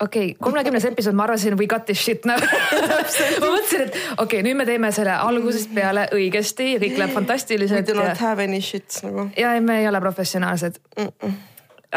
okei 0.00 0.30
okay,, 0.30 0.36
kolmekümnes 0.40 0.84
episood, 0.84 1.16
ma 1.18 1.26
arvasin 1.26 1.58
we 1.58 1.66
got 1.66 1.84
this 1.84 2.04
shit 2.04 2.24
now 2.28 2.38
ma 2.38 3.50
mõtlesin, 3.50 3.84
et 3.86 3.94
okei 3.96 4.22
okay,, 4.22 4.42
nüüd 4.46 4.58
me 4.58 4.66
teeme 4.68 4.90
selle 4.94 5.14
algusest 5.16 5.72
peale 5.74 6.08
õigesti 6.14 6.72
ja 6.74 6.80
kõik 6.82 6.98
läheb 7.00 7.12
We 7.12 7.18
fantastiliselt 7.20 7.88
do 7.88 7.98
ja, 7.98 8.08
not 8.10 8.22
have 8.22 8.44
any 8.44 8.60
shit 8.64 9.00
nagu. 9.06 9.28
ja 9.36 9.54
ei, 9.56 9.62
me 9.64 9.80
ei 9.82 9.88
ole 9.90 10.00
professionaalsed 10.04 10.80
mm. 10.96 11.12
-mm. 11.12 11.38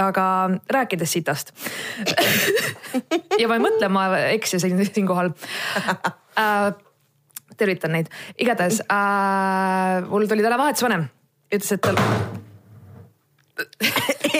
aga 0.05 0.25
rääkides 0.77 1.17
sitast 1.17 1.53
ja 3.41 3.47
ma 3.47 3.59
ei 3.59 3.65
mõtle, 3.67 3.89
ma 3.89 4.07
eksisin 4.31 4.85
siinkohal 4.85 5.33
äh,. 6.37 6.71
tervitan 7.57 7.91
neid, 7.93 8.07
igatahes 8.39 8.81
äh, 8.89 10.07
mul 10.09 10.25
tuli 10.25 10.41
täna 10.41 10.57
vahetusvanem, 10.57 11.05
ütles, 11.53 11.75
et 11.75 11.81
tal 11.81 11.99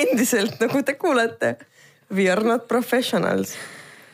endiselt 0.02 0.60
nagu 0.62 0.82
te 0.84 0.96
kuulete, 0.98 1.56
we 2.16 2.30
are 2.32 2.44
not 2.44 2.68
professionals. 2.68 3.56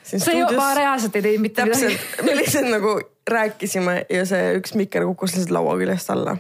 sa 0.03 0.31
juba 0.31 0.73
reaalselt 0.73 1.15
ei 1.15 1.21
teinud 1.21 1.41
mitte 1.41 1.65
midagi 1.65 1.95
täpselt, 1.95 2.25
me 2.25 2.35
lihtsalt 2.37 2.69
nagu 2.71 2.93
rääkisime 3.27 3.97
ja 4.09 4.25
see 4.25 4.53
üks 4.59 4.75
mikker 4.79 5.03
kukkus 5.09 5.35
lihtsalt 5.35 5.55
laua 5.57 5.75
küljest 5.79 6.13
alla. 6.13 6.37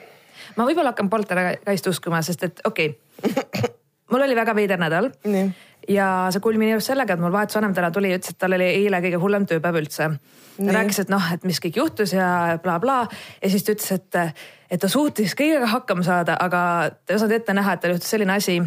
ma 0.55 0.67
võib-olla 0.69 0.93
hakkan 0.93 1.09
poltergeist 1.09 1.91
uskuma, 1.91 2.21
sest 2.21 2.47
et 2.47 2.63
okei 2.65 2.93
okay., 3.23 3.73
mul 4.11 4.23
oli 4.23 4.35
väga 4.35 4.55
veider 4.55 4.79
nädal 4.79 5.09
nii, 5.27 5.49
ja 5.91 6.07
see 6.33 6.43
kulmineerus 6.43 6.89
sellega, 6.91 7.15
et 7.15 7.23
mul 7.23 7.33
vahetusvanem 7.33 7.73
täna 7.75 7.91
tuli 7.91 8.11
ja 8.11 8.19
ütles, 8.19 8.35
et 8.35 8.39
tal 8.41 8.55
oli 8.57 8.67
eile 8.81 8.99
kõige 9.03 9.21
hullem 9.21 9.47
tööpäev 9.49 9.79
üldse. 9.81 10.09
ta 10.57 10.73
rääkis, 10.73 10.99
et 11.03 11.11
noh, 11.13 11.31
et 11.33 11.43
mis 11.47 11.59
kõik 11.63 11.79
juhtus 11.79 12.13
ja 12.13 12.59
blablabla 12.63 13.01
bla. 13.07 13.19
ja 13.41 13.49
siis 13.49 13.63
ta 13.63 13.75
ütles, 13.75 13.91
et, 13.91 14.45
et 14.71 14.81
ta 14.81 14.89
suutis 14.91 15.35
kõigega 15.37 15.69
hakkama 15.71 16.03
saada, 16.03 16.37
aga 16.39 16.61
ta 17.05 17.13
ei 17.13 17.19
osanud 17.19 17.35
ette 17.35 17.53
näha, 17.53 17.73
et 17.73 17.83
tal 17.83 17.95
juhtus 17.95 18.09
selline 18.09 18.33
asi. 18.33 18.61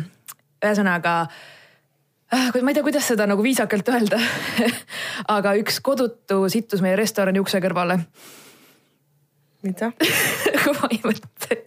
ühesõnaga, 0.64 1.14
ma 2.30 2.70
ei 2.70 2.76
tea, 2.76 2.84
kuidas 2.86 3.08
seda 3.10 3.26
nagu 3.30 3.42
viisakalt 3.44 3.88
öelda 3.90 4.20
aga 5.36 5.56
üks 5.60 5.80
kodutu 5.84 6.44
sittus 6.52 6.82
meie 6.84 6.98
restorani 6.98 7.42
ukse 7.42 7.62
kõrvale 7.62 8.00
mida? 9.66 9.90
kui 10.62 10.76
ma 10.76 10.92
ei 10.92 11.02
mõtle 11.04 11.58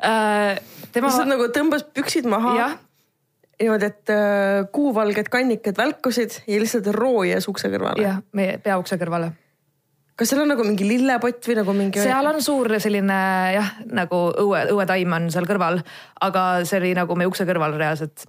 äh,. 0.00 0.62
tema 0.92 1.10
lihtsalt 1.10 1.30
nagu 1.30 1.50
tõmbas 1.54 1.86
püksid 1.92 2.28
maha 2.30 2.56
niimoodi, 3.62 3.92
et 3.92 4.10
äh, 4.10 4.64
kuuvalged 4.74 5.28
kannikad 5.30 5.78
välkusid 5.78 6.42
ja 6.48 6.58
lihtsalt 6.62 6.88
roojas 6.96 7.46
ukse 7.52 7.70
kõrvale. 7.72 8.02
jah, 8.02 8.20
meie 8.36 8.58
peaukse 8.62 8.98
kõrvale 9.00 9.32
kas 10.18 10.30
seal 10.30 10.42
on 10.44 10.52
nagu 10.52 10.64
mingi 10.66 10.86
lillepott 10.86 11.46
või 11.48 11.56
nagu 11.58 11.74
mingi? 11.76 12.02
seal 12.02 12.28
on 12.28 12.42
suur 12.44 12.70
selline 12.82 13.18
jah, 13.56 13.72
nagu 13.94 14.22
õue, 14.44 14.66
õuetaim 14.74 15.16
on 15.18 15.30
seal 15.34 15.48
kõrval, 15.48 15.80
aga 16.22 16.44
see 16.68 16.80
oli 16.82 16.92
nagu 16.98 17.16
meie 17.18 17.30
ukse 17.30 17.46
kõrval 17.48 17.76
reaalselt. 17.80 18.26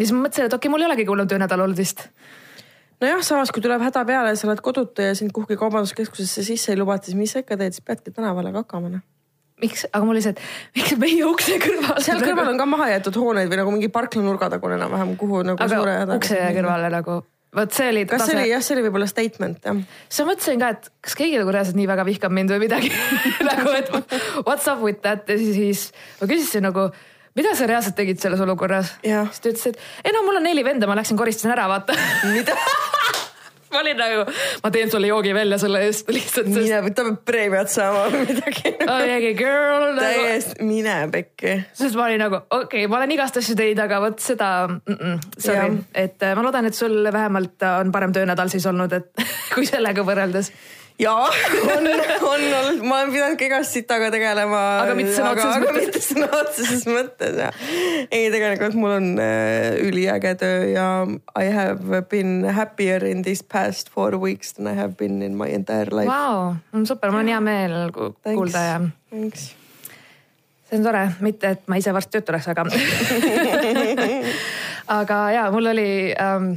Ja 0.00 0.06
siis 0.06 0.16
ma 0.16 0.24
mõtlesin, 0.24 0.48
et 0.48 0.56
okei 0.56 0.68
okay,, 0.68 0.72
mul 0.72 0.84
ei 0.84 0.88
olegi 0.88 1.06
hullem 1.08 1.28
töönädal 1.28 1.64
olnud 1.66 1.78
vist. 1.78 2.06
nojah, 3.00 3.22
samas 3.24 3.52
kui 3.52 3.62
tuleb 3.64 3.82
häda 3.84 4.04
peale, 4.08 4.34
sa 4.36 4.48
oled 4.48 4.60
kodutu 4.64 5.04
ja 5.04 5.14
sind 5.18 5.34
kuhugi 5.36 5.58
kaubanduskeskusesse 5.60 6.44
sisse 6.46 6.72
ei 6.72 6.80
lubata, 6.80 7.08
siis 7.08 7.18
mis 7.18 7.34
sa 7.34 7.44
ikka 7.44 7.58
teed, 7.60 7.76
siis 7.76 7.84
peadki 7.84 8.14
tänavale 8.16 8.52
kakama 8.56 8.92
noh. 8.96 9.04
miks, 9.60 9.84
aga 9.92 10.06
mul 10.08 10.16
lihtsalt, 10.16 10.40
miks 10.76 10.96
meie 11.00 11.26
ukse 11.28 11.58
kõrval. 11.60 12.00
seal 12.04 12.22
kõrval 12.24 12.54
on 12.54 12.62
ka 12.62 12.68
maha 12.68 12.88
jäetud 12.94 13.20
hooneid 13.20 13.52
või 13.52 13.60
nagu 13.60 13.74
mingi 13.76 13.92
parkla 13.92 14.24
nurgatagune 14.24 14.80
enam-vähem, 14.80 15.12
kuhu 15.20 15.44
nagu 15.52 15.68
suure 15.74 16.00
aga 16.06 16.16
ukse 16.16 16.40
kõrvale 16.56 16.88
nagu, 16.96 17.20
vot 17.60 17.76
see 17.76 17.92
oli. 17.92 18.06
kas 18.08 18.24
see 18.24 18.38
oli 18.38 18.48
jah, 18.54 18.64
see 18.64 18.78
oli 18.78 18.86
võib-olla 18.88 19.10
statement 19.10 19.68
jah? 19.68 19.84
siis 20.08 20.24
ma 20.24 20.32
mõtlesin 20.32 20.64
ka, 20.64 20.72
et 20.76 20.90
kas 21.04 21.20
keegi 21.20 21.40
nagu 21.42 21.52
reaalselt 21.56 21.80
nii 21.80 21.92
väga 21.92 22.08
vihkab 22.08 22.36
mind 22.40 22.56
või 22.56 22.64
midagi 22.64 22.92
nagu, 23.50 23.76
et 23.76 23.92
what's 24.48 24.68
up 24.70 24.80
with 24.80 25.04
that 25.04 25.28
ja 25.28 25.36
siis, 25.40 25.56
siis 25.60 26.20
ma 26.22 26.30
küsisin 26.30 26.64
nagu, 26.68 26.88
mida 27.38 27.54
sa 27.58 27.68
reaalselt 27.70 27.98
tegid 27.98 28.22
selles 28.22 28.40
olukorras? 28.44 28.94
Siis 29.02 29.42
ta 29.42 29.52
ütles, 29.52 29.66
et 29.72 30.06
ei 30.06 30.14
no 30.16 30.24
mul 30.26 30.40
on 30.40 30.48
neli 30.48 30.64
venda, 30.66 30.88
ma 30.90 30.98
läksin 30.98 31.18
koristasin 31.20 31.54
ära, 31.54 31.68
vaata. 31.70 31.96
mida? 32.34 32.56
ma 33.70 33.80
olin 33.80 33.98
nagu, 33.98 34.24
ma 34.64 34.70
teen 34.74 34.90
sulle 34.90 35.10
joogi 35.10 35.32
välja 35.34 35.58
selle 35.62 35.82
eest 35.86 36.08
lihtsalt, 36.10 36.48
sest 36.50 36.66
mine, 36.66 36.92
ta 36.94 37.04
peab 37.06 37.20
preemiat 37.26 37.70
saama 37.70 38.08
või 38.10 38.24
midagi. 38.26 38.72
oh, 38.82 39.02
yeah, 39.06 39.26
girl 39.38 39.86
nagu,. 39.94 40.00
täiesti, 40.02 40.66
mine 40.66 40.96
pekki. 41.12 41.54
sest 41.78 41.98
ma 41.98 42.08
olin 42.08 42.22
nagu 42.24 42.40
okei 42.42 42.64
okay,, 42.64 42.90
ma 42.90 42.98
olen 42.98 43.14
igast 43.14 43.38
asju 43.40 43.56
teinud, 43.58 43.84
aga 43.86 44.02
vot 44.02 44.18
seda 44.24 44.50
mm, 44.66 44.96
-mm, 44.96 45.22
sorry 45.38 45.78
et 45.94 46.26
äh, 46.26 46.34
ma 46.34 46.44
loodan, 46.46 46.66
et 46.66 46.78
sul 46.78 46.98
vähemalt 47.06 47.68
on 47.70 47.94
parem 47.94 48.14
töönädal 48.16 48.50
siis 48.50 48.66
olnud, 48.66 48.92
et 48.96 49.26
kui 49.54 49.68
sellega 49.68 50.06
võrreldes. 50.06 50.50
jaa, 50.98 51.28
on, 51.76 51.86
on 51.86 52.20
olnud, 52.28 52.82
ma 52.84 52.98
olen 53.00 53.12
pidanud 53.14 53.38
ka 53.40 53.46
igast 53.46 53.76
sitaga 53.76 54.10
tegelema. 54.12 54.60
Aga 54.84 54.96
mitte 54.98 55.14
sõna 55.16 55.32
otseses 55.34 55.56
aga 55.56 55.66
mõttes. 55.66 55.86
mitte 55.86 56.02
sõna 56.04 56.28
otseses 56.40 56.84
mõttes 56.88 57.38
ja. 57.44 57.50
ei, 58.10 58.28
tegelikult 58.32 58.76
mul 58.80 58.96
on 58.96 59.08
äh, 59.22 59.78
üliäge 59.86 60.34
töö 60.40 60.66
ja 60.72 60.88
I 61.38 61.52
have 61.54 62.02
been 62.10 62.44
happier 62.56 63.04
in 63.08 63.22
these 63.26 63.44
past 63.44 63.90
four 63.94 64.18
weeks 64.20 64.54
than 64.56 64.68
I 64.70 64.76
have 64.78 64.96
been 65.00 65.22
in 65.22 65.38
my 65.38 65.48
entire 65.54 65.90
life. 65.94 66.10
Vau, 66.10 66.54
super, 66.84 67.12
mul 67.14 67.24
on 67.24 67.32
hea 67.34 67.40
meel 67.44 67.78
ku- 67.96 68.14
kuulda 68.24 68.64
ja 68.66 68.80
Thanks. 69.10 69.50
see 70.70 70.78
on 70.78 70.84
tore, 70.86 71.04
mitte 71.20 71.54
et 71.56 71.68
ma 71.70 71.80
ise 71.80 71.92
varsti 71.94 72.18
töötu 72.18 72.36
läheks, 72.36 72.50
aga 72.52 72.66
aga 75.00 75.20
ja 75.34 75.46
mul 75.54 75.72
oli 75.72 75.88
ähm, 76.14 76.52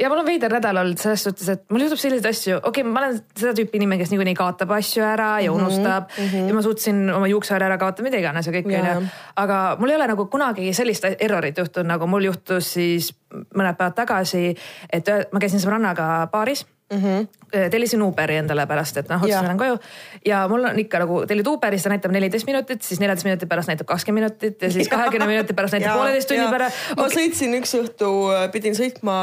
ja 0.00 0.10
mul 0.12 0.20
on 0.20 0.28
veider 0.28 0.52
nädal 0.52 0.80
olnud 0.82 1.00
selles 1.00 1.24
suhtes, 1.26 1.48
et 1.52 1.64
mul 1.72 1.86
juhtub 1.86 2.00
selliseid 2.00 2.28
asju, 2.30 2.58
okei 2.60 2.82
okay,, 2.82 2.92
ma 2.92 3.02
olen 3.02 3.18
seda 3.38 3.54
tüüpi 3.56 3.80
inimene, 3.80 4.00
kes 4.02 4.12
niikuinii 4.12 4.36
kaotab 4.38 4.74
asju 4.76 5.04
ära 5.06 5.30
ja 5.44 5.52
unustab 5.52 6.10
mm 6.12 6.28
-hmm. 6.28 6.48
ja 6.48 6.54
ma 6.54 6.62
suutsin 6.62 7.02
oma 7.10 7.30
juuksehaare 7.32 7.68
ära 7.70 7.78
kaotada, 7.78 8.06
mida 8.06 8.20
iganes 8.20 8.46
ja 8.46 8.52
kõik 8.52 8.68
onju. 8.68 9.08
aga 9.36 9.76
mul 9.80 9.90
ei 9.90 9.96
ole 9.96 10.08
nagu 10.12 10.26
kunagi 10.26 10.72
sellist 10.74 11.04
errorit 11.18 11.58
juhtunud, 11.58 11.88
nagu 11.88 12.06
mul 12.06 12.24
juhtus 12.30 12.72
siis 12.72 13.12
mõned 13.32 13.76
päevad 13.76 13.94
tagasi, 13.94 14.56
et 14.92 15.08
ma 15.32 15.40
käisin 15.40 15.60
sõbrannaga 15.60 16.28
baaris 16.32 16.66
mm. 16.92 16.98
-hmm. 16.98 17.70
tellisin 17.70 18.02
Uberi 18.02 18.36
endale 18.36 18.66
pärast, 18.66 18.96
et 18.96 19.08
noh, 19.08 19.22
Jaa. 19.22 19.40
otsustasin 19.40 19.58
koju 19.58 19.78
ja 20.26 20.42
mul 20.48 20.64
on 20.64 20.78
ikka 20.78 20.98
nagu 21.04 21.22
tellid 21.26 21.46
Uberis, 21.46 21.82
ta 21.82 21.92
näitab 21.92 22.12
neliteist 22.14 22.46
minutit, 22.46 22.82
siis 22.82 23.00
neljateist 23.00 23.28
minuti 23.28 23.46
pärast 23.46 23.68
näitab 23.72 23.86
kakskümmend 23.86 24.24
minutit 24.24 24.62
ja 24.62 24.72
siis 24.72 24.88
kahekümne 24.94 25.26
minuti 25.26 25.54
pärast 25.54 25.78
näitab 25.78 25.98
pooleteist 25.98 26.28
tunni 26.28 26.50
pärast. 26.50 26.76
ma 26.96 27.08
sõitsin 27.12 27.56
üks 27.60 27.76
õhtu, 27.80 28.10
pidin 28.52 28.76
sõitma 28.78 29.16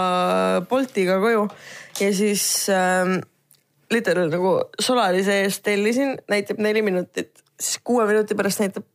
Boltiga 0.69 1.19
koju 1.23 1.47
ja 1.99 2.13
siis 2.13 2.69
ähm, 2.69 3.19
literaalselt 3.91 4.33
nagu 4.37 4.55
solari 4.81 5.23
sees 5.23 5.59
tellisin, 5.65 6.17
näitab 6.29 6.61
neli 6.63 6.81
minutit, 6.81 7.43
siis 7.59 7.79
kuue 7.83 8.05
minuti 8.09 8.35
pärast 8.35 8.63
näitab 8.63 8.87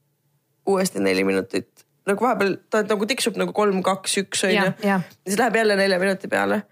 uuesti 0.69 1.01
neli 1.01 1.25
minutit. 1.25 1.69
nagu 2.09 2.25
vahepeal 2.25 2.55
ta 2.73 2.81
nagu 2.89 3.07
tiksub 3.07 3.37
nagu 3.37 3.53
kolm, 3.53 3.83
kaks, 3.85 4.15
üks 4.23 4.45
on 4.49 4.55
ju 4.55 4.67
jah. 4.85 5.03
siis 5.27 5.39
läheb 5.39 5.57
jälle 5.57 5.77
nelja 5.77 5.99
minuti 6.01 6.29
peale. 6.29 6.63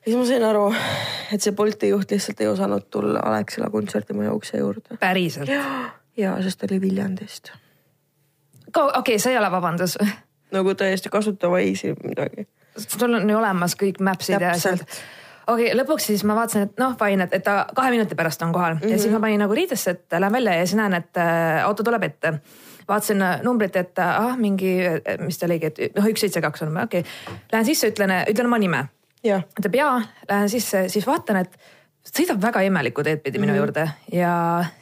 Ja 0.00 0.12
siis 0.12 0.16
ma 0.16 0.24
sain 0.24 0.44
aru, 0.44 0.66
et 1.34 1.42
see 1.44 1.52
Bolti 1.56 1.90
juht 1.92 2.10
lihtsalt 2.10 2.40
ei 2.40 2.48
osanud 2.48 2.88
tulla 2.90 3.20
Alexela 3.30 3.70
kontserdimaja 3.70 4.32
ukse 4.32 4.58
juurde. 4.58 4.96
päriselt. 5.00 5.50
ja 6.22 6.36
sest 6.42 6.60
ta 6.60 6.66
oli 6.70 6.80
Viljandist. 6.80 7.52
okei 8.68 8.98
okay,, 8.98 9.18
see 9.18 9.32
ei 9.32 9.38
ole 9.38 9.50
vabandus. 9.50 9.98
nagu 10.56 10.74
täiesti 10.74 11.08
kasutava 11.08 11.58
eisi 11.58 11.94
midagi. 12.04 12.48
sul 12.76 13.14
on 13.14 13.30
ju 13.30 13.38
olemas 13.38 13.76
kõik 13.76 14.00
maps'id 14.00 14.40
ja 14.40 14.54
asjad 14.56 14.86
okei 15.46 15.66
okay,, 15.70 15.76
lõpuks 15.78 16.06
siis 16.10 16.24
ma 16.26 16.36
vaatasin, 16.38 16.68
et 16.68 16.80
noh, 16.80 16.94
fine, 16.98 17.26
et, 17.26 17.36
et 17.38 17.44
ta 17.44 17.64
kahe 17.76 17.92
minuti 17.94 18.16
pärast 18.18 18.42
on 18.46 18.52
kohal 18.52 18.74
mm 18.74 18.80
-hmm. 18.80 18.92
ja 18.94 18.98
siis 18.98 19.12
ma 19.12 19.20
panin 19.20 19.40
nagu 19.40 19.54
riidesse, 19.54 19.90
et 19.90 20.18
lähen 20.18 20.32
välja 20.32 20.54
ja 20.54 20.66
siis 20.66 20.76
näen, 20.76 20.94
et 20.94 21.16
äh, 21.16 21.64
auto 21.64 21.82
tuleb 21.82 22.02
ette. 22.02 22.34
vaatasin 22.88 23.22
äh, 23.22 23.42
numbrit, 23.42 23.76
et 23.76 23.98
ah 23.98 24.36
mingi, 24.36 24.78
mis 25.20 25.38
ta 25.38 25.46
oligi, 25.46 25.66
et 25.66 25.94
noh, 25.96 26.04
üks 26.04 26.20
seitse 26.20 26.40
kaks 26.40 26.62
on, 26.62 26.76
okei 26.76 27.00
okay.. 27.00 27.34
Lähen 27.52 27.64
sisse, 27.64 27.88
ütlen, 27.88 28.10
ütlen 28.30 28.46
oma 28.46 28.58
nime. 28.58 28.88
jah, 29.26 29.44
ütleb 29.58 29.76
jaa, 29.80 29.98
lähen 30.28 30.50
sisse, 30.52 30.86
siis 30.92 31.06
vaatan, 31.06 31.42
et 31.44 31.58
sõidab 32.10 32.40
väga 32.42 32.62
imelikku 32.66 33.04
teed 33.06 33.22
pidi 33.24 33.42
minu 33.42 33.52
mm 33.52 33.60
juurde 33.60 33.86
ja 34.14 34.32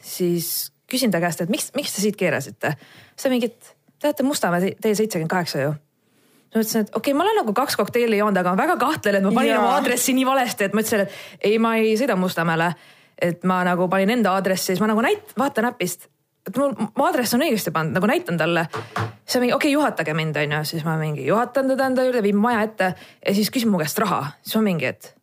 siis 0.01 0.71
küsin 0.89 1.11
ta 1.11 1.21
käest, 1.21 1.43
et 1.43 1.51
miks, 1.51 1.69
miks 1.75 1.93
te 1.95 2.01
siit 2.01 2.17
keerasite. 2.17 2.73
siis 3.11 3.27
ta 3.27 3.29
mingi, 3.29 3.51
et 3.51 3.75
te 3.99 4.09
olete 4.09 4.23
Mustamäe 4.23 4.73
tee 4.81 4.95
seitsekümmend 4.95 5.29
kaheksa 5.29 5.61
ju 5.67 5.73
ma 6.49 6.61
ütlesin, 6.63 6.85
et 6.85 6.95
okei 6.95 7.11
okay,, 7.11 7.17
ma 7.17 7.25
olen 7.25 7.41
nagu 7.43 7.53
kaks 7.53 7.75
kokteili 7.77 8.17
joonud, 8.17 8.37
aga 8.41 8.53
ma 8.53 8.63
väga 8.63 8.77
kahtlen, 8.81 9.19
et 9.19 9.25
ma 9.25 9.33
panin 9.35 9.51
Jaa. 9.51 9.59
oma 9.61 9.75
aadressi 9.77 10.15
nii 10.17 10.25
valesti, 10.25 10.65
et 10.65 10.73
ma 10.73 10.81
ütlesin, 10.81 11.03
et 11.05 11.45
ei, 11.45 11.59
ma 11.61 11.75
ei 11.77 11.93
sõida 11.99 12.17
Mustamäele. 12.17 12.73
et 13.21 13.43
ma 13.43 13.59
nagu 13.67 13.89
panin 13.91 14.09
enda 14.13 14.31
aadressi, 14.31 14.71
siis 14.71 14.79
ma 14.79 14.87
nagu 14.87 15.01
näit-, 15.03 15.33
vaatan 15.37 15.67
äpist, 15.73 16.07
et 16.47 16.57
mul, 16.57 16.75
mu 16.77 17.05
aadress 17.05 17.35
on 17.35 17.43
õigesti 17.45 17.73
pandud, 17.75 17.97
nagu 17.97 18.09
näitan 18.09 18.37
talle. 18.39 18.67
siis 18.71 19.35
ta 19.35 19.41
mingi, 19.43 19.55
okei 19.55 19.69
okay,, 19.69 19.75
juhatage 19.75 20.15
mind, 20.17 20.39
onju, 20.43 20.61
siis 20.71 20.85
ma 20.87 20.95
mingi 21.01 21.25
juhatan 21.27 21.71
teda 21.73 21.89
enda 21.91 22.05
juurde, 22.07 22.23
viin 22.23 22.39
maja 22.39 22.63
ette 22.67 22.93
ja 22.95 23.35
siis 23.35 23.51
küsib 23.53 23.71
mu 23.73 23.81
käest 23.81 23.99
raha, 23.99 24.33
siis 24.41 24.59
ma 24.59 24.65
mingi, 24.69 24.89
et 24.89 25.13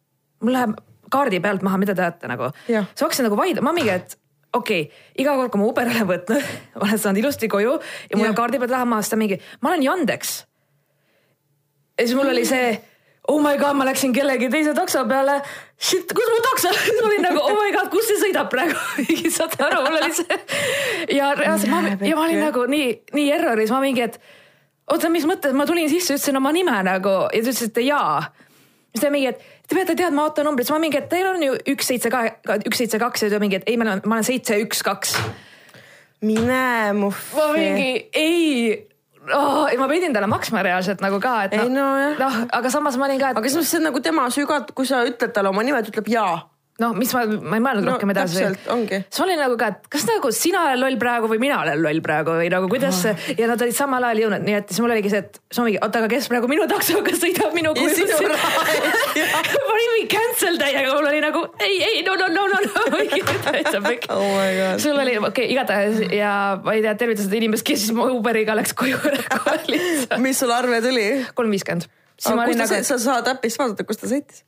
mul 0.44 0.56
läheb 0.56 0.76
kaardi 1.12 1.40
pealt 1.40 1.62
maha, 1.62 1.78
mida 1.78 1.94
te 1.94 2.02
ajate 2.02 2.28
nagu. 2.30 2.50
Siis 2.66 2.82
ma 2.82 3.06
hakkasin 3.06 3.28
nagu 3.28 3.38
vaidlema, 3.38 3.70
ma 3.70 3.76
mingi, 3.76 3.94
et 3.94 4.18
okei 4.56 4.88
okay,, 4.88 5.06
iga 5.22 5.36
kord, 5.38 5.52
kui 5.54 5.62
ma 5.62 5.70
Uberi 5.70 5.94
olen 5.94 6.10
võtnud, 6.10 6.52
olen 6.82 7.00
saanud 7.00 7.22
ilusti 7.22 7.48
koju 7.52 7.78
ja 8.10 8.18
mul 8.18 8.30
on 8.30 8.36
kaardi 8.38 8.60
pealt 8.62 8.74
raha 8.74 8.88
maha, 8.88 9.04
siis 9.04 9.14
ta 9.14 9.20
mingi, 9.20 9.40
ma 9.62 9.72
olen 9.72 9.86
Yandex 9.86 10.36
ja 11.98 12.04
siis 12.06 12.16
mul 12.16 12.30
oli 12.30 12.44
see 12.48 12.76
oh 13.28 13.40
my 13.42 13.56
god, 13.60 13.76
ma 13.78 13.86
läksin 13.88 14.14
kellegi 14.14 14.48
teise 14.52 14.74
takso 14.76 15.04
peale. 15.08 15.40
Shit, 15.76 16.12
kus 16.16 16.32
mu 16.32 16.40
takso, 16.46 16.72
ma 17.00 17.10
olin 17.10 17.26
nagu 17.26 17.42
oh 17.42 17.58
my 17.58 17.74
god, 17.74 17.90
kus 17.92 18.08
see 18.10 18.22
sõidab 18.22 18.50
praegu, 18.52 18.78
saate 19.36 19.60
aru, 19.66 19.82
mul 19.86 20.00
oli 20.00 20.16
see. 20.16 20.40
ja 21.18 21.34
reaalselt 21.36 21.72
ma, 21.72 21.82
ja 22.00 22.16
ma 22.16 22.24
olin 22.24 22.42
nagu 22.46 22.64
nii, 22.70 22.88
nii 23.16 23.30
erroris, 23.36 23.74
ma 23.74 23.82
mingi, 23.84 24.06
et 24.06 24.18
oota, 24.92 25.10
mis 25.12 25.26
mõttes, 25.28 25.54
ma 25.56 25.68
tulin 25.68 25.90
sisse, 25.92 26.16
ütlesin 26.16 26.40
oma 26.40 26.54
nime 26.54 26.76
nagu 26.86 27.14
ja 27.26 27.40
ta 27.40 27.52
ütles, 27.52 27.64
et 27.68 27.82
jaa 27.84 28.26
siis 28.96 29.04
ta 29.04 29.12
mingi, 29.12 29.28
et 29.28 29.68
te 29.68 29.76
peate 29.76 29.96
teadma 29.98 30.24
autonumbrit, 30.26 30.66
siis 30.66 30.74
ma 30.74 30.80
mingi, 30.82 31.00
et 31.00 31.08
teil 31.12 31.28
on 31.28 31.42
ju 31.44 31.56
üks 31.74 31.90
seitse 31.92 32.10
kahe, 32.12 32.32
üks 32.64 32.80
seitse 32.80 33.00
kaks 33.02 33.26
ja 33.26 33.32
ta 33.32 33.40
mingi, 33.42 33.60
et 33.60 33.68
ei, 33.68 33.76
ma 33.76 33.86
olen, 33.88 34.02
ma 34.08 34.18
olen 34.18 34.26
seitse 34.26 34.56
üks 34.64 34.82
kaks. 34.86 35.16
mine 36.24 36.92
muhv. 36.96 37.18
ma 37.36 37.50
mingi 37.52 38.08
ei 38.16 38.86
oh,, 39.34 39.68
ma 39.78 39.88
pidin 39.90 40.14
talle 40.14 40.28
maksma 40.30 40.62
reaalselt 40.66 41.02
nagu 41.04 41.20
ka, 41.22 41.36
et 41.46 41.56
noh 41.58 41.70
nojah. 41.72 42.18
noh, 42.20 42.36
aga 42.58 42.70
samas 42.72 42.98
ma 43.00 43.08
olin 43.08 43.20
ka, 43.22 43.32
et 43.32 43.40
aga 43.40 43.52
siis 43.52 43.70
see 43.70 43.80
on 43.80 43.88
nagu 43.90 44.02
tema 44.04 44.28
ka, 44.30 44.60
kui 44.74 44.86
sa 44.86 45.02
ütled 45.08 45.34
talle 45.34 45.50
oma 45.50 45.64
nime, 45.66 45.82
ta 45.82 45.92
ütleb 45.92 46.10
jaa. 46.12 46.44
noh, 46.82 46.92
mis 46.96 47.12
ma, 47.16 47.22
ma 47.24 47.56
ei 47.58 47.62
mõelnud 47.64 47.86
No 47.86 47.94
rohkem 47.94 48.12
edasi. 48.12 48.42
siis 48.42 49.20
ma 49.20 49.26
olin 49.26 49.40
nagu 49.40 49.56
ka, 49.60 49.70
et 49.72 49.88
kas 49.92 50.04
nagu 50.08 50.30
sina 50.34 50.64
oled 50.68 50.82
loll 50.82 50.98
praegu 51.00 51.30
või 51.30 51.40
mina 51.40 51.60
olen 51.62 51.80
loll 51.84 52.02
praegu 52.04 52.36
või 52.36 52.50
nagu 52.52 52.68
kuidas 52.72 53.00
see 53.04 53.36
ja 53.38 53.48
nad 53.50 53.62
olid 53.64 53.76
samal 53.76 54.04
ajal 54.08 54.24
jõudnud, 54.26 54.44
nii 54.44 54.56
et 54.58 54.72
siis 54.72 54.82
mul 54.84 54.92
oligi 54.92 55.12
see, 55.12 55.22
et 55.24 55.38
siis 55.40 55.60
ma 55.60 55.66
mingi, 55.68 55.80
oota, 55.86 56.02
aga 56.02 56.10
kes 56.12 56.28
praegu 56.32 56.50
minu 56.50 56.66
taksoga 56.70 57.14
sõidab 57.16 57.56
minu 57.56 57.72
jah. 57.76 59.52
ma 59.66 59.76
olin 59.76 59.92
mingi 59.94 60.08
cancel 60.12 60.58
täiega, 60.60 60.92
mul 60.92 61.10
oli 61.12 61.22
nagu 61.24 61.44
ei, 61.64 61.78
ei 61.88 62.02
no, 62.06 62.16
no, 62.20 62.28
no, 62.34 62.46
no, 62.52 62.60
no, 62.66 63.04
täitsa 63.46 63.80
pikk 63.86 64.10
Oh 64.16 64.78
sul 64.82 64.98
oli 65.00 65.16
okei 65.16 65.30
okay,, 65.30 65.46
igatahes 65.54 66.02
ja 66.12 66.32
ma 66.64 66.76
ei 66.76 66.84
tea, 66.84 66.96
tervitused 66.98 67.32
inimest, 67.40 67.66
kes 67.66 67.86
siis 67.86 67.94
mu 67.96 68.08
Uberiga 68.16 68.56
läks 68.58 68.76
koju 68.76 69.00
ära 69.12 69.56
lihtsalt. 69.70 70.20
mis 70.24 70.42
sul 70.44 70.52
arve 70.54 70.82
tuli? 70.84 71.06
kolm 71.38 71.56
viiskümmend. 71.56 71.88
aga 72.24 72.36
ma 72.36 72.44
kus 72.44 72.52
olin 72.52 72.60
ta 72.60 72.68
nagu 72.68 72.76
nagu..., 72.76 72.90
sa 72.90 73.00
saad 73.00 73.32
äpist 73.32 73.60
vaadata, 73.60 73.88
kus 73.88 74.02
ta 74.02 74.10
sõitis? 74.10 74.44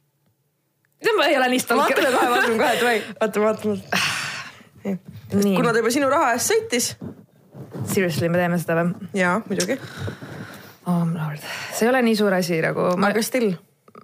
Ma 1.18 1.28
ei 1.28 1.36
ole 1.38 1.48
nii 1.52 1.62
stalker 1.62 2.00
vaatame 2.02 2.16
kohe, 2.16 2.30
vaatame 2.32 2.58
kohe, 2.58 2.74
davai, 2.80 2.98
vaatame, 3.20 3.44
vaatame. 3.46 4.98
nii 5.42 5.54
kuna, 5.56 5.72
ta 5.72 5.82
juba 5.82 5.92
sinu 5.94 6.10
raha 6.12 6.34
eest 6.34 6.52
sõitis. 6.52 6.90
seriously, 7.86 8.30
me 8.32 8.40
teeme 8.40 8.58
seda 8.60 8.80
või? 8.80 9.08
jaa, 9.18 9.38
muidugi. 9.46 9.78
oh 10.86 11.04
lord, 11.12 11.48
see 11.72 11.86
ei 11.86 11.92
ole 11.92 12.02
nii 12.08 12.18
suur 12.18 12.36
asi 12.38 12.60
nagu, 12.64 12.90
ma, 12.98 13.12
aga 13.12 13.22
still, 13.26 13.54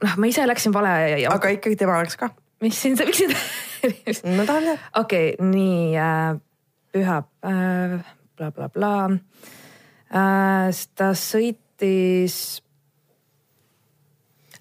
noh, 0.03 0.17
ma 0.17 0.31
ise 0.31 0.47
läksin 0.47 0.75
vale 0.75 0.95
ja, 1.25 1.35
aga 1.35 1.55
ikkagi 1.57 1.79
tema 1.81 1.99
läks 2.03 2.19
ka. 2.21 2.31
mis 2.65 2.79
siin, 2.81 2.99
miks 2.99 3.25
siin 4.21 4.37
ma 4.39 4.47
tahan 4.49 4.71
teada. 4.71 4.91
okei 5.03 5.35
okay,, 5.35 5.49
nii 5.51 5.97
äh, 5.99 6.37
pühapäev 6.95 7.99
bla,, 8.37 8.51
blablabla 8.53 8.95
äh,. 10.15 10.85
ta 10.95 11.11
sõitis, 11.19 12.39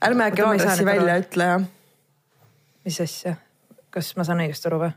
ärme 0.04 0.30
äkki 0.32 0.46
aadressi 0.48 0.88
välja 0.88 1.22
ütle 1.22 1.50
jah. 1.54 1.72
Mis 2.86 3.00
asja, 3.02 3.36
kas 3.94 4.16
ma 4.18 4.26
saan 4.28 4.44
õigesti 4.44 4.70
aru 4.70 4.82
või? 4.84 4.92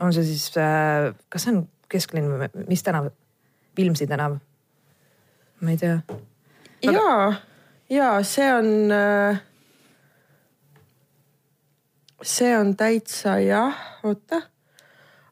on 0.00 0.14
see 0.16 0.24
siis 0.24 0.46
äh,, 0.56 1.10
kas 1.28 1.44
see 1.44 1.54
on 1.54 1.64
kesklinn 1.90 2.30
või 2.30 2.48
mis 2.68 2.82
tänav? 2.86 3.10
Vilmsi 3.76 4.06
tänav? 4.06 4.38
ma 5.60 5.70
ei 5.70 5.76
tea. 5.76 6.00
ja, 6.82 7.32
ja 7.90 8.22
see 8.22 8.48
on. 8.54 8.70
see 12.22 12.58
on 12.58 12.76
täitsa 12.76 13.38
jah, 13.44 13.76
oota. 14.02 14.42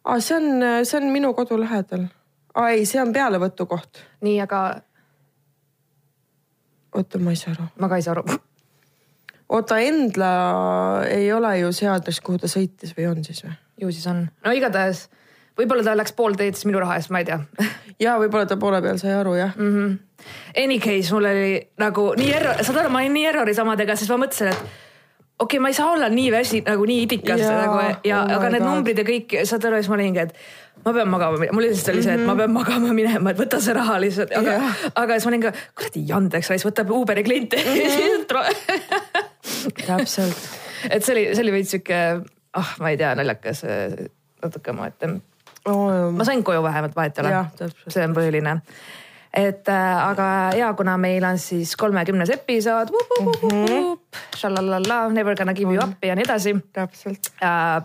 aa, 0.05 0.21
see 0.21 0.37
on, 0.37 0.85
see 0.85 1.01
on 1.01 1.11
minu 1.13 1.33
kodu 1.35 1.61
lähedal. 1.61 2.09
aa 2.55 2.69
ei, 2.75 2.85
see 2.87 3.03
on 3.03 3.13
pealevõtukoht. 3.13 4.05
nii, 4.21 4.41
aga 4.45 4.63
oota, 6.95 7.19
ma 7.19 7.33
ei 7.33 7.41
saa 7.41 7.55
aru. 7.57 7.71
ma 7.79 7.89
ka 7.89 7.97
ei 7.97 8.05
saa 8.05 8.19
aru. 8.19 8.39
oota, 9.49 9.79
Endla 9.79 10.33
ei 11.09 11.33
ole 11.33 11.59
ju 11.63 11.73
see 11.73 11.89
aadress, 11.91 12.21
kuhu 12.25 12.41
ta 12.43 12.51
sõitis 12.51 12.95
või 12.97 13.09
on 13.11 13.25
siis 13.25 13.45
või? 13.45 13.55
ju 13.83 13.93
siis 13.95 14.07
on, 14.11 14.27
no 14.45 14.55
igatahes 14.55 15.07
võib-olla 15.59 15.85
ta 15.87 15.97
läks 15.99 16.15
pool 16.19 16.37
teed 16.39 16.59
siis 16.59 16.69
minu 16.69 16.83
raha 16.83 16.99
eest, 16.99 17.13
ma 17.15 17.23
ei 17.23 17.29
tea 17.29 17.41
ja 18.05 18.19
võib-olla 18.21 18.49
ta 18.49 18.59
poole 18.61 18.83
peal 18.85 19.01
sai 19.01 19.15
aru 19.19 19.39
jah 19.39 19.57
mm. 19.57 19.73
-hmm. 19.79 19.97
Any 20.59 20.81
case, 20.83 21.15
mul 21.15 21.29
oli 21.31 21.51
nagu 21.79 22.11
nii 22.19 22.31
error, 22.35 22.61
saad 22.67 22.81
aru, 22.83 22.91
ma 22.91 22.99
olin 23.05 23.13
nii 23.15 23.27
erroris 23.31 23.59
omadega, 23.63 23.95
siis 23.97 24.11
ma 24.11 24.17
mõtlesin, 24.25 24.49
et 24.51 24.59
okei 25.39 25.45
okay,, 25.45 25.61
ma 25.63 25.71
ei 25.71 25.77
saa 25.77 25.93
olla 25.93 26.09
nii 26.11 26.33
väsi 26.35 26.63
nagu 26.67 26.87
nii 26.91 27.03
idikas 27.05 27.41
Jaa, 27.41 27.59
nagu 27.63 27.77
ja 28.05 28.25
oh 28.25 28.33
aga 28.37 28.51
need 28.51 28.65
God. 28.65 28.71
numbrid 28.73 28.99
ja 28.99 29.05
kõik, 29.07 29.37
saad 29.47 29.69
aru, 29.69 29.79
siis 29.79 29.91
ma 29.93 29.95
olingi, 29.95 30.25
et 30.25 30.35
ma 30.85 30.95
pean 30.97 31.11
magama, 31.13 31.51
mul 31.53 31.67
lihtsalt 31.69 31.93
oli 31.95 32.03
see, 32.03 32.17
et 32.19 32.27
ma 32.27 32.35
pean 32.39 32.53
magama 32.53 32.91
minema, 32.97 33.31
et 33.31 33.39
võta 33.39 33.61
see 33.63 33.77
raha 33.79 34.01
lihtsalt, 34.03 34.35
aga 34.35 34.59
Mhm. 34.59 34.93
Aga 34.95 35.15
siis 35.15 35.27
ma 35.27 35.31
olin 35.31 35.47
ka 35.47 35.53
kuradi 35.79 36.05
jandeks, 36.09 36.51
siis 36.51 36.67
võtab 36.67 36.91
Uberi 36.91 37.23
kliente 37.27 37.63
täpselt. 39.87 40.45
et 40.91 41.05
see 41.05 41.15
oli, 41.15 41.25
see 41.35 41.45
oli 41.47 41.57
veits 41.59 41.75
sihuke, 41.75 41.99
ah, 42.59 42.77
ma 42.83 42.93
ei 42.93 43.01
tea, 43.01 43.15
naljakas 43.19 43.65
äh, 43.67 43.99
natuke 44.43 44.75
omaette 44.75 45.19
Oh, 45.69 46.13
ma 46.15 46.25
sain 46.25 46.45
koju 46.45 46.63
vähemalt, 46.63 46.97
vahet 46.97 47.19
ei 47.19 47.27
ole 47.27 47.71
see 47.91 48.05
on 48.07 48.15
põhiline. 48.17 48.55
et 49.35 49.69
äh, 49.69 50.07
aga 50.07 50.29
ja 50.57 50.73
kuna 50.75 50.97
meil 50.97 51.25
on 51.29 51.39
siis 51.39 51.75
kolmekümnes 51.77 52.31
episood, 52.31 52.93
šalalala, 54.37 55.09
never 55.13 55.37
gonna 55.37 55.55
give 55.55 55.75
you 55.75 55.83
up 55.85 56.05
ja 56.05 56.17
nii 56.17 56.25
edasi 56.25 56.57
täpselt. 56.73 57.33
äh,. 57.43 57.83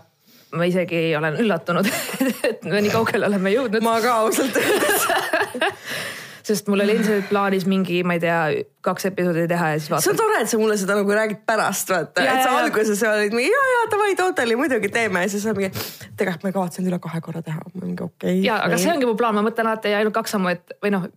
ma 0.54 0.64
isegi 0.70 1.16
olen 1.18 1.36
üllatunud, 1.42 1.88
et 2.50 2.64
me 2.64 2.80
nii 2.80 2.94
kaugele 2.94 3.26
oleme 3.26 3.52
jõudnud, 3.56 3.82
ma 3.84 3.98
ka 4.00 4.20
ausalt 4.24 4.56
öeldes. 4.56 5.08
sest 6.44 6.68
mul 6.68 6.82
oli 6.84 6.96
endiselt 6.98 7.28
plaanis 7.30 7.66
mingi, 7.70 8.02
ma 8.06 8.16
ei 8.16 8.22
tea, 8.22 8.38
kaks 8.84 9.08
episoodi 9.08 9.46
teha 9.48 9.70
ja 9.74 9.80
siis 9.80 10.04
see 10.04 10.12
on 10.12 10.18
tore, 10.18 10.40
et 10.44 10.50
sa 10.50 10.60
mulle 10.60 10.76
seda 10.80 10.96
nagu 10.98 11.16
räägid 11.16 11.40
pärast, 11.48 11.90
vaata. 11.92 12.24
Et 12.24 12.42
sa 12.44 12.52
alguses 12.60 13.02
olid 13.08 13.36
mingi 13.36 13.48
ja, 13.48 13.62
ja 13.72 13.82
davai, 13.94 14.12
totally 14.18 14.58
muidugi 14.60 14.90
teeme 14.92 15.24
ja 15.24 15.32
siis 15.32 15.46
on 15.48 15.56
mingi, 15.58 15.72
tegelikult 16.18 16.48
ma 16.48 16.54
kavatsen 16.58 16.88
üle 16.90 17.00
kahe 17.02 17.20
korra 17.24 17.42
teha. 17.44 17.64
ma 17.64 17.84
mingi 17.86 18.04
okei 18.04 18.36
okay,. 18.36 18.40
ja, 18.44 18.60
aga 18.66 18.80
see 18.80 18.92
ongi 18.92 19.08
mu 19.08 19.16
plaan, 19.18 19.38
ma 19.38 19.44
mõtlen 19.46 19.70
alati 19.70 19.94
ainult 19.96 20.16
kaks 20.16 20.36
sammu, 20.36 20.52
et 20.52 20.76
või 20.84 20.92
noh, 20.94 21.08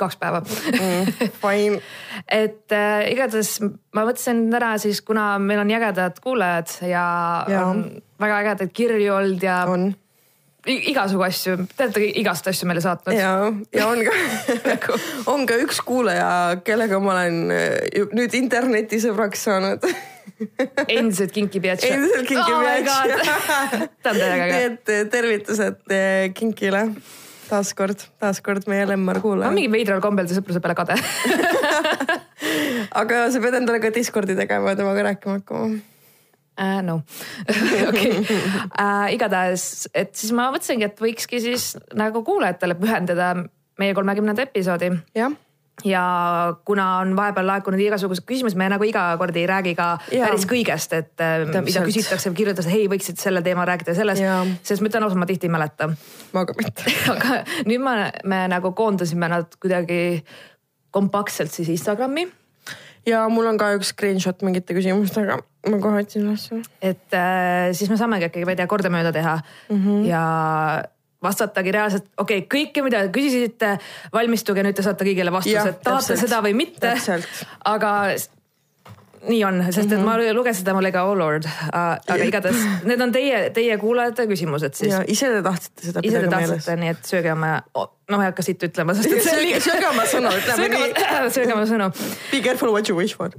kaks 0.00 0.18
päeva 0.20 0.40
mm,. 0.42 1.32
Fine. 1.42 1.80
et 2.42 2.76
äh, 2.76 3.10
igatahes 3.12 3.58
ma 3.66 4.06
mõtlesin 4.06 4.46
täna 4.52 4.74
siis, 4.82 5.02
kuna 5.04 5.34
meil 5.42 5.62
on 5.62 5.74
ägedad 5.76 6.20
kuulajad 6.24 6.78
ja, 6.88 7.04
ja. 7.50 7.66
On 7.68 7.84
väga 8.20 8.40
ägedaid 8.44 8.72
kirju 8.76 9.12
olnud 9.16 9.44
ja 9.44 9.64
on. 9.68 9.90
Igasugu 10.66 11.24
asju, 11.24 11.56
te 11.76 11.86
olete 11.86 12.04
igast 12.20 12.48
asju 12.50 12.68
meile 12.68 12.82
saatnud. 12.84 13.16
ja, 13.16 13.32
ja 13.74 13.86
on 13.88 14.02
ka 14.04 14.12
on 15.32 15.46
ka 15.48 15.58
üks 15.64 15.80
kuulaja, 15.86 16.60
kellega 16.66 17.00
ma 17.00 17.14
olen 17.16 17.54
ju- 17.96 18.10
nüüd 18.16 18.36
internetisõbraks 18.36 19.46
saanud. 19.48 19.86
endiselt 20.96 21.32
kinki 21.36 21.60
piats. 21.60 21.84
endiselt 21.84 22.28
kinki 22.28 22.52
Oh 22.52 22.60
ta 24.02 24.12
on 24.12 24.20
täiega 24.20 24.44
nii 24.46 24.54
äge. 24.54 24.60
et 24.70 24.92
eh, 24.94 25.02
tervitused 25.12 25.92
eh, 25.92 26.30
Kinkile 26.36 26.86
taaskord, 27.50 28.04
taaskord 28.22 28.68
meie 28.70 28.86
lemmar 28.88 29.18
ma 29.18 29.20
olen 29.20 29.24
kuulaja. 29.26 29.54
mingi 29.54 29.72
veidral 29.72 30.02
kombel 30.04 30.28
ta 30.28 30.36
sõpruse 30.36 30.62
peale 30.62 30.76
kade. 30.78 30.96
aga 33.02 33.24
sa 33.32 33.42
pead 33.42 33.58
endale 33.60 33.82
ka 33.82 33.92
Discordi 33.94 34.36
tegema 34.38 34.74
ja 34.74 34.80
temaga 34.80 35.10
rääkima 35.10 35.40
hakkama. 35.40 35.80
Uh, 36.58 36.80
no 36.84 37.00
okei 37.88 38.18
uh,, 38.20 39.06
igatahes, 39.14 39.88
et 39.94 40.10
siis 40.18 40.34
ma 40.36 40.50
mõtlesingi, 40.52 40.90
et 40.90 40.98
võikski 41.00 41.40
siis 41.40 41.70
nagu 41.96 42.24
kuulajatele 42.26 42.76
pühendada 42.76 43.30
meie 43.80 43.94
kolmekümnenda 43.96 44.44
episoodi 44.44 44.90
jah, 45.16 45.32
ja 45.84 46.02
kuna 46.64 46.86
on 46.98 47.14
vahepeal 47.16 47.46
laekunud 47.46 47.80
igasuguseid 47.80 48.26
küsimusi, 48.28 48.58
me 48.58 48.68
nagu 48.72 48.84
iga 48.84 49.04
kord 49.20 49.36
ei 49.36 49.46
räägi 49.48 49.74
ka 49.78 49.86
Jaa. 50.12 50.26
päris 50.28 50.46
kõigest, 50.50 50.94
et 50.96 51.22
äh, 51.24 51.46
mida 51.46 51.60
Täpselt. 51.60 51.88
küsitakse, 51.88 52.32
kirjutatakse, 52.36 52.72
hei, 52.72 52.88
võiksid 52.90 53.20
selle 53.20 53.42
teema 53.46 53.64
rääkida 53.68 53.94
ja 53.94 54.00
sellest 54.00 54.24
Jaa., 54.24 54.42
sest 54.66 54.82
ma 54.84 54.90
ütlen 54.90 55.06
ausalt, 55.06 55.20
ma 55.22 55.28
tihti 55.30 55.48
ei 55.48 55.54
mäleta. 55.54 55.90
ma 56.34 56.44
ka 56.48 56.56
mitte. 56.58 56.96
aga 57.14 57.40
nüüd 57.68 57.84
me, 57.84 57.96
me 58.24 58.42
nagu 58.52 58.74
koondasime 58.76 59.30
nad 59.32 59.56
kuidagi 59.60 60.20
kompaktselt 60.90 61.54
siis 61.54 61.70
Instagrami, 61.72 62.26
ja 63.08 63.24
mul 63.32 63.48
on 63.50 63.60
ka 63.60 63.72
üks 63.78 63.94
screenshot 63.94 64.42
mingite 64.46 64.76
küsimustega, 64.76 65.40
ma 65.68 65.82
kohe 65.82 66.00
otsin 66.04 66.24
ülesse. 66.24 66.62
et 66.80 67.16
äh, 67.16 67.68
siis 67.76 67.90
me 67.90 67.98
saamegi 68.00 68.30
äkki, 68.30 68.46
ma 68.48 68.56
ei 68.56 68.62
tea, 68.62 68.70
kordamööda 68.70 69.12
teha 69.12 69.36
mm 69.36 69.76
Mhm. 69.76 69.86
-hmm. 69.88 70.08
ja 70.08 70.24
vastatagi 71.22 71.72
reaalselt, 71.72 72.04
okei 72.16 72.38
okay,, 72.38 72.48
kõike, 72.48 72.82
mida 72.82 73.02
te 73.04 73.12
küsisite, 73.12 73.78
valmistuge, 74.12 74.62
nüüd 74.64 74.76
te 74.76 74.82
saate 74.82 75.04
kõigile 75.04 75.28
Jah, 75.28 75.36
vastused, 75.36 75.80
tahate 75.84 76.16
seda 76.16 76.40
või 76.40 76.54
mitte 76.56 76.94
aga 77.64 77.90
nii 79.28 79.40
on, 79.44 79.60
sest 79.68 79.92
et 79.92 80.00
ma 80.04 80.14
lugesin 80.32 80.62
seda, 80.62 80.72
mul 80.76 80.86
oli 80.86 80.92
ka 80.94 81.02
oh 81.08 81.16
lord, 81.18 81.44
aga 81.76 82.16
igatahes 82.24 82.62
need 82.88 83.02
on 83.04 83.12
teie, 83.12 83.42
teie 83.56 83.76
kuulajate 83.80 84.24
küsimused 84.30 84.78
siis 84.78 84.94
ise 85.12 85.28
te 85.34 85.42
tahtsite 85.44 85.90
seda 85.90 86.04
ise 86.06 86.22
te 86.24 86.30
tahtsite, 86.32 86.76
nii 86.80 86.92
et 86.94 87.10
sööge 87.12 87.34
oma, 87.34 87.52
noh, 87.76 87.90
ma 88.16 88.22
ei 88.24 88.30
hakka 88.30 88.46
siit 88.46 88.64
ütlema, 88.70 88.96
sest 88.96 89.12
et 89.12 89.24
see 89.26 89.36
on 89.36 89.44
liiga. 89.44 89.60
sööge 89.66 89.90
oma 89.90 90.06
sõnu, 90.08 90.32
ütleme 90.40 90.70
nii. 90.72 90.90
sööge 91.36 91.56
oma 91.56 91.66
sõnu. 91.68 91.90
Be 92.30 92.40
careful 92.46 92.72
what 92.72 92.88
you 92.88 92.96
wish 92.96 93.16
for. 93.18 93.34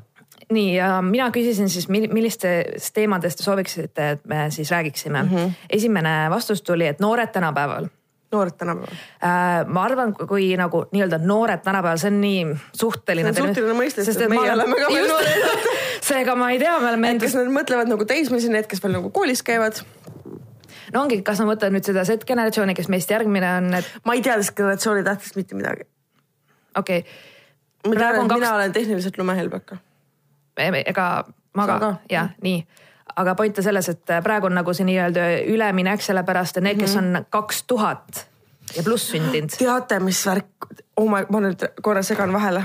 Nii 0.51 0.75
ja 0.75 0.91
mina 1.05 1.29
küsisin 1.31 1.69
siis, 1.69 1.87
millistest 1.89 2.93
teemadest 2.93 3.41
te 3.41 3.47
sooviksite, 3.47 4.09
et 4.17 4.25
me 4.27 4.45
siis 4.51 4.71
räägiksime 4.71 5.23
mm. 5.23 5.29
-hmm. 5.29 5.57
esimene 5.69 6.29
vastus 6.29 6.61
tuli, 6.61 6.87
et 6.87 6.99
noored 6.99 7.31
tänapäeval 7.31 7.89
noored 8.31 8.51
tänapäeval. 8.57 8.93
äh,. 9.23 9.67
ma 9.67 9.83
arvan, 9.83 10.13
kui 10.27 10.57
nagu 10.57 10.85
nii-öelda 10.91 11.17
noored 11.17 11.63
tänapäeval, 11.63 11.97
see 11.97 12.11
on 12.11 12.21
nii 12.21 12.45
suhteline. 12.73 13.33
See 13.33 13.43
on 13.43 13.49
suhteline 13.51 13.75
mõiste, 13.77 14.05
sest 14.07 14.21
et 14.21 14.31
meie 14.31 14.53
oleme 14.53 14.77
ka 14.79 14.91
veel 14.93 15.09
noored. 15.09 15.65
seega 16.09 16.35
ma 16.39 16.51
ei 16.53 16.59
tea, 16.61 16.77
me 16.79 16.91
oleme 16.93 17.11
endast, 17.15 17.37
nad 17.39 17.51
mõtlevad 17.51 17.91
nagu 17.91 18.07
teismelisi, 18.07 18.51
need, 18.53 18.69
kes 18.71 18.83
veel 18.83 18.95
nagu 18.97 19.11
koolis 19.15 19.43
käivad. 19.47 19.83
no 20.93 21.03
ongi, 21.03 21.21
kas 21.27 21.43
ma 21.43 21.51
mõtlen 21.51 21.75
nüüd 21.75 21.87
seda 21.87 22.05
Z-generatsiooni, 22.07 22.75
kes 22.77 22.89
meist 22.93 23.11
järgmine 23.11 23.51
on, 23.57 23.69
et 23.81 24.07
ma 24.07 24.15
ei 24.15 24.23
tea 24.23 24.37
sellest 24.39 24.55
generatsiooni 24.57 25.05
tähtsast 25.07 25.39
mitte 25.39 25.59
midagi. 25.59 25.87
okei 26.77 27.03
okay. 27.03 27.95
ma 27.95 27.95
et 27.99 28.19
kaks 28.21 28.39
mina, 28.39 28.55
olen 28.55 28.75
tehniliselt 28.79 29.17
lumehelbeka. 29.17 29.81
Ega 30.57 31.23
ma 31.55 31.65
Sa 31.65 31.73
ka 31.73 31.79
ka?, 31.79 31.91
jah, 32.09 32.29
nii. 32.41 32.65
aga 33.15 33.35
point 33.35 33.57
on 33.57 33.63
selles, 33.63 33.89
et 33.89 34.05
praegu 34.23 34.45
on 34.47 34.53
nagu 34.55 34.73
see 34.73 34.85
nii-öelda 34.87 35.25
üleminek, 35.51 36.01
sellepärast 36.01 36.57
et 36.57 36.63
need, 36.63 36.79
kes 36.79 36.95
Mhm. 36.95 37.15
on 37.15 37.25
kaks 37.29 37.63
tuhat 37.67 38.25
ja 38.75 38.83
pluss 38.83 39.09
sündinud, 39.11 39.51
teate, 39.57 39.99
mis 39.99 40.21
värk, 40.25 40.69
oh 40.97 41.09
my, 41.09 41.25
ma 41.29 41.39
nüüd 41.43 41.65
korra 41.81 42.03
segan 42.03 42.31
vahele. 42.33 42.63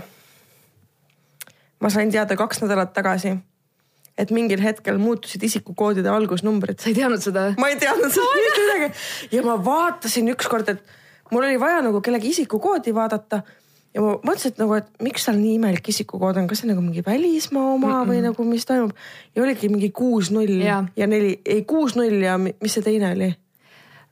ma 1.81 1.90
sain 1.90 2.11
teada 2.11 2.37
kaks 2.37 2.62
nädalat 2.62 2.93
tagasi, 2.97 3.35
et 4.19 4.31
mingil 4.31 4.62
hetkel 4.64 4.97
muutusid 4.99 5.43
isikukoodide 5.43 6.09
algusnumbrid. 6.09 6.78
sa 6.81 6.88
ei 6.88 6.95
teadnud 6.95 7.21
seda? 7.23 7.49
ma 7.59 7.69
ei 7.69 7.76
teadnud 7.76 8.12
sellest 8.12 8.38
mitte 8.47 8.62
midagi 8.64 9.37
ja 9.37 9.43
ma 9.43 9.57
vaatasin 9.64 10.28
ükskord, 10.33 10.69
et 10.69 10.83
mul 11.31 11.43
oli 11.45 11.59
vaja 11.61 11.83
nagu 11.83 12.00
kellegi 12.00 12.28
isikukoodi 12.33 12.95
vaadata 12.95 13.43
ja 13.97 14.03
ma 14.05 14.17
mõtlesin, 14.21 14.53
et 14.53 14.61
nagu, 14.61 14.76
et 14.76 14.88
miks 15.05 15.25
tal 15.26 15.38
nii 15.41 15.55
imelik 15.57 15.88
isikukood 15.93 16.37
on, 16.41 16.49
kas 16.50 16.61
see 16.61 16.69
on 16.69 16.75
nagu 16.75 16.85
mingi 16.85 17.05
välismaa 17.07 17.65
oma 17.73 17.88
mm 17.88 17.95
-mm. 17.95 18.11
või 18.12 18.23
nagu 18.26 18.45
mis 18.45 18.67
toimub 18.69 18.93
ja 19.37 19.43
oligi 19.43 19.71
mingi 19.73 19.91
kuus 19.91 20.31
null 20.31 20.61
Jaa. 20.61 20.85
ja 20.97 21.07
neli, 21.07 21.41
ei 21.45 21.65
kuus 21.65 21.97
null 21.97 22.23
ja 22.23 22.37
mi- 22.38 22.57
mis 22.61 22.75
see 22.75 22.85
teine 22.85 23.12
oli 23.12 23.33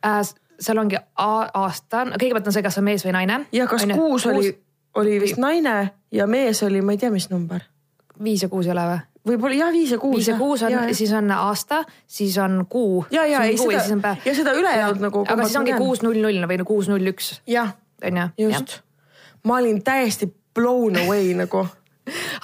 äh,. 0.07 0.35
seal 0.61 0.79
ongi 0.79 0.97
aasta, 1.19 2.05
kõigepealt 2.05 2.47
on 2.47 2.53
see, 2.53 2.63
kas 2.63 2.79
on 2.79 2.85
mees 2.85 3.05
või 3.05 3.13
naine. 3.13 3.47
ja 3.53 3.67
kas 3.67 3.83
Onju, 3.83 3.97
kuus 3.97 4.27
oli, 4.27 4.59
oli 4.95 5.21
vist 5.21 5.37
naine 5.37 5.91
ja 6.13 6.27
mees 6.27 6.63
oli, 6.63 6.81
ma 6.81 6.93
ei 6.93 6.99
tea, 6.99 7.11
mis 7.11 7.31
number, 7.31 7.61
viis 8.23 8.43
ja 8.43 8.49
kuus 8.49 8.67
ei 8.67 8.73
ole 8.73 8.87
või? 8.93 9.01
võib-olla 9.29 9.55
jah, 9.55 9.73
viis 9.73 9.91
ja 9.91 9.99
kuus. 9.99 10.17
viis 10.17 10.29
ja 10.29 10.39
kuus 10.39 10.63
on, 10.63 10.73
siis 10.95 11.13
on 11.13 11.31
aasta, 11.31 11.85
siis 12.07 12.39
on 12.39 12.67
kuu. 12.69 13.05
ja, 13.11 13.27
ja 13.27 13.43
ei 13.45 13.57
ja 13.73 13.81
seda 13.81 14.17
ja 14.25 14.35
seda 14.35 14.53
ülejäänud 14.53 15.01
nagu. 15.01 15.27
aga 15.29 15.45
siis 15.45 15.57
ongi 15.57 15.73
kuus 15.77 16.03
null 16.03 16.23
null 16.23 16.49
või 16.49 16.65
kuus 16.65 16.89
null 16.89 17.13
üks, 17.13 17.41
jah, 17.47 17.75
just. 18.39 18.84
Ma 19.45 19.59
olin 19.61 19.83
täiesti 19.85 20.31
blown 20.55 20.97
away 21.05 21.35
nagu 21.39 21.67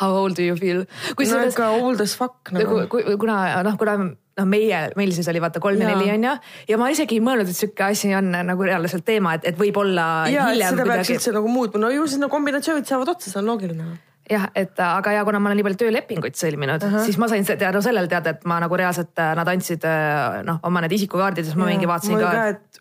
How 0.01 0.15
old 0.17 0.39
do 0.39 0.43
you 0.43 0.57
feel? 0.57 0.87
no 0.87 1.15
kusjuures 1.19 1.53
ikka 1.53 1.69
old 1.83 2.01
as 2.01 2.17
fuck 2.17 2.49
nagu 2.57 2.87
kuna 3.21 3.63
noh, 3.67 3.77
kuna 3.81 3.97
noh, 4.41 4.47
meie, 4.49 4.83
meil 4.97 5.13
siis 5.17 5.29
oli 5.29 5.43
vaata 5.43 5.63
kolm 5.63 5.81
ja 5.83 5.91
neli 5.93 6.11
on 6.15 6.25
ju 6.25 6.35
ja 6.73 6.79
ma 6.81 6.91
isegi 6.93 7.19
ei 7.19 7.25
mõelnud, 7.25 7.51
et 7.51 7.59
sihuke 7.59 7.85
asi 7.91 8.13
on 8.17 8.31
nagu 8.33 8.67
reaalselt 8.67 9.05
teema, 9.07 9.37
et, 9.39 9.49
et 9.53 9.59
võib-olla 9.61 10.07
ja, 10.33 10.51
et 10.55 10.65
seda 10.65 10.87
peaks 10.89 11.13
üldse 11.17 11.35
nagu 11.37 11.51
muutma, 11.53 11.83
no 11.85 11.91
ju 11.95 12.07
siis 12.09 12.23
no 12.23 12.31
kombinatsioonid 12.33 12.89
saavad 12.89 13.13
otsa, 13.15 13.33
see 13.33 13.41
on 13.43 13.51
loogiline. 13.51 13.89
jah, 14.31 14.49
et 14.57 14.81
aga 14.87 15.17
ja 15.19 15.25
kuna 15.29 15.43
ma 15.43 15.51
olen 15.51 15.61
nii 15.61 15.67
palju 15.69 15.83
töölepinguid 15.85 16.39
sõlminud 16.39 16.87
uh, 16.87 16.93
-huh. 16.95 17.07
siis 17.09 17.19
ma 17.21 17.29
sain 17.29 17.45
se- 17.45 17.59
teada 17.61 17.83
sellel 17.85 18.09
teada, 18.09 18.37
et 18.37 18.47
ma 18.49 18.61
nagu 18.65 18.77
reaalselt 18.81 19.19
äh, 19.19 19.35
nad 19.37 19.49
andsid 19.49 19.85
äh, 19.85 20.41
noh, 20.47 20.61
oma 20.63 20.85
need 20.87 20.97
isikukaardid, 21.01 21.45
siis 21.45 21.59
ma 21.59 21.69
mingi 21.69 21.91
vaatasin 21.91 22.17
mul 22.17 22.25
ka, 22.25 22.80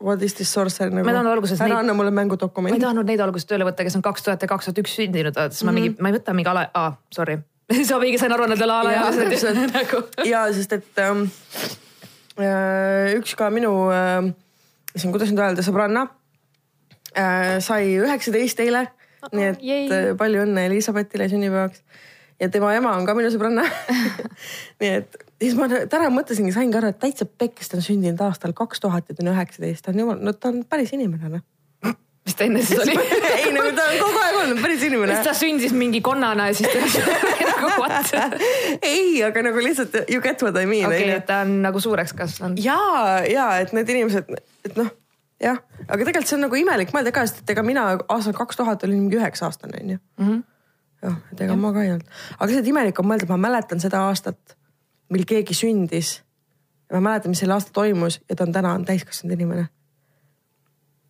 what 0.00 0.22
is 0.22 0.34
this 0.34 0.52
sorcerer 0.52 0.90
nagu. 0.92 1.04
Ma 1.06 1.12
ei 1.12 1.16
tahtnud 1.16 1.32
alguses 1.32 1.60
ära 1.60 1.70
neid- 1.70 1.78
anna 1.78 1.94
mulle 1.96 2.12
ma 2.12 2.22
ei 2.24 2.82
tahtnud 2.82 3.08
neid 3.08 3.20
alguses 3.24 3.48
tööle 3.48 3.66
võtta, 3.68 3.86
kes 3.86 3.96
on 3.98 4.04
kaks 4.04 4.26
tuhat 4.26 4.42
ja 4.44 4.48
kaks 4.50 4.68
tuhat 4.68 4.82
üks 4.84 4.96
sündinud, 4.98 5.38
siis 5.50 5.64
ma 5.68 5.74
mingi, 5.76 5.94
ma 5.98 6.12
ei 6.12 6.18
võta 6.18 6.34
mingi 6.36 6.52
ala, 6.52 6.66
aa, 6.74 6.94
sorry. 7.14 7.38
siis 7.72 7.90
ma 7.94 8.00
mingi 8.02 8.20
sain 8.20 8.34
aru, 8.36 8.46
et 8.48 8.54
nad 8.54 8.60
ei 8.60 8.66
ole 8.68 8.78
alaealised 8.80 9.60
nagu. 9.78 10.02
ja 10.28 10.44
sest, 10.52 10.76
et 10.76 11.02
ähm, 11.04 11.24
äh, 12.36 13.14
üks 13.18 13.36
ka 13.38 13.50
minu 13.54 13.72
äh,, 13.94 14.32
kuidas 15.08 15.32
nüüd 15.32 15.44
öelda, 15.46 15.64
sõbranna 15.64 16.06
äh, 17.16 17.58
sai 17.64 17.96
üheksateist 17.96 18.60
eile. 18.64 18.86
nii 19.32 19.50
et 19.52 19.62
Yay. 19.62 19.84
äh, 19.88 20.08
palju 20.18 20.44
õnne 20.44 20.66
Elizabethile 20.68 21.28
sünnipäevaks 21.30 21.84
ja 22.42 22.48
tema 22.50 22.72
ema 22.74 22.96
on 22.98 23.06
ka 23.06 23.14
minu 23.14 23.30
sõbranna 23.32 23.64
nii 24.82 24.96
et 24.98 25.20
siis 25.42 25.56
ma 25.58 25.68
täna 25.70 26.10
mõtlesingi, 26.12 26.52
saingi 26.54 26.78
aru, 26.78 26.92
et 26.92 27.00
täitsa 27.02 27.26
pekkis 27.26 27.72
ta 27.72 27.78
on 27.78 27.86
sündinud 27.86 28.20
aastal 28.26 28.54
kaks 28.56 28.82
tuhat 28.82 29.08
ja 29.08 29.16
ta 29.16 29.24
on 29.24 29.32
üheksateist, 29.34 29.84
ta 29.84 29.92
on 29.94 30.04
jumal, 30.04 30.22
no 30.22 30.34
ta 30.36 30.52
on 30.52 30.62
päris 30.68 30.92
inimene 30.96 31.32
noh. 31.32 31.96
mis 32.26 32.38
ta 32.38 32.46
enne 32.46 32.62
siis 32.66 32.82
oli? 32.84 32.94
ei 33.40 33.50
nagu 33.54 33.74
ta 33.76 33.88
on 33.90 33.98
kogu 33.98 34.22
aeg 34.22 34.38
olnud 34.42 34.62
päris 34.62 34.86
inimene 34.88 35.18
ta 35.26 35.34
sündis 35.36 35.74
mingi 35.76 36.02
konnana 36.04 36.48
ja 36.50 36.56
siis 36.58 36.70
ta 36.70 37.42
nagu 37.50 37.74
what? 37.82 38.14
ei, 38.92 39.22
aga 39.26 39.46
nagu 39.48 39.66
lihtsalt 39.66 40.02
you 40.04 40.22
get 40.24 40.42
what 40.46 40.58
I 40.60 40.66
mean 40.70 40.86
okei, 40.88 41.08
onju. 41.08 41.20
et 41.20 41.28
ta 41.28 41.42
on 41.46 41.58
nagu 41.66 41.82
suureks 41.82 42.14
kasvanud. 42.18 42.62
ja, 42.62 42.78
ja 43.28 43.50
et 43.64 43.74
need 43.76 43.90
inimesed, 43.96 44.30
et 44.68 44.78
noh, 44.78 44.94
jah, 45.42 45.60
aga 45.88 46.00
tegelikult 46.04 46.30
see 46.30 46.38
on 46.38 46.46
nagu 46.46 46.62
imelik 46.62 46.94
mõelda 46.94 47.12
ka, 47.14 47.26
sest 47.26 47.42
et 47.42 47.54
ega 47.56 47.66
mina 47.66 47.90
aastal 47.98 48.36
kaks 48.38 48.58
tuhat 48.60 48.86
olin 48.86 49.04
mingi 49.04 49.18
üheksa 49.18 49.48
aastane 49.48 49.82
onju. 49.82 50.00
jah, 51.02 51.22
et 51.34 51.46
ega 51.46 51.58
ma 51.58 51.74
ka 51.74 51.86
ei 51.86 51.94
olnud, 51.96 52.18
aga 52.38 52.50
lihtsalt 52.52 52.74
imelik 52.74 53.02
on 53.02 53.10
mõelda, 53.10 53.26
et 53.26 53.34
ma 53.34 53.40
mäletan 53.48 53.82
seda 53.82 54.06
aastat, 54.08 54.56
mil 55.12 55.26
keegi 55.28 55.54
sündis. 55.56 56.20
ma 56.92 57.00
mäletan, 57.00 57.32
mis 57.32 57.40
sel 57.40 57.54
aastal 57.54 57.72
toimus 57.72 58.20
ja 58.28 58.36
ta 58.36 58.44
on 58.44 58.52
täna 58.52 58.74
on 58.76 58.84
täiskasvanud 58.84 59.38
inimene. 59.38 59.68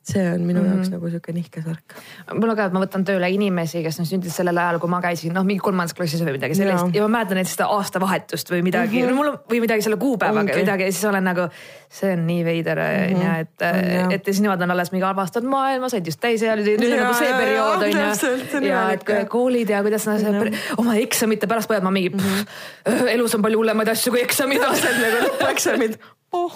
See 0.03 0.23
on 0.35 0.41
minu 0.41 0.61
mm 0.61 0.67
-hmm. 0.67 0.75
jaoks 0.75 0.91
nagu 0.91 1.09
sihuke 1.09 1.33
nihkes 1.33 1.67
värk. 1.67 1.95
mul 2.35 2.51
on 2.51 2.57
ka, 2.57 2.65
et 2.65 2.73
ma 2.73 2.81
võtan 2.83 3.05
tööle 3.07 3.29
inimesi, 3.31 3.83
kes 3.83 4.01
on 4.01 4.07
sündinud 4.07 4.35
sellel 4.35 4.59
ajal, 4.59 4.79
kui 4.83 4.91
ma 4.91 5.01
käisin 5.01 5.35
noh, 5.35 5.45
mingi 5.47 5.63
kolmandas 5.63 5.95
klassis 5.95 6.25
või 6.27 6.33
midagi 6.39 6.55
sellist 6.59 6.89
Jaa. 6.89 6.91
ja 6.95 7.03
ma 7.03 7.19
mäletan 7.19 7.39
näiteks 7.39 7.55
seda 7.55 7.69
aastavahetust 7.77 8.51
või 8.51 8.63
midagi 8.63 9.03
mm, 9.03 9.09
-hmm. 9.09 9.15
mul 9.15 9.29
on 9.29 9.39
või 9.53 9.61
midagi 9.61 9.83
selle 9.83 9.97
kuupäevaga 9.97 10.53
või 10.53 10.65
midagi 10.65 10.89
ja 10.89 10.93
siis 10.93 11.05
olen 11.05 11.25
nagu, 11.25 11.49
see 11.89 12.13
on 12.13 12.27
nii 12.27 12.45
veider 12.45 12.79
onju, 12.79 13.29
et 13.41 13.63
On, 13.63 13.93
jah., 13.93 14.13
et 14.13 14.27
ja 14.27 14.33
siis 14.33 14.41
nemad 14.43 14.63
on 14.63 14.71
alles 14.71 14.91
mingi 14.93 15.07
avastanud 15.07 15.51
maailma, 15.51 15.89
said 15.89 16.07
just 16.07 16.21
täisealised, 16.21 16.81
nüüd 16.81 16.97
on 16.97 17.05
nagu 17.05 17.15
see 17.15 17.35
periood 17.37 17.85
täpselt, 17.93 18.55
on. 18.55 18.65
ja 18.65 18.83
imelik, 18.83 19.11
et 19.11 19.29
koolid 19.29 19.71
ja 19.71 19.83
kuidas 19.83 20.07
nad 20.07 20.19
see- 20.19 20.59
oma 20.77 20.97
eksamite 20.97 21.47
pärast 21.47 21.69
pojad, 21.69 21.83
ma 21.83 21.91
mingi 21.95 22.11
mm, 22.11 22.19
-hmm. 22.19 23.09
elus 23.15 23.35
on 23.35 23.43
palju 23.43 23.63
hullemaid 23.63 23.89
asju 23.89 24.13
kui 24.13 24.23
eksamid. 24.23 24.61
nagu 24.61 25.23
lõpueksamid. 25.29 25.97
oh, 26.33 26.53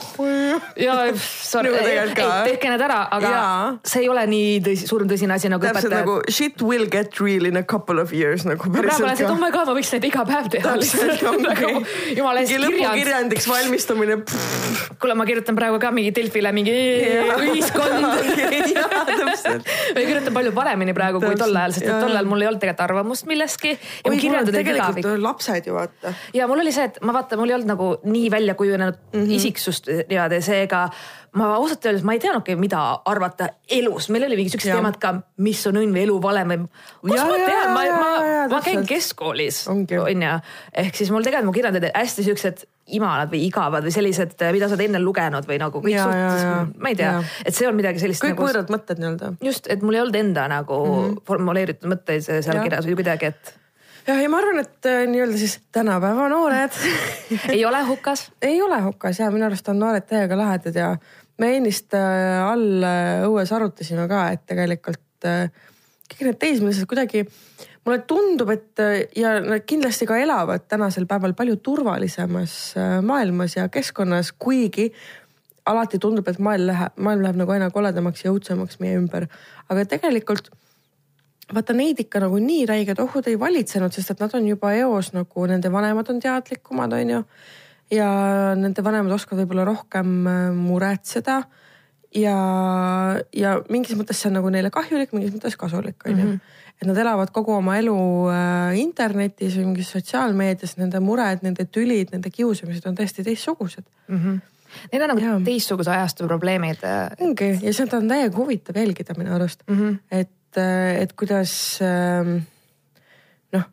ja 0.80 0.94
sorry, 1.20 1.68
ei 1.84 1.98
ka. 2.16 2.26
tehke 2.46 2.70
need 2.72 2.80
ära, 2.86 3.00
aga 3.12 3.32
Jaa. 3.32 3.66
see 3.84 4.06
ei 4.06 4.08
ole 4.08 4.22
nii 4.30 4.60
tõsi, 4.64 4.86
suur 4.88 5.04
tõsine 5.08 5.36
asi 5.36 5.50
nagu 5.52 5.60
täpselt 5.60 5.90
õpetajad 5.90 6.06
nagu 6.06 6.14
shit 6.32 6.62
will 6.64 6.86
get 6.92 7.20
real 7.20 7.44
in 7.48 7.60
a 7.60 7.62
couple 7.62 8.00
of 8.00 8.14
years 8.16 8.46
nagu 8.48 8.70
praegu 8.72 8.80
olen 8.80 8.88
päriselt 8.88 9.20
see, 9.20 9.26
et 9.26 9.30
oh 9.30 9.36
ka. 9.36 9.42
my 9.42 9.50
god, 9.52 9.68
ma 9.68 9.74
võiks 9.76 9.92
neid 9.92 10.06
iga 10.08 10.24
päev 10.28 10.48
teha 10.54 10.72
täpselt 10.80 11.24
ongi 11.30 11.44
nagu 11.44 11.72
jumala 12.16 12.42
eest 12.42 12.54
kirjand. 12.54 12.78
lõpukirjandiks 12.78 13.48
valmistumine. 13.52 14.16
kuule, 15.02 15.18
ma 15.20 15.28
kirjutan 15.28 15.58
praegu 15.60 15.80
ka 15.82 15.92
mingi 15.98 16.14
Delfile 16.16 16.54
mingi 16.56 16.76
ühiskond 17.50 18.00
ma 18.06 20.00
kirjutan 20.00 20.32
palju 20.38 20.54
paremini 20.56 20.96
praegu 20.96 21.20
kui 21.20 21.36
tol 21.36 21.52
ajal, 21.52 21.76
sest 21.76 21.84
et 21.84 21.92
jaa, 21.92 22.00
tol 22.00 22.14
jaa. 22.14 22.22
ajal 22.22 22.32
mul 22.32 22.46
ei 22.46 22.48
olnud 22.48 22.64
tegelikult 22.64 22.86
arvamust 22.88 23.28
millestki. 23.28 23.76
ja 23.76 23.76
oi 23.76 24.08
mu 24.08 24.16
kuule, 24.16 24.22
kirjandid 24.24 24.54
olid 24.54 24.60
tegelikult 24.62 25.22
lapsed 25.28 25.68
ju 25.68 25.76
vaata. 25.76 26.16
ja 26.32 26.48
mul 26.48 26.64
oli 26.64 26.72
see, 26.72 26.88
et 26.88 26.96
ma 27.04 27.12
vaatan, 27.20 27.44
mul 27.44 27.52
ei 27.52 27.58
olnud 27.60 27.72
nagu 27.74 27.92
nii 28.08 28.32
välja 28.32 28.56
kujunenud 28.56 28.96
mm 29.12 29.36
-hmm. 29.66 29.76
isiksust 29.76 29.88
niimoodi, 30.08 30.40
seega 30.44 30.86
ma 31.36 31.50
ausalt 31.56 31.84
öeldes 31.86 32.04
ma 32.06 32.14
ei 32.16 32.20
teadnudki, 32.22 32.56
mida 32.60 32.80
arvata 33.04 33.48
elus, 33.70 34.08
meil 34.12 34.24
oli 34.28 34.38
mingi 34.38 34.52
siuksed 34.54 34.72
teemad 34.72 34.96
ka, 35.00 35.12
mis 35.44 35.60
on 35.68 35.80
õnn 35.82 35.92
või 35.92 36.04
elu 36.06 36.16
valem 36.22 36.54
või. 36.54 36.62
kus 37.02 37.16
Jaa, 37.16 37.26
ma 37.26 37.36
tean, 37.42 37.74
ma, 37.74 37.82
ma 37.96 38.46
ma 38.52 38.62
käin 38.64 38.86
keskkoolis 38.88 39.66
onju, 39.72 40.06
ehk 40.72 40.96
siis 40.96 41.12
mul 41.12 41.26
tegelikult 41.26 41.50
mu 41.50 41.56
kirjandid 41.56 41.84
olid 41.84 41.98
hästi 41.98 42.26
siuksed 42.30 42.64
imalad 42.96 43.32
või 43.32 43.42
igavad 43.48 43.84
või 43.84 43.92
sellised, 43.92 44.38
mida 44.54 44.68
sa 44.70 44.76
oled 44.76 44.86
enne 44.86 45.02
lugenud 45.02 45.48
või 45.48 45.58
nagu 45.60 45.82
kõik 45.82 45.98
suht, 45.98 46.72
ma 46.78 46.92
ei 46.92 46.98
tea 46.98 47.18
et 47.44 47.54
see 47.54 47.68
on 47.68 47.76
midagi 47.76 48.02
sellist 48.02 48.22
kõik 48.22 48.36
nagu 48.36 48.46
võõrad 48.46 48.72
mõtted 48.72 49.02
nii-öelda. 49.02 49.34
just, 49.44 49.68
et 49.68 49.82
mul 49.82 49.98
ei 49.98 50.04
olnud 50.06 50.20
enda 50.22 50.48
nagu 50.48 50.80
mm 50.86 50.96
-hmm. 50.96 51.22
formuleeritud 51.26 51.90
mõtteid 51.90 52.24
seal 52.24 52.42
Jah. 52.46 52.62
kirjas 52.62 52.86
või 52.86 53.00
kuidagi, 53.02 53.34
et 53.34 53.54
jah, 54.06 54.22
ja 54.22 54.30
ma 54.30 54.40
arvan, 54.40 54.62
et 54.62 54.88
äh, 54.88 55.04
nii-öelda 55.10 55.38
siis 55.40 55.58
tänapäeva 55.74 56.28
noored. 56.32 56.78
Ei 57.54 57.64
ole 57.66 57.82
hukas? 57.88 58.30
Ei 58.42 58.60
ole 58.62 58.80
hukas 58.84 59.20
ja 59.20 59.30
minu 59.34 59.48
arust 59.48 59.68
on 59.72 59.80
noored 59.82 60.06
täiega 60.08 60.38
lahedad 60.38 60.78
ja 60.78 60.92
me 61.42 61.52
ennist 61.58 61.94
äh, 61.96 62.40
all 62.46 62.84
äh, 62.86 63.26
õues 63.26 63.52
arutasime 63.52 64.08
ka, 64.10 64.28
et 64.36 64.46
tegelikult 64.48 65.02
kõik 65.26 66.20
need 66.22 66.38
teismelised 66.38 66.86
kuidagi 66.86 67.24
mulle 67.86 68.02
tundub, 68.06 68.50
et 68.52 68.82
ja 69.16 69.32
nad 69.42 69.64
kindlasti 69.66 70.06
ka 70.06 70.18
elavad 70.20 70.66
tänasel 70.68 71.06
päeval 71.08 71.32
palju 71.38 71.56
turvalisemas 71.64 72.52
maailmas 73.02 73.56
ja 73.56 73.64
keskkonnas, 73.72 74.30
kuigi 74.38 74.90
alati 75.66 75.98
tundub, 76.02 76.28
et 76.30 76.38
maailm 76.42 76.68
läheb, 76.70 77.00
maailm 77.02 77.24
läheb 77.24 77.40
nagu 77.40 77.54
aina 77.56 77.70
koledamaks 77.74 78.22
ja 78.22 78.34
õudsemaks 78.34 78.78
meie 78.82 79.00
ümber, 79.00 79.26
aga 79.72 79.86
tegelikult 79.96 80.52
vaata 81.54 81.76
neid 81.76 82.00
ikka 82.02 82.20
nagu 82.24 82.38
nii 82.42 82.64
räiged 82.66 82.98
ohud 83.02 83.28
ei 83.30 83.38
valitsenud, 83.38 83.94
sest 83.94 84.14
et 84.14 84.22
nad 84.22 84.34
on 84.34 84.48
juba 84.48 84.72
eos 84.78 85.12
nagu 85.14 85.46
nende 85.46 85.70
vanemad 85.72 86.10
on 86.10 86.18
teadlikumad, 86.22 86.96
onju. 86.98 87.22
ja 87.94 88.08
nende 88.58 88.82
vanemad 88.82 89.14
oskavad 89.14 89.44
võib-olla 89.44 89.66
rohkem 89.68 90.16
äh, 90.26 90.42
muretseda. 90.54 91.42
ja, 92.14 92.36
ja 93.36 93.56
mingis 93.70 93.96
mõttes 93.98 94.22
see 94.22 94.30
on 94.30 94.38
nagu 94.40 94.50
neile 94.50 94.72
kahjulik, 94.74 95.14
mingis 95.14 95.34
mõttes 95.36 95.58
kasulik, 95.60 96.02
onju. 96.08 96.38
et 96.80 96.88
nad 96.88 96.98
elavad 96.98 97.30
kogu 97.34 97.54
oma 97.60 97.78
elu 97.78 97.96
äh, 98.32 98.74
internetis 98.82 99.54
või 99.60 99.70
mingis 99.70 99.94
sotsiaalmeedias, 99.94 100.76
nende 100.82 101.00
mured, 101.00 101.46
nende 101.46 101.68
tülid, 101.70 102.10
nende 102.14 102.34
kiusamised 102.34 102.90
on 102.90 102.98
täiesti 102.98 103.24
teistsugused. 103.26 103.86
mm. 104.08 104.20
-hmm. 104.20 104.44
Neil 104.92 105.02
on 105.02 105.08
nagu 105.08 105.22
Jaa. 105.22 105.36
teistsuguse 105.44 105.90
ajastu 105.90 106.26
probleemid. 106.26 106.82
ongi 107.20 107.52
ja 107.62 107.72
seda 107.72 107.96
on 107.96 108.08
täiega 108.08 108.36
huvitav 108.36 108.76
jälgida 108.76 109.14
minu 109.16 109.34
arust 109.34 109.62
mm, 109.66 109.76
-hmm. 109.78 109.98
et, 110.10 110.30
et 110.58 111.12
kuidas 111.18 111.52
ähm, 111.84 112.38
noh, 113.54 113.66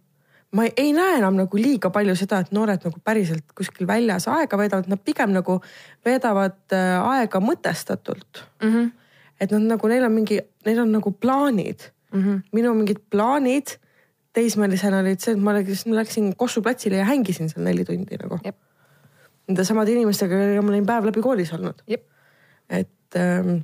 ma 0.52 0.66
ei, 0.70 0.92
näe 0.96 1.20
enam 1.20 1.38
nagu 1.40 1.60
liiga 1.60 1.92
palju 1.94 2.16
seda, 2.20 2.44
et 2.44 2.52
noored 2.56 2.86
nagu 2.88 3.00
päriselt 3.04 3.56
kuskil 3.58 3.88
väljas 3.90 4.28
aega 4.32 4.60
veedavad, 4.60 4.90
nad 4.92 5.04
pigem 5.04 5.34
nagu 5.36 5.60
veedavad 6.06 6.60
äh, 6.76 6.98
aega 7.18 7.44
mõtestatult 7.44 8.46
Mm 8.64 8.70
-hmm. 8.74 8.92
et 9.40 9.52
nad 9.52 9.62
nagu, 9.62 9.88
neil 9.88 10.04
on 10.06 10.12
mingi, 10.12 10.40
neil 10.66 10.80
on 10.80 10.92
nagu 10.92 11.12
plaanid 11.12 11.92
mm. 12.12 12.22
-hmm. 12.22 12.42
minu 12.52 12.74
mingid 12.74 13.02
plaanid 13.10 13.78
teismelisena 14.34 15.00
olid 15.00 15.22
see, 15.22 15.34
et 15.36 15.42
ma 15.42 15.54
läksin 15.54 16.36
Kossu 16.38 16.62
platsile 16.62 17.02
ja 17.02 17.06
hängisin 17.06 17.50
seal 17.50 17.66
neli 17.66 17.86
tundi 17.86 18.18
nagu. 18.22 18.40
Nende 19.48 19.66
samade 19.68 19.92
inimestega, 19.92 20.40
kellega 20.40 20.62
ma 20.62 20.74
olin 20.74 20.88
päev 20.88 21.06
läbi 21.06 21.22
koolis 21.22 21.54
olnud. 21.54 21.84
et 22.70 23.16
ähm, 23.16 23.62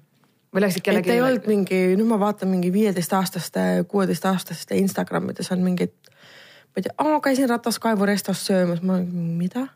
või 0.54 0.64
läksid 0.66 0.86
kellegi. 0.86 1.10
et 1.10 1.16
ei 1.16 1.24
olnud 1.24 1.48
mingi, 1.50 1.80
nüüd 1.98 2.10
ma 2.10 2.20
vaatan 2.22 2.52
mingi 2.52 2.72
viieteistaastaste, 2.74 3.66
kuueteistaastaste 3.92 4.78
Instagramides 4.78 5.52
on 5.56 5.64
mingid, 5.66 5.94
ma 6.10 6.82
ei 6.82 6.88
tea, 6.88 6.96
ma 7.06 7.20
käisin 7.24 7.50
Rataskaevu 7.50 8.08
restos 8.10 8.46
söömas, 8.48 8.82
ma 8.82 9.00
mida? 9.04 9.68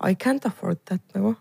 I 0.00 0.16
can't 0.16 0.46
afford 0.48 0.80
that 0.88 1.02
nagu. 1.14 1.36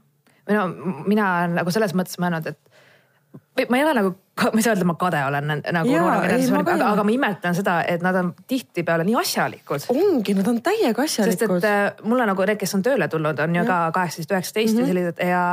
või 0.49 0.57
no 0.57 0.67
mina 1.07 1.47
nagu 1.47 1.71
selles 1.71 1.93
mõttes 1.97 2.19
mõelnud, 2.21 2.49
et 2.49 3.69
ma 3.69 3.77
ei 3.77 3.85
ole 3.85 3.93
nagu, 3.97 4.15
ma 4.43 4.59
ei 4.59 4.63
saa 4.63 4.73
öelda, 4.73 4.85
ma 4.87 4.95
kade 4.99 5.19
olen 5.25 5.47
nagu 5.49 5.89
noorgeneratsiooni, 5.89 6.63
aga, 6.63 6.89
aga 6.93 7.05
ma 7.05 7.13
imetlen 7.13 7.55
seda, 7.57 7.75
et 7.89 8.03
nad 8.05 8.15
on 8.19 8.31
tihtipeale 8.49 9.05
nii 9.07 9.17
asjalikud. 9.19 9.87
ongi, 9.93 10.35
nad 10.37 10.47
on 10.51 10.61
täiega 10.65 11.03
asjalikud. 11.05 11.33
sest 11.33 11.43
et 11.47 11.67
äh, 11.69 12.07
mulle 12.07 12.27
nagu 12.29 12.47
need, 12.47 12.59
kes 12.61 12.75
on 12.77 12.85
tööle 12.85 13.07
tulnud, 13.11 13.39
on 13.45 13.57
ju 13.57 13.63
ja. 13.63 13.67
ka 13.67 13.79
kaheksateist, 13.97 14.33
üheksateist 14.35 14.75
ja 14.75 14.83
mhm. 14.83 14.91
sellised 14.91 15.17
ja 15.29 15.43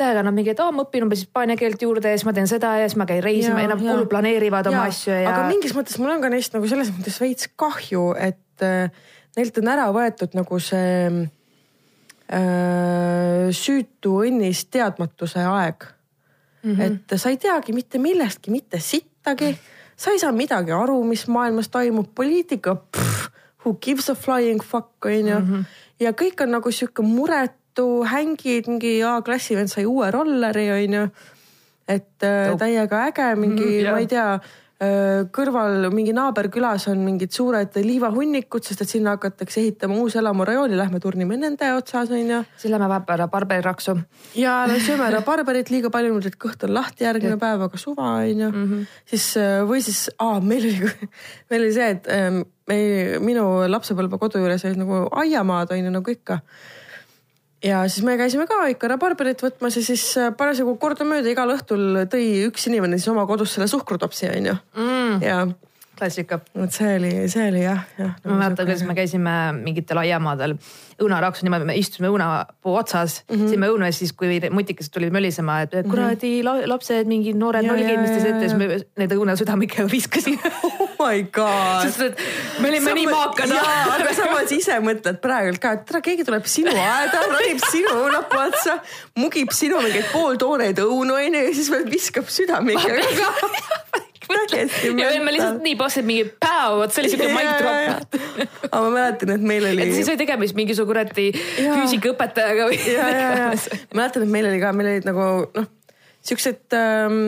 täiega 0.00 0.24
nad 0.26 0.36
mingi, 0.36 0.52
et 0.54 0.62
aa, 0.64 0.72
ma 0.74 0.84
õpin 0.86 1.06
umbes 1.06 1.24
hispaania 1.24 1.56
keelt 1.60 1.82
juurde 1.86 2.12
ja 2.12 2.18
siis 2.18 2.28
ma 2.28 2.36
teen 2.36 2.50
seda 2.50 2.74
ja 2.80 2.88
siis 2.88 2.98
ma 3.00 3.08
käin 3.10 3.22
reisima 3.24 3.62
ja, 3.62 3.68
ja 3.68 3.72
nad 3.74 3.80
kulu 3.84 4.04
planeerivad 4.10 4.68
ja. 4.68 4.74
oma 4.74 4.82
asju 4.90 5.14
ja. 5.14 5.30
aga 5.32 5.48
mingis 5.50 5.74
mõttes 5.76 5.96
mul 6.02 6.14
on 6.16 6.24
ka 6.24 6.32
neist 6.32 6.56
nagu 6.56 6.70
selles 6.70 6.92
mõttes 6.94 7.16
veits 7.22 7.50
kahju, 7.60 8.04
et 8.18 8.66
äh, 8.66 8.92
neilt 9.38 9.58
on 9.62 9.72
ära 9.72 9.88
võetud 9.94 10.36
nagu 10.36 10.60
see 10.62 11.08
äh, 12.28 13.50
süütu 13.64 14.18
õnnis 14.26 14.66
teadmatuse 14.72 15.44
aeg 15.48 15.94
mm. 16.64 16.74
-hmm. 16.74 16.82
et 17.12 17.20
sa 17.20 17.30
ei 17.30 17.36
teagi 17.36 17.72
mitte 17.72 17.98
millestki, 17.98 18.50
mitte 18.50 18.80
sittagi. 18.80 19.58
sa 19.96 20.10
ei 20.10 20.18
saa 20.18 20.32
midagi 20.32 20.72
aru, 20.72 21.04
mis 21.04 21.28
maailmas 21.28 21.68
toimub, 21.68 22.06
poliitika, 22.14 22.76
who 23.64 23.76
gives 23.80 24.10
a 24.10 24.14
flying 24.14 24.62
fuck 24.62 25.04
on 25.04 25.28
ju. 25.28 25.38
Mhm. 25.40 25.62
ja 26.00 26.10
kõik 26.12 26.42
on 26.42 26.50
nagu 26.50 26.70
sihuke 26.70 27.02
muretu, 27.02 28.04
hängid, 28.04 28.66
mingi 28.66 29.02
A-klassi 29.02 29.56
vend 29.56 29.68
sai 29.68 29.86
uue 29.86 30.10
rolleri 30.10 30.70
on 30.70 30.94
ju. 30.94 31.08
et 31.88 32.22
äh, 32.22 32.56
täiega 32.58 33.06
äge, 33.06 33.36
mingi 33.36 33.62
mm, 33.62 33.68
-hmm, 33.68 33.82
yeah. 33.82 33.92
ma 33.92 33.98
ei 33.98 34.06
tea 34.06 34.40
kõrval 35.34 35.88
mingi 35.94 36.12
naaberkülas 36.16 36.88
on 36.90 37.04
mingid 37.06 37.30
suured 37.32 37.76
liivahunnikud, 37.78 38.64
sest 38.66 38.82
et 38.82 38.90
sinna 38.90 39.14
hakatakse 39.14 39.60
ehitama 39.60 39.94
uus 40.02 40.16
elamurajooni, 40.18 40.76
lähme 40.76 40.98
turnime 41.00 41.38
nende 41.38 41.68
otsas 41.76 42.10
onju. 42.10 42.42
siis 42.58 42.72
lähme 42.72 42.88
vahepeal 42.90 43.28
barberiraksu. 43.30 43.96
ja 44.34 44.56
sööme 44.74 45.06
ära 45.06 45.22
barberit 45.22 45.70
liiga 45.70 45.90
palju, 45.94 46.18
et 46.26 46.38
kõht 46.38 46.66
on 46.66 46.74
lahti 46.74 47.06
järgmine 47.06 47.38
päev, 47.38 47.62
aga 47.68 47.78
suva 47.78 48.16
onju 48.18 48.50
mm. 48.50 48.64
-hmm. 48.70 48.86
siis 49.06 49.34
või 49.68 49.82
siis, 49.82 50.10
meil 50.42 50.66
oli, 50.66 50.92
meil 51.50 51.62
oli 51.62 51.72
see, 51.72 51.90
et 51.90 52.08
me, 52.68 52.78
minu 53.20 53.68
lapsepõlve 53.68 54.18
kodu 54.18 54.42
juures 54.42 54.64
olid 54.64 54.82
nagu 54.82 55.04
aiamaad 55.22 55.70
onju 55.70 55.90
nagu 55.90 56.10
ikka 56.10 56.40
ja 57.64 57.82
siis 57.88 58.04
me 58.06 58.16
käisime 58.20 58.46
ka 58.50 58.66
ikka 58.72 58.90
rabarberit 58.94 59.42
võtmas 59.44 59.78
ja 59.78 59.84
siis 59.84 60.06
äh, 60.20 60.32
parasjagu 60.36 60.76
kordamööda 60.80 61.32
igal 61.32 61.54
õhtul 61.56 62.04
tõi 62.12 62.26
üks 62.48 62.68
inimene 62.70 62.98
siis 63.00 63.12
oma 63.12 63.26
kodus 63.30 63.56
selle 63.56 63.68
suhkrutopsi 63.70 64.28
onju. 64.30 64.56
Mm.. 64.76 65.22
ja 65.24 65.38
klassika. 65.98 66.40
vot 66.54 66.74
see 66.74 66.96
oli, 66.98 67.12
see 67.32 67.48
oli 67.50 67.62
jah, 67.64 67.84
jah. 67.98 68.14
ma 68.24 68.38
mäletan, 68.40 68.66
kuidas 68.66 68.82
me 68.86 68.96
käisime 68.96 69.34
mingitel 69.56 70.00
aiamaadel 70.02 70.56
õunaraksu 71.02 71.46
niimoodi, 71.46 71.66
me 71.68 71.76
istusime 71.78 72.10
õunapuu 72.12 72.74
otsas 72.78 73.20
mm, 73.22 73.34
-hmm. 73.34 73.52
sõime 73.52 73.70
õunu 73.72 73.88
ja 73.88 73.94
siis, 73.96 74.12
kui 74.16 74.38
mutikesed 74.54 74.92
tulid 74.94 75.14
mölisema, 75.14 75.60
et 75.66 75.74
kuradi 75.90 76.30
mm 76.42 76.48
-hmm. 76.48 76.68
lapsed, 76.70 77.10
mingid 77.10 77.38
noored 77.38 77.66
nolgid, 77.66 78.00
mis 78.00 78.10
te 78.10 78.20
teete, 78.22 78.48
siis 78.48 78.58
me 78.58 78.80
need 79.02 79.16
õunasüdamikega 79.18 79.88
viskasime 79.96 80.52
oh 80.62 80.94
my 80.98 81.22
god. 81.22 81.82
sest 81.88 82.00
et 82.00 82.22
me 82.60 82.68
olime 82.68 82.84
Sama, 82.84 82.94
nii 82.94 83.06
maakad. 83.06 83.50
aga 83.98 84.14
samas 84.14 84.52
ise 84.52 84.78
mõtled 84.80 85.20
praegult 85.22 85.62
ka, 85.62 85.72
et 85.78 85.84
tere, 85.88 86.00
keegi 86.00 86.24
tuleb 86.24 86.46
sinu 86.46 86.70
aeda, 86.70 87.26
ronib 87.32 87.62
sinu 87.70 87.94
õunapuu 88.04 88.40
otsa, 88.48 88.78
mugib 89.18 89.50
sinu 89.50 89.82
mingeid 89.82 90.10
pooltooreid 90.12 90.78
õunu 90.78 91.18
onju 91.20 91.46
ja 91.48 91.54
siis 91.54 91.70
veel 91.70 91.90
viskab 91.90 92.26
südamikega 94.28 95.12
ja 95.14 95.22
me 95.24 95.32
lihtsalt 95.34 95.62
nii 95.64 95.76
passid 95.78 96.06
mingi 96.08 96.26
päev, 96.42 96.78
vot 96.80 96.94
see 96.94 97.04
oli 97.04 97.12
siuke 97.12 97.30
mic 97.36 97.50
drop. 97.60 98.18
aga 98.70 98.82
ma 98.82 98.92
mäletan, 98.96 99.32
et 99.36 99.46
meil 99.52 99.68
oli. 99.70 99.86
et 99.86 99.96
siis 99.96 100.10
oli 100.12 100.20
tegemist 100.20 100.58
mingisuguse 100.58 100.90
kuradi 100.90 101.26
füüsikaõpetajaga 101.36 102.68
või. 102.70 102.78
ja, 102.90 103.08
ja, 103.10 103.32
ja 103.40 103.48
mäletan, 103.96 104.26
et 104.26 104.34
meil 104.36 104.50
oli 104.50 104.60
ka, 104.62 104.74
meil 104.76 104.92
olid 104.94 105.08
nagu 105.08 105.26
noh, 105.56 105.68
siuksed 106.24 106.76
ähm, 106.78 107.18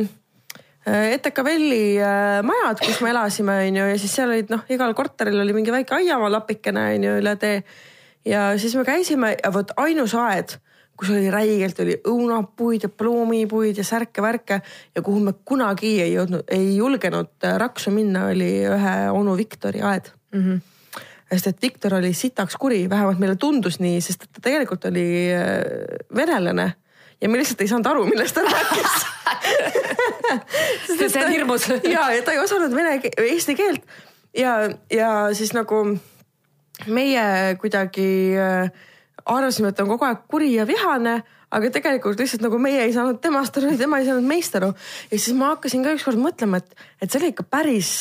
äh, 0.89 1.13
Etekavelli 1.17 1.99
äh, 2.01 2.41
majad, 2.47 2.83
kus 2.85 3.03
me 3.05 3.13
elasime, 3.15 3.59
onju, 3.71 3.89
ja 3.93 3.99
siis 4.03 4.15
seal 4.19 4.33
olid 4.33 4.53
noh, 4.53 4.65
igal 4.73 4.95
korteril 4.99 5.43
oli 5.45 5.57
mingi 5.57 5.75
väike 5.75 5.99
aiamaa 6.01 6.33
lapikene 6.39 6.89
onju 6.95 7.19
üle 7.23 7.37
tee. 7.43 7.61
ja 8.27 8.49
siis 8.61 8.77
me 8.79 8.87
käisime 8.89 9.37
ja 9.37 9.53
vot 9.55 9.75
ainus 9.83 10.17
aed 10.19 10.59
kus 10.97 11.11
oli 11.13 11.31
räigelt 11.31 11.81
oli 11.85 11.99
õunapuid 12.09 12.87
ja 12.87 12.89
ploomipuid 12.89 13.77
ja 13.77 13.85
särke-värke 13.85 14.61
ja 14.95 15.03
kuhu 15.03 15.21
me 15.21 15.35
kunagi 15.45 15.97
ei 16.03 16.15
jõudnud, 16.15 16.47
ei 16.53 16.77
julgenud 16.77 17.33
äh, 17.45 17.59
raksu 17.61 17.93
minna, 17.95 18.27
oli 18.33 18.51
ühe 18.65 18.97
onu 19.13 19.37
Viktori 19.37 19.83
aed 19.83 20.11
mm. 20.33 20.41
-hmm 20.41 20.65
sest 21.27 21.47
et 21.47 21.63
Viktor 21.63 21.95
oli 21.95 22.13
sitaks 22.15 22.55
kuri, 22.57 22.85
vähemalt 22.91 23.19
meile 23.19 23.35
tundus 23.37 23.81
nii, 23.83 24.01
sest 24.01 24.29
ta 24.31 24.41
tegelikult 24.43 24.85
oli 24.85 25.07
äh, 25.35 25.59
venelane 26.15 26.73
ja 27.21 27.29
me 27.29 27.39
lihtsalt 27.39 27.61
ei 27.61 27.69
saanud 27.69 27.87
aru, 27.91 28.05
millest 28.07 28.35
ta 28.35 28.45
rääkis 28.47 28.95
see 31.13 31.25
on 31.25 31.33
hirmus. 31.33 31.69
ja, 31.97 32.11
ja 32.15 32.23
ta 32.23 32.33
ei 32.33 32.39
osanud 32.39 32.75
vene, 32.75 33.01
eesti 33.17 33.57
keelt 33.59 33.83
ja, 34.37 34.59
ja 34.93 35.11
siis 35.35 35.53
nagu 35.57 35.83
meie 36.93 37.57
kuidagi 37.61 38.09
äh, 38.39 38.71
arvasime, 39.27 39.73
et 39.73 39.81
on 39.83 39.91
kogu 39.91 40.07
aeg 40.07 40.23
kuri 40.31 40.53
ja 40.55 40.67
vihane, 40.69 41.17
aga 41.57 41.71
tegelikult 41.75 42.21
lihtsalt 42.21 42.45
nagu 42.45 42.59
meie 42.63 42.85
ei 42.85 42.95
saanud 42.95 43.21
temast 43.23 43.59
aru 43.59 43.73
ja 43.73 43.81
tema 43.81 44.01
ei 44.01 44.09
saanud 44.09 44.27
meist 44.27 44.55
aru. 44.59 44.73
ja 45.11 45.19
siis 45.19 45.37
ma 45.39 45.53
hakkasin 45.55 45.85
ka 45.85 45.95
ükskord 45.97 46.21
mõtlema, 46.21 46.63
et, 46.63 46.75
et 47.03 47.11
see 47.11 47.21
oli 47.21 47.33
ikka 47.35 47.47
päris, 47.51 47.93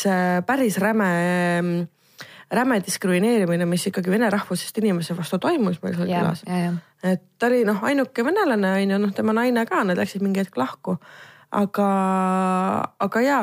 päris 0.48 0.80
räme, 0.82 1.10
räme 2.54 2.80
diskrimineerimine, 2.86 3.68
mis 3.70 3.86
ikkagi 3.90 4.14
vene 4.14 4.30
rahvusest 4.34 4.82
inimese 4.82 5.18
vastu 5.18 5.40
toimus 5.42 5.82
meil 5.84 5.98
seal 5.98 6.10
külas. 6.10 6.44
et 7.06 7.24
ta 7.40 7.50
oli 7.52 7.64
noh, 7.68 7.82
ainuke 7.86 8.26
venelane 8.26 8.76
on 8.80 8.98
ju, 8.98 9.00
noh, 9.08 9.16
tema 9.16 9.38
naine 9.38 9.66
ka, 9.70 9.86
nad 9.86 10.02
läksid 10.02 10.26
mingi 10.26 10.44
hetk 10.44 10.58
lahku. 10.62 11.00
aga, 11.56 11.90
aga 13.00 13.22
ja 13.22 13.40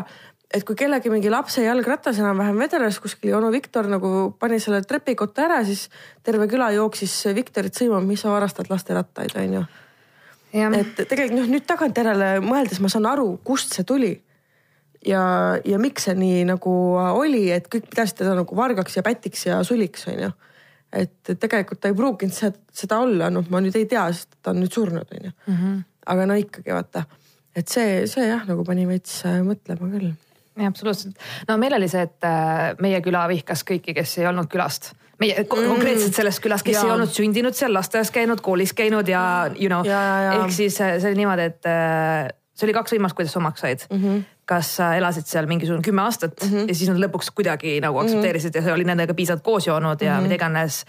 et 0.52 0.64
kui 0.68 0.76
kellegi 0.78 1.10
mingi 1.12 1.30
lapse 1.32 1.62
jalgratas 1.64 2.18
enam-vähem 2.20 2.58
vedeles 2.60 2.98
kuskil 3.02 3.32
ja 3.32 3.38
onu 3.38 3.50
Viktor 3.54 3.88
nagu 3.90 4.32
pani 4.40 4.58
selle 4.60 4.82
trepikotta 4.84 5.46
ära, 5.46 5.60
siis 5.64 5.86
terve 6.24 6.48
küla 6.50 6.70
jooksis 6.76 7.14
Viktorit 7.36 7.76
sõimama, 7.78 8.04
mis 8.06 8.22
sa 8.22 8.32
varastad 8.32 8.68
lasterattaid, 8.72 9.34
onju. 9.42 9.62
et 10.52 10.94
tegelikult 11.00 11.38
noh, 11.38 11.48
nüüd 11.54 11.66
tagantjärele 11.68 12.34
mõeldes 12.44 12.82
ma 12.84 12.90
saan 12.92 13.08
aru, 13.08 13.38
kust 13.44 13.72
see 13.76 13.86
tuli. 13.88 14.12
ja, 15.06 15.22
ja 15.64 15.78
miks 15.82 16.08
see 16.08 16.16
nii 16.18 16.44
nagu 16.52 16.72
oli, 16.96 17.48
et 17.50 17.68
kõik 17.72 17.88
pidasid 17.90 18.20
teda 18.20 18.36
nagu 18.38 18.56
vargaks 18.56 18.96
ja 18.96 19.02
pätiks 19.06 19.46
ja 19.46 19.62
suliks, 19.64 20.04
onju. 20.12 20.32
et 20.92 21.32
tegelikult 21.40 21.80
ta 21.80 21.88
ei 21.88 21.96
pruukinud 21.96 22.36
seda, 22.36 22.58
seda 22.72 23.00
olla, 23.00 23.30
noh, 23.32 23.48
ma 23.48 23.62
nüüd 23.64 23.78
ei 23.80 23.88
tea, 23.88 24.04
sest 24.12 24.36
ta 24.42 24.52
on 24.52 24.60
nüüd 24.60 24.72
surnud, 24.72 25.16
onju. 25.16 25.32
Mhm. 25.46 25.80
aga 26.12 26.26
no 26.26 26.34
ikkagi 26.34 26.74
vaata, 26.74 27.06
et 27.56 27.68
see, 27.68 28.04
see 28.10 28.26
jah, 28.26 28.44
nagu 28.48 28.64
pani 28.66 28.84
veits 28.90 29.22
mõtlema 29.46 29.88
küll 29.88 30.12
jah, 30.56 30.66
absoluutselt. 30.68 31.16
no 31.48 31.58
meil 31.60 31.76
oli 31.78 31.88
see, 31.88 32.02
et 32.08 32.28
äh, 32.28 32.72
meie 32.82 33.00
küla 33.04 33.24
vihkas 33.30 33.64
kõiki, 33.68 33.94
kes 33.96 34.18
ei 34.20 34.28
olnud 34.30 34.50
külast 34.52 34.92
meie 35.22 35.38
mm. 35.38 35.48
konkreetselt 35.48 36.18
sellest 36.18 36.42
külast, 36.42 36.66
kes 36.66 36.78
ja. 36.78 36.84
ei 36.86 36.94
olnud 36.96 37.12
sündinud 37.14 37.56
seal, 37.56 37.74
lasteaias 37.74 38.10
käinud, 38.14 38.42
koolis 38.44 38.74
käinud 38.76 39.08
ja 39.08 39.24
you 39.54 39.70
know, 39.70 39.86
ehk 39.86 40.54
siis 40.54 40.78
äh, 40.82 40.96
see 41.02 41.12
oli 41.12 41.22
niimoodi, 41.22 41.48
et 41.52 41.68
äh, 41.70 42.30
see 42.56 42.68
oli 42.68 42.76
kaks 42.76 42.96
võimalust, 42.96 43.18
kuidas 43.18 43.36
omaks 43.40 43.64
said 43.64 43.84
mm. 43.88 44.00
-hmm. 44.02 44.24
kas 44.48 44.76
sa 44.78 44.92
elasid 44.98 45.28
seal 45.30 45.48
mingisugune 45.50 45.84
kümme 45.84 46.02
aastat 46.02 46.34
mm 46.42 46.48
-hmm. 46.48 46.68
ja 46.68 46.74
siis 46.74 46.90
nad 46.90 47.00
lõpuks 47.04 47.32
kuidagi 47.34 47.78
nagu 47.80 47.98
aktsepteerisid 48.02 48.50
mm 48.50 48.58
-hmm. 48.58 48.66
ja 48.66 48.72
sa 48.72 48.80
olid 48.80 48.90
nendega 48.92 49.14
piisavalt 49.14 49.44
koos 49.44 49.66
joonud 49.66 50.02
ja 50.02 50.12
mm 50.12 50.18
-hmm. 50.18 50.22
mida 50.22 50.34
iganes. 50.34 50.84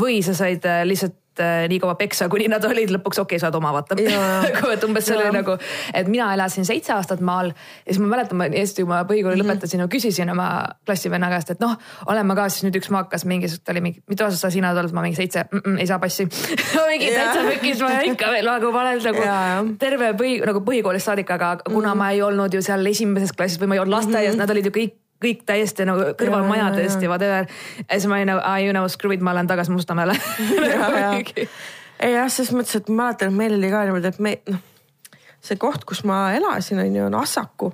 või 0.00 0.22
sa 0.22 0.34
said 0.34 0.64
lihtsalt 0.84 1.14
nii 1.40 1.78
kaua 1.82 1.94
peksa, 1.98 2.28
kuni 2.32 2.48
nad 2.48 2.64
olid 2.64 2.92
lõpuks 2.94 3.20
okei 3.22 3.36
okay,, 3.36 3.42
saad 3.42 3.54
oma 3.58 3.72
vaata. 3.74 3.96
Et 3.98 4.84
umbes 4.86 5.06
see 5.08 5.16
oli 5.16 5.32
nagu, 5.34 5.56
et 5.94 6.10
mina 6.10 6.30
elasin 6.34 6.66
seitse 6.68 6.92
aastat 6.94 7.20
maal 7.24 7.52
ja 7.52 7.90
siis 7.90 8.00
ma 8.02 8.10
mäletan, 8.14 8.38
ma 8.40 8.48
Eesti 8.50 8.84
oma 8.86 9.02
põhikooli 9.08 9.36
mm 9.36 9.42
-hmm. 9.42 9.50
lõpetasin 9.54 9.84
ja 9.84 9.88
küsisin 9.90 10.30
oma 10.30 10.48
klassivenna 10.86 11.30
käest, 11.32 11.50
et 11.50 11.60
noh, 11.60 11.76
olen 12.06 12.26
ma 12.26 12.34
ka 12.38 12.48
siis 12.48 12.66
nüüd 12.66 12.78
üks 12.80 12.90
maakas 12.90 13.24
mingi, 13.24 13.50
ta 13.64 13.72
oli 13.72 13.80
mingi, 13.80 14.02
mitu 14.08 14.24
aastat 14.24 14.40
sa 14.40 14.50
sina 14.50 14.72
oled, 14.72 14.92
ma 14.92 15.02
mingi 15.02 15.16
seitse. 15.16 15.44
Mm, 15.50 15.60
-mm, 15.64 15.80
ei 15.80 15.86
saa 15.86 15.98
passi. 15.98 16.28
Mingi 16.94 17.10
täitsa 17.10 17.42
pekis, 17.48 17.80
ma 17.80 18.00
ikka 18.00 18.30
veel 18.30 18.46
nagu 18.46 18.72
ma 18.72 18.80
olen 18.80 19.00
nagu 19.04 19.22
ja, 19.22 19.38
terve 19.78 20.12
põhi 20.18 20.40
nagu 20.46 20.60
põhikoolist 20.60 21.10
saadik, 21.10 21.30
aga 21.30 21.56
kuna 21.64 21.88
mm 21.88 21.92
-hmm. 21.92 21.98
ma 21.98 22.10
ei 22.10 22.22
olnud 22.22 22.54
ju 22.54 22.62
seal 22.62 22.86
esimeses 22.86 23.32
klassis 23.32 23.60
või 23.60 23.72
ma 23.72 23.74
ei 23.74 23.80
olnud 23.80 23.96
lasteaias 23.96 24.34
mm, 24.34 24.40
-hmm. 24.40 24.46
nad 24.46 24.50
olid 24.50 24.66
ju 24.66 24.70
kõik 24.70 25.03
kõik 25.24 25.46
täiesti 25.48 25.86
nagu 25.88 26.12
kõrvalmajadest 26.20 27.02
ja 27.04 27.10
whatever. 27.12 27.48
ja 27.80 27.88
siis 27.96 28.08
ma 28.10 28.20
olin 28.20 28.32
nagu, 28.34 28.44
you 28.64 28.76
know, 28.76 28.86
screw 28.92 29.14
it, 29.16 29.24
ma 29.24 29.34
lähen 29.36 29.50
tagasi 29.50 29.74
Mustamäele. 29.74 30.18
Ei 32.04 32.12
jah, 32.12 32.28
selles 32.28 32.52
mõttes, 32.52 32.76
et 32.76 32.88
ma 32.90 33.04
mäletan, 33.04 33.30
et 33.30 33.38
meil 33.38 33.56
oli 33.56 33.70
ka 33.72 33.84
niimoodi, 33.86 34.10
et 34.10 34.22
me 34.22 34.36
noh, 34.50 34.62
see 35.44 35.58
koht, 35.60 35.84
kus 35.88 36.02
ma 36.08 36.26
elasin, 36.36 36.80
on 36.82 36.96
ju, 36.96 37.08
on 37.08 37.18
Assaku. 37.20 37.72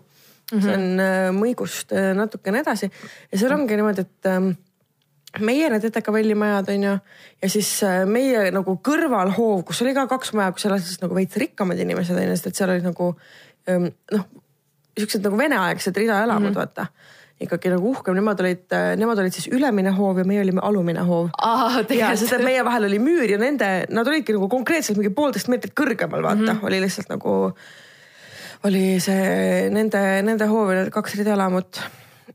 See 0.51 0.73
on 0.75 0.99
äh, 0.99 1.29
Mõigust 1.35 1.95
äh, 1.95 2.11
natukene 2.19 2.65
edasi. 2.65 2.91
Ja 3.31 3.39
seal 3.39 3.55
ongi 3.55 3.77
niimoodi, 3.79 4.03
et 4.03 4.29
ähm, 4.31 4.51
meie 5.39 5.69
need 5.71 5.87
ETK 5.87 6.11
Velli 6.13 6.35
majad 6.35 6.73
on 6.73 6.87
ju 6.89 6.95
ja 7.43 7.51
siis 7.53 7.71
äh, 7.87 8.03
meie 8.09 8.49
nagu 8.55 8.75
kõrvalhoov, 8.87 9.63
kus 9.69 9.83
oli 9.85 9.95
ka 9.95 10.09
kaks 10.11 10.35
maja, 10.35 10.51
kus 10.57 10.67
elasid 10.67 11.05
nagu 11.05 11.15
veits 11.15 11.39
rikkamad 11.39 11.79
inimesed 11.79 12.19
on 12.19 12.27
ju, 12.27 12.35
sest 12.35 12.51
et 12.51 12.59
seal 12.59 12.75
olid 12.75 12.89
nagu 12.89 13.13
ähm, 13.71 13.87
noh, 14.11 14.27
siuksed 14.99 15.23
nagu 15.25 15.39
veneaegsed 15.39 16.03
ridaelamud 16.03 16.51
mm 16.51 16.57
-hmm. 16.57 16.59
vaata 16.59 16.87
ikkagi 17.40 17.70
nagu 17.72 17.92
uhkem, 17.94 18.16
nemad 18.18 18.40
olid, 18.42 18.66
nemad 19.00 19.20
olid 19.22 19.35
siis 19.35 19.48
ülemine 19.53 19.92
hoov 19.96 20.20
ja 20.20 20.26
meie 20.29 20.42
olime 20.42 20.61
alumine 20.64 21.05
hoov. 21.09 21.31
Aa, 21.40 21.81
ja 21.96 22.11
sest 22.18 22.37
et 22.37 22.44
meie 22.44 22.64
vahel 22.66 22.88
oli 22.90 22.98
müür 23.03 23.33
ja 23.33 23.38
nende, 23.40 23.70
nad 23.88 24.09
olidki 24.11 24.37
nagu 24.37 24.48
konkreetselt 24.53 25.00
mingi 25.00 25.12
poolteist 25.16 25.48
meetrit 25.53 25.72
kõrgemal, 25.79 26.20
vaata. 26.26 26.42
Mm, 26.42 26.50
-hmm. 26.50 26.66
oli 26.68 26.83
lihtsalt 26.85 27.09
nagu, 27.12 27.37
oli 28.68 28.85
see 29.00 29.70
nende, 29.72 30.03
nende 30.26 30.50
hoov 30.50 30.74
ja 30.74 30.83
need 30.83 30.92
kaks 30.92 31.16
ridaelamut. 31.22 31.81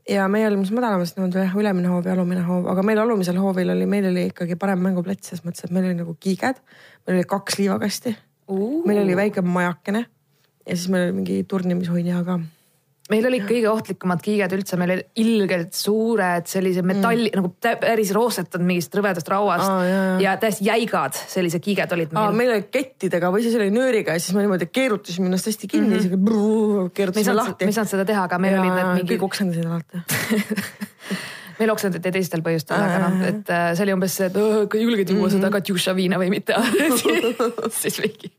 ja 0.08 0.26
meie 0.28 0.46
olime 0.46 0.62
siis 0.66 0.74
madalamas, 0.74 1.14
nemad 1.16 1.34
oli 1.34 1.44
jah 1.44 1.56
ülemine 1.56 1.88
hoov 1.88 2.06
ja 2.06 2.12
alumine 2.12 2.42
hoov, 2.46 2.66
aga 2.70 2.82
meil 2.82 2.98
alumisel 2.98 3.38
hoovil 3.38 3.70
oli, 3.70 3.86
meil 3.86 4.10
oli 4.10 4.26
ikkagi 4.30 4.56
parem 4.56 4.78
mänguplats 4.78 5.30
selles 5.30 5.44
mõttes, 5.46 5.64
et 5.64 5.70
meil 5.70 5.86
oli 5.86 5.94
nagu 5.98 6.16
kiiged, 6.20 6.60
meil 7.06 7.18
oli 7.18 7.24
kaks 7.26 7.58
liivakasti, 7.58 8.16
meil 8.86 9.02
oli 9.02 9.16
väike 9.16 9.42
majakene. 9.42 10.06
Ja 10.66 10.76
siis 10.76 10.88
meil 10.90 11.08
oli 11.08 11.12
mingi 11.12 11.42
turnimishuinja 11.46 12.24
ka 12.26 12.40
meil 13.12 13.28
olid 13.28 13.44
kõige 13.46 13.68
ohtlikumad 13.70 14.22
kiiged 14.24 14.54
üldse, 14.56 14.78
meil 14.80 14.94
olid 14.96 15.22
ilgelt 15.22 15.76
suured 15.76 16.48
sellised 16.50 16.86
metalli 16.86 17.28
mm. 17.30 17.38
nagu 17.38 17.52
päris 17.84 18.10
roostetud 18.16 18.64
mingist 18.66 18.94
rõvedast 18.98 19.30
rauast 19.30 19.66
Aa, 19.66 19.84
jaa, 19.86 20.02
jaa. 20.08 20.18
ja 20.24 20.34
täiesti 20.42 20.66
jäigad 20.66 21.20
sellised 21.20 21.62
kiiged 21.64 21.94
olid 21.96 22.16
meil. 22.16 22.36
meil 22.40 22.52
oli 22.56 22.66
kettidega 22.72 23.30
või 23.34 23.46
siis 23.46 23.56
oli 23.60 23.70
nööriga 23.74 24.16
ja 24.16 24.22
siis 24.22 24.34
me 24.36 24.44
niimoodi 24.46 24.70
keerutasime 24.72 25.30
ennast 25.30 25.52
hästi 25.52 25.70
kinni 25.70 26.00
mm, 26.00 26.26
-hmm. 26.26 26.92
keerutasime 26.96 27.38
lahti 27.38 27.68
me 27.68 27.74
ei 27.74 27.78
saanud 27.78 27.94
seda 27.94 28.08
teha, 28.08 28.26
aga 28.26 28.42
meil 28.42 28.58
olid 28.60 28.74
need 28.74 28.92
mingi 29.00 29.14
kõik 29.14 29.26
oksendasid 29.30 29.70
alati. 29.70 30.04
meil 31.60 31.72
oksendati 31.72 32.12
teistel 32.12 32.42
põhjustel, 32.44 32.76
aga 32.76 32.98
noh, 33.02 33.22
et 33.26 33.50
äh, 33.52 33.68
see 33.76 33.86
oli 33.86 33.94
umbes 33.96 34.16
see, 34.18 34.28
et 34.30 34.36
"Õh, 34.40 34.66
kui 34.72 34.82
julged 34.82 35.10
juua 35.12 35.30
seda 35.32 35.50
Katjuša 35.54 35.94
viina 35.96 36.18
või 36.20 36.28
mitte. 36.34 36.56
siis 37.82 37.98
mingi, 38.02 38.30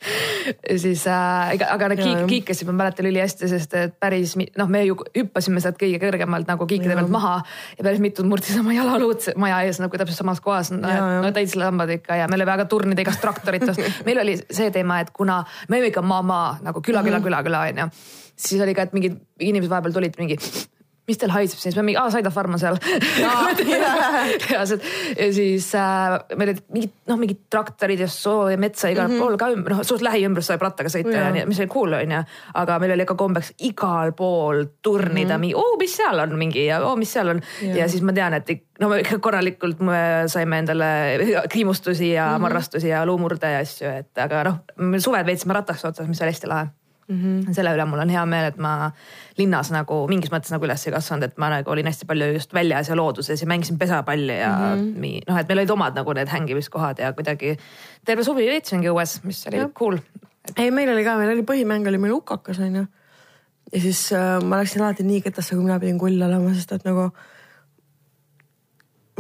siis 0.78 1.06
äh,, 1.10 1.56
aga, 1.56 1.72
Jaa, 1.88 1.98
kiik, 1.98 2.14
jah. 2.22 2.28
kiikesid 2.32 2.70
ma 2.70 2.78
mäletan 2.84 3.10
ülihästi, 3.10 3.50
sest 3.52 3.74
et 3.80 3.96
päris 4.00 4.36
noh, 4.38 4.70
me 4.70 4.84
ju 4.86 4.98
hüppasime 5.16 5.64
sealt 5.64 5.80
kõige 5.82 6.00
kõrgemalt 6.04 6.50
nagu 6.50 6.68
kiikide 6.70 6.98
pealt 6.98 7.12
maha 7.14 7.36
ja 7.78 7.86
päris 7.88 8.02
mitu 8.04 8.26
murdis 8.28 8.58
oma 8.60 8.76
jalaluud 8.76 9.30
maja 9.40 9.64
ees 9.68 9.82
nagu 9.84 9.98
täpselt 9.98 10.22
samas 10.22 10.42
kohas. 10.44 10.72
no, 10.76 10.94
no 11.24 11.34
täis 11.36 11.56
lambad 11.58 11.92
ikka 11.98 12.22
ja 12.22 12.30
meil 12.32 12.44
oli 12.44 12.52
väga 12.52 12.68
turnida 12.70 13.04
igast 13.04 13.22
traktoritest. 13.24 13.82
meil 14.08 14.22
oli 14.24 14.38
see 14.46 14.72
teema, 14.74 15.02
et 15.04 15.12
kuna 15.16 15.42
me 15.68 15.80
olime 15.80 15.92
ikka 15.94 16.06
maa-maa 16.06 16.58
nagu 16.66 16.82
küla, 16.86 17.04
küla, 17.06 17.22
küla, 17.24 17.44
küla 17.46 17.66
onju, 17.72 17.90
siis 18.38 18.62
oli 18.64 18.76
ka, 18.78 18.88
et 18.88 18.98
mingid 18.98 19.18
inimesed 19.40 19.72
vahepeal 19.72 19.96
tulid 19.96 20.18
mingi 20.22 20.38
mis 21.08 21.20
teil 21.22 21.32
haiseb 21.32 21.60
siis, 21.62 21.76
me 21.78 21.86
mingi, 21.88 21.98
aa 22.02 22.10
Saida 22.12 22.32
farm 22.34 22.58
on 22.58 22.60
seal. 22.60 22.78
ja 24.52 24.66
siis 24.68 25.70
äh, 25.80 26.18
meil 26.36 26.52
olid 26.52 26.64
mingid 26.76 26.96
noh, 27.08 27.20
mingid 27.22 27.46
traktorid 27.52 28.02
ja 28.04 28.10
soo 28.12 28.50
ja 28.52 28.58
metsa 28.60 28.92
igal 28.92 29.08
mm 29.08 29.16
-hmm. 29.16 29.24
pool 29.24 29.38
ka 29.40 29.50
ümber, 29.54 29.76
noh 29.76 29.84
suht 29.88 30.04
lähiümbrus 30.04 30.50
sai 30.52 30.60
rattaga 30.60 30.92
sõita 30.92 31.16
ja 31.16 31.30
nii, 31.32 31.46
mis 31.48 31.62
oli 31.64 31.70
cool 31.72 31.96
onju. 31.96 32.24
aga 32.54 32.80
meil 32.84 32.96
oli 32.98 33.06
ka 33.08 33.16
kombeks 33.16 33.54
igal 33.70 34.12
pool 34.12 34.66
turnida 34.82 35.38
mm 35.38 35.38
-hmm. 35.38 35.40
mingi, 35.40 35.56
oo, 35.56 35.78
mis 35.80 35.96
seal 35.96 36.20
on 36.20 36.36
mingi 36.38 36.66
ja 36.66 36.82
oo, 36.84 36.96
mis 36.96 37.14
seal 37.14 37.30
on 37.36 37.42
ja, 37.62 37.76
ja 37.76 37.88
siis 37.88 38.04
ma 38.04 38.14
tean, 38.14 38.34
et 38.34 38.52
no 38.80 38.90
me 38.90 39.00
ikka 39.00 39.20
kriimustusi 39.20 39.80
me 39.80 40.02
saime 40.28 40.60
endale 40.60 40.90
kriimustusi 41.54 42.12
ja 42.12 42.28
mm 42.28 42.36
-hmm. 42.36 42.42
marrastusi 42.42 42.90
ja 42.90 43.06
luumurde 43.06 43.52
ja 43.52 43.60
asju, 43.60 43.90
et 43.90 44.18
aga 44.18 44.44
noh, 44.44 44.60
suved 45.00 45.26
veetsime 45.26 45.54
rattaks 45.54 45.86
otsas, 45.86 46.08
mis 46.08 46.22
oli 46.22 46.36
hästi 46.36 46.48
lahe 46.48 46.68
mm. 47.08 47.18
-hmm. 47.18 47.54
selle 47.54 47.74
üle 47.76 47.86
mul 47.86 48.02
on 48.04 48.10
hea 48.10 48.26
meel, 48.26 48.50
et 48.52 48.58
ma 48.62 48.92
linnas 49.38 49.72
nagu 49.74 50.00
mingis 50.10 50.32
mõttes 50.34 50.52
nagu 50.54 50.66
üles 50.68 50.88
ei 50.88 50.94
kasvanud, 50.94 51.28
et 51.30 51.38
ma 51.38 51.50
nagu 51.54 51.72
olin 51.72 51.88
hästi 51.90 52.08
palju 52.10 52.32
just 52.34 52.54
väljas 52.54 52.90
ja 52.90 52.98
looduses 53.00 53.42
ja 53.42 53.48
mängisin 53.48 53.80
pesapalli 53.80 54.40
ja 54.40 54.52
mm 54.76 54.94
-hmm. 54.94 55.24
noh, 55.30 55.40
et 55.40 55.48
meil 55.48 55.64
olid 55.64 55.74
omad 55.78 55.96
nagu 55.96 56.14
need 56.14 56.28
hängimiskohad 56.34 57.00
ja 57.00 57.14
kuidagi 57.14 57.58
terve 58.06 58.24
suvi 58.24 58.48
veetsingi 58.48 58.90
õues, 58.90 59.20
mis 59.24 59.48
oli 59.48 59.58
Jah. 59.58 59.72
cool. 59.74 59.98
ei, 60.58 60.72
meil 60.72 60.90
oli 60.90 61.04
ka, 61.04 61.18
meil 61.18 61.32
oli 61.32 61.42
põhimäng 61.42 61.88
oli 61.88 61.98
meil 61.98 62.14
hukakas 62.14 62.60
onju. 62.60 62.86
ja 63.74 63.82
siis 63.82 64.12
äh, 64.14 64.44
ma 64.44 64.58
läksin 64.58 64.82
alati 64.82 65.04
nii 65.04 65.22
ketasse, 65.22 65.56
kui 65.56 65.64
mina 65.64 65.80
pidin 65.80 66.00
kull 66.00 66.22
olema, 66.22 66.54
sest 66.54 66.72
et 66.72 66.86
nagu. 66.86 67.12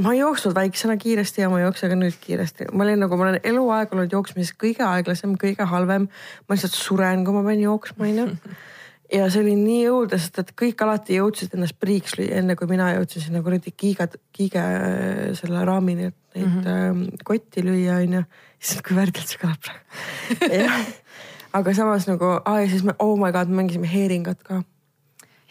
Ma 0.03 0.13
ei 0.13 0.19
jooksnud 0.19 0.55
väiksena 0.55 0.97
kiiresti 0.97 1.41
ja 1.41 1.49
ma 1.49 1.60
ei 1.60 1.65
jookse 1.65 1.89
ka 1.89 1.97
nüüd 1.97 2.17
kiiresti, 2.21 2.69
ma 2.73 2.86
olin 2.86 3.01
nagu, 3.01 3.17
ma 3.17 3.27
olen 3.27 3.39
eluaeg 3.43 3.93
olnud 3.95 4.13
jooksmises 4.13 4.53
kõige 4.60 4.86
aeglasem, 4.86 5.36
kõige 5.41 5.65
halvem. 5.69 6.07
ma 6.47 6.57
lihtsalt 6.57 6.75
suren, 6.77 7.25
kui 7.25 7.36
ma 7.36 7.43
pean 7.47 7.63
jooksma 7.63 8.10
onju. 8.10 8.27
ja 9.17 9.29
see 9.31 9.41
oli 9.43 9.55
nii 9.60 9.88
õudne, 9.89 10.19
sest 10.21 10.41
et 10.43 10.53
kõik 10.60 10.83
alati 10.86 11.17
jõudsid 11.17 11.55
ennast 11.57 11.77
priiks 11.79 12.17
lüüa, 12.19 12.41
enne 12.41 12.57
kui 12.60 12.69
mina 12.69 12.91
jõudsin 12.97 13.27
sinna 13.27 13.41
kuradi 13.45 13.73
kiigad, 13.73 14.19
kiige 14.36 14.62
äh, 14.62 15.19
selle 15.39 15.65
raamini, 15.67 16.12
et 16.12 16.38
neid 16.38 16.47
mm 16.47 16.62
-hmm. 16.62 17.25
kotti 17.25 17.65
lüüa 17.65 18.01
onju. 18.03 18.23
issand, 18.62 18.86
kui 18.88 18.95
värdjalt 18.95 19.27
see 19.27 19.41
kõlab 19.41 19.62
praegu. 19.65 20.81
aga 21.57 21.73
samas 21.73 22.07
nagu, 22.07 22.38
aa 22.45 22.62
ja 22.62 22.69
siis 22.69 22.83
me, 22.83 22.93
oh 22.99 23.17
my 23.17 23.31
god, 23.31 23.49
me 23.49 23.63
mängisime 23.63 23.89
heeringat 23.89 24.43
ka. 24.43 24.63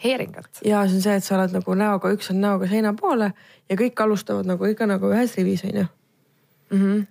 heeringat. 0.03 0.61
ja 0.65 0.85
see 0.87 0.99
on 0.99 1.03
see, 1.03 1.19
et 1.19 1.25
sa 1.25 1.35
oled 1.37 1.53
nagu 1.57 1.77
näoga, 1.77 2.13
üks 2.15 2.31
on 2.33 2.41
näoga 2.43 2.69
seina 2.69 2.93
poole 2.97 3.31
ja 3.69 3.77
kõik 3.79 4.01
alustavad 4.03 4.49
nagu 4.49 4.69
ikka 4.69 4.89
nagu 4.89 5.13
ühes 5.13 5.37
rivis 5.39 5.63
onju. 5.67 5.85
Mhm. 6.71 7.05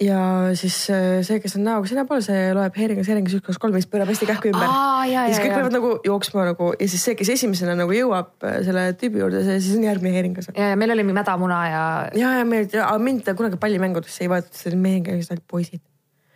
ja 0.00 0.20
siis 0.56 0.76
äh, 0.90 1.20
see, 1.26 1.40
kes 1.44 1.58
on 1.58 1.66
näoga 1.68 1.88
seina 1.88 2.06
poole, 2.08 2.24
see 2.24 2.54
loeb 2.56 2.78
heeringas, 2.80 3.10
heeringas 3.12 3.36
üks, 3.36 3.44
kaks, 3.46 3.60
kolm 3.62 3.76
ja 3.76 3.82
siis 3.82 3.90
pöörab 3.92 4.10
hästi 4.10 4.30
kähku 4.30 4.50
ümber. 4.50 4.72
Ja 5.10 5.26
siis 5.28 5.42
kõik 5.42 5.54
peavad 5.58 5.76
nagu 5.76 5.92
jooksma 6.06 6.46
nagu 6.48 6.72
ja 6.72 6.88
siis 6.88 7.04
see, 7.04 7.18
kes 7.18 7.34
esimesena 7.36 7.76
nagu 7.78 7.94
jõuab 7.94 8.48
äh, 8.48 8.60
selle 8.66 8.88
tüübi 9.00 9.22
juurde, 9.22 9.44
see 9.46 9.60
siis 9.60 9.76
on 9.76 9.86
järgmine 9.86 10.16
heeringas. 10.16 10.50
ja, 10.56 10.72
ja 10.72 10.80
meil 10.80 10.96
oli 10.96 11.04
mädamuna 11.12 11.60
ja. 11.68 11.84
ja, 12.16 12.34
ja 12.40 12.48
me, 12.48 12.64
aga 12.64 12.98
mind 12.98 13.30
kunagi 13.36 13.60
pallimängudesse 13.60 14.24
ei 14.24 14.32
võetud, 14.32 14.56
see 14.56 14.72
oli 14.72 14.82
meie 14.88 15.04
käis 15.06 15.30
ainult 15.30 15.46
poisid. 15.46 15.84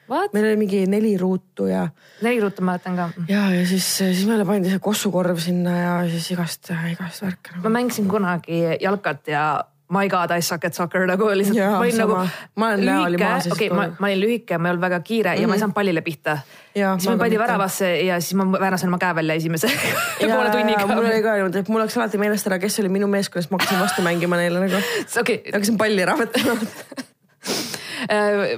Meil 0.09 0.45
oli 0.45 0.57
mingi 0.61 0.85
neli 0.91 1.15
ruutu 1.19 1.67
ja 1.71 1.89
neli 2.23 2.41
ruutu 2.41 2.63
mäletan 2.63 2.97
ka. 2.97 3.11
ja, 3.29 3.47
ja 3.55 3.67
siis, 3.67 3.87
siis 3.99 4.25
meile 4.29 4.45
pandi 4.45 4.73
see 4.73 4.83
kossukorv 4.83 5.39
sinna 5.43 5.77
ja 5.79 5.95
siis 6.11 6.31
igast, 6.35 6.73
igast 6.93 7.23
värke 7.25 7.55
ma 7.55 7.63
nagu. 7.63 7.77
mängisin 7.79 8.11
kunagi 8.11 8.61
jalkat 8.81 9.33
ja 9.33 9.47
my 9.89 10.09
god 10.09 10.31
I 10.31 10.43
suck 10.43 10.65
at 10.65 10.75
soccer 10.75 11.07
nagu 11.07 11.29
lihtsalt 11.37 11.59
Jaa, 11.59 11.71
ma 11.77 11.85
olin 11.85 11.97
sama. 11.97 12.25
nagu 12.25 12.31
Ma 12.57 12.71
lühike 12.77 13.53
okei, 13.53 13.69
ma, 13.71 13.85
lihtsalt 13.85 14.01
ma 14.01 14.11
olin 14.11 14.21
lühike, 14.23 14.59
ma 14.59 14.69
ei 14.69 14.75
olnud 14.75 14.85
väga 14.87 15.01
kiire 15.01 15.31
mm 15.31 15.37
-hmm. 15.37 15.43
ja 15.43 15.49
ma 15.49 15.55
ei 15.55 15.61
saanud 15.63 15.75
pallile 15.75 16.01
pihta. 16.01 16.39
Siis 16.75 17.09
ma 17.09 17.13
ma 17.13 17.19
pandi 17.19 17.39
väravasse 17.39 17.91
ja 18.01 18.21
siis 18.21 18.35
ma 18.35 18.49
väänasin 18.53 18.89
oma 18.89 18.99
käe 18.99 19.15
välja 19.15 19.35
esimese 19.35 19.69
poole 20.21 20.35
mul 20.35 20.51
tunniga. 20.51 20.85
oli 20.85 21.23
ka 21.23 21.35
niimoodi, 21.35 21.59
et 21.59 21.69
mul 21.69 21.81
oleks 21.81 21.97
alati 21.97 22.19
meelest 22.19 22.47
ära, 22.47 22.59
kes 22.59 22.81
oli 22.81 22.89
minu 22.89 23.07
meeskonnas, 23.07 23.51
ma 23.51 23.59
hakkasin 23.59 23.81
vastu 23.81 24.03
mängima 24.03 24.37
neile 24.37 24.61
nagu. 24.61 24.83
okei, 25.21 25.43
hakkasin 25.53 25.79
palli. 25.79 26.03
Äh, 26.03 26.15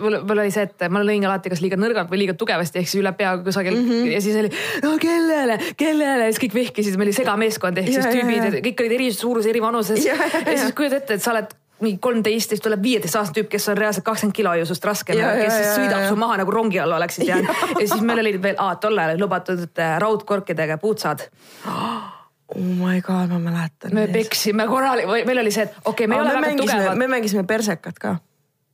mul, 0.02 0.18
mul 0.28 0.44
oli 0.44 0.54
see, 0.54 0.66
et 0.68 0.86
ma 0.92 1.02
lõin 1.04 1.26
alati 1.26 1.52
kas 1.52 1.62
liiga 1.64 1.78
nõrgalt 1.80 2.10
või 2.12 2.22
liiga 2.24 2.36
tugevasti 2.38 2.82
ehk 2.82 2.90
siis 2.90 3.02
üle 3.02 3.12
pea 3.18 3.36
kusagil 3.44 3.76
mm 3.76 3.90
-hmm. 3.90 4.14
ja 4.14 4.22
siis 4.24 4.40
oli 4.40 4.50
no 4.84 4.96
kellele, 5.02 5.58
kellele 5.76 6.24
ja 6.24 6.32
siis 6.32 6.42
kõik 6.46 6.58
vehkisid, 6.60 6.96
meil 6.96 7.10
oli 7.10 7.18
segameeskond 7.20 7.78
ehk 7.82 7.92
siis 7.92 8.10
tüübid 8.10 8.60
kõik 8.70 8.82
olid 8.84 8.98
eri 8.98 9.12
suurus, 9.12 9.46
eri 9.46 9.62
vanuses 9.62 10.04
Ja, 10.06 10.14
ja, 10.14 10.42
ja, 10.46 10.58
siis 10.58 10.74
kujutad 10.76 11.02
ette, 11.02 11.14
et 11.14 11.22
sa 11.22 11.32
oled 11.32 11.54
mingi 11.80 11.98
kolmteist, 12.00 12.52
siis 12.52 12.62
tuleb 12.64 12.82
viieteistaastane 12.82 13.36
tüüp, 13.36 13.48
kes 13.52 13.68
on 13.68 13.78
reaalselt 13.78 14.04
kakskümmend 14.04 14.36
kilo 14.36 14.54
ju 14.56 14.66
sinust 14.68 14.84
raskem 14.88 15.18
Ja, 15.18 15.28
ja, 15.28 15.34
ja, 15.36 15.44
kes 15.44 15.56
siis 15.60 15.72
sõidab 15.76 16.06
su 16.08 16.16
maha 16.20 16.38
nagu 16.40 16.52
rongi 16.54 16.80
alla 16.80 16.96
oleksid 16.96 17.28
jäänud 17.28 17.64
ja 17.80 17.86
siis 17.86 18.00
meil 18.00 18.22
olid 18.24 18.38
veel, 18.42 18.60
tol 18.80 19.02
ajal 19.02 19.20
lubatud 19.20 19.82
äh, 19.82 19.96
raudkorkidega 20.00 20.78
puutsad. 20.78 21.26
oh 21.66 22.62
my 22.80 23.00
god, 23.00 23.28
ma 23.34 23.42
mäletan. 23.50 23.92
me 23.94 24.06
peksime 24.12 24.66
korralikult, 24.70 25.26
meil 25.28 25.42
oli 25.44 25.52
see, 25.52 25.68
et 25.68 25.76
okei 25.84 26.06
okay,, 26.06 26.06
me 26.06 26.16
ei 26.16 26.24
ole 26.24 26.40
väga 26.40 26.56
tugevad. 26.62 26.96
me 26.96 27.10
mängisime 27.12 27.44
persekat 27.44 28.00
ka 28.00 28.16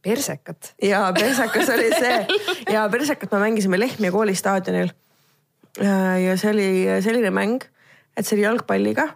persekat. 0.03 0.75
ja 0.83 1.07
persekas 1.19 1.71
oli 1.73 1.89
see 1.95 2.27
ja 2.75 2.89
persekat 2.93 3.33
me 3.33 3.47
mängisime 3.47 3.81
Lehtme 3.81 4.11
kooli 4.11 4.35
staadionil. 4.35 4.93
ja 5.79 6.37
see 6.37 6.51
oli 6.51 6.69
selline 7.05 7.31
mäng, 7.31 7.65
et 8.17 8.27
see 8.27 8.37
oli 8.37 8.47
jalgpalliga. 8.47 9.07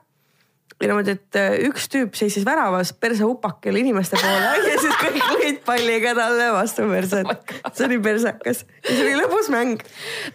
ja 0.76 0.88
niimoodi, 0.90 1.16
et 1.16 1.38
äh, 1.40 1.58
üks 1.68 1.88
tüüp 1.92 2.16
seisis 2.18 2.44
väravas 2.44 2.92
persehupakil 3.00 3.76
inimeste 3.80 4.18
poole 4.20 4.54
ja 4.70 4.80
siis 4.80 4.96
kõik 5.00 5.28
lõid 5.34 5.60
palliga 5.66 6.14
talle 6.18 6.50
vastu 6.54 6.88
perset. 6.90 7.52
see 7.72 7.86
oli 7.88 8.00
persekas 8.04 8.64
ja 8.66 8.90
see 8.90 9.06
oli 9.06 9.20
lõbus 9.22 9.52
mäng. 9.52 9.86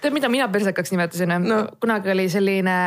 tead, 0.01 0.13
mida 0.13 0.29
mina 0.29 0.49
persekaks 0.51 0.93
nimetasin 0.95 1.37
no.? 1.45 1.65
kunagi 1.79 2.11
oli 2.15 2.29
selline, 2.29 2.79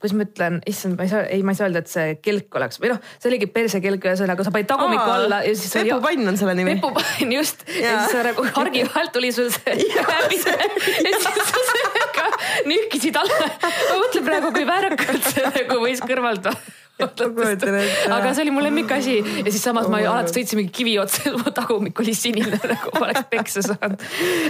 kuidas 0.00 0.14
ma 0.16 0.26
ütlen, 0.26 0.58
issand, 0.68 0.96
ma 0.98 1.06
ei 1.06 1.10
saa, 1.12 1.22
ei, 1.32 1.42
ma 1.46 1.54
ei 1.54 1.58
saa 1.58 1.68
öelda, 1.68 1.82
et 1.84 1.90
see 1.90 2.14
kelk 2.24 2.56
oleks 2.60 2.80
või 2.82 2.92
noh, 2.92 3.00
see 3.16 3.30
oligi 3.30 3.48
persekelk, 3.52 4.08
ühesõnaga 4.10 4.46
sa 4.46 4.52
panid 4.54 4.70
tagumiku 4.70 5.04
Aa, 5.04 5.18
alla 5.20 5.42
ja 5.46 5.54
siis. 5.56 5.72
pepupann 5.76 6.32
on 6.32 6.40
selle 6.40 6.56
nimi. 6.58 6.76
pepupann 6.76 7.32
just 7.36 7.66
ja 7.72 7.98
siis 8.04 8.16
sa 8.16 8.24
nagu 8.28 8.46
hargi 8.58 8.84
vahelt 8.88 9.14
tuli 9.16 9.32
sul 9.34 9.50
see 9.54 9.76
läbi 9.96 10.40
ja 10.40 11.12
siis 11.16 11.24
sa 11.24 11.64
sellega 11.72 12.30
nühkisid 12.68 13.20
alla. 13.20 13.50
ma 13.66 14.00
mõtlen 14.00 14.28
praegu, 14.30 14.52
kui 14.56 14.66
väärakalt 14.68 15.30
see 15.32 15.48
nagu 15.48 15.80
võis 15.82 16.04
kõrvalt 16.04 16.46
ette. 16.46 16.74
Aga 16.96 18.32
see 18.32 18.44
oli 18.46 18.52
mu 18.56 18.62
lemmikasi 18.64 19.16
ja 19.20 19.50
siis 19.50 19.62
samas 19.62 19.86
Oh 19.86 19.92
ma 19.92 20.00
alati 20.00 20.32
sõitsin 20.32 20.60
mingi 20.60 20.72
kivi 20.78 20.96
otsa 21.02 21.32
mu 21.36 21.52
tagumik 21.54 22.00
oli 22.00 22.14
sinine 22.16 22.56
nagu 22.56 22.92
ma 22.96 23.04
oleks 23.08 23.26
peksa 23.30 23.62
saanud. 23.66 24.00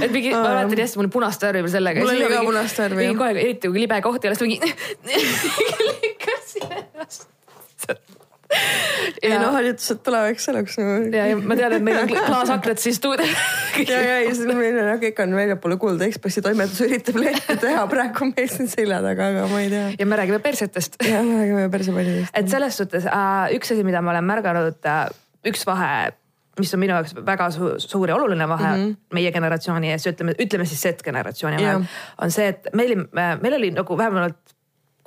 et 0.01 0.11
mingi, 0.15 0.31
ma 0.33 0.45
mäletan 0.63 0.85
hästi, 0.85 1.01
mul 1.01 1.09
oli 1.09 1.15
punast 1.19 1.43
värvi 1.43 1.65
veel 1.67 1.75
sellega. 1.75 2.05
Mul 2.05 2.15
oli 2.15 2.29
ka 2.31 2.43
punast 2.47 2.83
värvi, 2.83 3.09
aeg, 3.13 3.41
eriti 3.45 3.73
kui 3.73 3.83
libe 3.83 4.03
koht 4.05 4.25
ei 4.25 4.31
ole, 4.31 4.39
siis 4.39 4.47
mingi 4.47 5.89
lükkasin 5.91 6.71
ennast. 6.71 7.27
Ei 9.27 9.39
noh, 9.41 9.53
harjutused 9.57 10.03
tulevaks 10.07 10.49
selleks 10.49 10.79
nagu. 10.81 10.97
ja, 11.15 11.27
ja 11.31 11.39
ma 11.39 11.57
tean, 11.59 11.77
et 11.79 11.87
meil 11.87 12.01
on 12.03 12.11
klaasaknad 12.11 12.83
siis 12.83 13.01
stuudios. 13.01 13.33
ja, 13.91 14.01
ja, 14.01 14.19
ja 14.25 14.35
siis 14.35 14.47
meil 14.49 14.79
on 14.81 14.91
jah, 14.93 15.01
kõik 15.03 15.23
on 15.25 15.37
väljapoole 15.39 15.79
Kuulda 15.83 16.09
Ekspressi 16.09 16.45
toimetus 16.45 16.83
üritab 16.87 17.19
lehte 17.21 17.59
teha, 17.63 17.87
praegu 17.91 18.31
meil 18.33 18.51
siin 18.53 18.71
selja 18.73 19.01
taga, 19.05 19.31
aga 19.33 19.49
ma 19.53 19.63
ei 19.65 19.73
tea. 19.73 19.89
ja 19.99 20.09
me 20.09 20.21
räägime 20.23 20.41
persetest 20.45 21.01
jah, 21.05 21.25
me 21.27 21.43
räägime 21.43 21.83
sellest. 21.91 22.31
et 22.33 22.53
selles 22.53 22.79
suhtes 22.83 23.09
äh, 23.11 23.57
üks 23.57 23.75
asi, 23.75 23.85
mida 23.87 24.03
ma 24.05 24.15
olen 24.15 24.31
märganud 24.31 24.91
äh,, 24.91 25.05
üks 25.47 25.67
vahe, 25.69 25.93
mis 26.61 26.73
on 26.75 26.83
minu 26.83 26.97
jaoks 26.97 27.15
väga 27.27 27.51
su 27.55 27.75
suur 27.83 28.11
ja 28.11 28.17
oluline 28.17 28.49
vahe 28.49 28.69
mm 28.73 28.83
-hmm. 28.83 28.97
meie 29.19 29.33
generatsiooni 29.33 29.91
ja 29.91 29.99
siis 29.99 30.15
ütleme, 30.15 30.35
ütleme 30.43 30.65
siis 30.65 30.83
Z-generatsiooni 30.83 31.63
vahel 31.63 31.81
Jah. 31.81 31.97
on 32.23 32.31
see, 32.31 32.49
et 32.49 32.69
meil, 32.73 32.97
meil 33.13 33.55
oli 33.61 33.71
nagu 33.71 33.99
vähemalt 33.99 34.56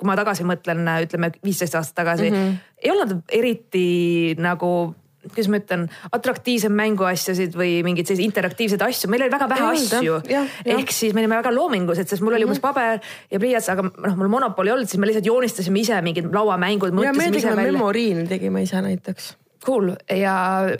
kui 0.00 0.08
ma 0.08 0.16
tagasi 0.18 0.46
mõtlen, 0.48 0.86
ütleme 1.04 1.32
viisteist 1.44 1.76
aastat 1.78 2.00
tagasi 2.02 2.30
mm, 2.30 2.40
-hmm. 2.40 2.58
ei 2.82 2.94
olnud 2.94 3.16
eriti 3.36 3.86
nagu 4.40 4.72
kuidas 5.20 5.48
ma 5.52 5.58
ütlen, 5.60 5.82
atraktiivsem 6.16 6.72
mänguasjasid 6.72 7.56
või 7.58 7.80
mingeid 7.84 8.08
selliseid 8.08 8.30
interaktiivseid 8.30 8.84
asju, 8.86 9.10
meil 9.12 9.26
oli 9.26 9.34
väga 9.34 9.48
vähe 9.50 9.66
Ei 9.66 9.82
asju 9.82 10.16
ehk 10.78 10.94
siis 10.96 11.12
me 11.12 11.20
olime 11.20 11.36
väga 11.36 11.52
loomingused, 11.52 12.08
sest 12.08 12.24
mul 12.24 12.38
oli 12.38 12.48
umbes 12.48 12.62
paber 12.64 13.02
ja 13.30 13.42
pliiats, 13.42 13.68
aga 13.72 13.84
noh, 13.84 14.16
mul 14.16 14.32
monopoli 14.32 14.72
ei 14.72 14.78
olnud, 14.78 14.88
siis 14.88 15.00
me 15.02 15.10
lihtsalt 15.10 15.28
joonistasime 15.28 15.84
ise 15.84 16.00
mingid 16.06 16.32
lauamängud, 16.32 16.96
ja 17.04 17.12
me 17.12 17.28
tegime 17.28 17.52
välja. 17.52 17.76
memoriini 17.76 18.26
tegime 18.32 18.64
ise 18.64 18.80
näiteks. 18.86 19.34
Cool 19.66 19.90
ja 20.16 20.34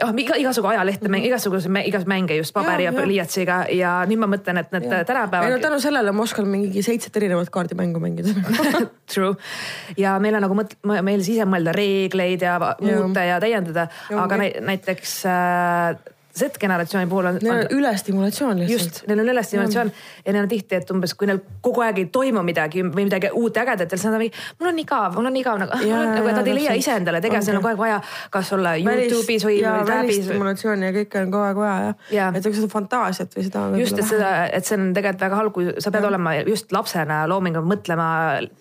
oh, 0.07 0.13
iga, 0.17 0.37
igasugu 0.41 0.69
ajalehte 0.71 1.09
mm, 1.09 1.15
-hmm. 1.15 1.27
igasuguseid, 1.29 1.87
igas 1.87 2.07
mänge 2.09 2.37
just 2.37 2.55
paberi 2.57 2.85
ja, 2.87 2.93
Ja, 2.93 3.03
pliiatsiga 3.03 3.59
ja 3.77 3.91
nüüd 4.09 4.19
ma 4.23 4.27
mõtlen, 4.27 4.59
et 4.63 4.73
need 4.73 4.87
ei 4.87 4.91
no 4.99 5.05
tänapäeval. 5.05 5.59
tänu 5.61 5.81
sellele 5.81 6.13
ma 6.13 6.23
oskan 6.23 6.49
mingi 6.49 6.83
seitset 6.83 7.17
erinevat 7.17 7.51
kaardimängu 7.51 8.01
mängida. 8.01 8.33
True 9.15 9.35
ja 9.97 10.19
meil 10.19 10.35
on 10.35 10.43
nagu 10.47 10.55
mõt-, 10.57 10.79
meil 11.03 11.21
ise 11.21 11.45
mõelda 11.45 11.73
reegleid 11.77 12.43
ja 12.43 12.59
va- 12.61 12.77
Ja. 12.81 12.97
muuta 12.97 13.21
ja 13.25 13.41
täiendada, 13.41 13.89
aga 14.17 14.37
näiteks 14.61 15.27
äh, 15.27 15.97
Z-generatsiooni 16.37 17.09
puhul 17.11 17.27
on, 17.27 17.39
Neil 17.43 17.53
on 17.53 17.61
on 17.61 17.79
ülestimulatsioon 17.79 18.59
lihtsalt 18.63 18.81
just, 18.81 19.01
neil 19.09 19.23
on 19.23 19.29
ülestimulatsioon 19.33 19.91
ja 20.25 20.33
neil 20.33 20.45
on 20.45 20.49
tihti, 20.51 20.79
et 20.79 20.91
umbes 20.95 21.15
kui 21.19 21.27
neil 21.27 21.41
kogu 21.65 21.83
aeg 21.83 21.99
ei 21.99 22.07
toimu 22.13 22.43
midagi 22.47 22.85
või 22.87 23.07
midagi 23.09 23.33
uut 23.35 23.57
ja 23.57 23.65
ägedat, 23.65 23.91
siis 23.91 24.07
nad 24.07 24.15
on 24.15 24.23
mingi, 24.23 24.45
mul 24.61 24.71
on 24.71 24.79
igav, 24.83 25.17
mul 25.19 25.31
on 25.31 25.39
igav 25.41 25.59
nagu, 25.63 25.81
nagu 25.91 26.35
nad 26.37 26.51
ei 26.51 26.57
leia 26.61 26.77
ise 26.79 26.95
endale 27.01 27.23
tegevust, 27.25 27.51
neil 27.51 27.59
on 27.59 27.65
kogu 27.65 27.73
aeg 27.73 27.83
vaja 27.83 27.99
kas 28.37 28.53
olla 28.57 28.77
Youtube'is 28.79 29.47
või, 29.49 29.59
ja 29.65 29.75
välistimulatsiooni 29.91 30.89
ja 30.89 30.95
kõike 31.01 31.25
on 31.25 31.35
kogu 31.35 31.49
aeg 31.49 31.61
vaja 31.65 31.83
jah 31.89 32.09
ja.. 32.17 32.31
et 32.31 32.47
aga 32.47 32.61
seda 32.61 32.71
fantaasiat 32.77 33.37
või 33.37 33.49
seda. 33.49 33.67
just, 33.83 33.99
et 33.99 34.11
seda, 34.13 34.33
et 34.55 34.71
see 34.71 34.79
on 34.79 34.89
tegelikult 34.97 35.27
väga 35.27 35.43
halb, 35.43 35.55
kui 35.57 35.69
sa 35.83 35.95
pead 35.95 36.09
olema 36.13 36.37
just 36.47 36.73
lapsena 36.77 37.25
loomingu 37.31 37.65
mõtlema 37.67 38.09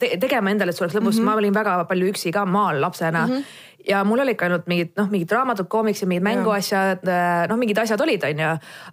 te,, 0.02 0.16
tegema 0.18 0.54
endale, 0.54 0.74
et 0.74 0.80
sul 0.80 0.88
oleks 0.88 0.98
lõbus 0.98 1.20
mm, 1.20 1.22
-hmm. 1.22 1.32
ma 1.32 1.42
olin 1.44 1.58
väga 1.62 1.80
palju 1.90 2.14
üksi 2.14 2.34
ka 2.34 2.46
maal 2.50 2.82
lapsena 2.82 3.28
mm. 3.28 3.34
-hmm 3.34 3.68
ja 3.90 4.04
mul 4.06 4.22
oli 4.24 4.36
ikka 4.36 4.48
ainult 4.48 4.68
mingid 4.70 4.94
noh, 5.00 5.10
mingid 5.12 5.32
raamatud, 5.34 5.68
koomiksid, 5.72 6.10
mingid 6.10 6.26
mänguasjad, 6.26 7.06
noh, 7.50 7.60
mingid 7.60 7.82
asjad 7.82 8.02
olid, 8.06 8.26
onju. 8.30 8.52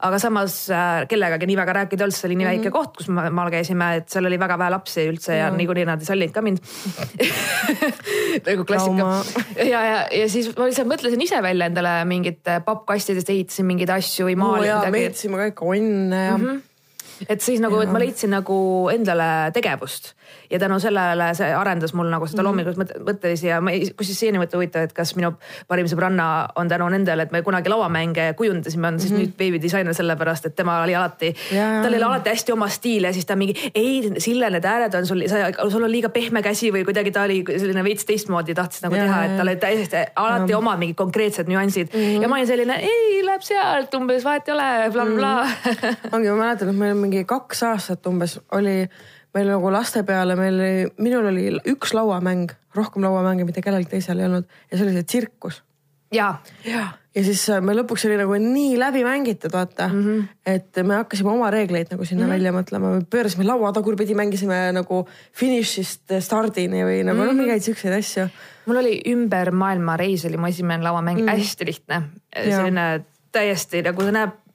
aga 0.08 0.20
samas 0.22 0.58
äh, 0.72 1.04
kellegagi 1.10 1.48
nii 1.50 1.58
väga 1.58 1.76
rääkida 1.80 2.02
ei 2.02 2.06
olnud, 2.06 2.16
see 2.16 2.28
oli 2.30 2.38
nii 2.40 2.48
väike 2.48 2.72
koht, 2.74 2.94
kus 2.98 3.10
me 3.12 3.28
maal 3.34 3.52
käisime, 3.52 3.90
et 4.00 4.08
seal 4.12 4.28
oli 4.28 4.40
väga 4.40 4.58
vähe 4.60 4.74
lapsi 4.74 5.06
üldse 5.10 5.40
ja 5.40 5.50
niikuinii 5.54 5.86
nad 5.88 6.02
ei 6.02 6.08
sallinud 6.08 6.34
ka 6.34 6.44
mind. 6.44 6.62
nagu 8.46 8.66
klassika 8.68 9.10
ja, 9.72 9.82
ja, 9.90 9.98
ja 10.12 10.30
siis 10.32 10.50
ma 10.56 10.68
lihtsalt 10.68 10.90
mõtlesin 10.90 11.22
ise 11.24 11.40
välja 11.44 11.68
endale 11.70 11.98
mingit 12.08 12.42
pappkastidest 12.66 13.30
ehitasin 13.32 13.68
mingeid 13.68 13.92
asju 13.96 14.30
või 14.30 14.36
oo 14.36 14.42
maalin 14.44 14.70
jaa, 14.70 14.80
me 14.80 14.90
midagi 14.90 15.10
ehitasime 15.10 15.40
ka 15.40 15.50
ikka 15.52 15.70
onne 15.72 16.22
ja 16.22 16.36
mm. 16.36 16.46
-hmm. 16.46 17.26
et 17.28 17.44
siis 17.44 17.62
nagu, 17.64 17.80
et 17.84 17.92
ma 17.92 18.02
leidsin 18.02 18.32
nagu 18.36 18.58
endale 18.92 19.30
tegevust 19.56 20.14
ja 20.50 20.58
tänu 20.58 20.78
sellele 20.80 21.34
see 21.34 21.52
arendas 21.54 21.94
mul 21.94 22.06
nagu 22.10 22.24
Mhm. 22.24 22.30
seda 22.30 22.42
loomingulist 22.42 22.78
mõt- 22.80 22.96
mõttelisi 23.06 23.46
ja 23.48 23.60
ma 23.60 23.70
ei, 23.70 23.80
kusjuures 23.90 24.18
siiani 24.20 24.38
mõte 24.38 24.56
huvitav, 24.56 24.82
et 24.82 24.92
kas 24.92 25.14
minu 25.16 25.34
parim 25.68 25.86
sõbranna 25.86 26.48
on 26.56 26.68
tänu 26.68 26.88
nendele, 26.90 27.22
et 27.22 27.32
me 27.32 27.42
kunagi 27.42 27.68
lauamänge 27.68 28.34
kujundasime, 28.36 28.86
on 28.88 29.00
siis 29.00 29.12
nüüd 29.12 29.32
veebidisainer 29.38 29.94
sellepärast, 29.94 30.46
et 30.46 30.56
tema 30.56 30.82
oli 30.82 30.94
alati, 30.94 31.30
Mhm. 31.36 31.56
Jaa, 31.56 31.82
tal 31.82 31.94
oli 31.94 32.02
alati 32.02 32.30
hästi 32.30 32.52
oma 32.52 32.68
stiil 32.68 33.04
ja 33.04 33.12
siis 33.12 33.24
ta 33.26 33.36
mingi, 33.36 33.54
ei 33.74 34.10
Sille, 34.18 34.50
need 34.50 34.64
ääred 34.64 34.94
on 34.94 35.06
sul, 35.06 35.22
sul 35.70 35.82
on 35.84 35.90
liiga 35.90 36.08
pehme 36.08 36.42
käsi 36.42 36.70
või 36.72 36.84
kuidagi 36.84 37.12
ta 37.12 37.22
oli 37.22 37.42
selline 37.58 37.82
veits 37.84 38.04
teistmoodi 38.04 38.54
tahtis 38.54 38.82
nagu 38.82 38.94
Jaa, 38.94 39.04
teha, 39.06 39.24
et 39.24 39.36
tal 39.36 39.48
olid 39.48 39.60
täiesti 39.60 39.96
alati 40.16 40.54
omad 40.54 40.78
mingid 40.78 40.96
konkreetsed 40.96 41.46
nüansid 41.48 41.88
mm 41.94 42.00
-hmm. 42.00 42.22
ja 42.22 42.28
ma 42.28 42.34
olin 42.36 42.46
selline, 42.46 42.76
ei 42.82 43.22
läheb 43.24 43.42
sealt 43.42 43.94
umbes 43.94 44.24
vahet 44.24 44.48
ei 44.48 44.54
ole 44.54 44.90
bla,, 44.90 45.04
blablabla 45.04 45.46
ongi, 46.12 46.28
ma 46.30 46.36
mäletan, 46.36 46.68
et 46.70 46.76
meil 46.76 46.94
mingi 46.94 47.24
kaks 47.24 47.62
aastat 47.62 48.06
umbes 48.06 48.40
oli 48.52 48.88
meil 49.36 49.52
nagu 49.52 49.72
laste 49.72 50.02
peale, 50.08 50.36
meil 50.38 50.60
oli, 50.60 50.90
minul 51.04 51.30
oli 51.32 51.48
üks 51.72 51.94
lauamäng, 51.96 52.52
rohkem 52.76 53.04
lauamänge 53.04 53.46
mitte 53.48 53.64
kellelgi 53.64 53.96
teisel 53.96 54.20
ei 54.20 54.30
olnud 54.30 54.46
ja 54.70 54.76
see 54.76 54.86
oli 54.86 54.94
see 54.96 55.08
tsirkus. 55.12 55.62
ja 56.14 56.36
ja 57.16 57.22
siis 57.24 57.42
äh, 57.50 57.62
me 57.64 57.74
lõpuks 57.76 58.04
oli 58.08 58.18
nagu 58.20 58.36
nii 58.40 58.76
läbi 58.80 59.02
mängitud, 59.06 59.52
vaata 59.52 59.88
mm, 59.88 60.04
-hmm. 60.04 60.28
et 60.52 60.80
me 60.84 61.00
hakkasime 61.00 61.32
oma 61.32 61.50
reegleid 61.50 61.90
nagu 61.90 62.04
sinna 62.04 62.24
mm 62.24 62.28
-hmm. 62.28 62.34
välja 62.34 62.52
mõtlema, 62.52 62.92
me 62.96 63.04
pöörasime 63.10 63.46
laua 63.48 63.72
tagurpidi, 63.72 64.14
mängisime 64.14 64.72
nagu 64.76 65.06
finišist 65.32 66.16
stardini 66.20 66.84
või 66.84 67.02
nagu 67.04 67.18
mm 67.18 67.22
-hmm. 67.22 67.32
noh, 67.32 67.42
mingeid 67.42 67.62
siukseid 67.62 67.98
asju. 67.98 68.28
mul 68.66 68.76
oli 68.76 69.00
ümber 69.12 69.50
maailma 69.50 69.96
reis 69.96 70.24
oli 70.24 70.36
mu 70.36 70.46
esimene 70.46 70.84
lauamäng 70.84 71.20
mm., 71.20 71.28
hästi 71.28 71.66
lihtne. 71.66 72.02
selline 72.36 73.04
täiesti 73.32 73.82
nagu 73.82 74.02
see 74.02 74.12
näeb 74.12 74.45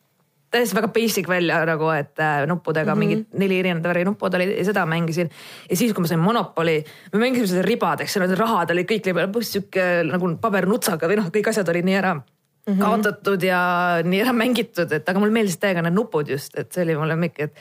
täiesti 0.51 0.77
väga 0.77 0.89
basic 0.93 1.29
välja 1.29 1.61
nagu, 1.67 1.87
et 1.95 2.19
äh, 2.19 2.43
nuppudega 2.49 2.95
mm 2.95 2.95
-hmm. 2.95 2.99
mingid 2.99 3.39
neli 3.39 3.59
erinevat 3.59 3.87
värvi 3.87 4.05
nuppud 4.05 4.35
olid 4.35 4.57
ja 4.57 4.65
seda 4.65 4.85
mängisin. 4.85 5.29
ja 5.69 5.77
siis, 5.77 5.93
kui 5.93 6.01
ma 6.01 6.07
sain 6.07 6.19
Monopoli, 6.19 6.83
me 7.13 7.19
mängisime 7.19 7.47
seda 7.47 7.61
ribadeks, 7.61 8.13
seal 8.13 8.25
olid 8.25 8.37
rahad 8.39 8.71
olid 8.71 8.91
kõik 8.91 9.09
lõpuks 9.15 9.55
sihuke 9.55 9.87
nagu 10.03 10.35
pabernutsaga 10.41 11.07
või 11.07 11.19
noh, 11.21 11.31
kõik 11.31 11.49
asjad 11.49 11.69
olid 11.69 11.85
nii 11.85 11.95
ära 11.95 12.13
mm 12.15 12.73
-hmm. 12.73 12.79
kaotatud 12.79 13.43
ja 13.43 13.61
nii 14.03 14.21
ära 14.21 14.33
mängitud, 14.33 14.91
et 14.91 15.09
aga 15.09 15.19
mulle 15.19 15.33
meeldisid 15.33 15.59
täiega 15.59 15.81
need 15.81 15.93
nupud 15.93 16.29
just, 16.29 16.57
et 16.57 16.71
see 16.71 16.83
oli 16.83 16.95
mu 16.95 17.07
lemmik, 17.07 17.39
et 17.39 17.53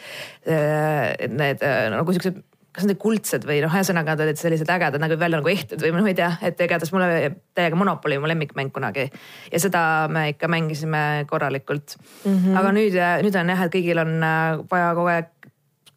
äh, 0.48 1.14
et 1.18 1.32
need 1.32 1.62
äh, 1.62 1.90
nagu 1.90 2.12
siuksed 2.12 2.42
kas 2.70 2.86
need 2.86 3.00
kuldsed 3.02 3.44
või 3.48 3.58
noh, 3.64 3.72
ühesõnaga 3.74 4.14
nad 4.14 4.24
olid 4.26 4.38
sellised 4.38 4.68
ägedad 4.70 5.02
nagu 5.02 5.18
välja 5.18 5.40
nagu 5.40 5.50
ehted 5.50 5.82
või 5.82 5.90
noh, 5.96 6.06
ei 6.06 6.16
tea, 6.18 6.30
et 6.46 6.60
igatahes 6.62 6.92
mulle 6.94 7.30
täiega 7.58 7.78
Monopoly 7.78 8.20
mu 8.22 8.30
lemmikmäng 8.30 8.70
kunagi 8.74 9.08
ja 9.50 9.62
seda 9.62 9.82
me 10.12 10.28
ikka 10.34 10.50
mängisime 10.50 11.26
korralikult 11.30 11.96
mm. 11.98 12.36
-hmm. 12.36 12.58
aga 12.60 12.72
nüüd, 12.76 12.98
nüüd 13.26 13.40
on 13.42 13.54
jah, 13.54 13.64
et 13.66 13.74
kõigil 13.74 14.02
on 14.04 14.16
äh, 14.22 14.62
vaja 14.70 14.92
kogu 14.98 15.12
aeg 15.16 15.32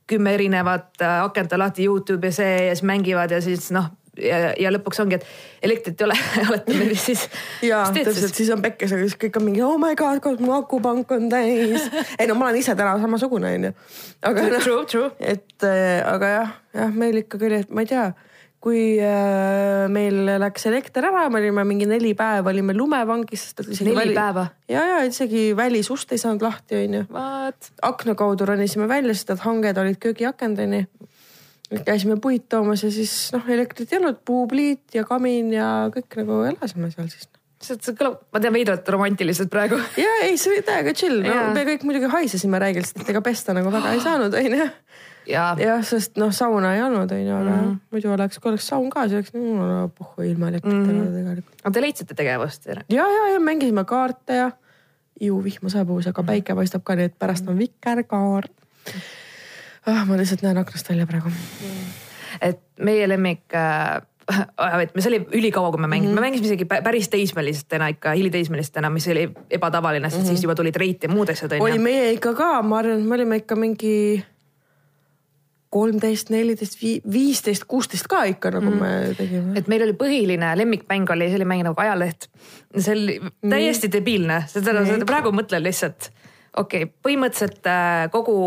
kümme 0.10 0.34
erinevat 0.34 1.02
äh, 1.02 1.22
akent 1.24 1.54
on 1.54 1.62
lahti 1.62 1.86
Youtube 1.86 2.28
ja 2.28 2.40
see 2.42 2.56
ja 2.68 2.76
siis 2.76 2.88
mängivad 2.90 3.32
ja 3.32 3.42
siis 3.42 3.72
noh 3.72 3.92
ja, 4.22 4.40
ja 4.60 4.72
lõpuks 4.74 5.02
ongi, 5.04 5.20
et 5.20 5.70
elektrit 5.70 6.02
ei 6.02 6.08
ole, 6.08 6.18
oletame, 6.48 6.90
siis. 7.00 7.26
ja 7.66 7.84
täpselt, 7.94 8.36
siis 8.36 8.52
on 8.54 8.62
pekkes, 8.64 8.94
aga 8.96 9.08
siis 9.08 9.18
kõik 9.22 9.40
on 9.40 9.48
mingi 9.48 9.64
oh 9.66 9.78
my 9.82 9.96
god, 10.00 10.44
mu 10.44 10.54
akupank 10.58 11.14
on 11.16 11.30
täis. 11.32 11.88
ei 12.20 12.30
no 12.30 12.38
ma 12.40 12.50
olen 12.50 12.62
ise 12.62 12.76
täna 12.80 12.98
samasugune 13.02 13.56
onju. 13.58 13.74
aga 14.30 14.46
noh, 14.50 14.60
True, 14.64 14.86
true. 14.90 15.10
et 15.20 15.66
äh, 15.68 16.04
aga 16.08 16.36
jah, 16.38 16.54
jah, 16.78 16.94
meil 16.94 17.24
ikkagi 17.24 17.50
oli, 17.50 17.64
et 17.66 17.74
ma 17.74 17.86
ei 17.86 17.90
tea, 17.90 18.12
kui 18.64 18.84
äh, 19.04 19.86
meil 19.92 20.22
läks 20.40 20.70
elekter 20.70 21.10
ära, 21.10 21.26
me 21.32 21.42
olime 21.42 21.66
mingi 21.68 21.88
neli 21.90 22.14
päeva 22.16 22.54
olime 22.54 22.76
lumevangis, 22.78 23.50
sest 23.50 23.64
et 23.64 23.74
isegi 23.76 23.92
Neli 23.92 24.16
päeva? 24.16 24.46
ja, 24.72 24.86
ja 24.94 25.02
isegi 25.08 25.50
välisust 25.58 26.14
ei 26.16 26.22
saanud 26.22 26.46
lahti 26.46 26.80
onju. 26.80 27.04
akna 27.90 28.16
kaudu 28.20 28.48
ronisime 28.48 28.88
välja, 28.88 29.16
sest 29.18 29.36
et 29.36 29.44
hanged 29.44 29.82
olid 29.82 30.00
köögiakendeni. 30.06 30.86
Käisime 31.86 32.18
puid 32.22 32.48
toomas 32.52 32.84
ja 32.86 32.92
siis 32.94 33.14
noh, 33.36 33.46
elektrit 33.50 33.94
ei 33.94 34.00
olnud, 34.02 34.20
puupliit 34.26 34.98
ja 34.98 35.06
kamin 35.08 35.54
ja 35.56 35.70
kõik 35.94 36.20
nagu 36.22 36.44
elasime 36.52 36.92
seal 36.94 37.10
siis. 37.12 37.30
see 37.64 37.80
see 37.80 37.96
kõlab, 38.00 38.20
ma 38.34 38.42
tean 38.44 38.56
veidralt 38.56 38.90
romantiliselt 38.96 39.52
praegu. 39.54 39.80
ja 40.04 40.20
ei, 40.26 40.38
see 40.38 40.54
oli 40.54 40.66
täiega 40.68 40.94
chill, 40.98 41.24
no 41.26 41.50
me 41.56 41.66
kõik 41.72 41.88
muidugi 41.88 42.12
haisesime 42.14 42.62
räigelt, 42.62 42.90
sest 42.92 43.10
ega 43.10 43.24
pesta 43.26 43.56
nagu 43.58 43.72
väga 43.74 43.96
ei 43.96 44.04
saanud 44.04 44.40
onju 44.42 44.70
ja 45.30 45.46
jah, 45.60 45.84
sest 45.88 46.18
noh, 46.20 46.32
sauna 46.36 46.74
ei 46.76 46.84
olnud, 46.84 47.12
onju, 47.12 47.36
aga 47.38 47.54
mm. 47.56 47.78
muidu 47.96 48.12
oleks, 48.14 48.40
kui 48.42 48.52
oleks 48.52 48.68
saun 48.68 48.90
ka, 48.94 49.06
siis 49.08 49.22
oleks 49.22 49.36
no, 49.38 49.88
pohhu 49.96 50.26
ilma 50.28 50.50
elektrita 50.52 50.82
mm. 50.82 51.08
Tegelikult. 51.16 51.56
aga 51.62 51.74
te 51.76 51.84
leidsite 51.86 52.18
tegevust? 52.20 52.68
ja, 52.68 53.08
ja, 53.08 53.26
ja 53.34 53.40
mängisime 53.44 53.86
kaarte 53.88 54.40
ja 54.42 54.52
ju 55.22 55.40
vihma 55.44 55.72
saabus, 55.72 56.08
aga 56.10 56.26
päike 56.28 56.56
paistab 56.58 56.84
ka, 56.86 56.98
nii 56.98 57.12
et 57.12 57.20
pärast 57.20 57.48
on 57.50 57.60
vikerkaar 57.60 58.50
ah,. 59.86 60.06
ma 60.08 60.18
lihtsalt 60.18 60.42
näen 60.46 60.58
aknast 60.58 60.90
välja 60.90 61.08
praegu. 61.10 61.32
et 62.42 62.62
meie 62.80 63.08
lemmik 63.10 63.56
äh, 63.56 64.02
me, 64.96 65.02
see 65.02 65.12
oli 65.12 65.22
ülikaua, 65.40 65.72
kui 65.72 65.82
me 65.82 65.88
mängisime 65.88 66.12
mm. 66.12 66.18
-hmm. 66.18 66.22
me 66.22 66.28
mängisime 66.28 66.48
isegi 66.48 66.68
pä- 66.74 66.82
päris 66.84 67.10
teismelistena 67.10 67.88
ikka, 67.88 68.12
hiliteismelistena, 68.12 68.90
mis 68.90 69.08
oli 69.08 69.30
ebatavaline, 69.52 70.10
sest 70.10 70.22
mm 70.22 70.26
-hmm. 70.26 70.28
siis 70.28 70.44
juba 70.44 70.56
tulid 70.56 70.76
reit 70.76 71.04
ja 71.04 71.10
muud 71.10 71.30
asjad 71.30 71.52
oi, 71.52 71.72
onju. 71.72 71.82
meie 71.82 72.12
ikka 72.12 72.34
ka, 72.34 72.62
ma 72.62 72.78
arvan, 72.78 73.00
et 73.00 73.08
me 73.08 73.16
olime 73.16 73.36
ikka 73.36 73.56
mingi 73.56 74.24
kolmteist, 75.74 76.30
neliteist, 76.30 76.78
viisteist, 77.14 77.64
kuusteist 77.68 78.08
ka 78.08 78.24
ikka 78.30 78.52
nagu 78.54 78.70
mm. 78.70 78.82
me 78.82 79.16
tegime. 79.18 79.58
et 79.58 79.68
meil 79.72 79.86
oli 79.88 79.96
põhiline 79.98 80.52
lemmikmäng 80.58 81.10
oli 81.16 81.30
selline 81.32 81.50
mäng 81.50 81.64
nagu 81.66 81.82
ajaleht. 81.82 82.30
see 82.78 82.94
oli 82.94 83.20
täiesti 83.50 83.90
debiilne, 83.92 84.44
seda, 84.48 84.86
seda 84.86 85.06
praegu 85.10 85.34
mõtlen 85.36 85.64
lihtsalt. 85.66 86.12
Okei 86.58 86.86
okay,, 86.86 86.94
põhimõtteliselt 87.06 87.70
äh, 87.70 88.08
kogu 88.14 88.38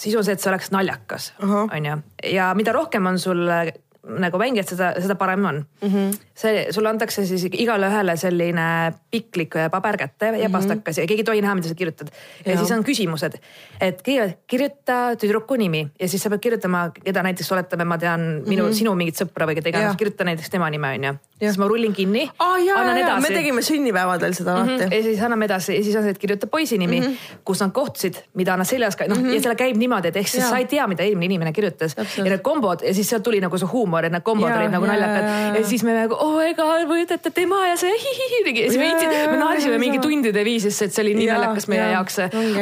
sisu 0.00 0.20
on 0.20 0.26
see, 0.26 0.36
et 0.36 0.42
see 0.42 0.52
oleks 0.52 0.72
naljakas, 0.74 1.32
onju. 1.42 1.98
ja 2.32 2.50
mida 2.58 2.74
rohkem 2.76 3.06
on 3.10 3.20
sul 3.22 3.44
äh, 3.48 3.70
nagu 4.06 4.38
mängijad, 4.38 4.68
seda, 4.70 4.92
seda 5.02 5.16
parem 5.18 5.44
on 5.44 5.56
mm. 5.82 5.88
-hmm. 5.88 6.18
see, 6.34 6.66
sulle 6.70 6.88
antakse 6.88 7.26
siis 7.26 7.46
igale 7.52 7.88
ühele 7.90 8.16
selline 8.16 8.66
piklik 9.10 9.54
paber 9.70 9.96
kätte 9.96 10.32
ja 10.38 10.50
pastakas 10.50 10.98
ja 10.98 11.06
keegi 11.06 11.24
ei 11.24 11.24
tohi 11.24 11.42
näha, 11.42 11.54
mida 11.54 11.68
sa 11.68 11.74
kirjutad. 11.74 12.08
ja 12.46 12.56
siis 12.56 12.70
on 12.70 12.84
küsimused, 12.84 13.38
et 13.80 14.02
kõigepealt 14.02 14.38
kirjuta 14.46 15.16
tüdruku 15.20 15.56
nimi 15.56 15.88
ja 16.00 16.08
siis 16.08 16.22
sa 16.22 16.30
pead 16.30 16.40
kirjutama, 16.40 16.90
keda 17.04 17.22
näiteks 17.22 17.52
oletame, 17.52 17.84
ma 17.84 17.98
tean 17.98 18.20
minu 18.46 18.62
mm, 18.62 18.68
-hmm. 18.68 18.74
sinu 18.74 18.94
mingit 18.94 19.22
sõpra 19.22 19.46
või 19.46 19.58
keda 19.58 19.68
iganes, 19.68 19.96
kirjuta 19.96 20.24
näiteks 20.24 20.50
tema 20.50 20.70
nime 20.70 20.92
onju. 20.94 21.14
Siis 21.38 21.58
ma 21.58 21.66
rullin 21.68 21.92
kinni 21.92 22.22
ja, 22.64 22.76
annan 22.76 22.96
ja, 22.96 23.08
ja 23.08 23.14
me 23.14 23.26
edasi 23.26 23.34
tegime 23.34 23.62
sünnipäevadel 23.62 24.32
seda 24.32 24.54
mm. 24.54 24.62
alati 24.62 24.84
-hmm. 24.84 24.94
ja 24.94 25.02
siis 25.02 25.22
anname 25.22 25.44
edasi 25.44 25.76
ja 25.76 25.82
siis 25.84 25.96
on 25.96 26.02
see, 26.02 26.10
et 26.10 26.18
kirjuta 26.18 26.46
poisi 26.46 26.78
nimi 26.78 27.00
mm, 27.00 27.06
-hmm. 27.06 27.40
kus 27.44 27.60
nad 27.60 27.72
kohtusid, 27.72 28.14
mida 28.34 28.56
nad 28.56 28.64
seljas, 28.64 28.96
noh 29.08 29.18
mm 29.18 29.24
-hmm. 29.24 29.34
ja 29.34 29.40
seal 29.40 29.54
käib 29.54 29.76
niimoodi, 29.76 30.08
et 30.08 30.16
ehk 30.16 30.28
siis 30.28 30.42
Jaa. 30.42 30.50
sa 30.50 30.58
ei 30.58 30.64
tea, 30.64 30.86
mida 30.86 31.02
eelmine 31.02 31.24
inimene 31.24 31.52
kirjutas. 31.52 31.94
Täpselt. 31.94 32.26
ja 32.26 32.30
need 32.30 32.42
kombod 32.42 32.82
ja 32.82 32.94
siis 32.94 33.08
sealt 33.08 33.22
tuli 33.22 33.40
nagu 33.40 33.58
see 33.58 33.68
huumor 33.68 33.95
ja 34.04 34.10
need 34.12 34.24
kombod 34.26 34.50
Jaa, 34.50 34.58
olid 34.60 34.74
nagu 34.74 34.88
naljakad 34.88 35.56
ja 35.56 35.62
siis 35.66 35.84
me 35.86 35.94
nagu 35.96 36.18
oh 36.20 36.38
ega 36.44 36.66
võtate 36.90 37.32
tema 37.34 37.62
ja 37.70 37.76
see 37.80 37.94
hihihi 38.02 38.42
tegi 38.46 38.64
ja 38.66 38.70
siis 38.72 38.82
me 38.82 38.90
jaa, 38.90 39.30
me 39.32 39.40
naersime 39.40 39.80
mingi 39.82 40.00
tundide 40.02 40.44
viisis, 40.46 40.80
et 40.84 40.94
see 40.94 41.04
oli 41.04 41.14
nii 41.18 41.28
naljakas 41.32 41.68
meie 41.72 41.90
jaoks. 41.94 42.18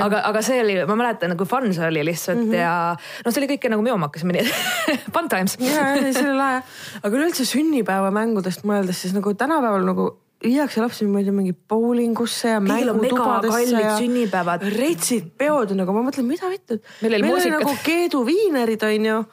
aga, 0.07 0.25
aga 0.31 0.43
see 0.47 0.61
oli, 0.63 0.81
ma 0.89 0.99
mäletan 1.01 1.35
nagu 1.35 1.49
fun 1.49 1.71
see 1.75 1.87
oli 1.89 2.05
lihtsalt 2.11 2.41
mm 2.41 2.51
-hmm. 2.51 2.63
ja 2.63 2.97
noh, 2.97 3.33
see 3.33 3.43
oli 3.43 3.53
kõike 3.55 3.73
nagu 3.73 3.83
me 3.83 3.93
oma 3.93 4.11
hakkasime 4.11 4.37
nii 4.39 4.45
fun 5.15 5.29
times. 5.29 5.57
ja, 5.61 5.95
ja 5.97 6.13
see 6.13 6.27
oli 6.29 6.37
lahe. 6.39 6.61
aga 7.03 7.17
üleüldse 7.17 7.49
sünnipäevamängudest 7.49 8.69
mõeldes, 8.69 9.03
siis 9.05 9.17
nagu 9.17 9.35
tänapäeval 9.35 9.87
nagu 9.87 10.13
viiakse 10.45 10.83
lapsi 10.83 11.07
ma 11.09 11.23
ei 11.23 11.29
tea 11.29 11.35
mingi 11.35 11.55
bowlingusse 11.69 12.53
ja 12.53 12.61
on 12.61 12.69
mängutubadesse 12.69 13.81
ja 13.81 13.97
sünnipäevad. 13.99 14.67
retsid 14.77 15.33
peod 15.39 15.73
ja 15.73 15.79
nagu 15.81 15.95
ma 15.97 16.05
mõtlen, 16.09 16.29
mida 16.29 16.51
vittu. 16.53 16.79
Meil 17.03 17.19
oli 17.19 17.31
muusikat. 17.31 17.61
nagu 17.61 17.77
Keedu 17.85 18.25
viinerid 18.27 18.83
onju 18.83 19.25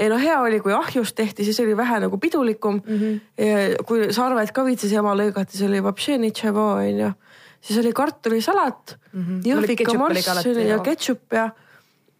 ei 0.00 0.08
no 0.08 0.18
hea 0.20 0.38
oli, 0.40 0.60
kui 0.64 0.72
ahjust 0.72 1.14
tehti, 1.16 1.44
siis 1.44 1.60
oli 1.60 1.76
vähe 1.76 2.00
nagu 2.06 2.18
pidulikum 2.18 2.80
mm. 2.80 3.00
-hmm. 3.00 3.82
kui 3.86 4.12
sarved 4.16 4.52
ka 4.56 4.64
viitsis 4.64 4.92
jama 4.92 5.12
lõigati, 5.18 5.58
see 5.58 5.68
oli 5.68 5.82
vapše 5.84 6.18
nitševo 6.18 6.66
onju. 6.80 7.12
siis 7.60 7.78
oli 7.78 7.92
kartulisalat 7.92 8.96
mm. 9.12 9.24
-hmm., 9.24 9.42
jõhvika 9.52 9.84
ketšup 9.84 10.54
oli 10.56 10.68
ja 10.68 10.78
ketšup 10.78 11.32
ja, 11.32 11.50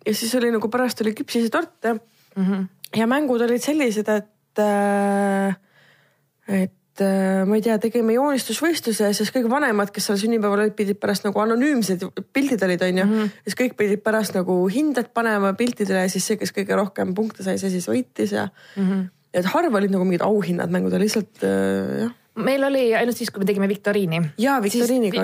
ja 0.07 0.15
siis 0.15 0.35
oli 0.35 0.51
nagu 0.53 0.69
pärast 0.69 1.01
oli 1.01 1.15
küpsisetort 1.17 1.85
ja 1.85 1.97
Mm 2.37 2.45
-hmm. 2.47 2.67
ja 2.97 3.07
mängud 3.07 3.41
olid 3.43 3.63
sellised, 3.63 4.09
et 4.09 4.59
äh,, 4.59 5.57
et 6.49 6.73
äh, 7.05 7.43
ma 7.49 7.59
ei 7.59 7.65
tea, 7.65 7.77
tegime 7.83 8.15
joonistusvõistluse 8.17 9.09
ja 9.09 9.17
siis 9.17 9.33
kõik 9.35 9.49
vanemad, 9.51 9.93
kes 9.95 10.11
seal 10.11 10.19
sünnipäeval 10.21 10.65
olid, 10.67 10.77
pidid 10.79 11.01
pärast 11.03 11.27
nagu 11.27 11.43
anonüümsed 11.43 12.05
pildid 12.35 12.63
olid, 12.67 12.85
onju 12.87 13.05
mm. 13.07 13.17
-hmm. 13.17 13.43
siis 13.49 13.59
kõik 13.63 13.77
pidid 13.79 14.05
pärast 14.05 14.37
nagu 14.39 14.57
hinded 14.73 15.13
panema 15.17 15.53
piltidele 15.59 16.07
ja 16.07 16.13
siis 16.13 16.27
see, 16.27 16.41
kes 16.41 16.55
kõige 16.57 16.79
rohkem 16.79 17.15
punkte 17.15 17.47
sai, 17.47 17.59
see 17.59 17.73
siis 17.75 17.89
võitis 17.89 18.35
ja 18.37 18.49
mm. 18.49 18.87
-hmm. 18.87 19.05
et 19.35 19.53
harva 19.55 19.79
olid 19.79 19.95
nagu 19.95 20.05
mingid 20.05 20.25
auhinnad 20.27 20.71
mängudel, 20.71 21.03
lihtsalt 21.05 21.45
äh, 21.45 22.07
jah. 22.07 22.17
meil 22.35 22.65
oli 22.65 22.91
ainult 22.95 23.17
siis, 23.17 23.31
kui 23.31 23.43
me 23.45 23.49
tegime 23.49 23.69
viktoriini. 23.69 24.23
ja 24.39 24.61
viktoriiniga 24.63 25.23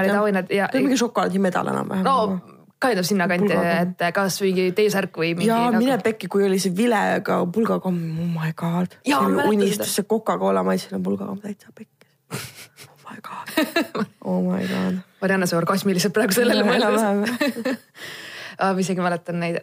olid 0.00 0.14
auhinnad 0.14 0.50
ja 0.50 0.68
ta 0.68 0.78
oli 0.78 0.90
mingi 0.90 1.00
šokolaadimedal 1.00 1.72
enam-vähem. 1.74 2.04
no 2.04 2.53
kind 2.84 3.00
of 3.02 3.08
sinnakanti, 3.08 3.56
et 3.56 4.04
kas 4.16 4.38
mingi 4.44 4.68
T-särk 4.76 5.16
või 5.20 5.32
mingi. 5.38 5.50
ja 5.50 5.72
mine 5.74 5.98
pekki, 6.04 6.30
kui 6.32 6.46
oli 6.46 6.60
see 6.62 6.74
vilega 6.76 7.40
pulgakomm, 7.56 8.02
oh 8.24 8.30
my 8.36 8.52
god. 8.58 8.98
Jaa, 9.08 9.24
unistus, 9.48 9.94
see 9.98 10.08
Coca-Cola 10.08 10.64
maitsene 10.66 11.02
pulgakomm 11.04 11.40
täitsa 11.44 11.72
pekkis. 11.74 12.44
oh 12.90 13.08
my 13.08 13.18
god, 13.24 13.56
oh 14.30 14.40
my 14.44 14.62
god. 14.68 15.02
Marianne 15.24 15.48
sai 15.48 15.60
orgasmiliselt 15.62 16.14
praegu 16.16 16.36
sellele 16.36 16.66
mõeldes. 16.68 17.74
ma 18.58 18.74
isegi 18.80 19.02
mäletan 19.02 19.40
neid 19.42 19.58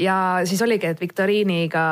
ja 0.00 0.16
siis 0.48 0.62
oligi, 0.62 0.90
et 0.92 1.00
viktoriiniga 1.00 1.84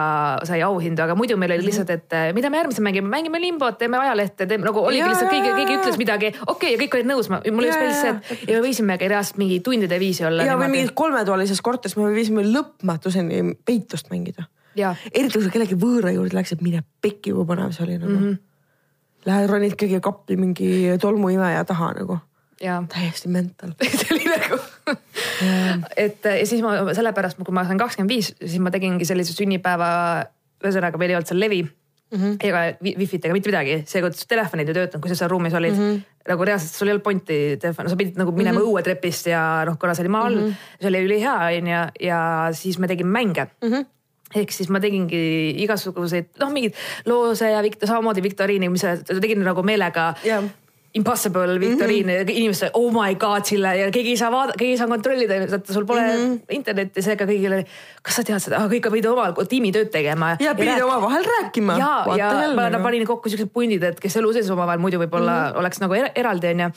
sai 0.48 0.60
auhindu, 0.66 1.02
aga 1.04 1.16
muidu 1.18 1.36
meil 1.40 1.54
oli 1.56 1.66
lihtsalt, 1.66 1.90
et 1.94 2.16
äh, 2.16 2.28
mida 2.36 2.50
me 2.52 2.60
järgmisena 2.60 2.86
mängime, 2.86 3.10
mängime 3.10 3.40
limbot, 3.42 3.78
teeme 3.80 3.98
ajalehte, 4.00 4.46
teeme 4.50 4.66
nagu 4.66 4.82
oligi 4.84 5.02
Jaa, 5.02 5.10
lihtsalt 5.12 5.32
keegi, 5.32 5.50
keegi 5.58 5.78
ütles 5.78 5.98
midagi, 6.00 6.32
okei 6.46 6.52
okay,, 6.54 6.72
ja 6.74 6.82
kõik 6.82 6.96
olid 6.98 7.10
nõus, 7.10 7.30
mulle 7.32 7.70
just 7.70 7.78
Jaa, 7.78 7.82
meeldis 7.82 8.00
see, 8.04 8.38
et 8.38 8.46
ja 8.50 8.58
me 8.58 8.62
võisimegi 8.66 9.10
reaalselt 9.10 9.42
mingi 9.42 9.60
tundide 9.64 10.00
viisi 10.02 10.26
olla. 10.28 10.46
ja 10.46 10.56
või 10.60 10.70
mingis 10.76 10.94
kolmetoalises 10.98 11.62
korteris 11.64 11.96
me 11.98 12.08
viisime 12.14 12.46
lõpmatuseni 12.46 13.42
peitust 13.66 14.10
mängida. 14.12 14.46
Eriti 14.78 15.34
kui 15.34 15.44
sa 15.44 15.52
kellegi 15.52 15.76
võõra 15.78 16.12
juurde 16.14 16.36
läksid, 16.38 16.62
mine 16.62 16.84
pekki, 17.02 17.34
kui 17.34 17.46
põnev 17.48 17.74
see 17.74 17.84
oli 17.88 17.98
nagu 17.98 18.12
mm. 18.12 18.16
Mhm. 18.16 18.30
-hmm. 18.30 18.46
Lähed 19.26 19.50
ronid 19.50 19.74
keegi 19.76 19.98
kappi 20.00 20.36
mingi 20.40 20.96
tolmuimeja 21.00 21.64
taha 21.68 21.90
nagu, 21.98 22.16
täiesti 22.60 23.28
mental. 23.28 23.74
see 24.00 24.14
oli 24.14 24.24
nagu, 24.30 24.56
et 26.04 26.24
ja 26.24 26.46
siis 26.46 26.62
ma 26.64 26.94
sellepärast, 26.96 27.40
kui 27.40 27.54
ma 27.54 27.64
sain 27.68 27.80
kakskümmend 27.80 28.12
viis, 28.12 28.32
siis 28.40 28.58
ma 28.62 28.72
tegingi 28.74 29.08
sellise 29.08 29.36
sünnipäeva, 29.36 29.90
ühesõnaga 30.64 31.00
meil 31.00 31.14
ei 31.14 31.20
olnud 31.20 31.30
seal 31.30 31.40
levi 31.40 31.62
mm 31.64 32.18
-hmm. 32.18 32.36
ega 32.40 32.58
wi- 32.84 32.96
wifi't 32.98 33.24
ega 33.24 33.32
mitte 33.32 33.50
midagi, 33.50 33.82
seekord 33.86 34.16
telefonid 34.28 34.68
ei 34.68 34.74
töötanud, 34.74 35.02
kui 35.02 35.12
sa 35.12 35.16
seal 35.16 35.30
ruumis 35.30 35.54
olid 35.54 35.76
mm. 35.76 35.86
-hmm. 35.90 36.02
nagu 36.28 36.44
reaalselt 36.44 36.74
sul 36.74 36.88
ei 36.88 36.92
olnud 36.92 37.04
pointi 37.04 37.38
telefoni, 37.60 37.90
sa 37.90 37.96
pidid 37.96 38.18
nagu 38.18 38.32
minema 38.32 38.58
mm 38.58 38.64
-hmm. 38.64 38.70
õuetrepist 38.70 39.30
ja 39.30 39.64
noh, 39.66 39.78
kuna 39.78 39.94
see 39.94 40.02
oli 40.02 40.12
maa 40.16 40.26
all 40.26 40.36
mm, 40.36 40.48
-hmm. 40.48 40.76
see 40.80 40.88
oli 40.88 41.04
ülihea 41.04 41.38
onju 41.56 41.80
ja 42.00 42.48
siis 42.52 42.78
me 42.78 42.88
tegime 42.88 43.10
mänge 43.10 43.46
mm. 43.62 43.72
-hmm 43.72 43.86
ehk 44.34 44.52
siis 44.54 44.68
ma 44.70 44.80
tegingi 44.80 45.20
igasuguseid 45.64 46.38
noh, 46.38 46.52
mingeid 46.54 46.76
loose 47.10 47.50
ja 47.50 47.62
Vikt- 47.62 47.86
samamoodi 47.86 48.22
viktoriini, 48.22 48.68
mis 48.70 48.84
tegin 49.08 49.42
nagu 49.44 49.62
meelega 49.66 50.14
Jah. 50.24 50.44
Impossible 50.94 51.60
viktoriin 51.60 52.06
mm 52.06 52.12
-hmm., 52.12 52.30
inimesed 52.34 52.70
oh 52.74 52.90
my 52.92 53.14
god 53.14 53.44
Sille 53.44 53.76
ja 53.76 53.90
keegi 53.90 54.10
ei 54.10 54.16
saa 54.16 54.30
vaadata, 54.32 54.58
keegi 54.58 54.72
ei 54.72 54.78
saa 54.78 54.88
kontrollida, 54.88 55.34
sul 55.72 55.84
pole 55.86 56.00
mm 56.00 56.08
-hmm. 56.08 56.40
internetti, 56.50 57.02
seega 57.02 57.24
kõigil 57.24 57.62
kas 58.02 58.16
sa 58.16 58.24
tead 58.26 58.42
seda, 58.42 58.64
kõik 58.66 58.90
pidid 58.90 59.06
omal 59.06 59.32
tiimitööd 59.48 59.90
tegema. 59.90 60.36
ja 60.40 60.54
pidid 60.54 60.82
omavahel 60.82 61.24
rääkima. 61.24 61.78
ja, 61.78 62.16
ja 62.16 62.32
ma 62.54 62.68
nagu. 62.70 62.82
panin 62.82 63.06
kokku 63.06 63.28
siuksed 63.28 63.52
pundid, 63.54 63.82
et 63.82 64.00
kes 64.00 64.16
elu 64.16 64.32
sees 64.32 64.50
omavahel 64.50 64.78
muidu 64.78 64.98
võib-olla 64.98 65.32
mm 65.32 65.46
-hmm. 65.52 65.58
oleks 65.58 65.80
nagu 65.80 65.94
er 65.94 66.10
eraldi 66.14 66.46
onju 66.46 66.70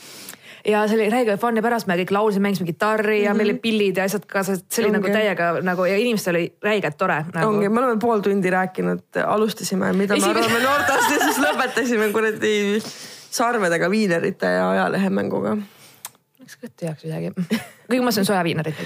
ja 0.64 0.84
see 0.88 0.96
oli 0.96 1.08
räige 1.10 1.36
fun 1.40 1.56
ja 1.56 1.62
pärast 1.62 1.88
me 1.88 1.96
kõik 2.00 2.12
laulsime, 2.14 2.48
mängisime 2.48 2.66
kitarri 2.66 3.22
ja 3.22 3.30
mm 3.30 3.34
-hmm. 3.34 3.38
meil 3.38 3.48
olid 3.50 3.60
pillid 3.60 3.96
ja 3.96 4.04
asjad 4.04 4.26
kaasas, 4.26 4.64
see 4.68 4.84
oli 4.84 4.90
Ongi. 4.90 4.98
nagu 4.98 5.18
täiega 5.18 5.50
nagu 5.62 5.84
ja 5.84 5.96
inimestel 5.96 6.36
oli 6.36 6.52
räigelt 6.62 6.96
tore 6.96 7.24
nagu.. 7.34 7.48
ongi, 7.48 7.68
me 7.68 7.80
oleme 7.80 7.98
pool 8.00 8.20
tundi 8.20 8.50
rääkinud, 8.50 9.02
alustasime, 9.26 9.92
mida 9.92 10.14
me 10.14 10.20
Esimene- 10.20 10.44
arvame 10.44 10.60
noortest 10.60 11.10
ja 11.10 11.18
siis 11.24 11.38
lõpetasime 11.38 12.12
kuradi 12.12 12.54
sarvedega 13.34 13.90
viinerite 13.90 14.46
ja 14.46 14.68
ajalehemänguga. 14.70 15.56
läks 16.40 16.58
kõhtu 16.60 16.86
heaks 16.86 17.04
midagi. 17.04 17.32
kuigi 17.88 18.04
ma 18.04 18.12
söön 18.14 18.28
sojaviinerit. 18.28 18.78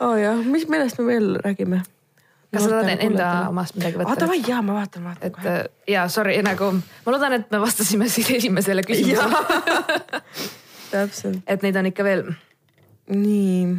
oo 0.00 0.10
oh, 0.12 0.16
jah, 0.20 0.40
mis, 0.44 0.68
millest 0.68 0.98
me 0.98 1.06
veel 1.06 1.36
räägime? 1.44 1.82
kas 2.52 2.64
sa 2.64 2.70
tahad 2.70 3.02
enda 3.04 3.30
omast 3.50 3.76
midagi 3.76 4.00
võtta? 4.00 4.16
davai, 4.20 4.38
jaa, 4.46 4.62
ma 4.64 4.78
vaatan, 4.78 5.04
vaatan 5.04 5.26
et 5.28 5.34
kohe. 5.34 5.56
äh, 5.64 5.90
ja 5.96 6.06
sorry, 6.12 6.38
nagu 6.46 6.70
ma 6.78 7.14
loodan, 7.14 7.36
et 7.40 7.50
me 7.52 7.60
vastasime 7.60 8.08
siis 8.14 8.30
esimesele 8.38 8.84
küsimusele, 8.86 9.42
täpselt, 10.94 11.42
et 11.46 11.66
neid 11.66 11.76
on 11.82 11.90
ikka 11.92 12.06
veel. 12.06 12.24
nii. 13.12 13.76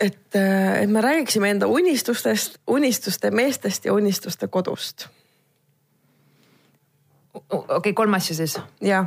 et, 0.00 0.36
et 0.80 0.90
me 0.90 1.00
räägiksime 1.00 1.50
enda 1.50 1.66
unistustest, 1.66 2.58
unistuste 2.66 3.30
meestest 3.30 3.84
ja 3.84 3.92
unistuste 3.92 4.48
kodust. 4.48 5.08
okei 7.34 7.76
okay,, 7.76 7.92
kolm 7.92 8.14
asja 8.14 8.36
siis 8.36 8.58
jah, 8.80 9.06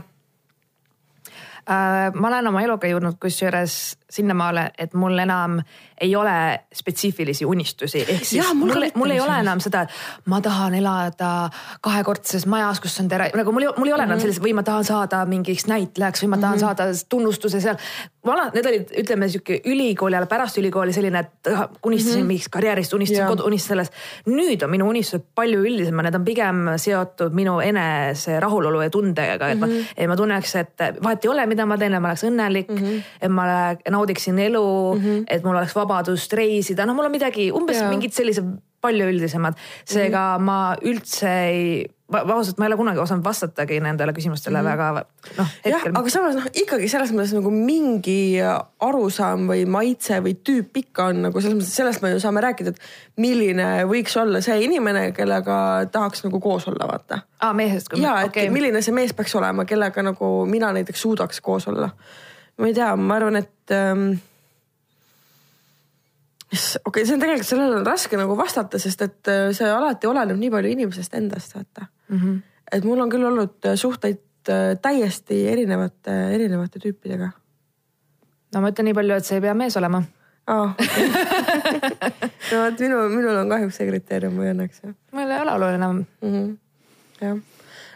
äh,. 1.69 2.13
ma 2.13 2.27
olen 2.27 2.47
oma 2.47 2.61
eluga 2.61 2.87
jõudnud 2.87 3.19
kusjuures 3.21 3.97
sinnamaale, 4.09 4.71
et 4.77 4.93
mul 4.93 5.17
enam 5.19 5.59
ei 6.01 6.15
ole 6.15 6.59
spetsiifilisi 6.73 7.45
unistusi, 7.45 8.01
ehk 8.07 8.23
siis 8.25 8.43
Jaa, 8.45 8.53
mul 8.53 8.69
mul, 8.73 8.85
mul 8.95 9.09
ei 9.11 9.19
ole 9.19 9.39
enam 9.39 9.59
seda, 9.59 9.81
et 9.81 9.89
ma 10.25 10.41
tahan 10.41 10.75
elada 10.77 11.49
kahekordses 11.81 12.45
majas, 12.45 12.79
kus 12.79 12.99
on 13.01 13.07
tere, 13.09 13.31
nagu 13.35 13.51
mul 13.51 13.61
ei, 13.65 13.71
mul 13.77 13.87
ei 13.87 13.93
ole 13.93 14.03
Mhm. 14.05 14.11
enam 14.11 14.19
sellist 14.21 14.41
või 14.43 14.53
ma 14.53 14.63
tahan 14.63 14.83
saada 14.83 15.25
mingiks 15.25 15.65
näitlejaks 15.67 16.23
või 16.23 16.27
ma 16.27 16.37
tahan 16.37 16.57
mm 16.57 16.63
-hmm. 16.63 16.77
saada 16.77 16.83
tunnustuse 17.09 17.61
seal. 17.61 17.75
vana, 18.27 18.49
need 18.53 18.65
olid, 18.65 18.89
ütleme 18.99 19.29
sihuke 19.29 19.61
ülikooli 19.65 20.15
ajal, 20.15 20.25
pärast 20.27 20.57
ülikooli 20.57 20.93
selline, 20.93 21.19
et 21.19 21.47
unistasin 21.85 22.17
mm 22.17 22.23
-hmm. 22.23 22.27
mingist 22.27 22.49
karjäärist, 22.51 22.93
unistasin 22.93 23.21
Jaa. 23.21 23.29
kodu, 23.29 23.43
unistasin 23.47 23.67
sellest. 23.67 23.93
nüüd 24.27 24.63
on 24.63 24.69
minu 24.69 24.87
unistused 24.89 25.23
palju 25.35 25.59
üldisemad, 25.63 26.03
need 26.03 26.15
on 26.15 26.25
pigem 26.25 26.55
seotud 26.77 27.33
minu 27.33 27.59
enese 27.59 28.39
rahulolu 28.39 28.81
ja 28.81 28.89
tundega, 28.89 29.49
et 29.49 29.59
Mhm. 29.59 29.69
mm, 29.69 29.77
-hmm. 29.77 29.85
et 29.97 30.07
ma 30.07 30.15
tunneks, 30.15 30.55
et 30.55 30.73
vahet 31.03 31.25
ei 31.25 31.29
ole, 31.29 31.45
mida 31.45 31.65
ma 31.65 31.77
teen, 31.77 31.93
et 31.93 32.01
ma 32.01 32.07
oleks 32.07 32.23
õnnelik 32.23 32.67
mm, 32.69 32.77
-hmm. 32.77 33.01
et 33.21 33.31
ma 33.31 33.43
naudiksin 33.97 34.39
elu 34.47 34.63
mm, 34.93 35.03
-hmm. 35.03 35.27
et 35.27 35.43
mul 35.43 35.57
oleks 35.57 35.75
vabadust 35.75 36.33
reisida, 36.37 36.85
noh, 36.85 36.95
mul 36.97 37.09
on 37.09 37.17
midagi 37.17 37.51
umbes 37.51 37.81
Jaa. 37.81 37.91
mingid 37.91 38.15
sellised 38.15 38.55
palju 38.81 39.09
üldisemad, 39.11 39.57
seega 39.85 40.37
mm 40.37 40.41
-hmm. 40.41 40.45
ma 40.45 40.75
üldse 40.85 41.29
ei 41.49 41.85
ausalt, 42.13 42.57
ma 42.57 42.65
ei 42.65 42.71
ole 42.71 42.77
kunagi 42.79 43.01
osanud 43.03 43.23
vastatagi 43.23 43.79
nendele 43.83 44.13
küsimustele 44.15 44.61
mm 44.61 44.67
-hmm. 44.67 44.77
väga 44.77 45.05
noh, 45.37 45.47
jah, 45.65 45.81
aga 45.93 46.09
samas 46.09 46.35
noh, 46.35 46.45
ikkagi 46.53 46.87
selles 46.87 47.11
mõttes 47.11 47.33
nagu 47.35 47.51
mingi 47.51 48.37
arusaam 48.79 49.47
või 49.51 49.65
maitse 49.65 50.21
või 50.23 50.37
tüüp 50.49 50.77
ikka 50.83 51.09
on 51.11 51.21
nagu 51.27 51.41
selles 51.41 51.57
mõttes, 51.57 51.75
sellest 51.75 52.01
me 52.01 52.11
ju 52.11 52.19
saame 52.19 52.41
rääkida, 52.41 52.69
et 52.69 52.79
milline 53.17 53.83
võiks 53.91 54.15
olla 54.21 54.41
see 54.41 54.61
inimene, 54.63 55.11
kellega 55.11 55.87
tahaks 55.91 56.23
nagu 56.23 56.39
koos 56.39 56.67
olla, 56.67 56.87
vaata 56.87 57.19
aa, 57.41 57.53
mehest. 57.53 57.91
ja 57.97 58.21
et 58.21 58.27
okay. 58.27 58.49
milline 58.49 58.81
see 58.81 58.93
mees 58.93 59.13
peaks 59.13 59.35
olema, 59.35 59.65
kellega 59.65 60.03
nagu 60.03 60.45
mina 60.45 60.71
näiteks 60.71 61.01
suudaks 61.01 61.41
koos 61.41 61.67
olla. 61.67 61.89
Ma 62.57 62.67
ei 62.69 62.75
tea, 62.77 62.89
ma 62.95 63.15
arvan, 63.19 63.39
et 63.41 63.75
ähm,. 63.75 64.09
okei 66.51 66.79
okay,, 66.85 67.05
see 67.05 67.15
on 67.15 67.23
tegelikult, 67.23 67.49
sellele 67.49 67.79
on 67.79 67.87
raske 67.87 68.19
nagu 68.19 68.37
vastata, 68.39 68.79
sest 68.81 69.03
et 69.05 69.31
äh, 69.33 69.49
see 69.57 69.71
alati 69.71 70.09
oleneb 70.09 70.39
nii 70.39 70.53
palju 70.53 70.75
inimesest 70.75 71.17
endast, 71.19 71.55
vaata 71.55 71.87
mm. 71.87 72.19
-hmm. 72.19 72.37
et 72.71 72.87
mul 72.87 73.01
on 73.03 73.11
küll 73.11 73.27
olnud 73.27 73.65
äh, 73.65 73.75
suhteid 73.75 74.49
äh, 74.49 74.77
täiesti 74.81 75.43
erinevate, 75.51 76.15
erinevate 76.37 76.79
tüüpidega 76.83 77.31
no 78.53 78.61
ma 78.61 78.71
ütlen 78.71 78.89
nii 78.89 78.97
palju, 78.97 79.17
et 79.17 79.27
see 79.27 79.39
ei 79.39 79.43
pea 79.43 79.55
mees 79.57 79.77
olema. 79.79 80.03
oh,. 80.47 80.71
Okay. 80.71 81.09
no 82.51 82.61
vot 82.63 82.79
minu, 82.85 83.01
minul 83.11 83.41
on 83.41 83.51
kahjuks 83.51 83.79
see 83.79 83.89
kriteerium 83.89 84.39
või 84.39 84.53
õnneks 84.53 84.83
jah 84.85 84.95
mul 85.17 85.33
ei 85.33 85.41
ole 85.43 85.55
oluline. 85.57 85.89
mm. 85.93 86.05
-hmm. 86.21 86.53
jah, 87.21 87.41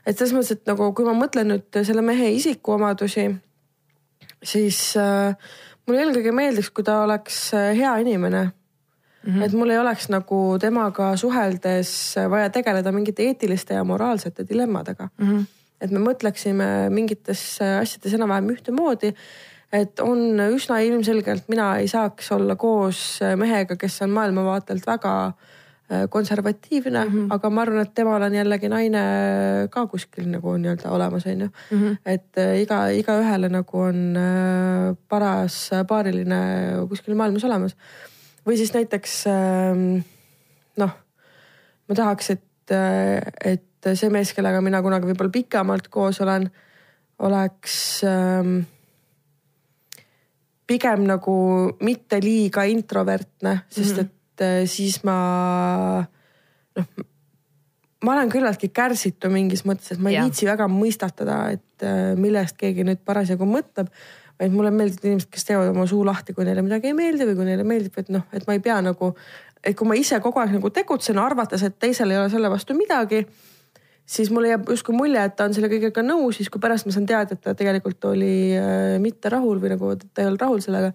et 0.05 0.17
selles 0.17 0.35
mõttes, 0.35 0.57
et 0.57 0.67
nagu 0.67 0.91
kui 0.97 1.07
ma 1.07 1.15
mõtlen 1.17 1.53
nüüd 1.53 1.81
selle 1.87 2.03
mehe 2.05 2.31
isikuomadusi, 2.35 3.29
siis 4.43 4.79
äh, 4.97 5.35
mulle 5.85 6.03
eelkõige 6.05 6.33
meeldiks, 6.35 6.71
kui 6.73 6.85
ta 6.87 7.01
oleks 7.05 7.39
äh, 7.57 7.71
hea 7.77 7.93
inimene 8.03 8.43
mm. 8.43 9.29
-hmm. 9.33 9.45
et 9.45 9.53
mul 9.53 9.69
ei 9.69 9.79
oleks 9.79 10.09
nagu 10.09 10.57
temaga 10.59 11.15
suheldes 11.17 12.15
vaja 12.29 12.49
tegeleda 12.49 12.91
mingite 12.91 13.23
eetiliste 13.23 13.73
ja 13.73 13.83
moraalsete 13.83 14.47
dilemmadega 14.49 15.09
mm. 15.17 15.29
-hmm. 15.29 15.45
et 15.81 15.91
me 15.91 15.99
mõtleksime 15.99 16.89
mingites 16.89 17.59
asjades 17.61 18.13
enam-vähem 18.13 18.49
ühtemoodi 18.55 19.13
et 19.71 19.99
on 19.99 20.39
üsna 20.51 20.79
ilmselgelt, 20.83 21.43
mina 21.47 21.77
ei 21.77 21.87
saaks 21.87 22.31
olla 22.31 22.55
koos 22.55 23.19
mehega, 23.35 23.75
kes 23.75 24.01
on 24.01 24.09
maailmavaatelt 24.09 24.87
väga 24.87 25.25
äh, 25.27 25.33
konservatiivne 26.09 27.03
mm, 27.05 27.11
-hmm. 27.11 27.33
aga 27.35 27.49
ma 27.49 27.61
arvan, 27.61 27.81
et 27.81 27.93
temal 27.95 28.21
on 28.21 28.35
jällegi 28.35 28.69
naine 28.69 29.01
ka 29.69 29.85
kuskil 29.87 30.29
nagu 30.31 30.55
nii-öelda 30.57 30.89
olemas, 30.89 31.25
onju. 31.25 31.49
et 32.05 32.37
äh, 32.37 32.61
iga, 32.61 32.87
igaühele 32.89 33.49
nagu 33.49 33.79
on 33.79 34.17
äh, 34.17 34.97
paras 35.09 35.69
paariline 35.87 36.41
kuskil 36.89 37.15
maailmas 37.15 37.43
olemas. 37.43 37.75
või 38.47 38.57
siis 38.57 38.73
näiteks 38.73 39.23
ähm, 39.27 40.01
noh, 40.77 40.91
ma 41.89 41.95
tahaks, 41.95 42.29
et, 42.29 42.75
et 43.45 43.93
see 43.93 44.09
mees, 44.09 44.33
kellega 44.33 44.61
mina 44.61 44.81
kunagi 44.81 45.09
võib-olla 45.09 45.31
pikemalt 45.31 45.87
koos 45.87 46.21
olen, 46.21 46.49
oleks 47.19 48.03
ähm, 48.07 48.61
pigem 50.67 51.05
nagu 51.07 51.35
mitte 51.83 52.21
liiga 52.23 52.63
introvertne, 52.63 53.61
sest 53.69 53.97
Mhm. 53.97 54.05
et 54.05 54.11
äh, 54.43 54.63
siis 54.69 55.01
ma 55.07 55.17
noh, 56.77 56.87
ma 58.05 58.15
olen 58.15 58.31
küllaltki 58.33 58.71
kärsitu 58.73 59.29
mingis 59.33 59.65
mõttes, 59.67 59.93
et 59.93 60.01
ma 60.01 60.11
ei 60.11 60.17
Jah. 60.17 60.27
viitsi 60.27 60.49
väga 60.49 60.67
mõistatada, 60.71 61.43
et 61.57 61.85
äh, 61.85 62.11
millest 62.19 62.57
keegi 62.59 62.85
nüüd 62.87 63.05
parasjagu 63.05 63.47
mõtleb. 63.47 63.93
vaid 64.41 64.53
mulle 64.55 64.71
meeldivad 64.73 65.05
inimesed, 65.05 65.29
kes 65.29 65.43
teevad 65.45 65.69
oma 65.69 65.83
suu 65.85 66.01
lahti, 66.01 66.33
kui 66.33 66.47
neile 66.47 66.63
midagi 66.65 66.89
ei 66.89 66.95
meeldi 66.97 67.27
või 67.29 67.35
kui 67.37 67.45
neile 67.45 67.63
meeldib, 67.67 67.97
et 68.01 68.07
noh, 68.09 68.23
et 68.33 68.47
ma 68.47 68.55
ei 68.57 68.61
pea 68.63 68.79
nagu, 68.81 69.11
et 69.61 69.77
kui 69.77 69.85
ma 69.85 69.93
ise 69.93 70.17
kogu 70.19 70.41
aeg 70.41 70.55
nagu 70.55 70.71
tegutsen, 70.73 71.19
arvates, 71.21 71.61
et 71.61 71.75
teisel 71.77 72.09
ei 72.09 72.17
ole 72.17 72.31
selle 72.33 72.49
vastu 72.49 72.73
midagi 72.73 73.21
siis 74.11 74.31
mulle 74.33 74.51
jääb 74.51 74.69
justkui 74.73 74.95
mulje, 74.95 75.23
et 75.23 75.35
ta 75.37 75.47
on 75.47 75.53
selle 75.55 75.69
kõigega 75.71 76.03
nõus, 76.03 76.39
siis 76.39 76.49
kui 76.51 76.61
pärast 76.63 76.87
ma 76.87 76.95
saan 76.95 77.07
teada, 77.09 77.35
et 77.35 77.43
ta 77.43 77.53
tegelikult 77.57 78.09
oli 78.11 78.33
äh, 78.57 78.95
mitte 79.03 79.31
rahul 79.31 79.61
või 79.61 79.75
nagu 79.75 79.93
ta 80.01 80.23
ei 80.23 80.31
olnud 80.31 80.41
rahul 80.41 80.63
sellega. 80.63 80.91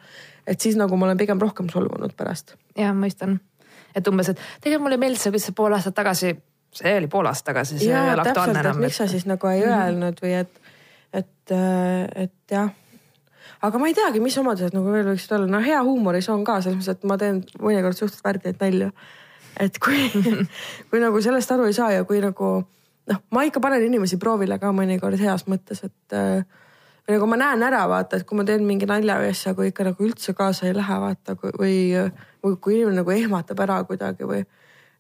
Et 0.47 0.61
siis 0.61 0.77
nagu 0.79 0.97
ma 0.97 1.07
olen 1.09 1.19
pigem 1.19 1.41
rohkem 1.43 1.69
solvunud 1.73 2.15
pärast. 2.17 2.55
jah, 2.79 2.95
mõistan. 2.95 3.39
et 3.95 4.09
umbes, 4.09 4.29
et 4.29 4.41
tegelikult 4.61 4.87
mulle 4.87 4.97
meeldis 5.01 5.23
see, 5.27 5.31
kuidas 5.33 5.47
sa 5.51 5.53
pool 5.57 5.73
aastat 5.77 5.95
tagasi, 5.97 6.33
see 6.77 6.97
oli 6.99 7.07
pool 7.11 7.27
aastat 7.27 7.53
tagasi, 7.53 7.79
see 7.79 7.93
ei 7.93 8.13
ole 8.15 8.23
aktuaalne 8.25 8.61
enam. 8.61 8.81
miks 8.85 8.97
sa 9.01 9.07
siis 9.09 9.27
nagu 9.27 9.47
ei 9.49 9.63
Mhm. 9.65 9.73
öelnud 9.79 10.21
või 10.23 10.35
et, 10.41 10.61
et, 11.13 11.55
et 12.27 12.33
jah. 12.51 12.71
aga 13.63 13.79
ma 13.79 13.87
ei 13.89 13.95
teagi, 13.95 14.21
mis 14.21 14.37
omadused 14.39 14.75
nagu 14.77 14.93
veel 14.93 15.07
võiksid 15.13 15.33
olla, 15.39 15.47
no 15.47 15.61
hea 15.65 15.83
huumorisoon 15.83 16.45
ka 16.45 16.61
selles 16.61 16.79
mõttes, 16.79 16.91
et 16.97 17.05
ma 17.05 17.17
teen 17.19 17.43
mõnikord 17.59 17.97
suhteliselt 17.97 18.25
värdjaid 18.25 18.61
nalju. 18.61 18.91
et 19.61 19.79
kui, 19.79 20.11
kui 20.91 21.01
nagu 21.01 21.21
sellest 21.23 21.51
aru 21.53 21.65
ei 21.65 21.73
saa 21.73 21.91
ja 21.93 22.05
kui 22.05 22.21
nagu 22.21 22.53
noh, 23.07 23.21
ma 23.31 23.43
ikka 23.47 23.61
panen 23.61 23.83
inimesi 23.87 24.19
proovile 24.21 24.59
ka 24.59 24.73
mõnikord 24.77 25.19
heas 25.19 25.47
mõttes, 25.49 25.85
et 25.87 26.13
äh, 26.13 26.45
või 27.07 27.17
nagu 27.17 27.31
ma 27.31 27.39
näen 27.41 27.63
ära, 27.63 27.85
vaata, 27.91 28.19
et 28.19 28.27
kui 28.27 28.39
ma 28.39 28.45
teen 28.45 28.65
mingi 28.67 28.89
nalja 28.89 29.19
või 29.23 29.31
asja, 29.31 29.55
kui 29.55 29.71
ikka 29.71 29.87
nagu 29.91 30.07
üldse 30.07 30.35
kaasa 30.35 30.67
ei 30.67 30.75
lähe, 30.77 31.01
vaata 31.03 31.37
kui, 31.39 31.53
või, 31.59 31.77
või 32.45 32.57
kui 32.61 32.79
inimene 32.81 33.01
nagu 33.03 33.15
ehmatab 33.15 33.63
ära 33.67 33.83
kuidagi 33.87 34.27
või 34.27 34.43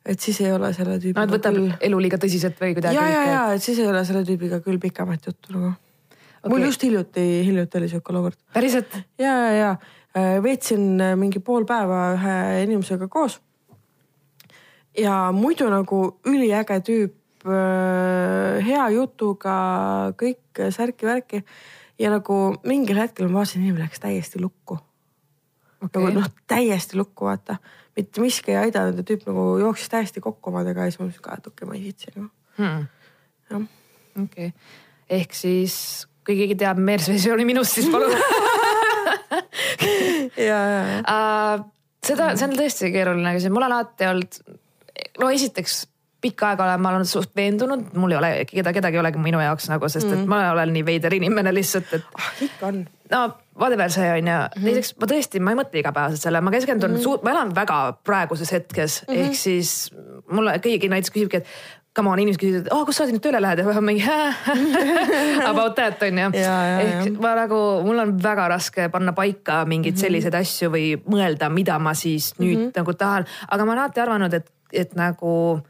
et 0.07 0.23
siis 0.23 0.39
ei 0.45 0.53
ole 0.55 0.71
selle 0.77 1.01
tüübiga 1.03 1.25
no 1.25 1.27
et 1.27 1.35
võtab 1.35 1.57
küll 1.57 1.73
elu 1.89 1.99
liiga 2.05 2.19
tõsiselt 2.23 2.61
või 2.63 2.77
kuidagi. 2.77 2.99
ja, 2.99 3.09
ja, 3.11 3.25
ja 3.27 3.43
et 3.57 3.65
siis 3.65 3.81
ei 3.83 3.89
ole 3.91 4.05
selle 4.07 4.23
tüübiga 4.29 4.61
küll 4.65 4.79
pikemat 4.83 5.27
juttu 5.27 5.57
nagu 5.57 5.73
okay.. 5.73 6.53
mul 6.53 6.67
just 6.69 6.83
hiljuti, 6.87 7.25
hiljuti 7.47 7.81
oli 7.81 7.91
sihuke 7.91 8.15
olukord 8.15 8.39
päriselt? 8.55 8.95
ja, 9.19 9.35
ja, 9.35 9.53
ja 9.57 9.71
äh, 10.17 10.37
veetsin 10.43 11.01
äh, 11.01 11.17
mingi 11.19 11.43
pool 11.43 11.67
päeva 11.69 12.13
ühe 12.15 12.37
inimesega 12.65 13.09
koos. 13.09 13.41
ja 14.99 15.27
muidu 15.35 15.71
nagu 15.73 16.03
üliäge 16.27 16.81
tüüp, 16.87 17.17
hea 18.67 18.85
jutuga, 18.95 19.57
kõik 20.19 20.63
särki-värki 20.75 21.43
ja 22.03 22.13
nagu 22.13 22.41
mingil 22.67 22.99
hetkel 23.01 23.31
ma 23.31 23.41
vaatasin, 23.41 23.65
inimene 23.65 23.87
läks 23.87 24.03
täiesti 24.03 24.43
lukku 24.43 24.79
okay.. 25.83 26.03
nagu 26.03 26.13
noh, 26.21 26.31
täiesti 26.49 26.99
lukku, 26.99 27.29
vaata, 27.29 27.59
mitte 27.97 28.25
miski 28.25 28.55
ei 28.55 28.67
aidanud 28.67 29.01
ja 29.01 29.07
tüüp 29.07 29.27
nagu 29.29 29.47
jooksis 29.63 29.93
täiesti 29.93 30.25
kokku 30.25 30.53
omadega 30.53 30.87
ja 30.87 30.93
siis 30.93 31.01
ma 31.01 31.09
mõtlesin 31.09 31.27
ka, 31.29 31.39
et 31.39 31.49
okei 31.51 31.65
okay,, 31.65 31.71
ma 31.71 31.79
ei 31.79 31.87
viitsi 31.87 32.13
nagu 32.17 32.33
Hmm. 32.57 32.87
jah 33.51 33.65
okei 34.17 34.47
okay., 34.49 34.53
ehk 35.13 35.35
siis 35.37 36.07
kui 36.25 36.39
keegi 36.39 36.57
teab 36.59 36.79
meelsversiooni 36.81 37.45
minust, 37.45 37.77
siis 37.77 37.91
palun 37.93 38.15
ja, 40.41 40.57
ja, 40.57 40.85
ja. 40.89 41.19
seda, 42.07 42.31
see 42.33 42.49
on 42.49 42.57
tõesti 42.57 42.91
keeruline 42.95 43.35
küsimus, 43.37 43.55
mul 43.55 43.67
on 43.69 43.77
alati 43.77 44.09
olnud, 44.09 44.41
no 45.21 45.29
esiteks 45.37 45.83
pikka 46.27 46.53
aega 46.53 46.66
olen 46.66 46.83
ma 46.83 46.93
olnud 46.95 47.11
suht 47.11 47.33
veendunud, 47.39 47.89
mul 47.99 48.14
ei 48.14 48.20
ole 48.20 48.33
keda, 48.51 48.74
kedagi 48.77 48.99
ei 48.99 49.05
olegi 49.05 49.22
minu 49.22 49.41
jaoks 49.43 49.70
nagu, 49.72 49.91
sest 49.93 50.11
et 50.12 50.27
ma 50.29 50.43
olen 50.53 50.74
nii 50.77 50.85
veider 50.87 51.16
inimene 51.16 51.55
lihtsalt, 51.55 51.97
et 51.99 52.20
ah 52.20 52.45
ikka 52.49 52.70
on. 52.70 52.85
no 53.14 53.22
whatever 53.57 53.93
see 53.93 54.11
on 54.18 54.31
ju, 54.33 54.43
teiseks 54.59 54.95
ma 55.01 55.11
tõesti, 55.14 55.41
ma 55.41 55.55
ei 55.55 55.61
mõtle 55.62 55.83
igapäevaselt 55.83 56.29
selle, 56.29 56.43
ma 56.45 56.53
keskendun 56.55 56.97
mm, 56.97 57.03
-hmm. 57.03 57.24
ma 57.24 57.35
elan 57.35 57.57
väga 57.57 57.81
praeguses 58.05 58.53
hetkes 58.53 59.03
mm, 59.03 59.14
-hmm. 59.14 59.27
ehk 59.27 59.41
siis 59.41 59.74
mulle 60.31 60.59
keegi 60.62 60.91
näiteks 60.93 61.14
küsibki, 61.14 61.43
et 61.43 61.47
come 61.97 62.11
on, 62.11 62.20
inimesed 62.20 62.41
küsivad, 62.41 62.68
oh, 62.74 62.85
kus 62.87 62.99
sa 63.01 63.07
nüüd 63.09 63.22
tööle 63.24 63.41
lähed 63.41 63.62
ja 63.62 63.66
ma 63.68 63.83
mingi 63.85 64.05
about 65.51 65.77
that 65.79 66.03
on 66.05 66.20
ju. 66.20 66.29
Ja, 66.45 66.57
ja, 66.68 66.77
ehk 66.85 67.09
ja. 67.09 67.14
ma 67.22 67.33
nagu, 67.39 67.61
mul 67.87 68.03
on 68.03 68.14
väga 68.22 68.49
raske 68.53 68.91
panna 68.93 69.14
paika 69.16 69.62
mingeid 69.64 69.95
mm 69.95 69.97
-hmm. 69.97 70.05
selliseid 70.05 70.37
asju 70.37 70.70
või 70.74 70.87
mõelda, 71.09 71.49
mida 71.53 71.79
ma 71.79 71.95
siis 71.95 72.35
nüüd 72.39 72.59
mm 72.59 72.64
-hmm. 72.66 72.77
nagu 72.77 72.95
tahan, 72.95 73.27
aga 73.49 73.64
ma 73.64 73.72
olen 73.72 73.85
alati 73.85 74.01
arvanud, 74.01 74.35
et, 74.35 74.53
et 74.72 74.95
nagu 74.95 75.61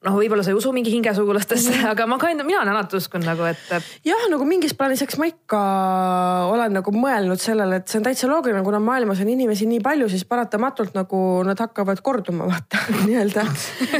noh, 0.00 0.14
võib-olla 0.16 0.44
sa 0.44 0.52
ei 0.52 0.56
usu 0.56 0.70
mingi 0.72 0.92
hingesugulastesse 0.94 1.74
mm, 1.74 1.76
-hmm. 1.82 1.90
aga 1.92 2.06
ma 2.08 2.16
ka 2.20 2.30
enda, 2.32 2.44
mina 2.46 2.62
olen 2.62 2.72
alati 2.72 2.96
uskunud 2.96 3.26
nagu, 3.28 3.44
et 3.44 3.72
jah, 4.06 4.22
nagu 4.32 4.46
mingis 4.48 4.72
plaanis, 4.76 5.02
eks 5.04 5.18
ma 5.20 5.28
ikka 5.28 5.60
olen 6.48 6.72
nagu 6.78 6.94
mõelnud 6.94 7.40
sellele, 7.42 7.80
et 7.80 7.92
see 7.92 8.00
on 8.00 8.06
täitsa 8.06 8.30
loogiline, 8.30 8.62
kuna 8.64 8.80
maailmas 8.80 9.20
on 9.20 9.28
inimesi 9.28 9.68
nii 9.68 9.82
palju, 9.84 10.08
siis 10.08 10.24
paratamatult 10.24 10.96
nagu 10.96 11.20
nad 11.44 11.60
hakkavad 11.60 12.00
korduma, 12.06 12.48
vaata 12.48 12.80
nii-öelda. 13.08 13.44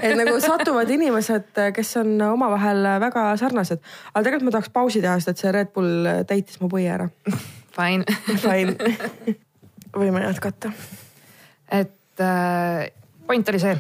et 0.00 0.16
nagu 0.16 0.38
satuvad 0.40 0.90
inimesed, 0.90 1.52
kes 1.76 1.96
on 2.00 2.14
omavahel 2.30 2.88
väga 3.04 3.26
sarnased. 3.36 3.82
aga 4.14 4.24
tegelikult 4.24 4.48
ma 4.48 4.54
tahaks 4.56 4.72
pausi 4.72 5.02
teha, 5.04 5.18
sest 5.20 5.34
et 5.34 5.44
see 5.44 5.52
Red 5.52 5.74
Bull 5.74 6.08
täitis 6.28 6.62
mu 6.62 6.70
põi 6.72 6.86
ära. 6.88 7.10
fine 7.76 8.08
Fine. 8.40 8.72
võime 9.92 10.24
jätkata. 10.24 10.72
et 11.68 12.24
äh, 12.24 12.88
point 13.26 13.52
oli 13.52 13.60
see, 13.60 13.76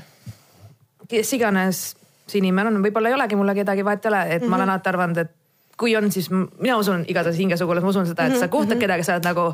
kes 1.08 1.32
iganes 1.38 1.82
see 2.30 2.40
inimene 2.42 2.72
on, 2.72 2.80
võib-olla 2.84 3.10
ei 3.10 3.18
olegi 3.18 3.38
mulle 3.38 3.54
kedagi, 3.58 3.84
vahet 3.86 4.06
ei 4.06 4.12
ole, 4.12 4.22
et 4.22 4.28
mm 4.30 4.46
-hmm. 4.46 4.50
ma 4.50 4.60
olen 4.60 4.74
alati 4.74 4.92
arvanud, 4.92 5.22
et 5.24 5.36
kui 5.80 5.96
on, 5.96 6.10
siis 6.12 6.30
mina 6.30 6.76
usun 6.76 7.04
igatahes 7.08 7.38
hingesugulane, 7.40 7.84
ma 7.84 7.94
usun 7.94 8.08
seda, 8.08 8.28
et 8.28 8.40
sa 8.40 8.48
kohtad 8.52 8.80
kedagi, 8.80 9.06
sa 9.06 9.16
oled 9.16 9.24
nagu, 9.24 9.46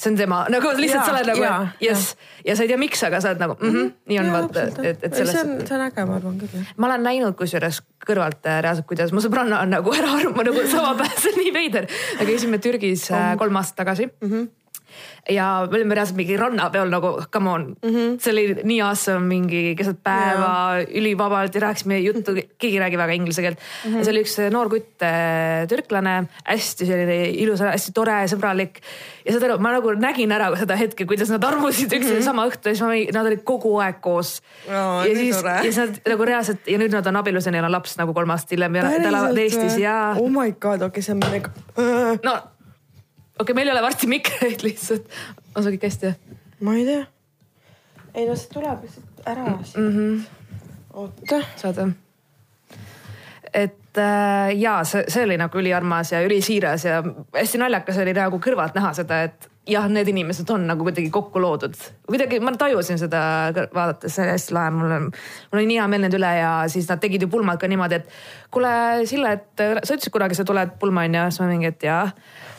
see 0.00 0.10
on 0.10 0.16
tema 0.16 0.38
nagu 0.52 0.72
lihtsalt 0.76 1.02
Jaa, 1.02 1.08
sa 1.08 1.12
oled 1.12 1.28
nagu 1.28 1.42
jaa, 1.44 1.58
jess 1.84 2.14
ja 2.46 2.56
sa 2.56 2.64
ei 2.64 2.70
tea, 2.70 2.78
miks, 2.80 3.02
aga 3.04 3.20
sa 3.20 3.32
oled 3.32 3.42
nagu 3.42 3.56
mm 3.58 3.74
-hmm, 3.74 3.90
nii 4.08 4.20
on 4.22 4.30
vaata, 4.32 4.62
et, 4.62 4.78
et, 4.78 5.04
et 5.04 5.16
see 5.16 5.26
selles 5.26 5.42
on, 5.42 5.66
see 5.68 5.76
on 5.76 5.84
äge, 5.86 6.06
ma 6.08 6.16
arvan 6.16 6.38
küll 6.40 6.54
jah. 6.54 6.70
ma 6.76 6.88
olen 6.88 7.04
näinud 7.08 7.36
kusjuures 7.36 7.82
kõrvalt 8.06 8.48
äh, 8.48 8.62
reaalselt, 8.64 8.88
kuidas 8.88 9.12
mu 9.12 9.20
sõbranna 9.20 9.60
on 9.60 9.76
nagu 9.76 9.92
ära 9.98 10.14
armunud 10.16 10.48
nagu 10.54 10.64
sama 10.76 10.94
päev, 11.02 11.18
see 11.20 11.34
on 11.34 11.38
nii 11.42 11.52
veider. 11.58 11.90
me 12.20 12.26
käisime 12.32 12.58
Türgis 12.58 13.10
äh, 13.10 13.36
kolm 13.36 13.60
aastat 13.60 13.82
tagasi 13.84 14.08
mm. 14.08 14.30
-hmm. 14.30 14.48
Ja 15.30 15.46
me 15.70 15.78
olime 15.78 15.94
reaalselt 15.94 16.18
mingi 16.18 16.36
rannapeol 16.38 16.90
nagu 16.90 17.10
come 17.32 17.50
on 17.50 17.66
mm, 17.82 17.90
-hmm. 17.90 18.16
see 18.22 18.32
oli 18.32 18.44
nii 18.64 18.80
awesome 18.82 19.26
mingi 19.28 19.74
keset 19.78 20.00
päeva 20.02 20.80
yeah. 20.80 20.96
ülivabalt 21.00 21.54
ja 21.54 21.60
rääkisime 21.60 21.98
juttu, 21.98 22.34
keegi 22.34 22.76
ei 22.76 22.82
räägi 22.82 22.98
väga 22.98 23.12
inglise 23.12 23.42
keelt 23.42 23.58
mm. 23.58 23.90
-hmm. 23.90 23.98
ja 23.98 24.04
see 24.04 24.12
oli 24.12 24.24
üks 24.24 24.36
noor 24.50 24.68
kutt, 24.68 25.02
äh, 25.02 25.66
türklane, 25.68 26.24
hästi 26.44 26.86
selline 26.86 27.18
ilus, 27.30 27.60
hästi 27.60 27.92
tore, 27.94 28.16
sõbralik. 28.32 28.80
ja 29.24 29.32
saad 29.32 29.48
aru, 29.48 29.58
ma 29.58 29.72
nagu 29.76 29.94
nägin 29.94 30.32
ära 30.32 30.50
seda 30.56 30.76
hetke, 30.76 31.06
kuidas 31.06 31.30
nad 31.30 31.44
armusid 31.44 31.92
üksteise 31.92 32.14
mm 32.14 32.20
-hmm. 32.20 32.24
sama 32.24 32.46
õhtu 32.46 32.72
ja 32.72 32.74
siis 32.74 32.86
ma, 32.86 33.18
nad 33.18 33.26
olid 33.26 33.44
kogu 33.44 33.76
aeg 33.78 34.00
koos 34.00 34.40
no,. 34.68 35.04
ja 35.04 35.16
siis, 35.16 35.42
ja 35.42 35.62
siis 35.62 35.76
nad 35.76 36.00
nagu 36.14 36.24
reaalselt 36.24 36.66
ja 36.66 36.78
nüüd 36.78 36.92
nad 36.92 37.06
on 37.06 37.16
abielus 37.16 37.46
ja 37.46 37.52
neil 37.52 37.64
on 37.64 37.72
laps 37.72 37.98
nagu 37.98 38.14
kolm 38.14 38.30
aastat 38.30 38.56
hiljem 38.56 38.74
ja 38.74 38.88
nad 38.88 39.10
elavad 39.12 39.38
Eestis 39.38 39.78
ja. 39.78 40.14
oh 40.18 40.30
my 40.30 40.52
god, 40.52 40.82
okei 40.82 40.86
okay,, 40.86 41.02
see 41.02 41.14
on 41.14 41.22
mega. 41.30 41.50
no 42.24 42.40
okei 43.40 43.52
okay,, 43.52 43.56
meil 43.56 43.70
ei 43.70 43.72
ole 43.72 43.82
varsti 43.82 44.06
mikreid 44.10 44.62
lihtsalt. 44.66 45.08
on 45.54 45.64
sul 45.64 45.72
kõik 45.76 45.88
hästi? 45.88 46.12
ma 46.66 46.76
ei 46.76 46.84
tea. 46.88 47.06
ei 48.14 48.28
no 48.28 48.36
see 48.36 48.52
tuleb 48.52 48.86
lihtsalt 48.86 49.26
ära 49.32 49.46
mm. 49.56 49.90
-hmm. 49.96 50.22
oota. 50.92 51.42
saad 51.56 51.80
või? 51.80 51.94
et 53.52 53.98
äh, 53.98 54.52
ja 54.60 54.80
see, 54.84 55.04
see 55.08 55.24
oli 55.24 55.38
nagu 55.40 55.58
üliarmas 55.58 56.12
ja 56.12 56.22
ülisiiras 56.26 56.84
ja 56.84 57.02
hästi 57.34 57.58
naljakas 57.58 57.98
oli 58.04 58.14
nagu 58.16 58.38
kõrvalt 58.38 58.76
näha 58.78 58.92
seda, 58.94 59.22
et 59.28 59.50
jah, 59.70 59.88
need 59.92 60.10
inimesed 60.12 60.50
on 60.54 60.66
nagu 60.70 60.86
kuidagi 60.86 61.10
kokku 61.14 61.42
loodud. 61.42 61.76
kuidagi 62.10 62.40
ma 62.42 62.52
tajusin 62.58 62.98
seda 63.00 63.22
vaadates, 63.74 64.14
see 64.14 64.24
oli 64.24 64.34
hästi 64.34 64.56
lahe, 64.56 64.74
mul 64.74 64.96
on, 64.96 65.08
mul 65.52 65.60
oli 65.60 65.70
nii 65.70 65.80
hea 65.80 65.88
meel 65.92 66.06
nende 66.06 66.18
üle 66.18 66.34
ja 66.40 66.52
siis 66.72 66.88
nad 66.90 67.02
tegid 67.02 67.26
ju 67.26 67.30
pulmad 67.32 67.60
ka 67.60 67.70
niimoodi, 67.70 68.00
et 68.00 68.50
kuule, 68.50 68.70
Sille, 69.06 69.32
et 69.38 69.64
sa 69.86 69.94
ütlesid 69.94 70.12
kunagi, 70.14 70.38
sa 70.38 70.46
tuled 70.46 70.76
pulma 70.80 71.06
onju, 71.06 71.26
siis 71.30 71.42
ma 71.42 71.50
mingi, 71.50 71.70
et 71.70 71.86
jaa. 71.86 72.06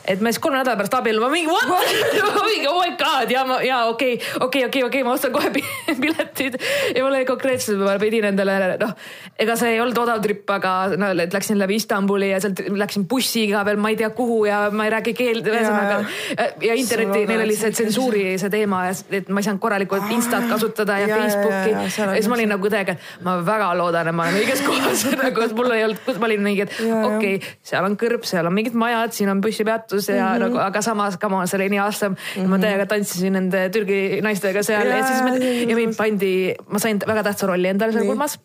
Et 0.02 0.18
me 0.18 0.32
siis 0.32 0.40
kolme 0.42 0.58
nädala 0.58 0.74
pärast 0.80 0.94
abiellume, 0.98 1.28
mingi 1.30 1.46
what, 1.46 1.68
what? 1.70 1.86
mingi 2.48 2.66
oh 2.66 2.80
my 2.80 2.94
god. 2.98 3.30
Ja 3.30 3.44
ma 3.46 3.60
ja 3.62 3.84
okei 3.86 4.16
okay,, 4.16 4.26
okei 4.40 4.64
okay,, 4.64 4.64
okei 4.66 4.82
okay,, 4.82 4.86
okei 4.88 5.04
ma 5.06 5.12
ostan 5.14 5.32
kohe 5.34 5.52
piletid. 6.02 6.58
Ja 6.96 7.04
mul 7.04 7.14
oli 7.14 7.28
konkreetselt, 7.28 7.78
ma 7.78 7.94
pidin 8.02 8.26
endale 8.32 8.56
noh, 8.80 8.96
ega 9.38 9.56
see 9.60 9.76
ei 9.76 9.80
olnud 9.84 10.00
odav 10.02 10.22
trip, 10.24 10.42
aga 10.50 10.72
no 10.98 11.12
et 11.14 11.36
läksin 11.36 11.60
läbi 11.60 11.78
Istanbuli 11.78 12.32
ja 12.32 12.40
sealt 12.42 12.64
läksin 12.82 13.06
bussiga 13.10 13.62
veel 13.68 13.78
ma 13.78 13.92
ei 13.92 14.00
tea 14.00 14.10
kuhu 14.16 14.42
ja 14.48 14.64
ma 14.74 14.88
ei 14.88 14.94
räägi 14.96 15.14
keelt, 15.18 15.46
ühesõnaga 15.46 16.00
ja, 16.34 16.48
ja 16.66 16.78
interneti, 17.02 17.28
neil 17.30 17.44
oli 17.44 17.56
see 17.58 17.70
tsensuuri 17.74 18.24
see 18.40 18.52
teema 18.52 18.82
et 18.90 19.28
ma 19.28 19.42
ei 19.42 19.46
saanud 19.46 19.62
korralikult 19.62 20.10
Instat 20.14 20.46
kasutada 20.50 20.98
ja, 21.02 21.08
ja 21.10 21.18
Facebooki 21.20 21.72
ja, 21.74 22.12
siis 22.14 22.28
ma 22.30 22.38
olin 22.38 22.52
nagu 22.54 22.70
täiega, 22.72 22.96
et 22.96 23.24
ma 23.26 23.36
väga 23.46 23.70
loodan, 23.78 24.10
et 24.10 24.16
ma 24.16 24.28
olen 24.28 24.38
õiges 24.42 24.62
kohas 24.68 25.04
nagu, 25.18 25.44
et 25.46 25.56
mul 25.58 25.74
ei 25.76 25.86
olnud, 25.88 26.20
ma 26.22 26.30
olin 26.30 26.46
mingi, 26.46 26.66
et 26.66 26.76
okei 26.78 27.36
okay,, 27.38 27.56
seal 27.72 27.88
on 27.88 27.98
kõrb, 28.00 28.26
seal 28.28 28.48
on 28.48 28.56
mingid 28.56 28.78
majad, 28.78 29.16
siin 29.16 29.32
on 29.32 29.42
bussipeatus 29.44 30.10
ja 30.12 30.16
mm 30.16 30.28
-hmm. 30.28 30.46
nagu, 30.46 30.62
aga 30.68 30.84
samas, 30.84 31.18
come 31.22 31.40
on, 31.40 31.50
see 31.50 31.60
oli 31.60 31.68
nii 31.74 31.82
awesome 31.82 32.16
mm. 32.16 32.42
-hmm. 32.42 32.54
ma 32.54 32.62
täiega 32.62 32.86
tantsisin 32.86 33.38
nende 33.38 33.68
Türgi 33.74 34.22
naistega 34.22 34.62
seal 34.62 34.86
ja, 34.86 35.02
ja 35.02 35.06
siis 35.06 35.22
me, 35.24 35.52
ja 35.70 35.76
mind 35.76 35.96
pandi, 35.96 36.32
ma 36.68 36.78
sain 36.78 37.02
väga 37.06 37.22
tähtsa 37.30 37.46
rolli 37.46 37.68
endale 37.68 37.92
seal 37.92 38.06
kulmas 38.06 38.38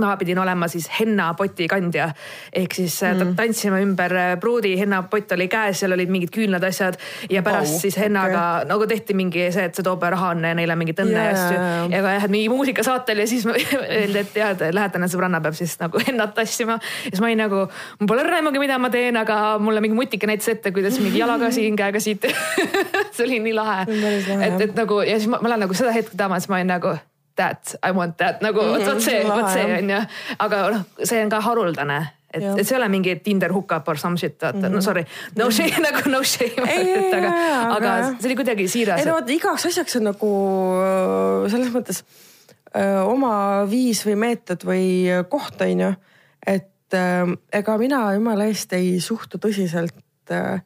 ma 0.00 0.16
pidin 0.16 0.38
olema 0.38 0.68
siis 0.72 0.86
hennapoti 1.00 1.66
kandja 1.68 2.06
ehk 2.56 2.74
siis 2.74 2.94
äh, 3.04 3.12
mm. 3.12 3.34
tantsima 3.36 3.80
ümber 3.84 4.14
äh, 4.16 4.30
pruudi, 4.40 4.72
hennapott 4.80 5.34
oli 5.36 5.48
käes, 5.52 5.82
seal 5.82 5.92
olid 5.92 6.08
mingid 6.12 6.32
küünlad, 6.32 6.64
asjad 6.64 6.96
ja 7.30 7.42
pärast 7.44 7.76
oh, 7.76 7.82
siis 7.84 7.98
hennaga 8.00 8.40
okay. 8.62 8.70
nagu 8.70 8.86
tehti 8.88 9.16
mingi 9.18 9.50
see, 9.52 9.66
et 9.68 9.76
see 9.76 9.84
toob 9.84 10.06
raha 10.14 10.32
neile 10.38 10.76
mingit 10.80 11.02
õnne 11.04 11.12
yeah. 11.12 11.28
ja 11.28 11.36
asju. 11.36 11.92
ja 11.92 12.00
ka 12.06 12.16
jah, 12.16 12.26
et 12.28 12.32
mingi 12.32 12.48
muusikasaatel 12.52 13.22
ja 13.24 13.28
siis 13.28 13.44
öeldi, 13.52 14.24
et 14.24 14.40
jah, 14.40 14.56
et 14.56 14.66
lähedane 14.72 15.10
sõbranna 15.12 15.42
peab 15.44 15.60
siis 15.60 15.76
nagu 15.82 16.00
hennat 16.06 16.34
tassima. 16.40 16.78
ja 16.80 17.12
siis 17.12 17.20
ma 17.20 17.28
olin 17.28 17.44
nagu, 17.44 17.62
mul 18.00 18.12
pole 18.14 18.26
rõõmugi, 18.30 18.64
mida 18.64 18.80
ma 18.80 18.92
teen, 18.94 19.20
aga 19.20 19.38
mulle 19.60 19.84
mingi 19.84 19.98
mutike 19.98 20.30
näitas 20.30 20.54
ette, 20.54 20.72
kuidas 20.72 20.96
mingi 21.04 21.20
jalaga 21.20 21.52
siin, 21.58 21.76
käega 21.76 22.00
siit 22.00 22.24
see 23.14 23.26
oli 23.28 23.44
nii 23.44 23.56
lahe. 23.60 23.84
et, 24.40 24.60
et 24.70 24.76
nagu 24.78 25.04
ja 25.04 25.20
siis 25.20 25.28
ma, 25.28 25.44
olen 25.44 25.66
nagu 25.66 25.76
seda 25.76 25.92
hetke 25.92 26.16
tamas, 26.16 26.48
ma 26.48 26.62
olin 26.62 26.78
nagu 26.78 26.96
that, 27.36 27.74
I 27.82 27.92
want 27.92 28.16
that 28.16 28.40
nagu 28.40 28.60
vot 28.60 28.80
mm 28.80 28.86
-hmm, 28.86 29.00
see, 29.00 29.22
vot 29.24 29.50
see 29.50 29.78
on 29.78 29.90
ju. 29.90 30.00
aga 30.38 30.70
noh, 30.70 30.84
see 31.04 31.22
on 31.22 31.28
ka 31.28 31.40
haruldane 31.40 32.00
et, 32.32 32.42
et 32.58 32.66
see 32.66 32.76
ei 32.76 32.80
ole 32.80 32.88
mingi 32.92 33.14
Tinder 33.24 33.52
hookup 33.52 33.88
or 33.88 33.98
some 34.00 34.16
shit, 34.16 34.36
vaata 34.40 34.58
mm, 34.58 34.64
-hmm. 34.64 34.68
no 34.68 34.76
mhm. 34.76 34.84
sorry, 34.84 35.04
no 35.36 35.50
shame 35.50 35.82
nagu 35.86 36.10
no 36.10 36.22
shame, 36.22 36.68
et 36.68 37.14
aga, 37.14 37.32
aga 37.76 37.94
see 38.18 38.28
oli 38.30 38.36
kuidagi 38.36 38.68
siiras. 38.68 39.00
ei 39.00 39.06
no 39.06 39.16
vaata 39.18 39.32
igaks 39.32 39.66
asjaks 39.66 39.96
on 39.96 40.08
nagu 40.10 40.32
äh, 40.82 41.50
selles 41.50 41.72
mõttes 41.74 42.02
öö, 42.02 42.82
äh, 42.82 43.08
oma 43.08 43.34
viis 43.70 44.04
või 44.06 44.16
meetod 44.16 44.64
või 44.64 44.84
koht 45.28 45.60
on 45.60 45.86
ju. 45.86 45.94
et 46.46 46.94
öö, 46.94 47.00
äh, 47.00 47.36
ega 47.60 47.78
mina 47.78 48.04
jumala 48.14 48.44
eest 48.44 48.72
ei 48.72 49.00
suhtu 49.00 49.38
tõsiselt 49.38 50.30
öö, 50.30 50.58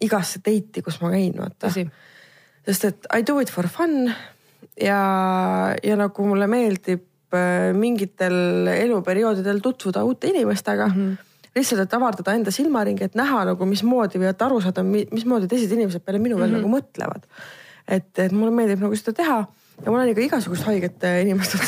igasse 0.00 0.40
date'i, 0.40 0.82
kus 0.82 1.00
ma 1.00 1.10
käin, 1.10 1.34
vaata. 1.36 1.70
sest 1.70 2.84
et 2.84 3.06
I 3.16 3.22
do 3.26 3.40
it 3.40 3.50
for 3.50 3.68
fun 3.68 4.14
ja, 4.80 5.00
ja 5.82 5.96
nagu 6.00 6.26
mulle 6.26 6.46
meeldib 6.50 7.34
äh, 7.36 7.70
mingitel 7.76 8.68
eluperioodidel 8.74 9.60
tutvuda 9.64 10.04
uute 10.04 10.32
inimestega 10.34 10.88
mm. 10.88 11.02
-hmm 11.02 11.26
lihtsalt, 11.50 11.80
et 11.82 11.94
avardada 11.96 12.34
enda 12.38 12.52
silmaringi, 12.54 13.08
et 13.08 13.16
näha 13.18 13.40
nagu 13.48 13.66
mismoodi 13.66 14.20
või 14.22 14.28
et 14.30 14.42
aru 14.46 14.60
saada, 14.62 14.84
mismoodi 14.86 15.48
teised 15.50 15.72
inimesed 15.74 16.04
peale 16.06 16.20
minu 16.22 16.38
veel 16.38 16.52
mm 16.52 16.54
-hmm. 16.54 16.62
nagu 16.62 16.76
mõtlevad. 16.76 17.24
et, 17.88 18.18
et 18.18 18.32
mulle 18.32 18.54
meeldib 18.54 18.84
nagu 18.84 18.94
seda 18.94 19.12
teha 19.18 19.38
ja 19.84 19.90
ma 19.90 19.96
olen 19.96 20.12
ikka 20.12 20.22
igasugust 20.26 20.66
haigete 20.68 21.10
inimestega 21.24 21.64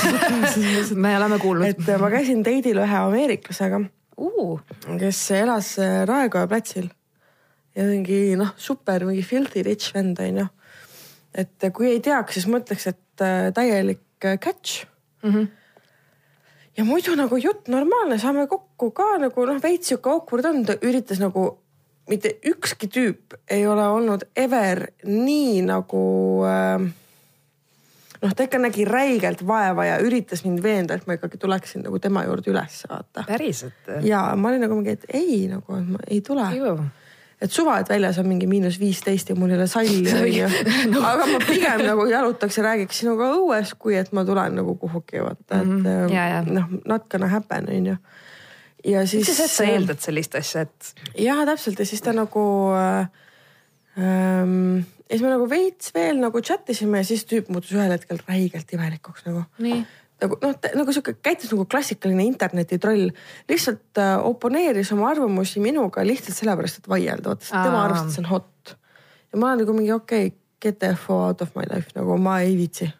me 1.05 1.17
oleme 1.17 1.39
kuulnud. 1.39 1.67
et 1.67 2.01
ma 2.01 2.11
käisin 2.13 2.45
date'il 2.45 2.79
ühe 2.79 2.99
ameeriklasega 2.99 3.81
uh., 4.17 4.61
kes 5.01 5.31
elas 5.31 5.79
äh, 5.79 6.03
Raekoja 6.09 6.47
platsil 6.47 6.91
ja 7.77 7.87
mingi 7.89 8.37
noh, 8.37 8.53
super 8.57 9.07
mingi 9.09 9.23
filthy 9.23 9.65
rich 9.67 9.95
vend 9.95 10.21
onju 10.21 10.47
et 11.35 11.69
kui 11.75 11.89
ei 11.91 12.01
teaks, 12.05 12.37
siis 12.37 12.49
mõtleks, 12.51 12.87
et 12.93 13.25
äh, 13.25 13.51
täielik 13.55 14.25
äh, 14.25 14.39
catch 14.39 14.87
mm. 15.23 15.35
-hmm 15.35 15.51
ja 16.77 16.85
muidu 16.85 17.15
nagu 17.17 17.37
jutt 17.37 17.69
normaalne, 17.69 18.19
saame 18.19 18.47
kokku 18.49 18.91
ka 18.97 19.19
nagu 19.21 19.47
noh, 19.47 19.59
veits 19.63 19.91
sihuke 19.91 20.11
awkward 20.11 20.49
on, 20.49 20.65
ta 20.65 20.79
üritas 20.81 21.21
nagu, 21.21 21.59
mitte 22.09 22.39
ükski 22.49 22.89
tüüp 22.89 23.37
ei 23.51 23.67
ole 23.69 23.85
olnud 23.93 24.25
ever 24.37 24.87
nii 25.05 25.61
nagu 25.69 26.05
äh, 26.49 26.87
noh, 28.23 28.35
ta 28.37 28.47
ikka 28.47 28.61
nägi 28.63 28.87
räigelt 28.89 29.45
vaeva 29.47 29.87
ja 29.89 29.99
üritas 30.03 30.45
mind 30.47 30.63
veenda, 30.65 30.97
et 30.97 31.07
ma 31.07 31.19
ikkagi 31.19 31.41
tuleksin 31.43 31.85
nagu 31.87 32.01
tema 32.03 32.25
juurde 32.27 32.53
üles 32.55 32.83
vaata. 32.89 33.27
päriselt? 33.29 33.93
ja 34.07 34.25
ma 34.37 34.53
olin 34.53 34.65
nagu 34.67 34.79
mingi, 34.79 34.97
et 34.97 35.07
ei 35.13 35.45
nagu, 35.51 35.79
ma 35.93 36.03
ei 36.09 36.21
tule 36.25 36.49
et 37.43 37.53
suva, 37.53 37.79
et 37.83 37.91
väljas 37.91 38.19
on 38.23 38.29
mingi 38.31 38.47
miinus 38.51 38.79
viisteist 38.81 39.33
ja 39.33 39.37
mul 39.39 39.53
ei 39.53 39.59
ole 39.59 39.69
salli 39.71 40.15
onju 40.23 40.51
no.. 40.93 41.03
aga 41.09 41.29
ma 41.33 41.41
pigem 41.47 41.85
nagu 41.87 42.07
jalutaks 42.11 42.59
ja 42.59 42.67
räägiks 42.69 43.03
sinuga 43.03 43.33
õues, 43.39 43.75
kui 43.79 43.97
et 43.99 44.13
ma 44.17 44.27
tulen 44.29 44.59
nagu 44.61 44.77
kuhugi 44.81 45.23
vaata, 45.25 45.63
et 45.63 45.67
mm 45.67 45.83
-hmm. 45.87 46.53
noh, 46.53 46.71
not 46.87 47.09
gonna 47.11 47.31
happen 47.33 47.69
onju. 47.69 47.97
ja 48.85 49.07
siis. 49.07 49.29
mis 49.29 49.37
sa, 49.37 49.45
et 49.45 49.57
sa 49.59 49.65
eeldad 49.65 50.01
sellist 50.01 50.35
asja, 50.35 50.67
et? 50.69 50.95
jah, 51.19 51.45
täpselt 51.47 51.79
ja 51.79 51.87
siis 51.87 52.03
ta 52.03 52.13
nagu 52.13 52.73
äh,. 52.77 53.07
Ähm, 53.93 54.79
ja 55.13 55.19
siis 55.19 55.23
me 55.23 55.29
nagu 55.29 55.49
veits 55.51 55.91
veel 55.95 56.17
nagu 56.17 56.41
chat 56.41 56.71
isime 56.73 57.03
ja 57.03 57.05
siis 57.05 57.27
tüüp 57.29 57.51
muutus 57.53 57.75
ühel 57.77 57.93
hetkel 57.93 58.17
räigelt 58.29 58.71
imelikuks 58.73 59.27
nagu. 59.27 59.45
Nagu 60.23 60.39
noh, 60.43 60.55
nagu 60.79 60.95
sihuke 60.95 61.17
käitus 61.25 61.51
nagu 61.53 61.67
klassikaline 61.71 62.25
internetitroll. 62.29 63.11
lihtsalt 63.51 63.99
äh, 63.99 64.15
oponeeris 64.27 64.93
oma 64.95 65.11
arvamusi 65.11 65.61
minuga 65.61 66.05
lihtsalt 66.07 66.39
sellepärast, 66.39 66.83
et 66.83 66.89
vaielda, 66.89 67.35
vaata, 67.35 67.51
tema 67.51 67.85
arvas, 67.85 68.07
et 68.07 68.17
see 68.17 68.25
on 68.25 68.31
hot. 68.31 68.75
ja 69.33 69.39
ma 69.39 69.51
olen 69.51 69.65
nagu 69.65 69.77
mingi 69.77 69.93
okei 69.93 70.27
okay,, 70.27 70.39
get 70.63 70.79
the 70.79 70.93
f 70.95 71.11
out 71.11 71.43
of 71.43 71.55
my 71.59 71.67
life, 71.71 71.91
nagu 71.99 72.17
ma 72.19 72.41
ei 72.41 72.57
viitsi. 72.57 72.93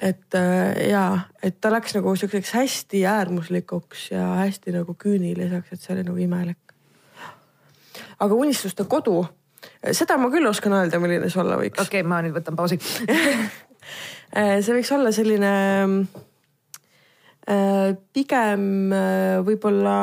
et 0.00 0.34
äh, 0.34 0.88
ja, 0.90 1.04
et 1.42 1.60
ta 1.60 1.72
läks 1.72 1.96
nagu 1.96 2.14
siukseks 2.16 2.54
hästi 2.56 3.04
äärmuslikuks 3.06 4.10
ja 4.10 4.26
hästi 4.44 4.76
nagu 4.78 4.94
küüniliseks, 4.94 5.72
et 5.72 5.80
see 5.80 5.94
oli 5.96 6.06
nagu 6.08 6.16
imelik. 6.16 6.76
aga 8.20 8.34
unistuste 8.34 8.84
kodu, 8.84 9.24
seda 9.92 10.16
ma 10.20 10.28
küll 10.32 10.48
oskan 10.48 10.76
öelda, 10.76 11.00
milline 11.00 11.28
see 11.32 11.42
olla 11.42 11.56
võiks. 11.60 11.80
okei 11.80 12.00
okay,, 12.00 12.08
ma 12.08 12.22
nüüd 12.24 12.36
võtan 12.36 12.56
pausi 12.56 12.80
see 14.30 14.74
võiks 14.76 14.90
olla 14.94 15.10
selline 15.14 15.52
äh, 17.50 17.90
pigem 18.14 18.92
äh, 18.94 19.38
võib-olla 19.46 19.94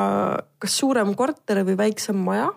kas 0.60 0.76
suurem 0.82 1.14
korter 1.16 1.64
või 1.68 1.78
väiksem 1.80 2.20
maja. 2.20 2.50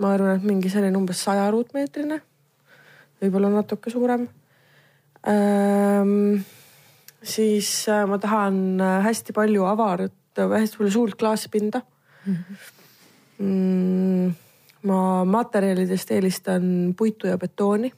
ma 0.00 0.14
arvan, 0.14 0.38
et 0.38 0.46
mingi 0.46 0.70
selline 0.72 0.96
umbes 0.96 1.20
saja 1.20 1.50
ruutmeetrine, 1.52 2.16
võib-olla 3.20 3.50
natuke 3.52 3.90
suurem. 3.92 4.22
Ähm, 5.28 6.40
siis 7.20 7.68
ma 8.08 8.16
tahan 8.16 8.80
hästi 9.04 9.34
palju 9.36 9.66
avarat, 9.68 10.14
hästi 10.40 10.80
palju 10.80 10.92
suurt 10.94 11.18
klaaspinda 11.20 11.82
mhm. 12.24 12.56
mm. 13.38 13.50
-hmm. 13.50 14.32
ma 14.88 15.24
materjalidest 15.24 16.10
eelistan 16.16 16.94
puitu 16.96 17.26
ja 17.26 17.36
betooni 17.36 17.92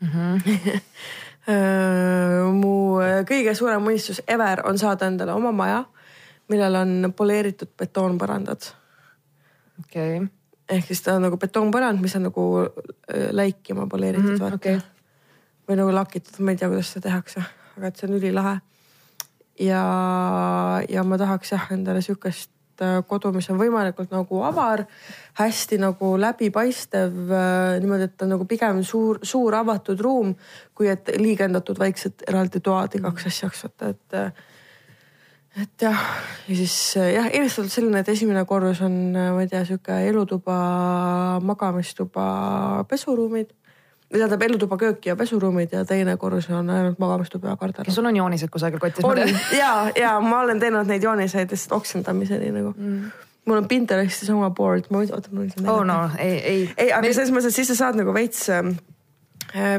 mm. 0.00 0.08
-hmm. 0.08 0.80
mu 1.48 2.98
kõige 3.28 3.54
suurem 3.56 3.86
unistus 3.86 4.20
ever 4.28 4.60
on 4.68 4.78
saada 4.78 5.08
endale 5.08 5.32
oma 5.32 5.52
maja, 5.56 5.84
millel 6.50 6.76
on 6.82 7.12
poleeritud 7.16 7.72
betoonpõrandad. 7.78 8.70
okei 9.80 10.20
okay.. 10.20 10.28
ehk 10.68 10.86
siis 10.86 11.02
ta 11.02 11.16
on 11.16 11.26
nagu 11.28 11.38
betoonpõrand, 11.40 12.02
mis 12.02 12.16
on 12.16 12.28
nagu 12.28 12.46
äh, 12.60 13.30
läikima 13.32 13.86
poleeritud 13.86 14.30
mm, 14.30 14.36
-hmm, 14.36 14.44
vaata 14.44 14.56
okay.. 14.56 14.80
või 15.68 15.80
nagu 15.80 15.94
lakitud, 15.94 16.38
ma 16.44 16.50
ei 16.50 16.60
tea, 16.60 16.68
kuidas 16.68 16.92
seda 16.92 17.08
tehakse, 17.08 17.44
aga 17.76 17.86
et 17.86 17.96
see 17.96 18.08
on 18.08 18.18
ülilahe. 18.18 18.60
ja, 19.60 19.82
ja 20.88 21.04
ma 21.04 21.18
tahaks 21.18 21.52
jah 21.52 21.72
endale 21.72 22.02
sihukest 22.02 22.50
äh, 22.84 23.00
kodu, 23.08 23.32
mis 23.34 23.48
on 23.52 23.58
võimalikult 23.60 24.12
nagu 24.14 24.42
avar, 24.46 24.84
hästi 25.40 25.78
nagu 25.82 26.14
läbipaistev 26.20 27.32
äh, 27.32 27.80
niimoodi, 27.82 28.08
et 28.08 28.16
ta 28.16 28.26
on 28.26 28.34
nagu 28.36 28.46
pigem 28.48 28.82
suur, 28.86 29.20
suur 29.26 29.56
avatud 29.58 30.00
ruum, 30.00 30.34
kui 30.74 30.90
et 30.92 31.12
liigendatud 31.20 31.78
väiksed 31.80 32.26
eraldi 32.28 32.62
toad 32.64 32.96
igaks 33.00 33.28
asjaks, 33.30 33.66
vaata 33.66 33.92
et 33.94 34.18
äh, 34.22 34.48
et 35.60 35.82
jah, 35.82 36.02
ja 36.46 36.56
siis 36.56 36.74
jah, 36.94 37.26
eelistatud 37.26 37.72
selline, 37.72 38.04
et 38.04 38.08
esimene 38.12 38.44
korrus 38.46 38.84
on, 38.86 38.94
ma 39.12 39.40
ei 39.42 39.48
tea, 39.50 39.64
sihuke 39.66 39.96
elutuba, 40.06 40.58
magamistuba, 41.42 42.26
pesuruumid. 42.88 43.50
Tähendab 44.18 44.42
elutuba, 44.42 44.76
köök 44.76 45.06
ja 45.06 45.16
pesuruumid 45.16 45.72
ja 45.72 45.84
teine 45.84 46.16
korrus 46.16 46.50
on 46.50 46.70
ainult 46.70 46.98
magamistuba 46.98 47.52
ja 47.52 47.56
kardel 47.56 47.84
kas. 47.84 47.94
sul 47.94 48.06
on 48.06 48.16
joonised 48.16 48.50
kusagil 48.50 48.82
kotis? 48.82 49.04
on 49.04 49.18
ja, 49.58 49.90
ja 49.96 50.20
ma 50.20 50.40
olen 50.40 50.60
teinud 50.60 50.90
neid 50.90 51.02
jooniseid 51.02 51.50
lihtsalt 51.50 51.76
oksendamiseni 51.78 52.50
nagu 52.54 52.72
mm.. 52.76 53.10
mul 53.46 53.62
on 53.62 53.68
Pinterestis 53.68 54.30
oma 54.30 54.50
board, 54.50 54.90
ma 54.90 55.04
oota, 55.04 55.30
ma 55.30 55.44
võin 55.44 55.52
seda 55.54 55.72
oh 55.72 55.84
no 55.86 56.00
ei, 56.18 56.38
ei. 56.38 56.64
ei, 56.76 56.92
aga 56.92 57.12
selles 57.12 57.30
mõttes, 57.34 57.54
et 57.54 57.60
siis 57.60 57.70
sa 57.70 57.78
saad 57.84 58.00
nagu 58.00 58.14
veits, 58.14 58.48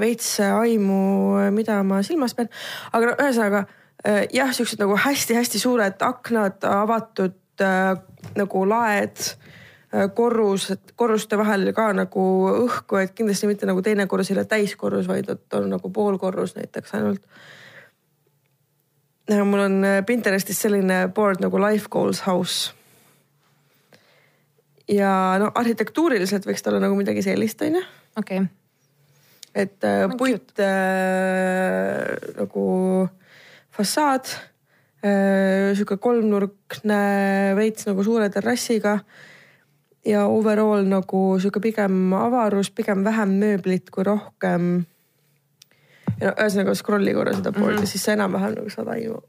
veits 0.06 0.32
aimu, 0.48 1.04
mida 1.52 1.82
ma 1.84 2.02
silmas 2.08 2.36
pean. 2.38 2.50
aga 2.92 3.12
no 3.12 3.20
ühesõnaga 3.20 3.66
äh, 4.08 4.24
jah, 4.34 4.56
siuksed 4.56 4.82
nagu 4.82 4.96
hästi-hästi 5.00 5.60
suured 5.62 6.08
aknad, 6.08 6.64
avatud 6.68 7.36
äh, 7.64 7.94
nagu 8.40 8.66
laed, 8.68 9.34
korrused, 10.16 10.94
korruste 10.96 11.36
vahel 11.36 11.74
ka 11.76 11.89
nagu 11.96 12.26
õhku, 12.66 13.00
et 13.02 13.16
kindlasti 13.16 13.50
mitte 13.50 13.68
nagu 13.68 13.82
teine 13.84 14.06
korrus 14.08 14.32
ei 14.32 14.38
ole 14.38 14.46
täiskorrus, 14.48 15.10
vaid 15.10 15.28
et 15.30 15.58
on 15.58 15.68
nagu 15.74 15.92
poolkorrus 15.92 16.56
näiteks 16.56 16.94
ainult. 16.96 17.26
mul 19.44 19.60
on 19.60 19.84
äh, 19.86 20.06
Pinterestis 20.06 20.62
selline 20.62 21.08
board 21.16 21.44
nagu 21.44 21.60
life 21.60 21.92
goals 21.92 22.24
house 22.28 22.72
ja 24.92 25.12
no 25.42 25.52
arhitektuuriliselt 25.56 26.46
võiks 26.48 26.64
ta 26.64 26.72
olla 26.72 26.82
nagu 26.84 26.98
midagi 26.98 27.24
sellist, 27.26 27.62
onju. 27.66 27.82
okei, 28.20 28.44
et 29.56 29.88
äh, 29.88 30.06
puit 30.18 30.60
äh, 30.60 32.16
nagu 32.38 32.66
fassaad 33.76 34.32
äh,, 35.06 35.72
sihuke 35.76 35.98
kolmnurkne, 36.02 37.02
veits 37.58 37.88
nagu 37.89 38.04
suure 38.06 38.30
terrassiga. 38.34 39.00
Ja 40.06 40.26
overall 40.26 40.88
nagu 40.89 41.39
sihuke 41.39 41.60
pigem 41.60 42.14
avarus, 42.14 42.72
pigem 42.72 43.04
vähem 43.04 43.38
mööblit 43.41 43.91
kui 43.93 44.04
rohkem. 44.04 44.86
ja 46.22 46.32
no 46.32 46.34
ühesõnaga 46.38 46.76
scroll'i 46.76 47.14
korra 47.14 47.34
seda 47.34 47.52
poolt 47.52 47.68
mm 47.68 47.78
-hmm. 47.78 47.82
ja 47.82 47.88
siis 47.88 48.04
sa 48.04 48.14
enam-vähem 48.14 48.56
nagu 48.56 48.70
saad 48.70 48.88
aimu 48.88 49.22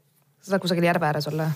sa 0.43 0.51
tahad 0.51 0.61
kusagil 0.61 0.83
järve 0.83 1.05
ääres 1.05 1.27
olla? 1.27 1.51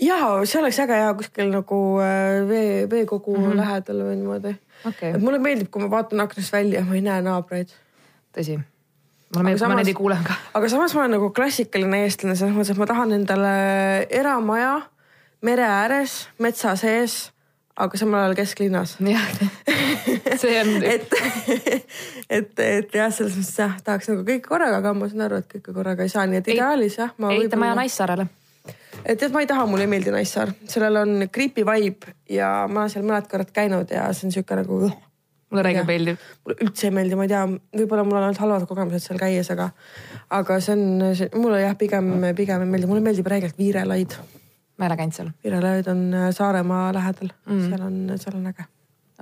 ja 0.00 0.18
see 0.44 0.60
oleks 0.60 0.80
äge 0.80 0.96
ja 0.96 1.14
kuskil 1.14 1.50
nagu 1.52 1.78
äh, 2.00 2.48
vee, 2.48 2.90
veekogu 2.90 3.36
mm 3.36 3.44
-hmm. 3.44 3.56
lähedal 3.56 4.04
või 4.06 4.16
niimoodi. 4.16 4.54
okei 4.88 5.10
et, 5.10 5.20
mulle 5.20 5.38
meeldib, 5.38 5.70
kui 5.70 5.82
ma 5.82 5.90
vaatan 5.90 6.20
aknast 6.20 6.52
välja, 6.52 6.84
ma 6.84 6.94
ei 6.94 7.00
näe 7.00 7.22
naabreid. 7.22 7.68
tõsi. 8.38 8.58
mulle 9.34 9.44
meeldib, 9.44 9.68
ma 9.68 9.74
neid 9.74 9.88
ei 9.88 9.94
kuule 9.94 10.18
ka. 10.24 10.34
aga 10.54 10.68
samas 10.68 10.94
ma 10.94 11.00
olen 11.00 11.10
nagu 11.10 11.30
klassikaline 11.30 12.02
eestlane 12.04 12.36
selles 12.36 12.56
mõttes, 12.56 12.70
et 12.70 12.78
ma 12.78 12.86
tahan 12.86 13.12
endale 13.12 14.06
eramaja 14.10 14.80
mere 15.42 15.62
ääres, 15.62 16.28
metsa 16.38 16.76
sees, 16.76 17.31
aga 17.76 17.98
samal 17.98 18.20
ajal 18.20 18.34
kesklinnas. 18.36 18.96
jah, 19.00 19.28
see 20.40 20.58
on, 20.60 20.70
et, 20.94 21.06
et, 22.28 22.52
et 22.60 22.94
jah, 22.98 23.12
selles 23.14 23.36
mõttes 23.38 23.58
jah, 23.58 23.76
tahaks 23.84 24.10
nagu 24.12 24.24
kõike 24.28 24.46
korraga, 24.48 24.82
aga 24.82 24.92
ma 24.96 25.08
saan 25.10 25.26
aru, 25.28 25.40
et 25.42 25.48
kõike 25.56 25.74
korraga 25.76 26.04
ei 26.06 26.12
saa, 26.12 26.26
nii 26.28 26.42
et 26.42 26.50
Ei- 26.52 26.58
ideaalis 26.58 26.98
jah. 27.00 27.14
ehitamaja. 27.30 27.78
Naissaarele. 27.78 28.26
et 29.04 29.18
tead, 29.18 29.32
ma 29.32 29.40
ei 29.42 29.48
taha, 29.50 29.64
mulle 29.66 29.86
ei 29.88 29.92
meeldi 29.94 30.12
Naissaar, 30.14 30.52
sellel 30.68 31.00
on 31.00 31.24
creepy 31.32 31.64
vibe 31.66 32.12
ja 32.30 32.52
ma 32.68 32.84
olen 32.84 32.92
seal 32.92 33.08
mõned 33.08 33.30
korrad 33.30 33.50
käinud 33.54 33.90
ja 33.90 34.04
see 34.12 34.28
on 34.28 34.36
sihuke 34.36 34.58
nagu 34.60 34.82
mulle 35.52 35.64
räigelt 35.66 35.82
Jah. 35.82 35.88
meeldib. 35.88 36.20
mulle 36.44 36.56
üldse 36.66 36.86
ei 36.88 36.94
meeldi, 36.96 37.16
ma 37.16 37.24
ei 37.26 37.32
tea, 37.32 37.42
võib-olla 37.80 38.04
mul 38.08 38.16
on 38.20 38.28
olnud 38.28 38.38
halvad 38.40 38.68
kogemused 38.68 39.04
seal 39.04 39.18
käies, 39.20 39.50
aga, 39.52 39.70
aga 40.32 40.60
see 40.64 40.76
on, 40.76 40.84
mulle 41.40 41.64
jah, 41.64 41.74
pigem, 41.80 42.12
pigem 42.36 42.64
ei 42.64 42.70
meeldi, 42.76 42.88
mulle 42.88 43.04
meeldib 43.04 43.28
räigelt 43.32 43.58
Viirelaid. 43.60 44.16
Ma 44.76 44.84
ei 44.84 44.90
ole 44.90 44.96
käinud 45.00 45.16
seal. 45.16 45.32
Viirelaid 45.44 45.90
on 45.92 46.04
äh, 46.14 46.30
Saaremaa 46.34 46.92
lähedal 46.94 47.32
mm., 47.46 47.66
seal 47.68 47.86
on, 47.86 47.98
seal 48.16 48.38
on 48.38 48.46
äge. 48.52 48.68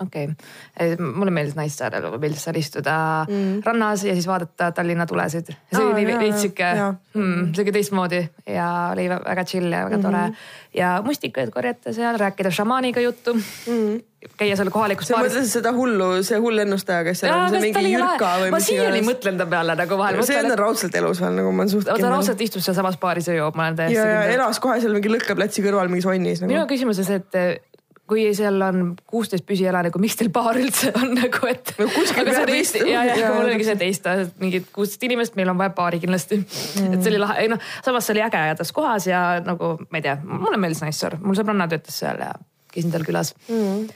Okei 0.03 0.29
okay., 0.29 0.97
mulle 1.15 1.31
meeldis 1.35 1.57
Naissaarel, 1.59 2.05
mulle 2.09 2.21
meeldis 2.23 2.45
seal 2.47 2.59
istuda 2.61 2.97
mm. 3.29 3.63
rannas 3.67 4.05
ja 4.05 4.15
siis 4.17 4.27
vaadata 4.29 4.71
Tallinna 4.77 5.07
tulesid. 5.07 5.53
see 5.73 5.85
Aa, 5.85 5.95
oli 5.95 6.07
jaa, 6.09 6.21
veits 6.21 6.45
sihuke 6.45 6.69
jaa., 6.83 6.93
sihuke 7.15 7.75
teistmoodi 7.77 8.21
ja 8.47 8.69
oli 8.93 9.09
vä- 9.13 9.23
väga 9.25 9.45
chill 9.45 9.73
ja 9.73 9.85
väga 9.85 9.97
mm 9.97 10.03
-hmm. 10.03 10.29
tore. 10.31 10.37
ja 10.75 11.03
mustikaid 11.05 11.51
korjata 11.51 11.93
seal, 11.93 12.19
rääkida 12.19 12.51
šamaaniga 12.51 13.01
juttu 13.01 13.35
mm. 13.35 13.41
-hmm. 13.41 14.03
käia 14.37 14.57
seal 14.57 14.71
kohalikus 14.71 15.09
sa 15.09 15.15
baaris. 15.15 15.33
mõtlesid 15.33 15.53
seda 15.53 15.73
hullu, 15.73 16.23
see 16.23 16.39
hull 16.39 16.59
ennustaja, 16.59 17.05
kes 17.05 17.21
seal 17.21 17.37
on, 17.37 17.51
see 17.51 17.61
mingi 17.61 17.93
Jürka 17.95 18.35
või 18.43 18.51
ma 18.51 18.57
mis 18.57 18.67
siiani 18.67 19.01
mõtlen 19.07 19.39
ta 19.39 19.47
peale 19.47 19.77
nagu 19.77 19.99
vahel. 19.99 20.23
see 20.25 20.45
on 20.45 20.59
raudselt 20.59 20.95
elus 20.95 21.21
veel 21.21 21.35
nagu 21.41 21.53
ma 21.53 21.63
olen 21.63 21.75
suht 21.77 21.87
ta 21.87 22.11
raudselt 22.11 22.41
istub 22.41 22.63
sealsamas 22.63 22.97
baaris 22.99 23.29
ja 23.29 23.35
joob, 23.35 23.55
ma 23.55 23.67
olen 23.67 23.77
täiesti 23.77 23.99
ja, 23.99 24.23
ja 24.23 24.23
elas 24.39 24.61
kohe 24.61 24.81
seal 24.81 24.95
mingi 24.97 25.13
lõkkeplatsi 25.17 25.67
kõrval 25.67 25.89
mingis 25.89 26.07
onnis 26.07 26.41
minu 26.41 26.59
nagu. 26.59 26.73
küsimus 26.73 26.99
on 26.99 27.05
see, 27.05 27.21
et 27.21 27.70
kui 28.11 28.27
seal 28.37 28.59
on 28.67 28.95
kuusteist 29.09 29.47
püsielanikku, 29.47 30.01
miks 30.03 30.19
teil 30.19 30.31
baar 30.35 30.59
üldse 30.59 30.91
on 30.99 31.15
nagu, 31.21 31.43
et. 31.51 31.73
No 31.79 31.87
kuskil 31.95 32.27
peab 32.29 32.53
Eesti 32.55 32.83
ja, 32.89 33.05
ja 33.07 33.17
Jaa, 33.21 33.33
mul 33.37 33.49
oligi 33.49 33.69
see, 33.69 33.77
et 33.79 33.85
Eesti 33.87 34.17
mingid 34.43 34.71
kuusteist 34.75 35.07
inimest, 35.07 35.37
meil 35.39 35.53
on 35.53 35.61
vaja 35.61 35.73
baari 35.77 36.01
kindlasti 36.03 36.41
mm.. 36.41 36.97
et 36.97 37.05
see 37.05 37.13
oli 37.13 37.23
lahe, 37.23 37.39
ei 37.45 37.53
noh, 37.53 37.63
samas 37.87 38.09
see 38.09 38.17
oli 38.17 38.25
ägedas 38.27 38.75
kohas 38.77 39.07
ja 39.11 39.23
nagu 39.47 39.77
ma 39.87 40.01
ei 40.01 40.07
tea, 40.09 40.17
mulle 40.27 40.59
meeldis 40.61 40.83
Naissaar, 40.85 41.19
mul 41.23 41.39
sõbranna 41.39 41.69
töötas 41.71 42.01
seal 42.03 42.21
ja 42.23 42.33
käisin 42.75 42.93
tal 42.95 43.07
külas 43.07 43.33
mm.. 43.47 43.87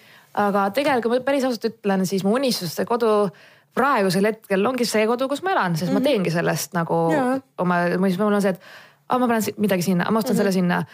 aga 0.47 0.69
tegelikult 0.77 1.19
ma 1.19 1.27
päris 1.27 1.49
ausalt 1.49 1.69
ütlen, 1.73 2.07
siis 2.09 2.25
mu 2.27 2.37
unistuste 2.39 2.87
kodu 2.89 3.11
praegusel 3.75 4.31
hetkel 4.31 4.67
ongi 4.71 4.87
see 4.87 5.07
kodu, 5.11 5.27
kus 5.31 5.43
ma 5.43 5.55
elan, 5.57 5.79
sest 5.79 5.91
mm. 5.91 5.99
ma 5.99 6.09
teengi 6.09 6.35
sellest 6.35 6.77
nagu 6.79 7.05
Jaa. 7.13 7.39
oma, 7.65 7.85
mul 7.99 8.31
on 8.31 8.43
see, 8.45 8.55
et 8.55 8.93
aa, 9.09 9.19
ma 9.19 9.29
panen 9.29 9.61
midagi 9.61 9.85
sinna, 9.87 10.09
ma 10.11 10.19
ostan 10.19 10.33
mm 10.33 10.35
-hmm. 10.35 10.37
selle 10.37 10.53
sinna. 10.53 10.85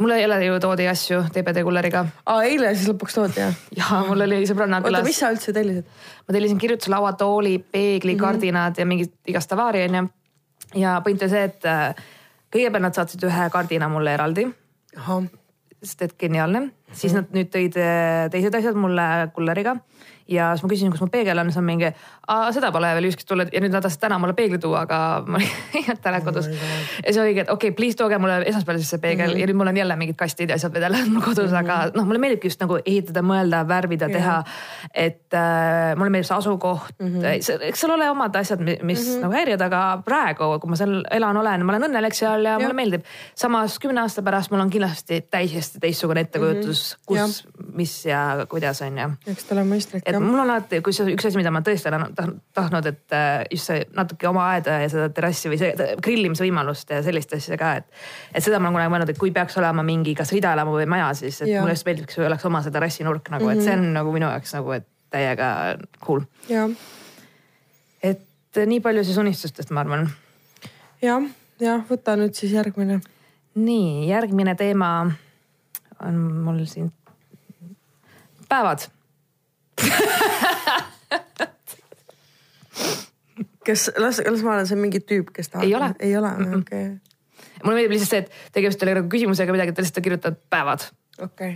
Mul 0.00 0.14
ei 0.16 0.24
ole 0.24 0.38
ju 0.44 0.58
toodi 0.62 0.86
asju 0.90 1.20
TBD 1.34 1.64
kulleriga 1.66 2.04
aa, 2.24 2.44
eile 2.48 2.72
siis 2.76 2.88
lõpuks 2.90 3.16
toodi 3.18 3.42
jah? 3.42 3.58
ja 3.76 4.00
mul 4.08 4.24
oli 4.26 4.40
sõbranna 4.48 4.80
oota, 4.80 4.88
külas 4.88 5.06
mis. 5.06 5.18
sa 5.22 5.32
üldse 5.34 5.54
tellisid? 5.56 5.90
ma 6.26 6.36
tellisin 6.36 6.62
kirjutuslaua, 6.62 7.12
tooli, 7.20 7.58
peegli 7.58 8.14
mm, 8.14 8.16
-hmm. 8.16 8.24
kardinad 8.24 8.80
ja 8.80 8.86
mingit 8.86 9.14
igast 9.28 9.50
tavaari 9.50 9.84
onju. 9.88 10.06
ja 10.80 11.00
point 11.04 11.22
oli 11.22 11.30
see, 11.34 11.44
et 11.50 11.68
äh, 11.68 11.94
kõigepealt 12.54 12.88
nad 12.88 12.96
saatsid 12.96 13.28
ühe 13.28 13.50
kardina 13.52 13.88
mulle 13.88 14.14
eraldi, 14.16 14.46
sest 15.82 16.02
et 16.02 16.16
geniaalne 16.18 16.60
mm, 16.60 16.70
-hmm. 16.70 16.94
siis 17.02 17.14
nad 17.14 17.36
nüüd 17.36 17.52
tõid 17.52 17.76
äh, 17.76 18.30
teised 18.30 18.54
asjad 18.54 18.76
mulle 18.76 19.30
kulleriga 19.34 19.76
ja 20.30 20.50
siis 20.54 20.64
ma 20.64 20.70
küsisin, 20.70 20.92
kus 20.94 21.02
mu 21.02 21.08
peegel 21.10 21.38
on, 21.42 21.50
siis 21.50 21.58
on 21.60 21.66
mingi, 21.66 21.90
seda 22.54 22.70
pole 22.74 22.90
veel 22.96 23.08
ükskord 23.10 23.28
tulnud 23.32 23.54
ja 23.54 23.62
nüüd 23.62 23.74
nad 23.74 23.84
tahtsid 23.84 24.02
täna 24.04 24.18
mulle 24.22 24.34
peegli 24.38 24.60
tuua, 24.62 24.84
aga 24.86 24.98
ma 25.26 25.40
olnud 25.80 26.02
täna 26.04 26.20
kodus 26.24 26.46
oh. 26.46 26.66
ja 27.02 27.10
siis 27.10 27.20
oligi, 27.22 27.44
et 27.44 27.50
okei 27.50 27.70
okay,, 27.70 27.76
please 27.76 27.98
tooge 27.98 28.18
mulle 28.22 28.40
esmaspäeval 28.46 28.80
siis 28.80 28.92
see 28.94 29.02
peegel 29.02 29.32
mm 29.32 29.34
-hmm. 29.34 29.40
ja 29.40 29.50
nüüd 29.50 29.58
mul 29.58 29.72
on 29.72 29.80
jälle 29.80 29.96
mingid 29.96 30.18
kastid 30.20 30.50
ja 30.50 30.58
asjad 30.60 30.76
jälle 30.76 31.02
mul 31.08 31.22
kodus 31.24 31.50
mm, 31.50 31.56
-hmm. 31.56 31.60
aga 31.60 31.90
noh, 31.94 32.06
mulle 32.06 32.22
meeldibki 32.22 32.48
just 32.48 32.60
nagu 32.60 32.78
ehitada, 32.84 33.22
mõelda, 33.22 33.64
värvida, 33.68 34.08
teha. 34.08 34.44
et 34.94 35.34
äh, 35.34 35.96
mulle 35.96 36.10
meeldib 36.10 36.28
see 36.28 36.36
asukoht 36.36 36.94
mm, 36.98 37.08
-hmm. 37.08 37.66
eks 37.68 37.80
seal 37.80 37.94
ole 37.94 38.10
omad 38.10 38.36
asjad, 38.36 38.60
mis 38.60 38.78
mm 38.78 39.14
-hmm. 39.14 39.20
nagu 39.20 39.32
häirivad, 39.32 39.66
aga 39.66 40.02
praegu, 40.04 40.58
kui 40.60 40.70
ma 40.70 40.76
seal 40.76 41.04
elan, 41.10 41.36
olen, 41.36 41.66
ma 41.66 41.72
olen 41.72 41.90
õnnelik 41.90 42.14
seal 42.14 42.44
ja, 42.44 42.52
ja. 42.52 42.58
mulle 42.58 42.74
meeldib. 42.74 43.04
samas 43.34 43.78
kümne 43.78 44.00
aasta 44.00 44.22
pärast 44.22 44.50
mul 44.50 44.60
on 44.60 44.70
kindlasti 44.70 45.20
täiesti 45.30 45.80
teistsugune 45.80 46.20
ettekujutus 46.20 46.96
mm, 46.96 47.16
-hmm. 47.16 47.26
kus, 47.26 47.48
mis 47.74 48.06
ja 48.06 48.46
kuidas 48.48 48.82
on 48.82 48.98
ju 48.98 49.10
eks 49.26 49.44
ta 49.44 49.54
ole 49.54 49.64
mõistlik 49.64 50.02
et 50.06 50.19
jah. 50.20 50.28
mul 50.30 50.38
on 50.42 50.50
alati, 50.50 50.80
kui 50.84 50.94
see 50.94 51.14
üks 51.14 51.26
asi, 51.28 51.38
mida 51.40 51.52
ma 51.54 51.62
tõesti 51.64 51.90
olen 51.90 52.04
taht- 52.16 52.36
tahtnud, 52.56 52.86
et 52.90 53.16
äh, 53.16 53.44
just 53.50 53.70
see 53.70 53.82
natuke 53.96 54.28
oma 54.30 54.46
aeda 54.54 54.80
ja 54.84 54.88
seda 54.92 55.08
terrassi 55.14 55.50
või 55.52 55.58
see 55.60 55.88
grillimise 56.04 56.44
võimalust 56.44 56.92
ja 56.92 57.00
sellist 57.06 57.34
asja 57.36 57.58
ka, 57.60 57.72
et. 57.80 58.00
et 58.34 58.44
seda 58.44 58.60
ma 58.60 58.68
olen 58.68 58.78
kunagi 58.78 58.94
mõelnud, 58.94 59.12
et 59.14 59.20
kui 59.20 59.34
peaks 59.34 59.58
olema 59.60 59.84
mingi 59.86 60.14
kas 60.18 60.32
ridaelamu 60.36 60.76
või 60.76 60.88
maja, 60.90 61.10
siis 61.18 61.40
et 61.42 61.52
Jaa. 61.52 61.64
mulle 61.64 61.76
just 61.76 61.88
meeldiks, 61.88 62.18
kui 62.18 62.26
oleks 62.26 62.46
oma 62.48 62.62
see 62.64 62.74
terrassinurk 62.74 63.32
nagu 63.34 63.46
mm, 63.46 63.52
-hmm. 63.52 63.60
et 63.60 63.68
see 63.68 63.78
on 63.78 63.92
nagu 63.96 64.14
minu 64.14 64.28
jaoks 64.28 64.54
nagu, 64.58 64.76
et 64.78 64.88
täiega 65.10 65.50
cool. 66.04 66.22
et 68.02 68.56
äh, 68.56 68.66
nii 68.66 68.80
palju 68.80 69.04
siis 69.04 69.18
unistustest, 69.18 69.70
ma 69.70 69.84
arvan. 69.84 70.08
jah, 71.02 71.26
jah, 71.60 71.82
võta 71.90 72.16
nüüd 72.20 72.34
siis 72.38 72.52
järgmine. 72.52 73.00
nii, 73.54 74.08
järgmine 74.08 74.54
teema 74.54 75.10
on 76.00 76.16
mul 76.44 76.64
siin 76.64 76.92
päevad 78.48 78.88
kes, 83.64 83.90
las, 83.96 84.22
las 84.30 84.42
ma 84.42 84.54
olen 84.54 84.68
see 84.68 84.78
mingi 84.78 85.00
tüüp, 85.04 85.32
kes 85.34 85.52
tahab. 85.52 85.66
Ei 85.66 85.74
ole. 85.76 85.92
ei 86.00 86.16
ole, 86.18 86.30
okei. 86.60 86.86
mulle 87.64 87.76
meeldib 87.76 87.92
lihtsalt 87.94 88.10
see, 88.14 88.22
et 88.24 88.54
tegemist 88.56 88.82
ei 88.82 88.88
ole 88.88 88.96
nagu 89.00 89.12
küsimusega 89.12 89.54
midagi, 89.54 89.74
ta 89.76 89.84
lihtsalt 89.84 90.00
on 90.00 90.06
kirjutanud 90.08 90.40
päevad. 90.52 90.80
okei. 91.26 91.52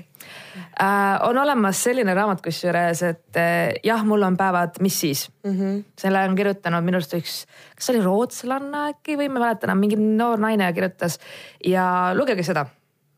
äh,. 0.83 1.15
on 1.29 1.39
olemas 1.39 1.83
selline 1.87 2.15
raamat 2.15 2.41
kusjuures, 2.45 3.03
et 3.09 3.41
äh, 3.41 3.73
jah, 3.87 4.05
mul 4.07 4.23
on 4.27 4.37
päevad, 4.41 4.81
mis 4.85 5.01
siis 5.01 5.27
mm. 5.45 5.59
-hmm. 5.59 5.83
selle 6.01 6.25
on 6.29 6.37
kirjutanud 6.37 6.85
minu 6.85 7.01
arust 7.01 7.17
üks, 7.19 7.45
kas 7.75 7.87
see 7.87 7.97
oli 7.97 8.05
rootslane 8.05 8.89
äkki 8.91 9.19
või 9.21 9.29
ma 9.29 9.41
ei 9.41 9.47
mäleta 9.47 9.71
enam, 9.71 9.79
mingi 9.87 10.01
noor 10.01 10.39
naine 10.41 10.73
kirjutas 10.73 11.19
ja 11.65 11.87
lugege 12.15 12.43
seda, 12.43 12.67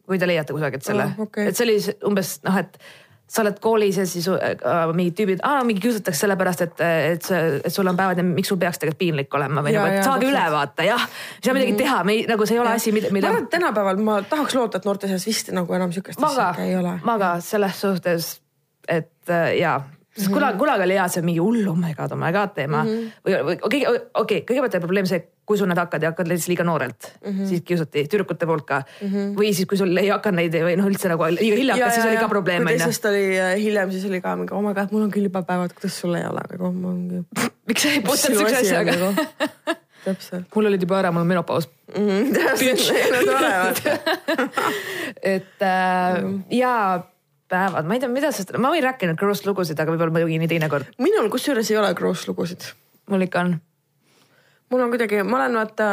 kui 0.06 0.18
te 0.18 0.26
leiate 0.26 0.52
kusagilt 0.54 0.86
selle 0.86 1.10
Oh, 1.16 1.26
okei. 1.26 1.48
et 1.48 1.56
see 1.56 1.66
oli 1.66 1.78
umbes 2.06 2.38
noh, 2.46 2.62
et 2.62 2.78
sa 3.26 3.42
oled 3.42 3.58
koolis 3.62 3.96
ja 3.98 4.06
siis 4.06 4.28
äh, 4.30 4.54
mingid 4.94 5.16
tüübid, 5.18 5.42
mingi 5.66 5.82
kiusatakse 5.82 6.24
sellepärast, 6.24 6.62
et, 6.66 6.82
et, 6.86 7.28
et 7.66 7.74
sul 7.74 7.88
on 7.90 7.98
päevad 7.98 8.20
ja 8.20 8.24
miks 8.26 8.52
sul 8.52 8.60
peaks 8.60 8.78
tegelikult 8.78 9.00
piinlik 9.00 9.34
olema 9.34 9.64
või 9.66 9.74
Ja, 9.74 9.82
nagu, 9.82 9.96
ja, 9.96 10.00
et 10.00 10.06
saage 10.06 10.28
üle 10.30 10.44
vaata 10.54 10.86
jah, 10.86 11.08
ei 11.40 11.48
saa 11.48 11.56
midagi 11.56 11.74
teha, 11.80 11.98
me 12.06 12.14
ei, 12.14 12.22
nagu 12.30 12.46
see 12.46 12.56
ei 12.56 12.62
ole 12.62 12.76
asi, 12.78 12.94
mida, 12.94 13.10
ma 13.10 13.18
mida 13.18 13.32
arvan, 13.32 13.48
et 13.48 13.52
tänapäeval 13.56 14.02
ma 14.06 14.20
tahaks 14.30 14.54
loota, 14.58 14.78
et 14.78 14.86
noorte 14.86 15.10
seas 15.10 15.26
vist 15.26 15.50
nagu 15.56 15.78
enam 15.78 15.94
siukest 15.94 16.22
ma 16.22 16.30
asja 16.30 16.52
ei 16.62 16.78
ole., 16.78 16.96
ma 17.06 17.18
ka 17.22 17.32
selles 17.44 17.82
suhtes, 17.82 18.30
et 18.86 19.34
äh, 19.34 19.56
jaa, 19.58 19.80
sest 20.16 20.32
kunagi, 20.32 20.58
kunagi 20.60 20.86
oli 20.86 20.98
hea 20.98 21.06
see 21.12 21.24
mingi 21.26 21.42
hull 21.44 21.70
oh 21.70 21.78
my 21.78 21.92
god, 21.96 22.12
oh 22.14 22.20
my 22.20 22.32
god 22.34 22.54
teema 22.56 22.82
mm 22.84 22.90
-hmm. 22.90 23.10
või, 23.26 23.38
või 23.48 23.56
okei 23.60 23.86
okay,, 23.86 23.94
okei 23.94 24.22
okay,, 24.22 24.44
kõigepealt 24.48 24.78
oli 24.78 24.86
probleem 24.86 25.08
see, 25.10 25.22
kui 25.46 25.58
sul 25.60 25.70
need 25.70 25.78
hakkad 25.78 26.02
ja 26.02 26.12
hakkad 26.12 26.30
lihtsalt 26.30 26.52
liiga 26.52 26.64
noorelt 26.64 27.08
mm, 27.12 27.32
-hmm. 27.32 27.48
siis 27.48 27.62
kiusati 27.64 28.06
tüdrukute 28.10 28.46
poolt 28.46 28.66
ka 28.66 28.82
mm. 28.82 29.08
-hmm. 29.08 29.32
või 29.38 29.52
siis, 29.54 29.68
kui 29.68 29.78
sul 29.78 29.96
ei 29.96 30.08
hakanud 30.08 30.40
neid 30.40 30.58
või 30.68 30.76
noh, 30.80 30.90
üldse 30.90 31.08
nagu 31.12 31.28
liiga 31.30 31.60
hilja 31.62 31.78
hakkas, 31.78 31.94
siis 31.94 32.06
oli 32.06 32.20
ka 32.20 32.28
probleem 32.28 32.62
kui 32.62 32.76
teisest 32.76 33.10
oli 33.12 33.24
äh, 33.38 33.56
hiljem, 33.62 33.90
siis 33.90 34.04
oli 34.10 34.20
ka 34.20 34.36
mingi 34.36 34.54
oh 34.54 34.62
my 34.62 34.74
god, 34.74 34.92
mul 34.92 35.08
on 35.08 35.10
küll 35.14 35.28
juba 35.30 35.42
päevad, 35.42 35.74
kuidas 35.76 36.00
sul 36.00 36.14
ei 36.14 36.26
ole 36.26 36.42
nagu 36.52 36.72
miks 37.68 37.82
sa 37.82 37.88
ei 37.88 38.00
puutunud 38.00 38.38
siukse 38.38 38.62
asjaga? 38.62 38.92
täpselt. 40.06 40.46
mul 40.54 40.70
olid 40.70 40.82
juba 40.82 41.00
ära, 41.00 41.12
mul 41.14 41.24
on 41.24 41.30
menopaus. 41.30 41.68
tore 43.26 43.52
vaata. 43.62 43.98
et 45.34 45.62
äh, 45.62 46.24
ja 46.50 46.72
päevad, 47.48 47.86
ma 47.86 47.94
ei 47.94 48.02
tea, 48.02 48.10
mida 48.10 48.32
sa, 48.34 48.46
ma 48.58 48.72
võin 48.74 48.84
rääkida 48.84 49.12
neid 49.12 49.20
gross 49.20 49.46
lugusid, 49.46 49.78
aga 49.78 49.92
võib-olla 49.94 50.14
muidugi 50.14 50.40
nii 50.42 50.50
teinekord. 50.50 50.96
minul 50.98 51.30
kusjuures 51.32 51.70
ei 51.70 51.78
ole 51.80 51.94
gross 51.98 52.26
lugusid 52.28 52.70
mul 53.10 53.20
ikka 53.26 53.40
on. 53.40 53.60
mul 54.70 54.80
on 54.80 54.90
kuidagi, 54.90 55.22
ma 55.22 55.36
olen 55.36 55.54
vaata, 55.60 55.90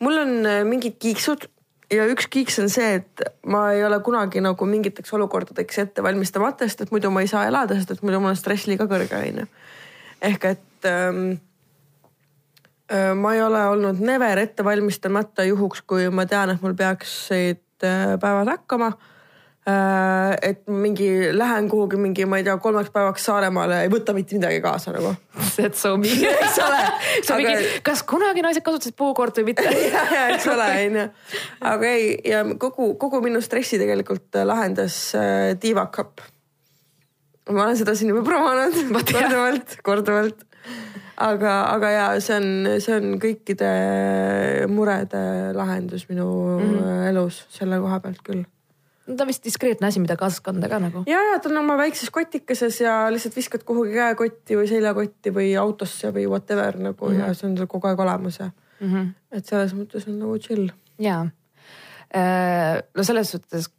mul 0.00 0.18
on 0.24 0.32
äh, 0.46 0.62
mingid 0.64 0.96
kiiksud 1.02 1.46
ja 1.92 2.06
üks 2.08 2.28
kiiks 2.32 2.58
on 2.62 2.70
see, 2.72 2.94
et 3.00 3.24
ma 3.46 3.66
ei 3.76 3.84
ole 3.84 4.00
kunagi 4.04 4.40
nagu 4.44 4.66
mingiteks 4.66 5.12
olukordadeks 5.18 5.82
ette 5.84 6.04
valmistamata, 6.04 6.68
sest 6.68 6.86
et 6.86 6.94
muidu 6.94 7.12
ma 7.12 7.24
ei 7.24 7.30
saa 7.30 7.44
elada, 7.50 7.76
sest 7.76 7.96
et 7.96 8.04
muidu 8.04 8.22
mul 8.22 8.32
on 8.32 8.40
stress 8.40 8.68
liiga 8.70 8.88
kõrge, 8.88 9.20
onju. 9.20 9.46
ehk 10.30 10.48
et 10.54 10.88
ähm, 10.88 11.22
äh, 12.88 13.12
ma 13.18 13.34
ei 13.36 13.44
ole 13.44 13.66
olnud 13.74 14.00
never 14.00 14.40
ette 14.40 14.64
valmistamata 14.64 15.44
juhuks, 15.48 15.84
kui 15.84 16.08
ma 16.08 16.26
tean, 16.26 16.54
et 16.54 16.64
mul 16.64 16.76
peaksid 16.78 17.84
äh, 17.84 18.16
päevad 18.20 18.56
hakkama 18.56 18.94
et 19.62 20.64
mingi 20.66 21.30
lähen 21.36 21.68
kuhugi 21.70 21.98
mingi, 22.00 22.24
ma 22.26 22.40
ei 22.40 22.44
tea, 22.46 22.56
kolmeks 22.58 22.90
päevaks 22.90 23.26
Saaremaale, 23.28 23.84
ei 23.84 23.90
võta 23.92 24.14
mitte 24.16 24.34
midagi 24.34 24.58
kaasa 24.64 24.90
nagu. 24.96 25.12
That's 25.54 25.84
so 25.84 25.94
me. 26.00 26.10
Eks 26.10 26.58
ole. 26.58 26.80
see 27.22 27.34
on 27.34 27.38
Aga- 27.38 27.52
mingi, 27.52 27.68
kas 27.86 28.02
kunagi 28.08 28.42
naised 28.42 28.64
kasutasid 28.66 28.96
puukoort 28.98 29.38
või 29.38 29.52
mitte? 29.52 29.68
ja, 29.94 30.02
ja 30.10 30.24
eks 30.34 30.48
ole, 30.50 30.68
onju. 30.88 31.04
aga 31.70 31.92
ei, 31.94 32.08
ja 32.26 32.42
kogu, 32.58 32.94
kogu 32.98 33.22
minu 33.22 33.42
stressi 33.44 33.78
tegelikult 33.78 34.40
äh, 34.40 34.46
lahendas 34.48 34.96
äh, 35.18 35.52
diivakapp. 35.62 36.24
ma 37.50 37.68
olen 37.68 37.78
seda 37.78 37.94
siin 37.98 38.10
juba 38.10 38.24
promonud 38.26 38.74
korduvalt, 39.12 39.76
korduvalt. 39.86 40.42
aga, 41.22 41.54
aga 41.70 41.90
ja 41.90 42.08
see 42.18 42.40
on, 42.40 42.50
see 42.82 42.96
on 42.98 43.14
kõikide 43.22 43.70
murede 44.70 45.22
lahendus 45.54 46.08
minu 46.10 46.26
mm. 46.58 46.66
-hmm. 46.66 47.06
elus 47.12 47.44
selle 47.54 47.78
koha 47.78 48.00
pealt 48.02 48.26
küll. 48.26 48.42
Ta 49.06 49.24
on 49.24 49.30
vist 49.30 49.44
diskreetne 49.44 49.88
asi, 49.88 50.00
mida 50.02 50.16
kaasas 50.16 50.40
kanda 50.44 50.68
ka 50.70 50.78
nagu. 50.82 51.04
ja, 51.10 51.20
ja 51.32 51.38
ta 51.42 51.50
on 51.50 51.62
oma 51.64 51.76
väikses 51.80 52.10
kotikeses 52.14 52.80
ja 52.80 52.96
lihtsalt 53.10 53.36
viskad 53.36 53.66
kuhugi 53.68 53.96
käekotti 53.96 54.58
või 54.60 54.70
seljakotti 54.70 55.34
või 55.34 55.52
autosse 55.58 56.12
või 56.14 56.28
whatever 56.30 56.78
nagu 56.78 57.08
mm 57.08 57.16
-hmm. 57.16 57.26
ja 57.26 57.34
see 57.34 57.50
on 57.50 57.58
sul 57.58 57.70
kogu 57.70 57.90
aeg 57.90 58.00
olemas 58.00 58.38
ja 58.38 58.50
mm. 58.80 58.88
-hmm. 58.88 59.12
et 59.32 59.46
selles 59.46 59.74
mõttes 59.74 60.08
on 60.08 60.18
nagu 60.18 60.38
chill. 60.38 60.70
ja, 60.98 61.26
no 62.94 63.04
selles 63.04 63.30
suhtes 63.30 63.70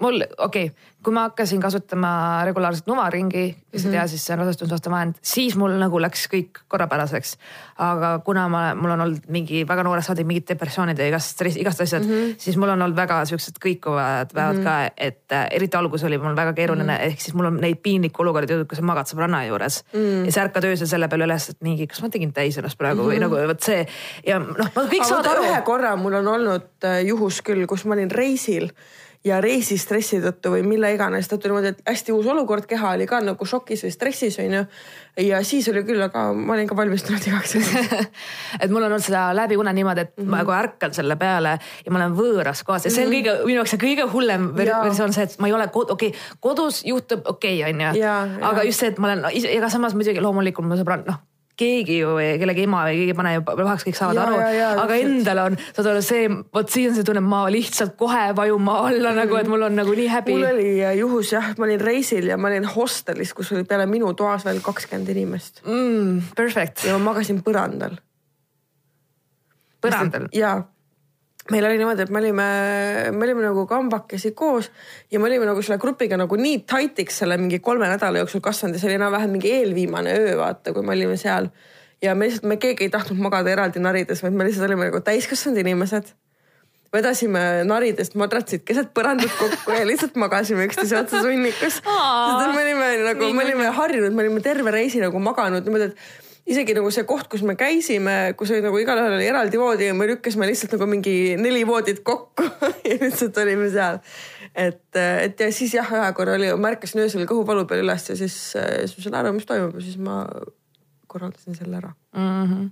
mul, 0.00 0.22
okei 0.38 0.66
okay,, 0.66 0.94
kui 1.02 1.14
ma 1.14 1.28
hakkasin 1.28 1.60
kasutama 1.62 2.10
regulaarselt 2.46 2.88
nuvaringi, 2.90 3.44
kes 3.70 3.84
ei 3.86 3.92
tea, 3.94 4.04
siis 4.10 4.24
see 4.26 4.34
on 4.34 4.42
rasestumisvaste 4.42 4.90
vahend, 4.90 5.18
siis 5.22 5.54
mul 5.58 5.76
nagu 5.78 6.00
läks 6.02 6.24
kõik 6.30 6.62
korrapäraseks. 6.70 7.36
aga 7.84 8.10
kuna 8.26 8.48
ma, 8.50 8.62
mul 8.78 8.94
on 8.96 9.04
olnud 9.06 9.28
mingi 9.32 9.62
väga 9.68 9.84
noorest 9.86 10.10
saadik 10.10 10.26
mingid 10.26 10.48
depressioonid 10.50 10.98
ja 10.98 11.06
igast 11.10 11.34
stress, 11.34 11.58
igast 11.58 11.80
asjad 11.84 12.02
mm, 12.02 12.10
-hmm. 12.10 12.34
siis 12.42 12.58
mul 12.58 12.74
on 12.74 12.82
olnud 12.82 12.96
väga 12.98 13.20
siuksed 13.30 13.58
kõikuvad 13.62 14.34
päevad 14.34 14.58
mm 14.58 14.60
-hmm. 14.60 14.64
ka, 14.64 14.90
et 14.96 15.32
äh, 15.32 15.46
eriti 15.50 15.76
alguses 15.76 16.06
oli 16.06 16.18
mul 16.18 16.36
väga 16.36 16.52
keeruline 16.52 16.92
mm, 16.92 16.98
-hmm. 16.98 17.12
ehk 17.12 17.20
siis 17.20 17.34
mul 17.34 17.46
on 17.46 17.60
neid 17.60 17.78
piinlikke 17.82 18.22
olukordi 18.22 18.54
olnud, 18.54 18.68
kus 18.68 18.78
sa 18.78 18.84
magad 18.84 19.06
sõbranna 19.06 19.46
juures 19.46 19.84
mm 19.92 20.00
-hmm. 20.00 20.24
ja 20.26 20.32
sa 20.32 20.40
ärkad 20.42 20.64
öösel 20.64 20.86
selle 20.86 21.08
peale 21.08 21.24
üles, 21.24 21.50
et 21.50 21.60
mingi, 21.60 21.86
kas 21.86 22.02
ma 22.02 22.08
tegin 22.08 22.32
täis 22.32 22.58
ennast 22.58 22.78
praegu 22.78 23.02
mm 23.02 23.08
-hmm. 23.08 23.12
või 23.14 23.20
nagu 23.20 23.48
vot 23.48 23.62
see 23.62 23.86
ja 24.26 24.38
noh, 24.38 24.70
kõik 24.74 25.04
saavad 25.04 25.26
aru 25.26 25.44
ühe 25.44 25.62
korra 25.62 25.96
mul 25.96 26.14
on 26.14 26.28
olnud 26.28 26.70
äh, 26.84 27.04
juhus 27.06 27.42
küll, 27.42 27.66
kus 27.66 27.84
ma 27.84 27.94
olin 27.94 28.10
reisil 28.10 28.70
ja 29.26 29.40
reisistressi 29.42 30.20
tõttu 30.22 30.52
või 30.52 30.62
mille 30.66 30.90
iganes 30.94 31.28
tõttu 31.30 31.50
niimoodi, 31.50 31.72
et 31.74 31.80
hästi 31.88 32.14
uus 32.14 32.26
olukord, 32.30 32.66
keha 32.70 32.94
oli 32.96 33.06
ka 33.10 33.20
nagu 33.24 33.46
šokis 33.46 33.82
või 33.84 33.92
stressis 33.94 34.38
onju. 34.38 34.64
ja 35.24 35.40
siis 35.44 35.68
oli 35.72 35.82
küll, 35.86 36.02
aga 36.02 36.28
ma 36.32 36.54
olin 36.54 36.68
ka 36.70 36.76
valmistunud 36.78 37.26
igaks 37.26 37.54
juhuks. 37.56 38.08
et 38.62 38.70
mul 38.70 38.82
on 38.82 38.92
olnud 38.92 39.04
seda 39.04 39.28
läbi 39.36 39.58
une 39.58 39.72
niimoodi, 39.74 40.06
et 40.06 40.12
mm 40.16 40.24
-hmm. 40.24 40.30
ma 40.30 40.42
nagu 40.42 40.54
ärkan 40.54 40.94
selle 40.94 41.16
peale 41.16 41.58
ja 41.84 41.92
ma 41.92 41.98
olen 41.98 42.16
võõras 42.16 42.62
kohas 42.64 42.84
ja 42.84 42.90
see 42.90 43.06
on 43.06 43.12
kõige, 43.12 43.38
minu 43.44 43.58
jaoks 43.60 43.74
see 43.74 43.84
kõige 43.86 44.10
hullem 44.12 44.52
versioon 44.56 45.12
see, 45.12 45.24
et 45.24 45.38
ma 45.38 45.46
ei 45.46 45.52
ole 45.52 45.66
kod-, 45.68 45.90
okei 45.90 46.08
okay,, 46.08 46.20
kodus 46.40 46.84
juhtub 46.84 47.26
okei 47.26 47.62
okay,, 47.62 47.72
onju 47.72 47.88
aga 47.88 48.62
jaa. 48.62 48.64
just 48.64 48.80
see, 48.80 48.88
et 48.88 48.98
ma 48.98 49.10
olen 49.12 49.22
no,, 49.22 49.28
ega 49.34 49.68
samas 49.68 49.94
muidugi 49.94 50.20
loomulikult 50.20 50.68
mu 50.68 50.78
sõbran, 50.78 51.04
noh 51.06 51.27
keegi 51.58 51.98
ju, 52.00 52.14
kellegi 52.40 52.64
ema 52.68 52.84
või 52.86 53.00
keegi 53.00 53.12
ei 53.14 53.18
pane 53.18 53.32
ju 53.34 53.42
pahaks, 53.48 53.84
kõik 53.88 53.98
saavad 53.98 54.18
Jaa, 54.18 54.26
aru 54.28 54.38
jaa, 54.40 54.52
jaa, 54.54 54.70
aga 54.84 54.98
endal 55.02 55.40
on, 55.44 55.58
saad 55.74 55.90
aru, 55.92 56.02
see, 56.06 56.28
vot 56.54 56.70
siis 56.70 56.90
on 56.92 56.96
see 56.98 57.06
tunne, 57.08 57.22
ma 57.24 57.42
lihtsalt 57.52 57.96
kohe 57.98 58.24
vajun 58.38 58.62
maa 58.64 58.86
alla 58.92 59.12
mm 59.12 59.18
nagu, 59.18 59.38
et 59.40 59.50
mul 59.50 59.66
on 59.66 59.74
nagu 59.78 59.94
nii 59.98 60.08
häbi 60.12 60.36
mul. 60.36 60.46
oli 60.52 60.68
äh, 60.86 60.94
juhus 61.00 61.32
jah, 61.34 61.50
ma 61.58 61.66
olin 61.66 61.82
reisil 61.82 62.30
ja 62.30 62.38
ma 62.38 62.50
olin 62.52 62.68
hostelis, 62.70 63.34
kus 63.34 63.52
oli 63.56 63.66
peale 63.68 63.88
minu 63.90 64.12
toas 64.18 64.46
veel 64.46 64.62
kakskümmend 64.64 65.10
inimest 65.14 65.62
Mm, 65.66 66.20
perfect, 66.38 66.84
ja 66.86 66.94
ma 66.98 67.10
magasin 67.12 67.42
põrandal. 67.42 67.98
põrandal. 69.82 70.28
ja 70.32 70.56
meil 71.50 71.64
oli 71.64 71.78
niimoodi, 71.80 72.04
et 72.04 72.12
me 72.12 72.20
olime, 72.20 72.46
me 73.14 73.24
olime 73.24 73.44
nagu 73.46 73.64
kambakesi 73.68 74.32
koos 74.36 74.70
ja 75.10 75.20
me 75.20 75.28
olime 75.30 75.48
nagu 75.48 75.62
selle 75.64 75.80
grupiga 75.80 76.18
nagu 76.20 76.36
nii 76.36 76.62
tight'iks 76.68 77.22
selle 77.22 77.38
mingi 77.40 77.62
kolme 77.64 77.88
nädala 77.88 78.22
jooksul 78.22 78.44
kasvanud 78.44 78.76
ja 78.76 78.82
see 78.82 78.90
oli 78.90 78.98
enam-vähem 78.98 79.32
mingi 79.32 79.52
eelviimane 79.56 80.14
öö, 80.18 80.36
vaata, 80.40 80.74
kui 80.76 80.84
me 80.84 80.94
olime 80.96 81.16
seal. 81.16 81.48
ja 82.02 82.14
me 82.14 82.28
lihtsalt, 82.28 82.48
me 82.50 82.58
keegi 82.60 82.86
ei 82.86 82.92
tahtnud 82.92 83.20
magada 83.22 83.50
eraldi 83.50 83.80
narides, 83.82 84.22
vaid 84.22 84.36
me 84.36 84.48
lihtsalt 84.48 84.68
olime 84.68 84.90
nagu 84.90 85.00
täiskasvanud 85.00 85.64
inimesed. 85.64 86.12
vedasime 86.92 87.40
naridest 87.68 88.14
madratsid 88.16 88.62
keset 88.68 88.94
põrandat 88.96 89.32
kokku 89.40 89.72
ja 89.72 89.88
lihtsalt 89.88 90.16
magasime 90.20 90.68
üksteise 90.68 91.00
otsas 91.00 91.24
hunnikus. 91.24 91.82
me 91.84 92.62
olime 92.62 92.94
nagu, 93.08 93.32
me 93.32 93.44
olime 93.44 93.72
harjunud, 93.80 94.12
me 94.12 94.26
olime 94.26 94.40
terve 94.44 94.70
reisi 94.70 95.00
nagu 95.00 95.20
maganud 95.20 95.64
niimoodi, 95.64 95.92
et 95.92 96.27
isegi 96.48 96.74
nagu 96.76 96.90
see 96.94 97.04
koht, 97.08 97.28
kus 97.32 97.44
me 97.46 97.54
käisime, 97.58 98.16
kus 98.38 98.52
oli 98.54 98.64
nagu 98.64 98.78
igalühel 98.80 99.18
oli 99.18 99.28
eraldi 99.28 99.60
voodi 99.60 99.88
ja 99.90 99.96
me 99.96 100.08
lükkasime 100.08 100.48
lihtsalt 100.48 100.76
nagu 100.76 100.88
mingi 100.88 101.14
neli 101.40 101.64
voodit 101.68 102.00
kokku 102.06 102.46
ja 102.88 102.98
lihtsalt 103.02 103.36
olime 103.42 103.68
seal. 103.74 104.00
et, 104.54 104.86
et 104.96 105.40
ja 105.44 105.50
siis 105.54 105.74
jah, 105.76 105.92
ühe 105.98 106.12
korra 106.16 106.38
oli, 106.38 106.50
ma 106.56 106.72
ärkasin 106.72 107.04
öösel 107.04 107.26
kõhuvalu 107.28 107.66
peal 107.68 107.84
üles 107.84 108.08
ja 108.10 108.16
siis, 108.18 108.38
siis 108.54 108.96
ma 108.96 109.04
sain 109.04 109.18
aru, 109.20 109.34
mis 109.36 109.48
toimub 109.48 109.76
ja 109.76 109.84
siis 109.84 109.98
ma 110.00 110.22
korraldasin 111.08 111.58
selle 111.58 111.80
ära. 111.82 111.92
mm. 112.16 112.44
-hmm. 112.44 112.70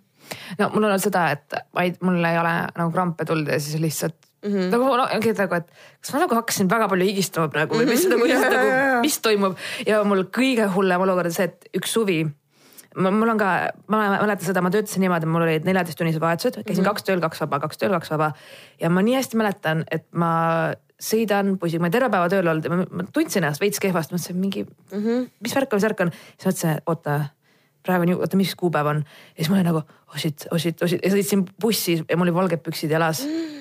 no 0.58 0.70
mul 0.72 0.84
on 0.84 0.90
olnud 0.94 1.04
seda, 1.04 1.28
et 1.36 1.60
ei, 1.82 1.92
mul 2.00 2.24
ei 2.24 2.40
ole 2.40 2.54
nagu 2.78 2.94
krampe 2.94 3.28
tulnud 3.28 3.52
ja 3.52 3.60
siis 3.60 3.80
lihtsalt 3.80 4.16
mm 4.46 4.52
-hmm. 4.52 4.72
nagu 4.72 4.96
no, 4.96 5.08
ongi 5.14 5.32
nagu, 5.32 5.54
et 5.60 5.68
kas 6.00 6.12
ma 6.14 6.24
nagu 6.24 6.34
hakkasin 6.34 6.70
väga 6.70 6.88
palju 6.88 7.10
higistama 7.10 7.48
praegu 7.52 7.76
või 7.76 7.92
mis 7.92 8.08
nagu, 8.08 8.24
Jaa, 8.24 8.40
nagu 8.40 8.66
jaa, 8.66 8.88
jaa. 8.88 9.00
mis 9.04 9.20
toimub 9.20 9.56
ja 9.86 10.02
mul 10.04 10.24
kõige 10.40 10.72
hullem 10.74 11.00
olukord 11.00 11.32
on 11.32 11.38
see, 11.38 11.44
et 11.52 11.70
üks 11.76 11.92
suvi 11.92 12.24
mul 12.96 13.28
on 13.28 13.38
ka, 13.40 13.50
ma 13.92 14.00
mäletan 14.16 14.46
seda, 14.48 14.62
ma 14.64 14.72
töötasin 14.72 15.04
niimoodi, 15.04 15.28
mul 15.28 15.44
olid 15.44 15.68
neljateisttunnised 15.68 16.22
vahetused, 16.22 16.58
käisin 16.62 16.82
mm 16.82 16.86
-hmm. 16.86 16.88
kaks 16.88 17.06
tööl, 17.06 17.20
kaks 17.20 17.40
vaba, 17.44 17.60
kaks 17.66 17.80
tööl, 17.80 17.92
kaks 17.92 18.10
vaba 18.10 18.32
ja 18.80 18.90
ma 18.90 19.04
nii 19.04 19.16
hästi 19.18 19.36
mäletan, 19.36 19.84
et 19.90 20.06
ma 20.12 20.72
sõidan 20.96 21.58
bussiga, 21.60 21.80
ma 21.80 21.90
olen 21.90 21.96
terve 21.98 22.10
päeva 22.10 22.28
tööl 22.32 22.48
olnud 22.48 22.64
ja 22.64 22.72
ma, 22.72 22.84
ma 22.90 23.06
tundsin 23.12 23.44
ennast 23.44 23.60
veits 23.60 23.80
kehvasti, 23.82 24.14
mõtlesin 24.16 24.40
mingi 24.40 24.64
mm, 24.64 25.02
-hmm. 25.02 25.30
mis 25.40 25.56
värk 25.56 25.72
on, 25.72 25.76
mis 25.76 25.88
värk 25.88 26.00
on, 26.00 26.12
siis 26.12 26.46
mõtlesin, 26.46 26.80
oota 26.86 27.18
praegu 27.86 28.06
on 28.06 28.14
ju, 28.14 28.20
oota, 28.20 28.36
mis 28.36 28.54
kuupäev 28.58 28.86
on 28.86 29.04
ja 29.04 29.42
siis 29.42 29.50
ma 29.50 29.58
olin 29.58 29.68
nagu 29.70 29.82
oh 29.82 30.18
shit, 30.18 30.46
oh 30.50 30.58
shit, 30.58 30.82
oh 30.82 30.88
shit 30.88 31.04
ja 31.04 31.12
sõitsin 31.12 31.44
bussi 31.60 31.98
ja 32.00 32.16
mul 32.16 32.28
olid 32.28 32.38
valged 32.38 32.64
püksid 32.64 32.90
jalas. 32.90 33.22
ja 33.26 33.55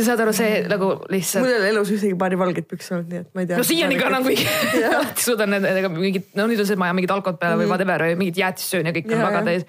saad 0.00 0.20
aru, 0.24 0.32
see 0.36 0.62
nagu 0.70 0.90
lihtsalt 1.12 1.44
mul 1.44 1.52
ei 1.52 1.58
ole 1.58 1.70
elus 1.74 1.90
ühtegi 1.92 2.16
paari 2.18 2.38
valget 2.40 2.68
pükse 2.70 2.94
olnud, 2.96 3.10
nii 3.12 3.22
et 3.22 3.30
ma 3.36 3.44
ei 3.44 3.50
tea. 3.50 3.58
no 3.60 3.66
siiani 3.68 3.98
ka 4.00 4.10
nagu 4.12 4.32
alati 4.32 5.24
suudan 5.26 5.52
nendega 5.52 5.90
mingit, 5.92 6.30
no 6.38 6.46
nüüd 6.48 6.62
on 6.62 6.68
see, 6.68 6.76
et 6.78 6.80
ma 6.80 6.88
ajan 6.88 6.98
mingit 7.00 7.12
alkoholi 7.12 7.40
peale 7.42 7.60
või 7.60 7.68
whatever 7.70 8.06
või 8.08 8.18
mingit 8.24 8.40
jäätist 8.40 8.72
söön 8.72 8.88
ja 8.88 8.94
kõik 8.96 9.10
on 9.10 9.18
Jaa, 9.18 9.26
väga 9.28 9.42
täis. 9.50 9.66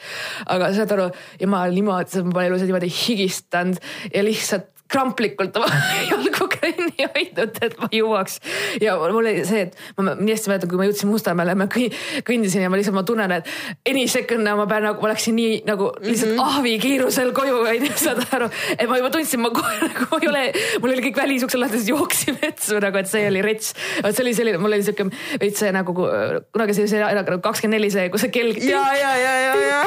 aga 0.55 0.71
saad 0.77 0.95
aru 0.95 1.09
ja 1.43 1.49
ma 1.51 1.65
niimoodi, 1.73 2.23
ma 2.27 2.37
pole 2.37 2.47
elus 2.51 2.63
niimoodi 2.63 2.91
higistanud 3.03 3.81
ja 4.13 4.23
lihtsalt 4.23 4.72
kramplikult 4.93 5.57
oma 5.59 5.69
jalgu 6.11 6.47
trenni 6.63 7.07
hoidnud, 7.07 7.57
et 7.65 7.77
ma 7.81 7.89
jõuaks. 7.93 8.39
ja 8.81 8.95
mul 8.99 9.21
oli 9.21 9.43
see, 9.47 9.67
et 9.67 9.77
ma 9.97 10.13
nii 10.17 10.35
hästi 10.35 10.51
mäletan, 10.51 10.71
kui 10.71 10.79
ma 10.79 10.87
jõudsin 10.87 11.11
Mustamäele, 11.11 11.55
ma 11.59 11.67
kõndisin 11.69 12.65
ja 12.65 12.71
ma 12.71 12.79
lihtsalt, 12.79 12.97
ma 12.97 13.05
tunnen, 13.07 13.33
et 13.37 13.49
any 13.89 14.05
second'e 14.11 14.55
ma 14.57 14.67
pean 14.69 14.87
nagu, 14.87 15.03
ma 15.03 15.11
läksin 15.13 15.37
nii 15.37 15.61
nagu 15.67 15.89
lihtsalt 16.03 16.33
mm 16.33 16.39
-hmm. 16.39 16.57
ahvi 16.57 16.73
kiirusel 16.83 17.33
koju, 17.35 17.59
onju, 17.73 17.91
saad 17.99 18.23
aru. 18.31 18.49
et 18.77 18.87
ma 18.89 18.99
juba 19.01 19.11
tundsin, 19.13 19.41
ma 19.43 19.51
kohe 19.53 19.75
nagu 19.87 20.21
ei 20.21 20.29
ole, 20.29 20.43
mul 20.81 20.95
oli 20.95 21.05
kõik 21.07 21.21
välisuksed 21.23 21.59
lahti, 21.59 21.81
siis 21.81 21.93
jooksin 21.93 22.39
vetsu 22.41 22.79
nagu, 22.79 22.97
et 22.97 23.09
see 23.09 23.27
oli 23.27 23.41
rets. 23.41 23.73
vot 24.03 24.15
see 24.15 24.25
oli 24.25 24.33
selline, 24.33 24.57
mul 24.57 24.77
oli 24.77 24.83
siuke 24.83 25.09
veits 25.39 25.59
see 25.59 25.71
nagu 25.71 25.93
kunagi 25.93 26.73
see, 26.73 26.87
see 26.87 27.01
nagu 27.01 27.39
kakskümmend 27.41 27.79
neli 27.79 27.91
see, 27.91 28.09
kus 28.13 28.25
see 28.25 28.33
kell. 28.33 28.53
ja, 28.53 28.83
ja, 28.97 29.15
ja, 29.17 29.33
ja, 29.47 29.53
ja. 29.67 29.83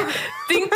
tink, 0.48 0.74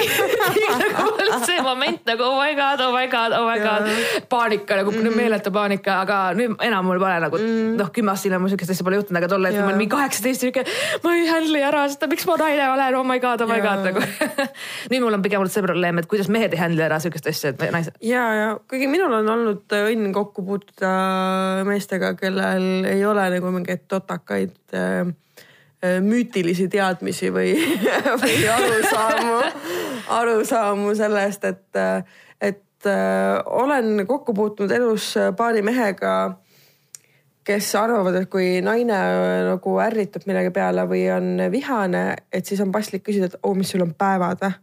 tink 0.55 0.71
nagu 0.79 1.45
see 1.47 1.61
moment 1.63 2.07
nagu 2.07 2.23
oh 2.31 2.39
my 2.39 2.55
god, 2.55 2.81
oh 2.87 2.93
my 2.95 3.07
god, 3.11 3.37
oh 3.37 3.47
my 3.49 3.59
god 3.59 4.20
paanika 4.29 4.77
nagu 4.77 4.91
mm 4.91 4.99
-hmm. 4.99 5.17
meeletu 5.17 5.51
paanika, 5.51 6.01
aga 6.01 6.17
nüüd 6.37 6.57
enam 6.67 6.85
mul 6.85 6.99
pole 6.99 7.21
nagu 7.21 7.39
mm 7.39 7.45
-hmm. 7.45 7.77
noh, 7.79 7.91
kümme 7.93 8.11
aastat 8.11 8.29
hiljem 8.29 8.43
mul 8.43 8.51
sihukest 8.53 8.71
asja 8.71 8.85
pole 8.85 8.97
juhtunud, 8.97 9.19
aga 9.19 9.29
tol 9.29 9.45
hetkel 9.45 9.63
ma 9.63 9.69
olin 9.69 9.79
mingi 9.79 9.95
kaheksateist 9.95 10.41
sihuke. 10.41 10.65
ma 11.05 11.15
ei 11.15 11.27
handle'i 11.29 11.63
ära 11.63 11.89
seda, 11.89 12.09
miks 12.11 12.27
ma 12.27 12.37
naine 12.37 12.71
olen, 12.73 12.97
oh 12.97 13.07
my 13.07 13.19
god, 13.21 13.41
oh 13.41 13.49
my 13.49 13.59
ja. 13.59 13.65
god 13.69 13.85
nagu 13.89 14.01
nüüd 14.91 15.01
mul 15.05 15.19
on 15.19 15.23
pigem 15.23 15.41
olnud 15.41 15.53
see 15.53 15.63
probleem, 15.63 15.99
et 15.99 16.07
kuidas 16.07 16.29
mehed 16.29 16.53
ei 16.53 16.61
handle'i 16.61 16.87
ära 16.89 16.99
sihukest 16.99 17.27
asja, 17.33 17.55
et 17.55 17.65
naised. 17.71 17.97
ja, 18.03 18.25
ja 18.35 18.49
kuigi 18.69 18.87
minul 18.87 19.13
on 19.21 19.29
olnud 19.29 19.77
õnn 19.81 20.13
kokku 20.13 20.45
puutuda 20.47 20.93
meestega, 21.69 22.15
kellel 22.15 22.85
ei 22.85 23.05
ole 23.07 23.29
nagu 23.37 23.53
mingeid 23.57 23.87
totakaid 23.89 24.57
äh, 24.75 25.13
äh 25.85 26.01
müütilisi 26.05 26.69
teadmisi 26.69 27.33
või, 27.33 27.55
või 28.23 28.41
arusaamu, 28.57 29.39
arusaamu 30.21 30.95
sellest, 30.95 31.45
et, 31.45 31.65
et 31.77 32.30
äh, 32.87 33.41
olen 33.47 34.07
kokku 34.07 34.35
puutunud 34.35 34.73
elus 34.73 35.15
paari 35.37 35.63
mehega, 35.63 36.15
kes 37.51 37.75
arvavad, 37.79 38.17
et 38.21 38.31
kui 38.31 38.61
naine 38.65 38.97
äh, 38.97 39.37
nagu 39.49 39.77
ärritab 39.83 40.27
millegi 40.29 40.53
peale 40.55 40.87
või 40.89 41.05
on 41.15 41.47
vihane, 41.53 42.05
et 42.33 42.47
siis 42.47 42.61
on 42.63 42.73
paslik 42.75 43.07
küsida, 43.07 43.31
et 43.31 43.39
oo 43.43 43.53
oh,, 43.53 43.57
mis 43.59 43.71
sul 43.73 43.85
on 43.85 43.95
päevad 43.99 44.45
või 44.45 44.59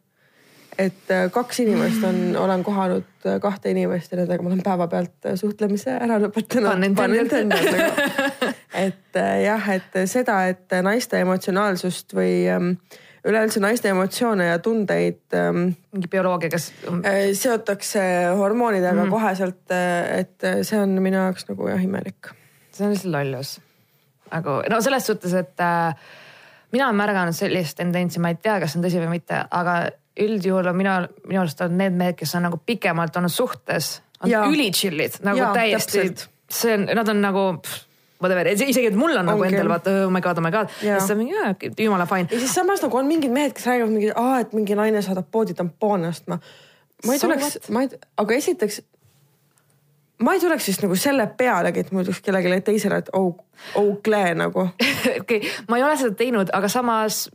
et 0.78 1.10
äh, 1.10 1.24
kaks 1.34 1.64
inimest 1.64 2.04
on, 2.06 2.36
olen 2.38 2.62
kohanud 2.64 3.26
äh, 3.26 3.40
kahte 3.42 3.72
inimest 3.74 4.12
ja 4.14 4.20
nendega 4.20 4.46
ma 4.46 4.52
olen 4.52 4.62
päevapealt 4.66 5.30
suhtlemise 5.40 5.96
ära 5.98 6.20
lõpetanud. 6.22 6.70
et 8.86 9.22
jah, 9.42 9.70
et 9.74 9.98
seda, 10.06 10.44
et 10.52 10.78
naiste 10.86 11.18
emotsionaalsust 11.26 12.14
või 12.18 12.46
ähm, 12.54 12.76
üleüldse 13.28 13.62
naiste 13.64 13.92
emotsioone 13.92 14.50
ja 14.52 14.60
tundeid 14.64 15.36
ähm,. 15.36 15.74
mingi 15.96 16.10
bioloogiaga 16.12 16.60
äh,. 16.60 17.20
seotakse 17.38 18.04
hormoonidega 18.40 19.04
mm. 19.04 19.14
koheselt, 19.14 19.64
äh, 19.72 20.24
et 20.24 20.48
see 20.68 20.80
on 20.80 20.98
minu 21.04 21.20
jaoks 21.20 21.50
nagu 21.52 21.70
jah 21.72 21.84
imelik. 21.84 22.32
see 22.72 22.88
on 22.88 22.96
lihtsalt 22.96 23.14
lollus. 23.16 23.58
nagu 24.32 24.62
no 24.72 24.82
selles 24.86 25.10
suhtes, 25.12 25.36
et 25.38 25.64
äh, 25.64 26.10
mina 26.72 26.90
olen 26.90 27.00
märganud 27.00 27.38
sellist 27.38 27.78
tendentsi, 27.80 28.20
ma 28.24 28.34
ei 28.34 28.40
tea, 28.42 28.60
kas 28.62 28.74
see 28.74 28.82
on 28.82 28.88
tõsi 28.88 29.02
või 29.04 29.16
mitte, 29.18 29.44
aga 29.52 29.80
üldjuhul 30.18 30.72
on 30.72 30.78
minu, 30.78 30.94
minu 31.30 31.44
arust 31.44 31.62
on 31.66 31.78
need 31.78 31.96
mehed, 31.98 32.18
kes 32.20 32.36
on 32.38 32.48
nagu 32.48 32.60
pikemalt 32.66 33.18
olnud 33.20 33.34
suhtes, 33.34 33.98
on 34.24 34.34
üli 34.50 34.72
chill'id 34.74 35.20
nagu 35.26 35.44
ja, 35.44 35.52
täiesti. 35.56 36.10
see 36.50 36.74
on, 36.74 36.88
nad 36.98 37.12
on 37.14 37.22
nagu 37.22 37.44
pff, 37.62 37.87
whatever, 38.22 38.50
isegi, 38.52 38.88
et 38.90 38.98
mul 38.98 39.16
on 39.18 39.28
nagu 39.30 39.48
endal 39.48 39.70
vaata 39.72 39.94
oh 40.06 40.12
my 40.14 40.22
god, 40.22 40.42
oh 40.42 40.46
my 40.46 40.52
god. 40.54 40.74
ja 40.84 41.00
siis 41.00 41.14
on 41.14 41.22
mingi 41.22 41.72
jumala 41.86 42.06
fine. 42.10 42.30
ja 42.32 42.40
siis 42.42 42.54
samas 42.58 42.84
nagu 42.84 42.98
on 42.98 43.10
mingid 43.10 43.34
mehed, 43.34 43.56
kes 43.58 43.68
räägivad 43.70 43.94
mingi, 43.94 44.12
et 44.42 44.54
mingi 44.58 44.78
naine 44.78 45.02
saadab 45.06 45.30
poodi 45.32 45.58
tampoone 45.58 46.12
ostma. 46.12 46.40
ma 47.06 47.14
ei 47.14 47.20
tuleks, 47.20 47.60
ma 47.70 47.86
ei, 47.86 47.92
aga 48.18 48.40
esiteks 48.42 48.82
ma 50.24 50.34
ei 50.34 50.40
tuleks 50.42 50.66
siis 50.66 50.80
nagu 50.82 50.96
selle 50.98 51.28
pealegi, 51.38 51.86
et 51.86 51.92
ma 51.94 52.04
ütleks 52.06 52.22
kellelegi 52.26 52.62
teisele, 52.72 53.02
et 53.04 53.12
oh, 53.18 53.36
oh 53.78 53.92
Klee 54.04 54.34
nagu. 54.38 54.70
okei 55.22 55.44
ma 55.70 55.78
ei 55.78 55.86
ole 55.86 55.98
seda 56.00 56.18
teinud, 56.18 56.54
aga 56.58 56.72
samas 56.72 57.28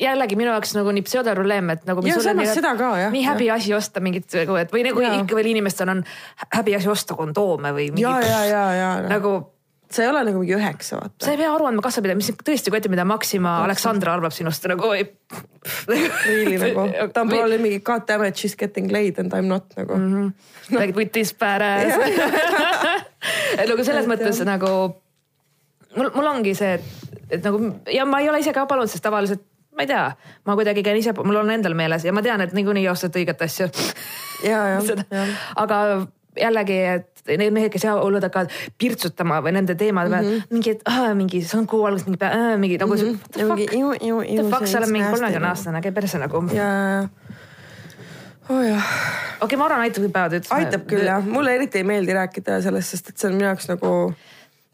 jällegi 0.00 0.36
minu 0.36 0.48
jaoks 0.48 0.72
nagu 0.76 0.92
nii 0.96 1.04
pseudoprobleem, 1.04 1.74
et 1.74 1.84
nagu. 1.88 2.04
ja 2.08 2.16
samas 2.24 2.54
seda 2.56 2.74
ka 2.78 2.94
jah. 3.02 3.12
nii 3.12 3.24
häbiasi 3.26 3.74
osta 3.76 4.00
mingit 4.04 4.32
nagu, 4.40 4.56
et 4.60 4.72
või 4.72 4.84
nagu 4.86 5.02
ja. 5.04 5.12
ikka 5.20 5.36
veel 5.36 5.52
inimestel 5.52 5.92
on 5.92 6.04
häbiasi 6.56 6.88
osta 6.92 7.16
kondoome 7.18 7.74
või. 7.76 7.90
ja, 8.00 8.14
ja, 8.24 8.40
ja, 8.48 8.64
ja. 8.78 8.92
nagu 9.10 9.36
see 9.94 10.04
ei 10.04 10.10
ole 10.10 10.24
nagu 10.26 10.40
mingi 10.42 10.56
üheksa, 10.56 10.98
vaata. 10.98 11.24
sa 11.24 11.32
ei 11.32 11.38
pea 11.40 11.50
aru 11.54 11.68
andma 11.68 11.84
kassapidaja, 11.84 12.18
mis 12.18 12.30
tõesti 12.46 12.72
kotti, 12.74 12.90
mida 12.92 13.06
Maxima 13.08 13.56
Aleksandra 13.64 14.14
arvab 14.16 14.34
sinust 14.34 14.66
nagu 14.70 14.90
ei. 14.96 15.06
Really 15.88 16.58
nagu, 16.60 16.88
ta 17.14 17.22
on 17.22 17.30
probably 17.30 17.60
mingi 17.62 17.80
god 17.86 18.06
damn 18.08 18.26
it, 18.26 18.36
she 18.36 18.50
is 18.50 18.58
getting 18.58 18.90
laid 18.92 19.20
and 19.22 19.32
I 19.32 19.42
m 19.44 19.48
not 19.52 19.70
nagu 19.78 19.96
mm. 19.96 20.10
-hmm. 20.12 20.32
No. 20.70 20.80
Like 20.80 20.96
with 20.96 21.12
this 21.12 21.34
badass 21.34 21.94
et 23.60 23.66
nagu 23.68 23.84
selles 23.84 24.06
mõttes 24.10 24.44
nagu 24.44 24.70
mul, 25.96 26.10
mul 26.14 26.26
ongi 26.26 26.54
see, 26.54 26.78
et, 27.30 27.42
nagu 27.42 27.60
ja 27.92 28.04
ma 28.04 28.20
ei 28.20 28.28
ole 28.28 28.40
ise 28.40 28.52
ka 28.52 28.66
palunud, 28.66 28.90
sest 28.90 29.04
tavaliselt 29.04 29.44
ma 29.74 29.82
ei 29.82 29.90
tea, 29.90 30.04
ma 30.46 30.54
kuidagi 30.54 30.82
käin 30.86 30.96
ise, 30.96 31.12
mul 31.12 31.36
on 31.36 31.50
endal 31.50 31.74
meeles 31.74 32.04
ja 32.06 32.12
ma 32.14 32.22
tean, 32.22 32.40
et 32.40 32.52
niikuinii 32.54 32.88
ostate 32.88 33.22
õiget 33.22 33.42
asja. 33.42 33.68
ja, 34.46 34.60
ja. 34.76 35.24
aga 35.56 35.78
jällegi, 36.40 36.78
et 36.96 37.38
need 37.38 37.54
mehed, 37.54 37.72
kes 37.72 37.86
hullud 37.88 38.24
hakkavad 38.26 38.52
pirtsutama 38.80 39.40
või 39.44 39.54
nende 39.56 39.76
teemade 39.78 40.10
peal 40.12 40.24
mm 40.24 40.34
-hmm. 40.34 40.52
mingi, 40.52 40.74
et 40.76 40.82
ah, 40.90 41.14
mingi 41.16 41.40
see 41.44 41.58
on 41.58 41.66
kuu 41.70 41.84
alguses 41.88 42.06
mingi 42.08 42.20
äh,, 42.26 42.58
mingi 42.60 42.78
nagu 42.78 42.94
mm. 42.94 43.00
-hmm. 43.00 43.48
mingi 43.48 43.68
iu, 43.72 43.92
iu, 44.00 44.20
iu. 44.20 44.42
The 44.42 44.50
fuck, 44.50 44.66
sa 44.66 44.78
oled 44.78 44.92
mingi 44.92 45.10
kolmekümne 45.10 45.48
aastane, 45.48 45.80
käi 45.80 45.92
perse 45.92 46.18
nagu. 46.18 46.44
jaa 46.52 47.08
oh 48.48 48.62
jah. 48.62 48.84
okei 49.40 49.46
okay,, 49.46 49.58
ma 49.58 49.64
arvan, 49.64 49.84
aitab, 49.86 50.04
kui 50.04 50.12
päevad 50.12 50.38
ütlesime. 50.38 50.60
aitab 50.60 50.86
küll 50.88 51.04
jah, 51.08 51.26
mulle 51.36 51.54
eriti 51.54 51.80
ei 51.80 51.84
meeldi 51.88 52.16
rääkida 52.16 52.60
sellest, 52.62 52.94
sest 52.94 53.12
et 53.12 53.18
see 53.18 53.30
on 53.30 53.36
minu 53.38 53.48
jaoks 53.48 53.68
nagu 53.72 53.92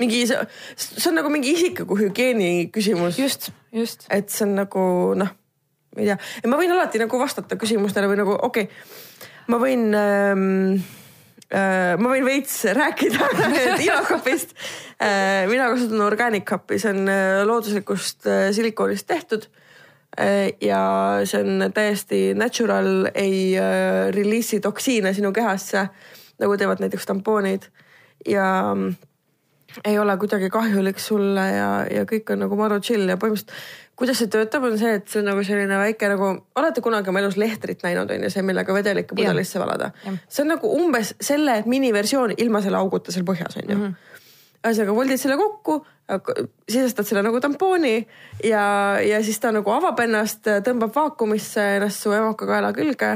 mingi, 0.00 0.24
see 0.26 1.11
on 1.11 1.20
nagu 1.20 1.30
mingi 1.30 1.52
isikliku 1.54 1.98
hügieeni 1.98 2.70
küsimus. 2.74 3.18
just, 3.18 3.50
just. 3.72 4.06
et 4.11 4.28
see 4.28 4.46
on 4.48 4.56
nagu 4.58 4.86
noh, 5.14 5.34
ma 5.96 6.02
ei 6.02 6.11
tea, 6.11 6.18
ma 6.50 6.58
võin 6.62 6.74
alati 6.74 7.02
nagu 7.02 7.20
vastata 7.20 7.61
küsimustele 7.61 8.11
või 8.11 8.22
nagu 8.24 8.38
okei 8.38 8.66
okay,, 8.66 9.28
ma 9.46 9.62
võin 9.62 9.92
ähm, 9.94 10.80
Äh, 10.80 10.99
ma 11.51 12.12
võin 12.12 12.26
veits 12.26 12.61
rääkida 12.76 13.30
ilakapist. 13.86 14.55
Äh, 15.01 15.46
mina 15.48 15.70
kasutan 15.72 16.03
organic 16.05 16.44
cupi, 16.44 16.76
see 16.76 16.90
on 16.92 17.07
äh, 17.09 17.38
looduslikust 17.48 18.26
silikoonist 18.53 19.07
tehtud. 19.09 19.46
ja 20.61 20.80
see 21.24 21.40
on 21.40 21.70
täiesti 21.72 22.18
natural, 22.36 23.07
ei 23.14 23.55
reliisi 24.12 24.59
toksiine 24.61 25.14
sinu 25.16 25.30
kehasse 25.32 25.86
nagu 26.42 26.57
teevad 26.59 26.82
näiteks 26.82 27.07
tampoonid 27.07 27.68
ja 28.28 28.74
mm, 28.74 28.94
ei 29.84 29.98
ole 29.98 30.16
kuidagi 30.16 30.51
kahjulik 30.51 30.98
sulle 30.98 31.46
ja, 31.55 31.70
ja 31.90 32.05
kõik 32.09 32.32
on 32.32 32.42
nagu 32.44 32.59
maru 32.59 32.80
chill 32.84 33.09
ja 33.09 33.18
põhimõtteliselt 33.20 33.55
kuidas 34.01 34.20
see 34.22 34.30
töötab, 34.32 34.64
on 34.64 34.78
see, 34.80 34.94
et 34.96 35.09
see 35.12 35.20
on 35.20 35.28
nagu 35.28 35.42
selline 35.44 35.80
väike 35.82 36.09
nagu, 36.09 36.30
olete 36.57 36.82
kunagi 36.84 37.12
oma 37.12 37.20
elus 37.20 37.36
lehtrit 37.40 37.84
näinud, 37.84 38.11
on 38.11 38.24
ju, 38.24 38.30
see, 38.32 38.44
millega 38.46 38.74
vedelikku 38.74 39.18
pudelisse 39.18 39.61
valada. 39.61 39.90
see 40.28 40.44
on 40.44 40.55
nagu 40.55 40.70
umbes 40.76 41.14
selle 41.20 41.61
miniversioon 41.68 42.38
ilma 42.38 42.64
selle 42.64 42.80
auguta 42.80 43.12
seal 43.12 43.28
põhjas, 43.28 43.61
on 43.61 43.68
ju 43.68 43.76
mm. 43.76 43.84
-hmm 43.84 44.07
ühesõnaga 44.61 44.92
voldid 44.92 45.20
selle 45.20 45.36
kokku, 45.40 45.78
sisestad 46.68 47.07
selle 47.09 47.22
nagu 47.24 47.40
tampooni 47.40 47.94
ja, 48.44 48.64
ja 49.01 49.20
siis 49.24 49.40
ta 49.40 49.53
nagu 49.57 49.72
avab 49.72 50.03
ennast, 50.05 50.44
tõmbab 50.66 50.92
vaakumisse 50.92 51.64
ennast 51.78 52.05
su 52.05 52.12
emakakaela 52.12 52.72
külge 52.76 53.14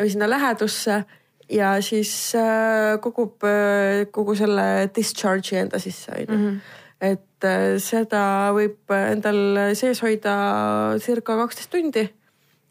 või 0.00 0.10
sinna 0.10 0.28
lähedusse 0.30 1.04
ja 1.52 1.76
siis 1.84 2.10
äh, 2.34 2.96
kogub 3.02 3.46
äh, 3.46 4.08
kogu 4.10 4.34
selle 4.38 4.88
discharge'i 4.96 5.60
enda 5.62 5.78
sisse, 5.82 6.10
on 6.12 6.24
ju. 6.26 6.38
Mhm. 6.38 6.58
et 7.00 7.25
et 7.36 7.46
äh, 7.48 7.76
seda 7.82 8.52
võib 8.56 8.92
endal 8.96 9.74
sees 9.76 10.00
hoida 10.04 10.96
circa 11.04 11.36
kaksteist 11.36 11.70
tundi 11.70 12.06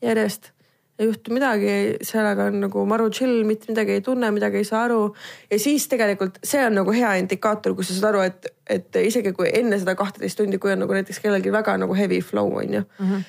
järjest. 0.01 0.51
ei 0.95 1.09
juhtu 1.09 1.33
midagi, 1.35 1.71
sellega 2.07 2.45
on 2.47 2.61
nagu 2.63 2.85
maru 2.87 3.09
chill, 3.11 3.43
mitte 3.43 3.67
midagi 3.67 3.97
ei 3.97 4.01
tunne, 4.01 4.29
midagi 4.31 4.61
ei 4.61 4.67
saa 4.67 4.85
aru. 4.85 5.13
ja 5.51 5.59
siis 5.59 5.87
tegelikult 5.91 6.39
see 6.43 6.63
on 6.65 6.77
nagu 6.79 6.91
hea 6.95 7.13
indikaator, 7.19 7.75
kus 7.75 7.91
sa 7.91 7.97
saad 7.97 8.09
aru, 8.13 8.21
et, 8.29 8.47
et 8.69 9.01
isegi 9.03 9.33
kui 9.35 9.51
enne 9.51 9.79
seda 9.81 9.95
kahteteist 9.95 10.39
tundi, 10.39 10.57
kui 10.57 10.71
on 10.71 10.81
nagu 10.85 10.95
näiteks 10.95 11.19
kellelgi 11.19 11.51
väga 11.51 11.77
nagu 11.77 11.97
heavy 11.97 12.21
flow 12.21 12.57
on 12.57 12.73
ju 12.73 12.81
mm. 12.81 13.11
-hmm. 13.11 13.23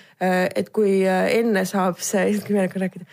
et 0.55 0.71
kui 0.71 1.03
äh, 1.09 1.27
enne 1.41 1.65
saab 1.65 1.99
see, 1.99 2.31
isegi 2.31 2.53
meelega 2.57 2.81
rääkida 2.81 3.05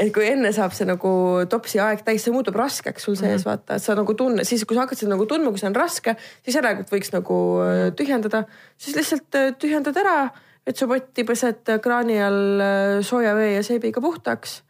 et 0.00 0.12
kui 0.14 0.24
enne 0.26 0.52
saab 0.54 0.72
see 0.76 0.86
nagu 0.88 1.10
topsi 1.50 1.80
aeg 1.82 2.02
täis, 2.06 2.22
see 2.24 2.32
muutub 2.34 2.56
raskeks 2.58 3.04
sul 3.06 3.16
sees 3.16 3.26
mm 3.26 3.36
-hmm. 3.36 3.48
vaata, 3.50 3.76
et 3.76 3.82
sa 3.82 3.94
nagu 3.98 4.14
tunne, 4.14 4.44
siis 4.44 4.64
kui 4.64 4.76
sa 4.76 4.86
hakkad 4.86 4.98
seda 4.98 5.12
nagu 5.14 5.26
tundma, 5.26 5.50
kui 5.50 5.58
see 5.58 5.68
on 5.68 5.76
raske, 5.76 6.16
siis 6.44 6.56
järelikult 6.56 6.92
võiks 6.92 7.12
nagu 7.12 7.36
äh, 7.60 7.92
tühjendada, 7.98 8.44
siis 8.78 8.96
lihtsalt 8.96 9.34
äh, 9.34 9.52
tühjendad 9.58 9.96
ära, 9.96 10.30
vetsupotti 10.66 11.24
pesed 11.24 11.72
kraani 11.82 12.20
all 12.22 12.60
äh, 12.60 13.02
sooja 13.02 13.34
vee 13.34 13.54
ja 13.54 13.62
seebiga 13.62 14.00
puhtaks 14.00 14.62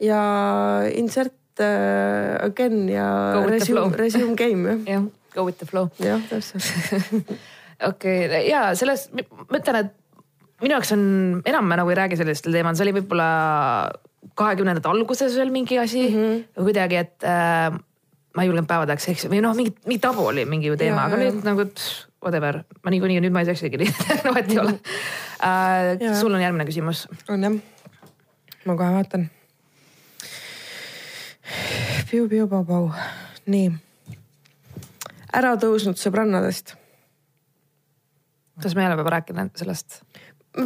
ja 0.00 0.82
insert 0.94 1.32
again 1.58 2.88
ja 2.88 3.36
resume, 3.46 3.96
resume 3.96 4.34
game 4.34 4.68
jah. 4.68 4.80
jah, 4.86 5.04
go 5.34 5.44
with 5.44 5.58
the 5.58 5.66
flow. 5.66 5.88
jah, 6.00 6.20
täpselt 6.28 6.64
okei 7.90 8.48
ja 8.48 8.74
selles, 8.74 9.10
ma 9.12 9.58
ütlen, 9.58 9.76
et 9.84 9.92
minu 10.62 10.74
jaoks 10.74 10.92
on, 10.96 11.04
enam 11.46 11.68
me 11.68 11.78
nagu 11.78 11.90
ei 11.90 11.98
räägi 11.98 12.18
sellistel 12.18 12.52
teemadel, 12.56 12.78
see 12.78 12.86
oli 12.86 12.96
võib-olla 12.98 13.28
kahekümnendate 14.38 14.88
alguses 14.88 15.36
veel 15.36 15.52
mingi 15.54 15.78
asi 15.78 16.08
mm 16.08 16.14
-hmm. 16.14 16.64
kuidagi, 16.64 16.96
et 16.96 17.24
äh, 17.24 17.74
ma 18.34 18.42
ei 18.42 18.48
julgenud 18.48 18.68
päevadeks 18.68 19.08
eks 19.12 19.28
või 19.30 19.42
noh, 19.44 19.54
mingi, 19.56 19.74
mingi 19.86 20.00
tabu 20.02 20.26
oli 20.30 20.44
mingi 20.48 20.70
ju 20.70 20.76
teema, 20.76 21.06
aga 21.06 21.20
nüüd 21.20 21.44
nagu 21.46 21.66
tss, 21.70 22.06
whatever, 22.24 22.62
ma 22.82 22.90
niikuinii 22.90 23.20
nüüd 23.22 23.34
ma 23.34 23.44
ei 23.44 23.50
seksigi 23.52 23.78
nii 23.82 23.92
et 24.40 24.50
ei 24.50 24.58
ole 24.58 24.74
uh,. 24.74 24.80
Jaa. 26.00 26.14
sul 26.20 26.34
on 26.34 26.42
järgmine 26.42 26.66
küsimus. 26.66 27.06
on 27.28 27.42
jah? 27.42 27.58
ma 28.64 28.76
kohe 28.76 28.92
vaatan. 28.96 29.30
Piu-piu-pau-pau, 32.10 32.88
nii. 33.46 33.72
ära 35.34 35.54
tõusnud 35.60 36.00
sõbrannadest. 36.00 36.74
kas 38.62 38.74
me 38.74 38.82
ei 38.82 38.90
ole 38.90 38.98
juba 38.98 39.18
rääkinud 39.18 39.54
sellest? 39.60 40.02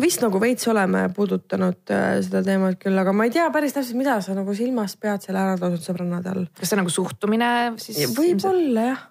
Vist 0.02 0.20
nagu 0.20 0.40
veits 0.42 0.68
oleme 0.68 1.06
puudutanud 1.16 1.92
äh, 1.94 2.08
seda 2.24 2.42
teemat 2.44 2.80
küll, 2.82 2.98
aga 3.00 3.14
ma 3.16 3.28
ei 3.28 3.34
tea 3.34 3.46
päris 3.54 3.76
täpselt, 3.76 3.96
mida 4.00 4.18
sa 4.24 4.36
nagu 4.36 4.54
silmas 4.56 4.96
pead 5.00 5.24
selle 5.24 5.40
ära 5.40 5.54
tõusnud 5.60 5.84
sõbrannade 5.84 6.34
all. 6.34 6.48
kas 6.58 6.68
see 6.68 6.76
on 6.76 6.84
nagu 6.84 6.92
suhtumine 6.92 7.52
siis? 7.80 8.02
võib-olla 8.16 8.90
jah 8.90 9.06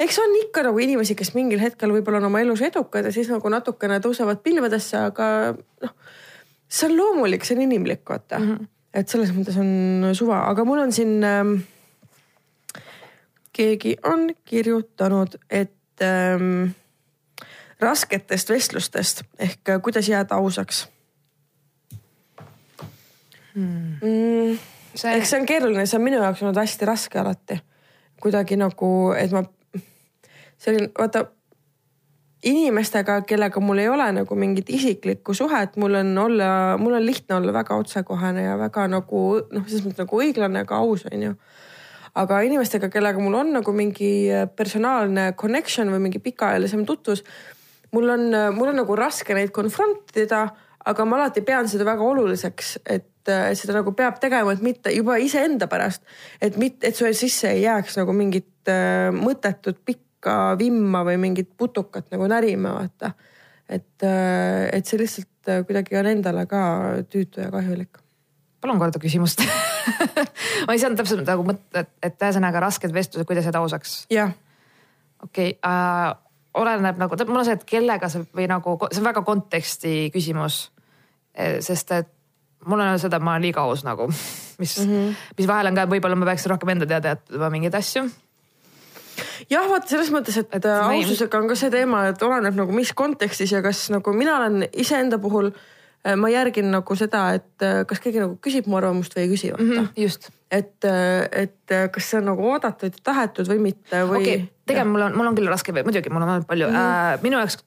eks 0.00 0.18
on 0.22 0.36
ikka 0.42 0.64
nagu 0.66 0.80
inimesi, 0.82 1.16
kes 1.18 1.32
mingil 1.36 1.62
hetkel 1.62 1.92
võib-olla 1.94 2.20
on 2.22 2.28
oma 2.30 2.42
elus 2.44 2.62
edukad 2.66 3.06
ja 3.06 3.12
siis 3.14 3.30
nagu 3.32 3.50
natukene 3.52 4.00
tõusevad 4.04 4.42
pilvedesse, 4.44 5.00
aga 5.10 5.28
noh, 5.54 5.94
see 6.68 6.88
on 6.88 6.96
loomulik, 6.98 7.46
see 7.46 7.58
on 7.58 7.64
inimlik, 7.66 8.02
vaata 8.08 8.40
mm. 8.40 8.50
-hmm. 8.50 8.70
et 9.00 9.12
selles 9.12 9.34
mõttes 9.36 9.58
on 9.60 10.14
suva, 10.16 10.44
aga 10.50 10.64
mul 10.64 10.86
on 10.86 10.92
siin 10.92 11.20
ähm,. 11.24 11.56
keegi 13.54 13.96
on 14.02 14.30
kirjutanud, 14.44 15.36
et 15.50 16.02
ähm, 16.02 16.74
rasketest 17.80 18.50
vestlustest 18.50 19.22
ehk 19.38 19.68
äh, 19.68 19.80
kuidas 19.82 20.08
jääda 20.08 20.34
ausaks 20.34 20.86
Hmm. 23.54 23.98
mm, 24.02 24.58
see, 24.98 25.12
eks 25.14 25.30
see 25.30 25.38
on 25.38 25.44
keeruline, 25.46 25.86
see 25.86 25.98
on 26.00 26.02
minu 26.02 26.18
jaoks 26.18 26.40
olnud 26.42 26.58
hästi 26.58 26.88
raske 26.88 27.20
alati. 27.20 27.60
kuidagi 28.24 28.56
nagu, 28.58 28.88
et 29.14 29.30
ma, 29.30 29.44
selline, 30.58 30.88
vaata 30.98 31.26
inimestega, 32.48 33.20
kellega 33.28 33.60
mul 33.60 33.82
ei 33.82 33.88
ole 33.88 34.06
nagu 34.16 34.38
mingit 34.38 34.70
isiklikku 34.72 35.36
suhet, 35.36 35.76
mul 35.80 36.00
on 36.00 36.10
olla, 36.18 36.48
mul 36.80 36.96
on 36.98 37.06
lihtne 37.06 37.36
olla 37.36 37.52
väga 37.52 37.76
otsekohene 37.78 38.42
ja 38.48 38.56
väga 38.58 38.88
nagu 38.90 39.22
noh, 39.38 39.68
selles 39.68 39.84
mõttes 39.84 40.02
nagu 40.02 40.20
õiglane, 40.24 40.64
aga 40.66 40.80
aus 40.82 41.06
on 41.12 41.28
ju. 41.28 41.36
aga 42.14 42.40
inimestega, 42.48 42.88
kellega 42.90 43.22
mul 43.22 43.38
on 43.38 43.52
nagu 43.58 43.72
mingi 43.76 44.10
personaalne 44.56 45.32
connection 45.38 45.94
või 45.94 46.08
mingi 46.08 46.18
pikaajalisem 46.22 46.84
tutvus, 46.86 47.22
mul 47.94 48.14
on, 48.16 48.28
mul 48.56 48.72
on 48.72 48.80
nagu 48.82 48.98
raske 48.98 49.36
neid 49.36 49.54
konfrontida, 49.54 50.44
aga 50.84 51.08
ma 51.08 51.20
alati 51.20 51.44
pean 51.46 51.68
seda 51.70 51.86
väga 51.88 52.04
oluliseks, 52.04 52.78
et 52.84 53.10
et 53.24 53.58
seda 53.58 53.78
nagu 53.78 53.92
peab 53.96 54.18
tegema, 54.20 54.52
et 54.52 54.62
mitte 54.64 54.92
juba 54.92 55.16
iseenda 55.22 55.68
pärast, 55.70 56.02
et 56.42 56.58
mitte, 56.60 56.88
et 56.88 56.96
su 56.96 57.08
sisse 57.16 57.50
ei 57.54 57.62
jääks 57.64 57.96
nagu 58.00 58.12
mingit 58.16 58.68
äh, 58.68 59.10
mõttetut 59.14 59.80
pikka 59.86 60.54
vimma 60.60 61.04
või 61.06 61.18
mingit 61.22 61.54
putukat 61.56 62.10
nagu 62.12 62.28
närima, 62.28 62.74
vaata. 62.76 63.14
et, 63.68 64.04
et 64.04 64.86
see 64.86 65.00
lihtsalt 65.00 65.48
äh, 65.48 65.62
kuidagi 65.64 65.96
on 66.00 66.10
endale 66.10 66.46
ka 66.46 66.64
tüütu 67.08 67.40
ja 67.40 67.50
kahjulik. 67.50 68.00
palun 68.60 68.78
korda 68.80 69.00
küsimust 69.00 69.40
ma 70.66 70.72
ei 70.72 70.80
saanud 70.80 71.00
täpselt 71.00 71.26
nagu 71.28 71.44
mõtta, 71.44 71.84
et, 71.84 71.92
et 72.02 72.28
ühesõnaga 72.28 72.60
rasked 72.64 72.92
vestlused, 72.92 73.26
kuidas 73.28 73.48
jääda 73.48 73.64
ausaks. 73.64 74.04
jah. 74.12 74.36
okei 75.22 75.56
okay, 75.56 75.58
äh,, 75.64 76.12
oleneb 76.54 76.98
nagu, 76.98 77.16
mul 77.26 77.42
on 77.42 77.46
see, 77.48 77.56
et 77.58 77.64
kellega 77.68 78.08
see 78.08 78.26
või 78.34 78.48
nagu, 78.50 78.76
see 78.90 79.02
on 79.02 79.08
väga 79.10 79.22
konteksti 79.26 79.94
küsimus. 80.14 80.70
sest 81.60 81.90
et 81.90 82.14
mul 82.66 82.80
on 82.80 82.98
seda, 83.00 83.20
ma 83.20 83.34
olen 83.34 83.46
liiga 83.48 83.64
aus 83.64 83.84
nagu, 83.86 84.08
mis 84.62 84.78
mm, 84.78 84.90
-hmm. 84.90 85.14
mis 85.38 85.48
vahel 85.48 85.70
on 85.70 85.78
ka, 85.78 85.86
võib-olla 85.90 86.18
ma 86.18 86.30
peaks 86.30 86.46
rohkem 86.50 86.74
enda 86.74 86.86
teada 86.86 87.14
jätma 87.14 87.50
mingeid 87.50 87.74
asju. 87.74 88.06
jah, 89.50 89.68
vaata 89.70 89.88
selles 89.88 90.10
mõttes, 90.14 90.38
et, 90.40 90.54
et 90.56 90.66
aususega 90.66 91.38
on 91.38 91.48
ka 91.48 91.58
see 91.58 91.70
teema, 91.70 92.06
et 92.10 92.22
oleneb 92.22 92.56
nagu 92.58 92.72
mis 92.72 92.92
kontekstis 92.92 93.52
ja 93.52 93.62
kas 93.62 93.88
nagu 93.90 94.12
mina 94.12 94.36
olen 94.38 94.68
iseenda 94.72 95.18
puhul 95.18 95.50
äh, 95.52 96.16
ma 96.16 96.28
järgin 96.28 96.70
nagu 96.70 96.96
seda, 96.96 97.28
et 97.34 97.62
äh, 97.62 97.84
kas 97.86 98.00
keegi 98.00 98.22
nagu 98.24 98.38
küsib 98.42 98.66
mu 98.66 98.80
arvamust 98.80 99.14
või 99.16 99.26
ei 99.26 99.30
küsi, 99.36 99.52
vaata 99.52 99.62
mm. 99.62 99.76
-hmm, 99.76 100.02
just. 100.02 100.30
et, 100.50 100.84
äh, 100.84 101.28
et 101.44 101.78
kas 101.92 102.10
see 102.10 102.18
on 102.22 102.30
nagu 102.32 102.50
oodatud 102.50 102.98
tahetud 103.02 103.48
või 103.48 103.60
mitte 103.70 104.02
või. 104.08 104.22
okay,, 104.22 104.48
tegelikult 104.66 104.92
mul 104.92 105.06
on, 105.08 105.16
mul 105.20 105.30
on 105.30 105.38
küll 105.38 105.52
raske, 105.52 105.76
muidugi 105.76 106.12
mul 106.12 106.26
on 106.26 106.34
olnud 106.36 106.50
palju 106.50 106.68
mm, 106.70 106.74
-hmm. 106.74 107.14
äh, 107.14 107.22
minu 107.22 107.40
jaoks 107.42 107.62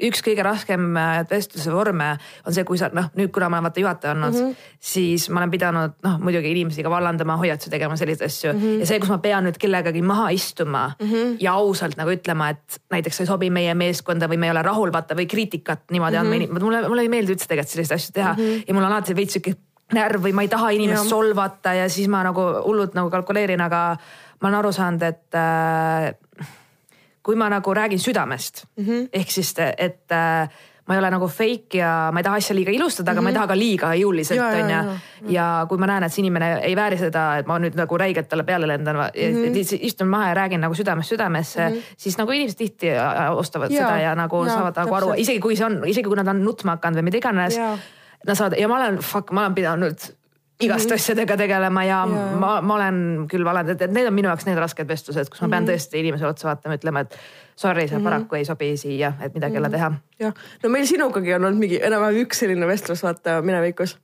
üks 0.00 0.22
kõige 0.24 0.44
raskem 0.44 0.96
vestluse 1.30 1.72
vorme 1.72 2.08
on 2.48 2.54
see, 2.54 2.64
kui 2.66 2.78
sa 2.80 2.88
noh, 2.96 3.10
nüüd 3.18 3.30
kuna 3.34 3.50
ma 3.52 3.58
olen 3.58 3.68
vaata 3.68 3.82
juhataja 3.82 4.14
olnud 4.14 4.34
mm, 4.34 4.48
-hmm. 4.48 4.70
siis 4.92 5.28
ma 5.30 5.42
olen 5.42 5.52
pidanud 5.52 5.94
noh, 6.06 6.16
muidugi 6.22 6.50
inimesi 6.50 6.82
ka 6.82 6.90
vallandama, 6.90 7.36
hoiatusi 7.40 7.70
tegema, 7.70 7.96
selliseid 7.96 8.26
asju 8.26 8.52
mm. 8.52 8.60
-hmm. 8.60 8.80
ja 8.80 8.86
see, 8.86 9.00
kus 9.00 9.12
ma 9.12 9.18
pean 9.18 9.46
nüüd 9.46 9.58
kellegagi 9.60 10.02
maha 10.02 10.30
istuma 10.34 10.90
mm 10.98 11.06
-hmm. 11.06 11.36
ja 11.40 11.52
ausalt 11.52 11.96
nagu 11.96 12.10
ütlema, 12.10 12.50
et 12.50 12.80
näiteks 12.90 13.16
sa 13.16 13.22
ei 13.22 13.26
sobi 13.26 13.50
meie 13.50 13.74
meeskonda 13.74 14.28
või 14.28 14.38
me 14.38 14.46
ei 14.46 14.56
ole 14.56 14.62
rahul, 14.62 14.92
vaata 14.92 15.14
või 15.14 15.26
kriitikat 15.26 15.90
niimoodi 15.90 16.16
mm 16.16 16.24
-hmm. 16.24 16.42
andma, 16.42 16.60
mulle, 16.60 16.88
mulle 16.88 17.02
ei 17.02 17.08
meeldi 17.08 17.32
üldse 17.32 17.48
tegelikult 17.48 17.68
selliseid 17.68 17.96
asju 17.96 18.12
teha 18.12 18.32
mm 18.32 18.38
-hmm. 18.38 18.64
ja 18.68 18.74
mul 18.74 18.84
on 18.84 18.92
alati 18.92 19.16
veits 19.16 19.32
sihuke 19.32 19.54
närv 19.92 20.24
või 20.24 20.32
ma 20.32 20.42
ei 20.42 20.48
taha 20.48 20.70
inimest 20.70 21.04
ja. 21.04 21.08
solvata 21.08 21.74
ja 21.74 21.88
siis 21.88 22.08
ma 22.08 22.22
nagu 22.22 22.40
hullult 22.64 22.94
nagu 22.94 23.10
kalkuleerin, 23.10 23.60
aga 23.60 23.96
ma 24.40 24.48
olen 24.48 24.58
aru 24.58 24.72
saanud, 24.72 25.02
et 25.02 25.36
äh, 25.36 26.14
kui 27.22 27.36
ma 27.36 27.48
nagu 27.52 27.74
räägin 27.74 27.98
südamest 27.98 28.64
mm 28.76 28.84
-hmm. 28.84 29.08
ehk 29.12 29.30
siis, 29.30 29.54
et 29.58 30.12
äh, 30.12 30.48
ma 30.90 30.96
ei 30.96 30.98
ole 30.98 31.10
nagu 31.10 31.28
fake 31.28 31.78
ja 31.78 32.10
ma 32.12 32.18
ei 32.18 32.26
taha 32.26 32.36
asja 32.36 32.54
liiga 32.54 32.72
ilustada, 32.74 33.12
aga 33.12 33.20
mm 33.20 33.22
-hmm. 33.22 33.24
ma 33.24 33.28
ei 33.28 33.32
mhm. 33.32 33.38
taha 33.38 33.46
ka 33.46 33.58
liiga 33.58 33.88
jõuliselt 33.94 34.40
onju. 34.40 34.98
ja 35.28 35.66
kui 35.68 35.78
ma 35.78 35.86
näen, 35.86 36.04
et 36.04 36.12
see 36.12 36.22
inimene 36.22 36.48
ei 36.66 36.76
vääri 36.76 36.98
seda, 36.98 37.38
et 37.38 37.46
ma 37.46 37.58
nüüd 37.58 37.76
nagu 37.78 37.98
räigelt 37.98 38.28
talle 38.28 38.44
peale 38.44 38.66
lendan 38.66 38.96
mm, 38.96 39.12
-hmm. 39.12 39.78
istun 39.80 40.08
maha 40.08 40.28
ja 40.28 40.34
räägin 40.34 40.60
nagu 40.60 40.74
südamest 40.74 41.08
südamesse 41.08 41.68
mm, 41.68 41.74
-hmm. 41.74 41.94
siis 41.96 42.18
nagu 42.18 42.32
inimesed 42.32 42.58
tihti 42.58 42.90
ostavad 43.36 43.70
ja, 43.70 43.78
seda 43.78 44.00
ja 44.00 44.14
nagu 44.14 44.44
ja, 44.44 44.54
saavad 44.54 44.76
nagu 44.76 44.94
aru, 44.94 45.12
isegi 45.16 45.40
kui 45.40 45.56
see 45.56 45.66
on, 45.66 45.84
isegi 45.86 46.08
kui 46.08 46.16
nad 46.16 46.28
on 46.28 46.44
nutma 46.44 46.70
hakanud 46.70 46.98
või 46.98 47.02
mida 47.02 47.18
iganes. 47.18 47.58
Nad 48.26 48.36
saavad 48.36 48.58
ja 48.58 48.68
ma 48.68 48.76
olen, 48.76 48.98
fuck, 48.98 49.30
ma 49.30 49.40
olen 49.40 49.54
pidanud 49.54 50.19
igast 50.60 50.88
-hmm. 50.90 50.94
asjadega 50.94 51.36
tegelema 51.36 51.84
ja, 51.84 52.00
ja. 52.08 52.24
ma, 52.38 52.60
ma 52.60 52.74
olen 52.74 53.26
küll 53.30 53.44
valanud, 53.44 53.80
et 53.80 53.92
need 53.92 54.06
on 54.06 54.14
minu 54.14 54.28
jaoks 54.28 54.46
need 54.46 54.58
rasked 54.58 54.88
vestlused, 54.88 55.30
kus 55.30 55.42
ma 55.42 55.48
pean 55.48 55.64
-hmm. 55.64 55.72
tõesti 55.72 56.02
inimesele 56.02 56.30
otsa 56.30 56.48
vaatama, 56.48 56.76
ütlema, 56.80 57.00
et 57.00 57.16
sorry, 57.56 57.88
see 57.88 57.96
mm 57.96 58.00
-hmm. 58.00 58.04
paraku 58.04 58.36
ei 58.36 58.44
sobi 58.44 58.76
siia, 58.76 59.12
et 59.20 59.34
midagi 59.34 59.56
ei 59.56 59.60
ole 59.60 59.70
teha. 59.70 59.92
jah, 60.20 60.34
no 60.62 60.68
meil 60.68 60.86
sinugagi 60.86 61.34
on 61.34 61.44
olnud 61.44 61.60
mingi 61.60 61.80
enam-vähem 61.82 62.22
üks 62.26 62.38
selline 62.44 62.66
vestlus, 62.66 63.02
vaata 63.02 63.42
minevikus 63.42 63.98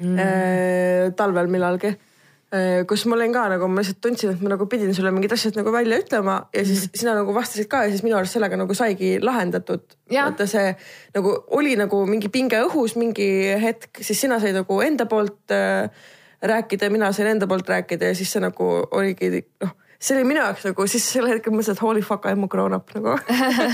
mm. 0.00 0.16
-hmm. 0.16 1.14
talvel 1.16 1.46
millalgi 1.46 1.96
kus 2.90 3.04
ma 3.06 3.14
olin 3.14 3.34
ka 3.34 3.44
nagu, 3.52 3.68
ma 3.70 3.78
lihtsalt 3.78 4.00
tundsin, 4.02 4.32
et 4.34 4.40
ma 4.42 4.50
nagu 4.50 4.66
pidin 4.70 4.94
sulle 4.94 5.12
mingid 5.14 5.30
asjad 5.36 5.54
nagu 5.54 5.70
välja 5.70 6.00
ütlema 6.02 6.36
ja 6.50 6.64
siis 6.66 6.88
mm. 6.88 6.98
sina 7.02 7.14
nagu 7.14 7.34
vastasid 7.34 7.68
ka 7.70 7.84
ja 7.86 7.92
siis 7.92 8.02
minu 8.02 8.18
arust 8.18 8.34
sellega 8.34 8.58
nagu 8.58 8.74
saigi 8.74 9.12
lahendatud. 9.22 9.84
vaata 10.10 10.48
see 10.50 10.72
nagu 11.14 11.36
oli 11.58 11.76
nagu 11.78 12.02
mingi 12.10 12.28
pinge 12.28 12.58
õhus 12.66 12.96
mingi 12.98 13.28
hetk, 13.62 14.02
siis 14.02 14.24
sina 14.26 14.40
said 14.42 14.58
nagu 14.58 14.80
enda 14.82 15.06
poolt 15.06 15.54
äh, 15.54 15.86
rääkida 16.42 16.88
ja 16.88 16.90
mina 16.90 17.12
sain 17.12 17.30
enda 17.36 17.46
poolt 17.46 17.68
rääkida 17.70 18.10
ja 18.10 18.18
siis 18.18 18.32
see 18.34 18.42
nagu 18.42 18.72
oligi 18.90 19.44
noh 19.62 19.76
see 20.00 20.16
oli 20.16 20.24
minu 20.24 20.40
jaoks 20.40 20.64
nagu 20.64 20.86
siis 20.88 21.04
sel 21.12 21.28
hetkel 21.28 21.52
mõtlesin, 21.52 21.76
et 21.76 21.84
holy 21.84 22.02
fuck 22.04 22.24
I 22.24 22.32
am 22.36 22.46
a 22.46 22.50
grown 22.50 22.74
up 22.76 22.92
nagu 22.96 23.16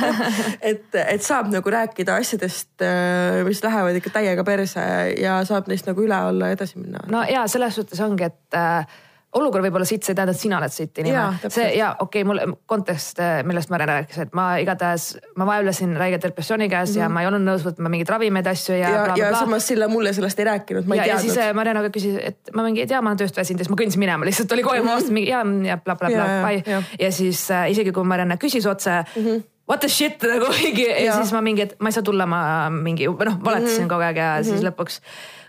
et, 0.70 0.86
et 1.02 1.22
saab 1.22 1.52
nagu 1.52 1.72
rääkida 1.72 2.18
asjadest, 2.20 2.72
äh, 2.82 3.42
mis 3.46 3.62
lähevad 3.64 3.98
ikka 4.00 4.14
täiega 4.18 4.44
perse 4.46 4.86
ja 5.20 5.38
saab 5.48 5.70
neist 5.70 5.86
nagu 5.86 6.02
üle 6.02 6.18
olla 6.30 6.50
ja 6.50 6.58
edasi 6.58 6.80
minna. 6.80 7.04
no 7.12 7.22
ja 7.30 7.46
selles 7.50 7.78
suhtes 7.78 8.02
ongi, 8.02 8.26
et 8.26 8.58
äh, 8.58 8.98
olukord 9.36 9.64
võib 9.66 9.78
olla 9.78 9.86
sitt, 9.88 10.04
see 10.06 10.14
ei 10.14 10.18
tähenda, 10.18 10.34
et 10.34 10.40
sina 10.40 10.58
oled 10.58 10.72
sitt 10.74 10.98
inimene. 11.02 11.50
see 11.52 11.68
ja 11.76 11.92
okei 12.00 12.24
okay,, 12.24 12.28
mul 12.28 12.56
kontekst, 12.70 13.20
eh, 13.22 13.40
millest 13.46 13.72
Mare 13.72 13.88
rääkis, 13.90 14.18
et 14.26 14.36
ma 14.36 14.46
igatahes, 14.62 15.08
ma 15.36 15.48
vaevlesin 15.48 15.96
räigelt 15.98 16.26
depressiooni 16.28 16.68
käes 16.68 16.90
mm 16.90 16.94
-hmm. 16.94 17.00
ja 17.00 17.08
mhm. 17.08 17.14
ma 17.14 17.24
ei 17.24 17.30
olnud 17.30 17.46
nõus 17.48 17.66
võtma 17.66 17.92
mingeid 17.92 18.12
ravimeid, 18.14 18.46
asju 18.52 18.76
ja. 18.76 18.90
ja, 18.90 19.16
ja 19.16 19.32
samas 19.38 19.66
Sille 19.66 19.88
mulle 19.90 20.12
sellest 20.12 20.38
ei 20.38 20.44
rääkinud, 20.44 20.86
ma 20.86 20.94
ei 20.94 20.98
ja, 20.98 21.04
teadnud. 21.04 21.34
ja 21.34 21.42
siis 21.42 21.54
Mariana 21.54 21.82
ka 21.82 21.90
küsis, 21.98 22.18
et 22.22 22.54
ma 22.54 22.62
mingi, 22.62 22.82
et 22.82 22.90
jaa, 22.90 23.02
ma 23.02 23.10
olen 23.10 23.18
tööst 23.24 23.36
väsinud 23.36 23.60
ja 23.60 23.64
siis 23.64 23.74
ma 23.74 23.80
kõndisin 23.82 24.02
minema, 24.02 24.24
lihtsalt 24.24 24.52
oli 24.52 24.62
kogu 24.62 24.74
aeg, 24.74 24.84
ma 24.84 24.94
vastasin 24.94 25.14
mingi 25.14 25.30
ja, 25.30 25.42
ja 25.66 25.76
blablabla, 25.76 26.26
bye. 26.46 26.82
ja 27.00 27.12
siis 27.12 27.50
äh, 27.50 27.70
isegi 27.70 27.92
kui 27.92 28.04
Mariana 28.04 28.36
küsis 28.36 28.66
otse 28.66 29.02
mm. 29.02 29.22
-hmm 29.22 29.44
what 29.68 29.80
the 29.80 29.88
shit 29.88 30.22
nagu 30.22 30.46
mingi 30.62 30.86
ja. 30.86 30.98
ja 31.04 31.16
siis 31.20 31.32
ma 31.34 31.40
mingi, 31.42 31.66
et 31.66 31.74
ma 31.80 31.90
ei 31.90 31.96
saa 31.96 32.06
tulla, 32.06 32.26
ma 32.26 32.40
mingi 32.70 33.06
noh, 33.06 33.38
valetasin 33.44 33.82
mm 33.82 33.84
-hmm. 33.84 33.88
kogu 33.88 34.00
aeg 34.00 34.16
ja 34.16 34.28
mm 34.36 34.40
-hmm. 34.40 34.44
siis 34.44 34.60
mhm. 34.60 34.68
lõpuks, 34.68 35.00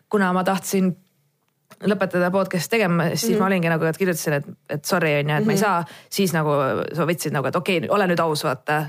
kuna 0.09 0.33
ma 0.33 0.43
tahtsin 0.43 0.97
lõpetada 1.85 2.29
podcast'i 2.33 2.73
tegema, 2.73 3.09
siis 3.13 3.23
mm 3.23 3.35
-hmm. 3.35 3.39
ma 3.39 3.45
olingi 3.45 3.69
nagu, 3.69 3.85
et 3.85 3.97
kirjutasin, 3.97 4.33
et, 4.33 4.45
et 4.69 4.85
sorry 4.85 5.11
on 5.19 5.29
ju, 5.29 5.35
et 5.35 5.43
mm 5.43 5.43
-hmm. 5.43 5.45
ma 5.45 5.51
ei 5.51 5.55
mhm. 5.55 5.63
saa. 5.63 5.85
siis 6.09 6.33
nagu 6.33 6.49
sa 6.93 7.05
võtsid 7.05 7.33
nagu, 7.33 7.47
et 7.47 7.55
okei 7.55 7.77
okay,, 7.77 7.89
ole 7.89 8.07
nüüd 8.07 8.19
aus, 8.19 8.43
vaata. 8.43 8.85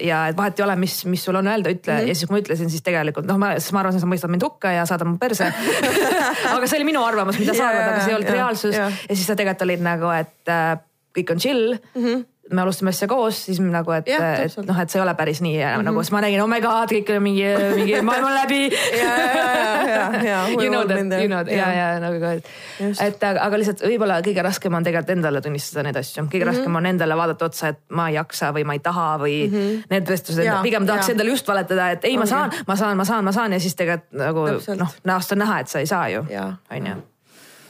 ja 0.00 0.28
et 0.28 0.36
vahet 0.36 0.58
ei 0.58 0.64
ole, 0.64 0.76
mis, 0.76 1.04
mis 1.06 1.24
sul 1.24 1.34
on 1.34 1.46
öelda, 1.46 1.70
ütle 1.70 1.92
mm 1.92 1.98
-hmm. 1.98 2.08
ja 2.08 2.14
siis 2.14 2.28
kui 2.28 2.36
ma 2.36 2.42
ütlesin, 2.42 2.70
siis 2.70 2.82
tegelikult 2.82 3.26
noh, 3.26 3.38
ma, 3.38 3.58
siis 3.58 3.72
ma 3.72 3.80
arvasin, 3.80 4.00
sa 4.00 4.06
mõistad 4.06 4.30
mind 4.30 4.42
hukka 4.42 4.72
ja 4.72 4.86
saadad 4.86 5.06
mu 5.06 5.18
perse 5.18 5.52
aga 6.54 6.66
see 6.66 6.78
oli 6.78 6.84
minu 6.84 7.04
arvamus, 7.04 7.38
mida 7.38 7.54
sa 7.54 7.68
arvad, 7.68 7.88
aga 7.88 8.00
see 8.00 8.10
ei 8.10 8.14
olnud 8.14 8.28
ja, 8.28 8.34
reaalsus. 8.34 8.74
Ja 8.74 8.90
siis 9.14 9.26
sa 9.26 9.34
tegelikult 9.34 9.62
olid 9.62 9.80
nagu, 9.80 10.10
et 10.10 10.48
äh, 10.48 10.78
kõik 11.18 11.32
on 11.32 11.38
chill 11.38 11.78
mm. 11.94 12.04
-hmm 12.04 12.24
me 12.52 12.62
alustame 12.62 12.90
asja 12.90 13.08
koos, 13.08 13.44
siis 13.46 13.60
nagu, 13.62 13.92
et, 13.94 14.08
et 14.10 14.56
noh, 14.66 14.78
et 14.82 14.90
see 14.90 14.98
ei 14.98 15.04
ole 15.04 15.14
päris 15.18 15.40
nii 15.44 15.56
mm 15.58 15.64
-hmm. 15.64 15.86
nagu, 15.86 16.02
siis 16.02 16.12
ma 16.12 16.20
nägin, 16.24 16.42
oh 16.42 16.48
my 16.50 16.60
god, 16.60 16.92
kõik 16.92 17.10
oli 17.14 17.20
mingi, 17.20 17.44
mingi 17.76 17.94
läbi. 18.40 18.60
ja, 18.98 19.14
ja, 19.26 19.44
ja, 19.88 20.22
ja, 20.24 20.38
You 20.62 20.70
know 20.70 20.84
that, 20.86 21.20
you 21.20 21.28
know 21.28 21.44
that 21.44 21.52
ja, 21.54 21.72
ja 21.72 22.00
nagu, 22.00 22.24
et, 22.24 22.48
Just. 22.80 23.02
et 23.02 23.22
aga, 23.24 23.58
lihtsalt 23.58 23.84
võib-olla 23.86 24.20
kõige 24.26 24.42
raskem 24.42 24.74
on 24.74 24.84
tegelikult 24.84 25.10
endale 25.16 25.40
tunnistada 25.40 25.82
neid 25.82 25.96
asju, 25.96 26.22
kõige 26.22 26.28
mm 26.28 26.40
-hmm. 26.40 26.46
raskem 26.46 26.76
on 26.76 26.86
endale 26.86 27.16
vaadata 27.16 27.44
otsa, 27.44 27.68
et 27.68 27.78
ma 27.88 28.08
ei 28.08 28.14
jaksa 28.14 28.52
või 28.52 28.64
ma 28.64 28.72
ei 28.72 28.78
taha 28.78 29.18
või 29.18 29.36
mm 29.46 29.54
-hmm. 29.54 29.84
need 29.90 30.08
vestlused 30.08 30.62
pigem 30.62 30.86
tahaks 30.86 31.08
jaa. 31.08 31.12
endale 31.12 31.30
just 31.30 31.48
valetada, 31.48 31.90
et 31.90 32.04
ei, 32.04 32.18
ma 32.18 32.26
saan, 32.26 32.50
ma 32.66 32.76
saan, 32.76 32.96
ma 32.96 33.04
saan, 33.04 33.24
ma 33.24 33.32
saan 33.32 33.52
ja 33.52 33.60
siis 33.60 33.74
tegelikult 33.74 34.12
nagu 34.12 34.46
noh, 34.76 34.94
näost 35.04 35.32
on 35.32 35.38
näha, 35.38 35.60
et 35.60 35.68
sa 35.68 35.78
ei 35.78 35.86
saa 35.86 36.08
ju, 36.08 36.24
on 36.70 36.86
ju. 36.86 36.96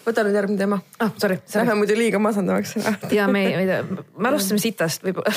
Võta 0.07 0.25
nüüd 0.25 0.37
järgmine 0.37 0.61
teema. 0.61 0.79
ah, 1.01 1.11
sorry, 1.21 1.37
Lähme 1.41 1.67
sorry. 1.67 1.79
muidu 1.83 1.97
liiga 1.99 2.21
masendavaks. 2.23 2.77
ja 3.19 3.27
me 3.31 3.43
tea, 3.57 3.81
me 4.17 4.31
alustasime 4.31 4.61
sitast 4.63 5.05
võib-olla 5.07 5.31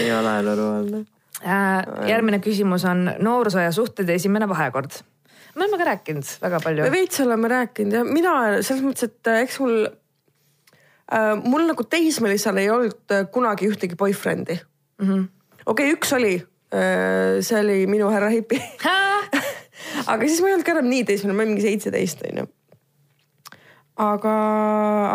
ei 0.00 0.12
ole 0.14 0.34
normaalne. 0.46 0.98
Äh, 1.40 1.78
järgmine 2.10 2.38
küsimus 2.44 2.84
on 2.88 3.06
noorsooja 3.24 3.70
suhted 3.72 4.08
esimene 4.12 4.48
vahekord. 4.48 4.92
me 5.54 5.64
oleme 5.64 5.78
ka 5.80 5.86
rääkinud 5.88 6.26
väga 6.42 6.60
palju 6.60 6.84
me. 6.84 6.90
veits 6.92 7.20
oleme 7.24 7.48
rääkinud 7.48 7.96
ja 7.96 8.02
mina 8.04 8.34
selles 8.60 8.84
mõttes, 8.84 9.08
et 9.08 9.30
äh, 9.32 9.40
eks 9.46 9.56
mul 9.62 9.76
äh,, 9.86 11.32
mul 11.42 11.64
nagu 11.70 11.82
teismelisena 11.84 12.60
ei 12.60 12.70
olnud 12.70 13.16
äh, 13.16 13.24
kunagi 13.32 13.70
ühtegi 13.72 13.96
boyfriend'i 13.96 14.60
mm 14.60 15.08
-hmm.. 15.08 15.24
okei 15.66 15.88
okay,, 15.88 15.96
üks 15.96 16.12
oli 16.14 16.34
äh,, 16.36 17.40
see 17.40 17.60
oli 17.60 17.86
minu 17.86 18.12
härra 18.12 18.28
Hipi. 18.28 18.60
aga 20.06 20.26
siis 20.26 20.40
ma 20.42 20.50
ei 20.50 20.56
olnud 20.56 20.66
ka 20.66 20.74
enam 20.76 20.88
nii 20.90 21.04
teismeline, 21.08 21.36
ma 21.36 21.44
olin 21.44 21.54
mingi 21.54 21.66
seitseteist 21.66 22.24
onju. 22.30 22.46
aga, 24.00 24.34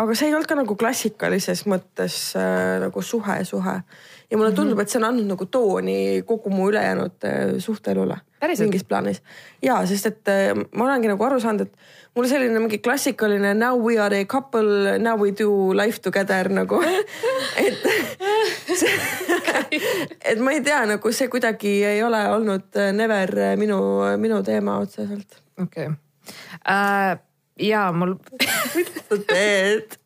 aga 0.02 0.14
see 0.18 0.30
ei 0.30 0.36
olnud 0.36 0.50
ka 0.50 0.58
nagu 0.58 0.76
klassikalises 0.78 1.64
mõttes 1.70 2.20
äh, 2.38 2.76
nagu 2.84 3.02
suhe, 3.02 3.40
suhe. 3.48 3.76
ja 4.30 4.38
mulle 4.38 4.52
tundub, 4.56 4.80
et 4.82 4.92
see 4.92 5.00
on 5.02 5.10
andnud 5.10 5.28
nagu 5.34 5.48
tooni 5.50 6.22
kogu 6.28 6.52
mu 6.54 6.70
ülejäänud 6.70 7.28
äh, 7.28 7.58
suhteelule. 7.62 8.20
Päriselt? 8.40 8.68
mingis 8.68 8.84
plaanis. 8.84 9.22
ja 9.62 9.80
sest, 9.86 10.12
et 10.12 10.32
äh, 10.32 10.52
ma 10.54 10.88
olengi 10.88 11.10
nagu 11.12 11.28
aru 11.28 11.40
saanud, 11.42 11.66
et 11.66 11.95
mul 12.16 12.28
selline 12.30 12.60
mingi 12.62 12.78
klassikaline 12.80 13.52
now 13.54 13.76
we 13.76 13.98
are 14.00 14.14
a 14.14 14.24
couple, 14.24 14.98
now 14.98 15.16
we 15.20 15.32
do 15.36 15.72
life 15.76 16.00
together 16.00 16.48
nagu. 16.48 16.80
et, 17.64 17.84
et 20.24 20.40
ma 20.40 20.56
ei 20.56 20.62
tea, 20.64 20.80
nagu 20.88 21.12
see 21.12 21.28
kuidagi 21.32 21.76
ei 21.84 22.00
ole 22.06 22.22
olnud 22.32 22.80
äh, 22.80 22.90
never 22.96 23.36
äh, 23.50 23.54
minu, 23.60 23.78
minu 24.22 24.40
teema 24.46 24.78
otseselt. 24.84 25.38
okei 25.60 25.90
okay.. 25.92 27.20
ja 27.60 27.86
mul, 27.92 28.16
mida 28.76 29.06
sa 29.08 29.20
teed? 29.28 30.00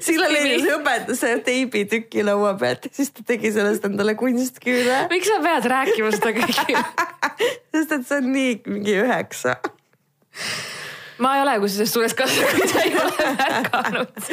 Silla 0.00 0.28
Leidus 0.30 0.68
õpetas 0.76 1.18
selle 1.24 1.40
teibitüki 1.42 2.22
laua 2.22 2.52
pealt 2.58 2.86
siis 2.94 3.10
ta 3.10 3.24
tegi 3.26 3.50
sellest 3.50 3.88
endale 3.88 4.14
kunstküüre. 4.18 5.06
miks 5.10 5.32
sa 5.32 5.40
pead 5.42 5.66
rääkima 5.72 6.12
seda 6.14 6.30
kõike? 6.36 6.84
sest 7.74 7.96
et 7.98 8.06
see 8.06 8.20
on 8.20 8.30
nii 8.30 8.52
mingi 8.68 8.94
üheksa. 9.02 9.56
Ma 11.18 11.36
ei 11.36 11.42
ole 11.42 11.54
kusjuures 11.62 11.92
suures 11.92 12.14
kasvanud, 12.16 12.58
kui 12.58 12.68
sa 12.70 12.82
ei 12.84 12.94
ole 13.00 13.28
märganud. 13.38 14.26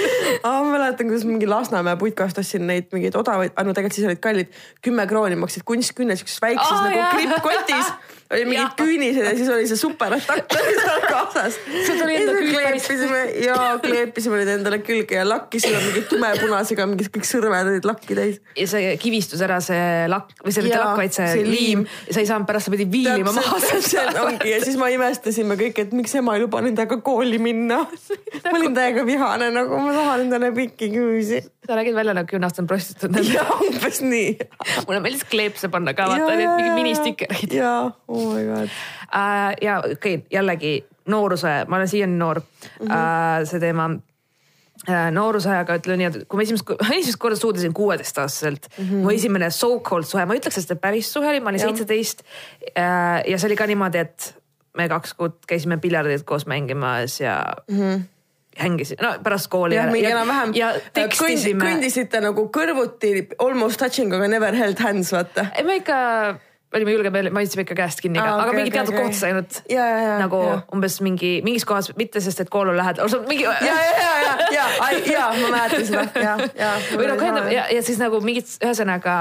ma 0.43 0.55
mäletan, 0.67 1.09
kuidas 1.09 1.25
mingi 1.27 1.47
Lasnamäe 1.49 1.95
putkast 2.01 2.41
ostsin 2.41 2.67
neid 2.67 2.89
mingeid 2.95 3.15
odavaid, 3.19 3.55
no 3.55 3.75
tegelikult 3.75 3.99
siis 3.99 4.09
olid 4.09 4.23
kallid, 4.23 4.57
kümme 4.83 5.07
krooni 5.09 5.39
maksid 5.39 5.65
kunstküüned 5.67 6.19
siukses 6.19 6.41
väikses 6.43 6.75
oh, 6.75 6.83
nagu 6.87 7.07
krippkotis. 7.15 7.93
Oli 8.33 8.45
mingid 8.49 8.77
küünised 8.79 9.27
ja 9.27 9.35
siis 9.37 9.51
oli 9.53 9.67
see 9.69 9.79
superatakt 9.79 10.57
oli 10.59 10.75
seal 10.79 11.05
kaasas. 11.09 11.59
Sul 11.87 11.99
tuli 12.01 12.17
enda 12.21 12.37
kleepisime 12.39 13.21
ja 13.43 13.59
kleepisime 13.83 14.41
neid 14.41 14.53
endale 14.57 14.81
külge 14.85 15.19
ja 15.19 15.27
lakkisime 15.27 15.81
mingi 15.87 16.05
tumepunasega, 16.11 16.87
mingid 16.89 17.11
kõik 17.13 17.29
sõrmed 17.29 17.73
olid 17.73 17.87
lakki 17.87 18.17
täis. 18.17 18.41
ja 18.57 18.69
see 18.69 18.95
kivistus 19.01 19.41
ära 19.43 19.59
see 19.63 20.07
lakk 20.11 20.35
või 20.43 20.55
see 20.55 20.67
mitte 20.67 20.81
lakk, 20.81 20.97
vaid 21.01 21.15
see, 21.15 21.29
see 21.29 21.43
see 21.43 21.49
liim 21.49 21.73
liim. 21.73 21.87
ja 22.07 22.13
sa 22.13 22.23
ei 22.23 22.27
saanud 22.29 22.47
pärast, 22.47 22.67
sa 22.67 22.73
pidid 22.73 22.91
viilima 22.91 23.33
maha 23.35 23.59
täpselt 23.63 24.19
ongi 24.21 24.51
ja 24.51 24.59
siis 24.63 24.77
ma 24.79 24.89
imestasime 24.93 25.57
kõik, 25.59 25.81
et 25.85 25.95
miks 25.95 26.15
ema 26.19 26.35
ei 26.37 26.43
luba 26.43 26.61
nendega 26.63 26.99
kooli 27.05 27.39
minna. 27.41 27.83
ma 28.45 28.55
olin 28.57 28.75
täiega 28.75 29.05
vihane, 29.07 29.49
nagu 29.55 29.79
ma 29.81 29.95
tahan 29.95 30.27
endale 30.27 30.51
pikki 30.55 30.91
küüsi. 30.93 31.43
Sa 31.67 31.75
räägid 31.75 31.95
välja 31.95 32.13
nagu 32.13 32.27
kümneaastane 32.27 32.67
prostituut. 32.67 33.19
ja 33.33 33.45
umbes 33.61 34.01
nii. 34.01 34.37
mulle 34.87 34.99
meeldis 35.03 35.25
kleepse 35.29 35.69
panna 35.71 35.93
ka, 35.97 36.07
vaata 36.11 36.35
need 36.37 36.55
mingi 36.57 36.71
ministikerid. 36.75 37.53
jaa, 37.59 37.91
oh 38.07 38.33
my 38.33 38.45
god. 38.47 38.71
äh, 39.09 39.53
ja 39.61 39.79
okei 39.79 39.93
okay,, 39.93 40.17
jällegi 40.31 40.73
nooruse, 41.11 41.63
ma 41.67 41.79
olen 41.79 41.87
siiani 41.87 42.17
noor 42.17 42.41
mm. 42.41 42.87
-hmm. 42.87 42.91
äh, 42.91 43.47
see 43.47 43.59
teema 43.59 43.89
äh, 44.89 45.09
noorusajaga 45.11 45.79
ütlen 45.81 45.99
nii, 46.03 46.11
et 46.11 46.27
kui 46.27 46.39
ma 46.39 46.45
esimest, 46.47 46.75
esimest 46.91 47.19
korda 47.19 47.39
suudlesin 47.39 47.73
kuueteistaastaselt 47.73 48.69
mm, 48.77 48.85
-hmm. 48.85 49.03
mu 49.07 49.09
esimene 49.09 49.49
so-called 49.49 50.07
suhe, 50.07 50.25
ma 50.25 50.35
ei 50.35 50.43
ütleks, 50.43 50.59
et 50.59 50.67
see 50.67 50.79
päris 50.79 51.11
suhe 51.13 51.29
oli, 51.29 51.43
ma 51.43 51.51
olin 51.51 51.63
seitseteist 51.63 52.23
ja 52.75 53.37
see 53.37 53.47
oli 53.47 53.59
ka 53.59 53.67
niimoodi, 53.67 53.97
et 53.97 54.33
me 54.77 54.87
kaks 54.89 55.13
kuud 55.13 55.37
käisime 55.47 55.77
piljardit 55.77 56.23
koos 56.25 56.45
mängimas 56.49 57.21
ja 57.21 57.43
mm 57.67 57.79
-hmm. 57.79 58.01
hängisin, 58.59 59.01
no 59.01 59.15
pärast 59.23 59.49
kooli 59.53 59.77
jah, 59.77 59.91
mingi 59.91 60.11
enam-vähem 60.11 60.55
ja 60.57 60.71
kõndi, 60.77 60.95
tekstisime. 60.99 61.65
kõndisite 61.65 62.21
nagu 62.23 62.47
kõrvuti 62.53 63.13
almost 63.41 63.81
touching, 63.81 64.13
aga 64.13 64.27
never 64.31 64.57
held 64.57 64.81
hands, 64.83 65.13
vaata. 65.15 65.47
ei, 65.57 65.65
me 65.67 65.79
ikka 65.81 65.99
olime 66.73 66.91
julged, 66.95 67.13
me 67.13 67.41
hoidsime 67.41 67.65
ikka 67.67 67.77
käest 67.77 68.01
kinni 68.01 68.19
Aa, 68.21 68.25
ka, 68.25 68.35
aga 68.47 68.55
mingi 68.55 68.71
okei, 68.71 68.77
teatud 68.79 68.93
okei. 68.93 69.03
kohtades 69.03 69.23
ainult 69.29 69.59
Ja, 69.69 69.85
ja, 69.85 69.99
ja, 70.01 70.17
nagu 70.23 70.41
ja. 70.47 70.57
umbes 70.73 70.99
mingi 71.05 71.33
mingis 71.45 71.65
kohas, 71.69 71.91
mitte 71.99 72.21
sest, 72.23 72.41
et 72.43 72.51
kool 72.53 72.71
on 72.73 72.77
lähedal, 72.77 73.09
mingi. 73.29 73.45
ja, 73.45 73.55
ja, 73.61 73.79
ja, 74.01 74.11
ja, 74.25 74.35
ja, 74.57 74.67
ja 75.13 75.25
ma 75.41 75.53
mäletan 75.53 75.87
seda, 75.89 76.05
ja, 76.17 76.37
ja. 76.57 76.75
või 76.97 77.09
noh, 77.11 77.49
ja, 77.53 77.67
ja 77.73 77.85
siis 77.85 78.01
nagu 78.01 78.21
mingid, 78.25 78.49
ühesõnaga 78.63 79.15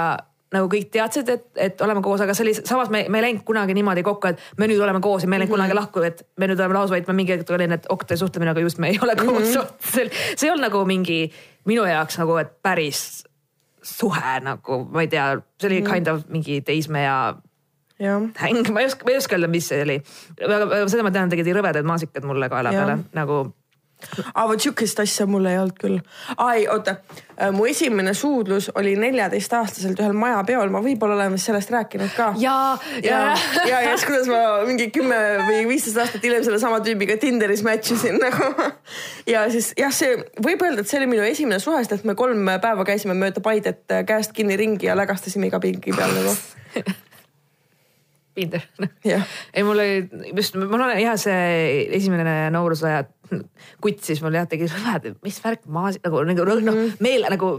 nagu 0.52 0.68
kõik 0.72 0.90
teadsid, 0.92 1.28
et, 1.32 1.44
et 1.56 1.80
oleme 1.84 2.02
koos, 2.04 2.20
aga 2.24 2.34
see 2.36 2.44
oli 2.46 2.54
samas 2.58 2.90
me, 2.92 3.04
me 3.08 3.20
ei 3.20 3.26
läinud 3.28 3.44
kunagi 3.48 3.76
niimoodi 3.76 4.04
kokku, 4.06 4.32
et 4.32 4.42
me 4.60 4.68
nüüd 4.70 4.82
oleme 4.84 5.00
koos 5.04 5.24
ja 5.24 5.30
me 5.30 5.38
ei 5.38 5.44
läinud 5.44 5.54
kunagi 5.54 5.76
lahku, 5.78 6.04
et 6.06 6.24
me 6.40 6.48
nüüd 6.50 6.60
oleme 6.60 6.78
lahus, 6.78 6.92
vaid 6.92 7.08
ma 7.08 7.16
mingi 7.16 7.36
hetk 7.36 7.52
olin, 7.56 7.76
et 7.78 7.88
okei, 7.92 8.18
suhtleme, 8.20 8.50
aga 8.52 8.64
just 8.64 8.82
me 8.82 8.92
ei 8.92 9.00
ole 9.02 9.16
koos 9.16 9.28
mm. 9.30 9.54
-hmm. 9.54 9.92
see, 9.92 10.10
see 10.36 10.48
ei 10.48 10.52
olnud 10.54 10.68
nagu 10.68 10.84
mingi 10.88 11.20
minu 11.68 11.86
jaoks 11.88 12.18
nagu, 12.20 12.36
et 12.42 12.52
päris 12.62 13.24
suhe 13.82 14.34
nagu, 14.42 14.84
ma 14.90 15.06
ei 15.06 15.08
tea, 15.08 15.40
see 15.60 15.70
oli 15.70 15.80
mm 15.80 15.86
-hmm. 15.86 15.94
kind 15.94 16.12
of 16.12 16.28
mingi 16.28 16.60
teismeea 16.60 17.34
jah, 18.02 18.28
häng, 18.42 18.70
ma 18.72 18.80
ei 18.80 18.86
oska, 18.86 19.04
ma 19.04 19.10
ei 19.10 19.16
oska 19.16 19.36
öelda, 19.36 19.48
mis 19.48 19.68
see 19.68 19.82
oli. 19.82 19.98
aga 20.44 20.86
seda 20.88 21.02
ma 21.02 21.10
tean, 21.10 21.30
tegid 21.32 21.50
rõvedad 21.56 21.86
maasikad 21.86 22.24
mulle 22.28 22.48
kaela 22.52 22.70
peale 22.74 22.98
nagu 23.12 23.44
aga 24.34 24.48
vot 24.50 24.66
sihukest 24.66 25.00
asja 25.04 25.26
mul 25.30 25.46
ei 25.50 25.60
olnud 25.62 25.78
küll. 25.78 25.98
ai, 26.36 26.66
oota, 26.68 26.98
mu 27.54 27.66
esimene 27.70 28.14
suudlus 28.14 28.70
oli 28.78 28.94
neljateistaastaselt 29.00 30.00
ühel 30.02 30.16
majapeol, 30.18 30.70
ma 30.74 30.82
võib-olla 30.84 31.16
olen 31.20 31.38
vist 31.38 31.50
sellest 31.50 31.72
rääkinud 31.72 32.12
ka. 32.16 32.32
ja, 32.42 32.58
ja 33.02 33.12
ja, 33.12 33.68
ja, 33.68 33.80
ja 33.80 33.96
siis 33.96 34.06
kuidas 34.06 34.28
ma 34.30 34.64
mingi 34.66 34.88
kümme 34.94 35.18
või 35.46 35.62
viisteist 35.70 36.00
aastat 36.02 36.24
hiljem 36.24 36.44
sellesama 36.46 36.80
tüübiga 36.84 37.16
Tinderis 37.20 37.62
match 37.66 37.94
isin 37.94 38.18
nagu. 38.22 38.50
ja 39.32 39.44
siis 39.52 39.72
jah, 39.78 39.92
see 39.94 40.16
võib 40.42 40.62
öelda, 40.64 40.82
et 40.82 40.90
see 40.90 41.00
oli 41.00 41.10
minu 41.14 41.24
esimene 41.26 41.60
suhe, 41.62 41.82
sest 41.82 41.98
et 41.98 42.08
me 42.08 42.16
kolm 42.18 42.50
päeva 42.62 42.86
käisime 42.88 43.16
mööda 43.18 43.44
Paidet 43.44 43.84
äh, 43.92 44.04
käest 44.08 44.34
kinni 44.36 44.58
ringi 44.60 44.88
ja 44.88 44.98
lägastasime 44.98 45.50
iga 45.50 45.60
pingi 45.62 45.96
peal 45.96 46.14
nagu. 46.18 46.36
Pinder. 48.32 48.62
jah, 49.04 49.26
ei, 49.52 49.64
mul 49.66 49.76
oli 49.76 50.28
just, 50.38 50.56
mul 50.56 50.80
on 50.80 50.94
jah, 50.96 51.18
see 51.20 51.88
esimene 51.98 52.46
noorusaja 52.54 53.04
kutt 53.82 54.06
siis 54.06 54.22
mul 54.24 54.38
jah 54.38 54.48
tegi 54.50 54.68
rõvedad, 54.70 55.18
mis 55.24 55.38
värk 55.44 55.68
maas 55.72 55.98
nagu, 56.04 56.24
nagu 56.28 56.48
noh, 56.66 56.80
meel 57.04 57.28
nagu, 57.32 57.52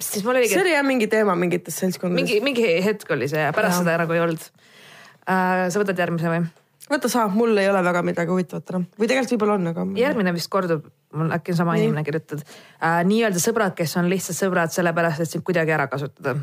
siis 0.00 0.24
mul 0.26 0.38
oligi 0.38 0.54
see 0.54 0.64
oli 0.64 0.74
jah 0.74 0.84
mingi 0.86 1.08
teema 1.10 1.36
mingites 1.38 1.78
seltskondades 1.82 2.22
mingi, 2.22 2.40
mingi 2.44 2.66
hetk 2.84 3.10
oli 3.14 3.28
see 3.30 3.42
ja 3.46 3.54
pärast 3.56 3.80
Jaa. 3.80 3.86
seda 3.86 3.96
nagu 4.04 4.16
ei 4.16 4.22
olnud 4.24 4.44
uh,. 4.44 5.66
sa 5.70 5.82
võtad 5.82 6.04
järgmise 6.04 6.32
või? 6.32 6.44
võta 6.90 7.08
sa, 7.08 7.24
mul 7.32 7.56
ei 7.60 7.70
ole 7.70 7.80
väga 7.84 8.02
midagi 8.04 8.32
huvitavat 8.34 8.74
enam 8.74 8.86
või 8.98 9.08
tegelikult 9.08 9.34
võib-olla 9.36 9.56
on, 9.60 9.70
aga. 9.72 9.86
järgmine 10.00 10.34
vist 10.36 10.50
kordub, 10.52 10.86
mul 11.16 11.32
äkki 11.36 11.54
on 11.54 11.60
sama 11.62 11.76
Nii. 11.76 11.86
inimene 11.86 12.04
kirjutatud 12.06 12.44
uh,. 12.44 13.00
nii-öelda 13.08 13.42
sõbrad, 13.42 13.76
kes 13.78 13.96
on 14.00 14.10
lihtsalt 14.12 14.40
sõbrad 14.40 14.74
sellepärast, 14.74 15.24
et 15.24 15.32
sind 15.32 15.46
kuidagi 15.46 15.74
ära 15.76 15.88
kasutada. 15.92 16.36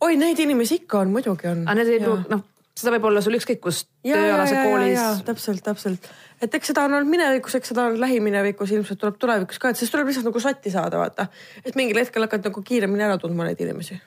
oi, 0.00 0.16
neid 0.20 0.40
inimesi 0.42 0.82
ikka 0.82 1.04
on, 1.04 1.12
muidugi 1.16 1.50
on. 1.52 1.66
aga 1.66 1.80
need 1.80 1.92
ei 1.92 2.04
pruugi, 2.04 2.30
noh, 2.32 2.44
seda 2.76 2.92
võib 2.96 3.10
olla 3.10 3.24
sul 3.24 3.36
ükskõik 3.38 3.60
kus 3.64 3.84
ja, 4.04 4.16
ja, 4.16 4.24
ja, 4.32 4.46
ja, 4.48 4.64
koolis 4.68 4.96
ja 4.96 5.10
täpselt, 5.26 5.64
täpselt, 5.64 6.08
et 6.42 6.54
eks 6.54 6.72
seda 6.72 6.84
on 6.84 6.96
olnud 6.98 7.10
minevikus, 7.10 7.54
eks 7.58 7.72
seda 7.72 7.86
on 7.90 8.00
lähiminevikus, 8.00 8.72
ilmselt 8.76 9.00
tuleb 9.00 9.16
tulevikus 9.20 9.60
ka, 9.62 9.70
et 9.72 9.80
siis 9.80 9.90
tuleb 9.92 10.10
lihtsalt 10.10 10.28
nagu 10.28 10.40
sotti 10.42 10.72
saada, 10.74 10.98
vaata. 11.00 11.28
et 11.64 11.78
mingil 11.78 11.98
hetkel 12.02 12.26
hakkad 12.26 12.50
nagu 12.50 12.62
kiiremini 12.62 13.06
ära 13.08 13.18
tundma 13.18 13.48
neid 13.48 13.60
inimesi. 13.60 14.00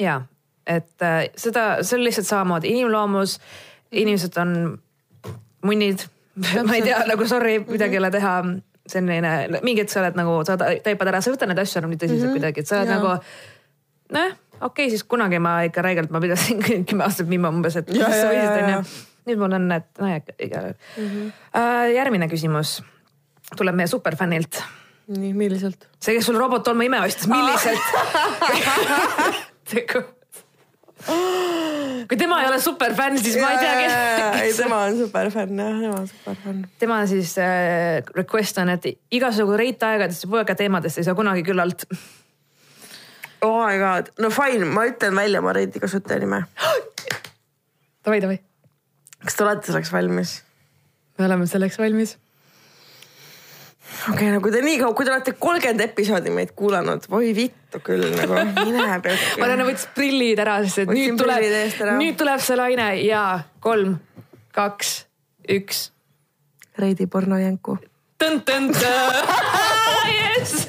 ja 0.00 0.22
et 0.66 1.02
äh, 1.02 1.26
seda, 1.38 1.66
see 1.86 1.98
on 1.98 2.04
lihtsalt 2.04 2.26
samamoodi 2.26 2.72
inimloomus, 2.74 3.38
inimesed 3.92 4.38
on 4.42 4.54
munnid, 5.66 6.06
ma 6.66 6.78
ei 6.78 6.86
tea 6.86 7.02
nagu 7.08 7.28
sorry, 7.28 7.58
midagi 7.68 7.98
ei 7.98 8.02
ole 8.04 8.10
teha. 8.14 8.38
selline, 8.86 9.30
mingi 9.66 9.82
hetk 9.82 9.90
sa 9.90 9.98
oled 9.98 10.14
nagu, 10.14 10.34
sa 10.46 10.54
ta- 10.54 10.68
taipad 10.78 11.08
ära, 11.10 11.18
sa 11.18 11.32
ei 11.32 11.34
võta 11.34 11.46
neid 11.50 11.58
asju 11.58 11.80
enam 11.80 11.90
nii 11.90 11.98
tõsiselt 11.98 12.20
mm 12.20 12.28
-hmm. 12.28 12.36
kuidagi, 12.38 12.62
et 12.62 12.68
sa 12.70 12.76
oled 12.76 12.90
Jaa. 12.92 12.98
nagu 13.00 13.08
nojah, 14.14 14.36
okei 14.60 14.68
okay,, 14.68 14.90
siis 14.90 15.02
kunagi 15.04 15.40
ma 15.42 15.56
ikka 15.66 15.82
räigelt, 15.82 16.10
ma 16.14 16.20
pidasin 16.22 16.62
kümme 16.88 17.04
aastat 17.04 17.26
mimma 17.26 17.50
umbes, 17.50 17.76
et 17.76 17.88
Ja, 17.88 17.94
kuidas 17.94 18.20
sa 18.20 18.32
ja, 18.32 18.32
võisid 18.32 18.60
ja, 18.60 18.68
ja. 18.68 18.78
onju. 18.78 19.15
Nüüd 19.26 19.38
mul 19.42 19.52
on, 19.58 19.66
et 19.76 19.88
nojah, 20.02 20.20
igal 20.38 20.64
juhul 20.70 21.04
Mhm. 21.04 21.22
uh,. 21.54 21.86
järgmine 21.94 22.26
küsimus 22.30 22.70
tuleb 23.56 23.74
meie 23.78 23.86
superfännilt 23.90 24.54
nii, 25.08 25.32
milliselt? 25.38 25.86
see, 26.00 26.14
kes 26.18 26.26
sul 26.26 26.38
robot 26.38 26.68
olma 26.68 26.82
ime 26.86 27.00
ostis, 27.06 27.26
milliselt? 27.30 27.80
kui 32.08 32.16
tema 32.18 32.40
ei 32.42 32.48
ole 32.48 32.58
superfänn, 32.62 33.18
siis 33.20 33.36
ma 33.40 33.50
ei 33.54 33.58
tea, 33.60 33.72
ei, 33.80 33.88
kes. 34.48 34.56
tema 34.60 34.78
on 34.88 34.96
superfänn 34.98 35.60
jah, 35.60 35.80
tema 35.82 35.98
on 36.00 36.08
superfänn. 36.10 36.62
tema 36.80 36.98
siis 37.10 37.34
äh, 37.42 38.00
request 38.16 38.58
on, 38.62 38.70
et 38.74 38.86
igasugu 39.14 39.56
reitaegadesse 39.60 40.30
poega 40.30 40.56
teemadest 40.58 41.02
ei 41.02 41.06
saa 41.06 41.16
kunagi 41.18 41.44
küllalt. 41.46 41.84
Oh 43.44 43.60
my 43.66 43.76
god, 43.78 44.10
no 44.22 44.30
fine, 44.34 44.64
ma 44.72 44.86
ütlen 44.88 45.14
välja 45.18 45.42
oma 45.44 45.52
reidi 45.56 45.82
kasutaja 45.82 46.22
nime. 46.22 46.42
davai, 48.06 48.20
davai, 48.24 48.38
kas 49.24 49.36
te 49.36 49.44
olete 49.46 49.70
selleks 49.70 49.92
valmis? 49.92 50.42
me 51.18 51.24
oleme 51.26 51.46
selleks 51.46 51.78
valmis. 51.78 52.16
okei 54.08 54.12
okay,, 54.12 54.30
no 54.34 54.40
kui 54.44 54.52
te 54.52 54.60
nii 54.64 54.78
kaua, 54.82 54.94
kui 54.98 55.06
te 55.06 55.12
olete 55.14 55.36
kolmkümmend 55.40 55.84
episoodi 55.86 56.32
meid 56.34 56.52
kuulanud, 56.58 57.06
voi 57.10 57.32
vittu 57.36 57.80
küll 57.86 58.04
nagu, 58.16 58.38
mine 58.66 59.00
pekki. 59.04 59.40
Marianne 59.40 59.68
võttis 59.68 59.88
prillid 59.96 60.42
ära, 60.42 60.58
sest 60.66 60.84
et 60.84 60.90
Võtsin 60.90 61.14
nüüd 61.14 61.22
tuleb 61.22 62.00
nüüd 62.02 62.18
tuleb 62.20 62.40
see 62.44 62.58
laine 62.58 62.88
ja 63.04 63.26
kolm, 63.64 63.98
kaks, 64.56 64.96
üks. 65.58 65.86
Reidi 66.76 67.06
pornojänku. 67.08 67.78
tõn-tõn-tõn. 68.20 69.22
Yes. 70.06 70.68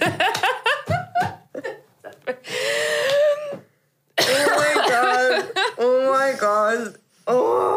oh 4.17 4.47
my 4.57 4.73
god, 4.89 5.33
oh 5.77 5.97
my 6.09 6.31
god 6.39 6.97
oh,. 7.27 7.76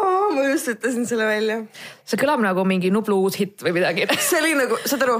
Ütlesin 0.75 1.07
selle 1.09 1.27
välja. 1.29 1.59
see 2.05 2.19
kõlab 2.19 2.43
nagu 2.43 2.65
mingi 2.67 2.91
Nublu 2.93 3.17
uus 3.25 3.37
hitt 3.39 3.63
või 3.65 3.75
midagi. 3.79 4.07
see 4.29 4.39
oli 4.41 4.53
nagu, 4.59 4.79
saad 4.85 5.05
aru, 5.07 5.17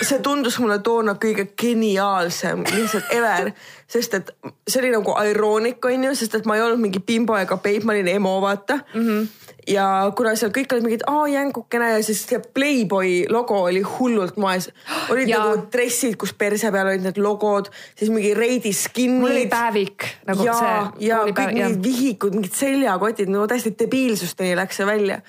see 0.00 0.20
tundus 0.24 0.58
mulle 0.62 0.78
toona 0.84 1.16
kõige 1.20 1.48
geniaalsem 1.58 2.64
lihtsalt 2.70 3.12
ever, 3.16 3.52
sest 3.86 4.14
et 4.18 4.30
see 4.66 4.80
oli 4.82 4.92
nagu 4.94 5.14
iroonik 5.30 5.84
onju, 5.86 6.14
sest 6.18 6.34
et 6.38 6.46
ma 6.48 6.56
ei 6.58 6.64
olnud 6.64 6.82
mingi 6.82 7.02
bimbo 7.06 7.36
ega 7.38 7.58
peip, 7.62 7.84
ma 7.86 7.94
olin 7.94 8.08
emo 8.10 8.32
vaata 8.42 8.80
mm. 8.82 9.02
-hmm. 9.06 9.52
ja 9.70 9.86
kuna 10.18 10.34
seal 10.36 10.50
kõik 10.54 10.74
olid 10.74 10.86
mingid, 10.86 11.04
aa 11.06 11.26
jänkukene 11.30 11.90
ja 11.92 12.00
siis 12.02 12.24
see 12.26 12.40
Playboy 12.54 13.26
logo 13.30 13.60
oli 13.68 13.82
hullult 13.86 14.36
moes. 14.36 14.70
olid 15.10 15.28
Ja- 15.28 15.36
ja. 15.36 15.44
nagu 15.44 15.68
dressid, 15.72 16.16
kus 16.16 16.32
perse 16.32 16.72
peal 16.72 16.86
olid 16.86 17.06
need 17.06 17.18
logod, 17.22 17.70
siis 17.94 18.10
mingi 18.10 18.34
reidi 18.34 18.72
skin'id. 18.72 19.20
mul 19.20 19.30
oli 19.30 19.46
päevik 19.46 20.08
nagu 20.26 20.44
ja, 20.44 20.58
see. 20.58 21.06
ja 21.08 21.22
kõik 21.22 21.54
mingid 21.54 21.82
vihikud, 21.82 22.34
mingid 22.34 22.54
seljakotid, 22.54 23.30
no 23.30 23.46
täiesti 23.46 23.74
debiilsusteni 23.78 24.56
läks 24.56 24.76
see 24.76 24.86
välja. 24.86 25.20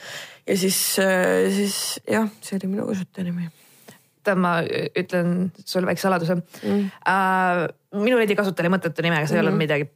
ja 0.47 0.57
siis, 0.57 0.97
siis 1.55 2.01
jah, 2.09 2.29
see 2.41 2.57
oli 2.57 2.73
minu 2.73 2.87
kasutajanimi. 2.87 3.49
tead, 3.51 3.56
ma 4.35 4.57
ütlen 4.97 5.51
sulle 5.63 5.87
väikse 5.87 6.07
saladuse 6.07 6.35
mm.. 6.35 6.89
Uh, 7.07 8.01
minu 8.01 8.17
veidi 8.19 8.35
kasutaja 8.35 8.67
oli 8.67 8.75
mõttetu 8.75 9.05
nimega, 9.05 9.27
see 9.27 9.37
mm 9.37 9.39
-hmm. 9.39 9.43
ei 9.43 9.47
olnud 9.47 9.57
midagi, 9.57 9.89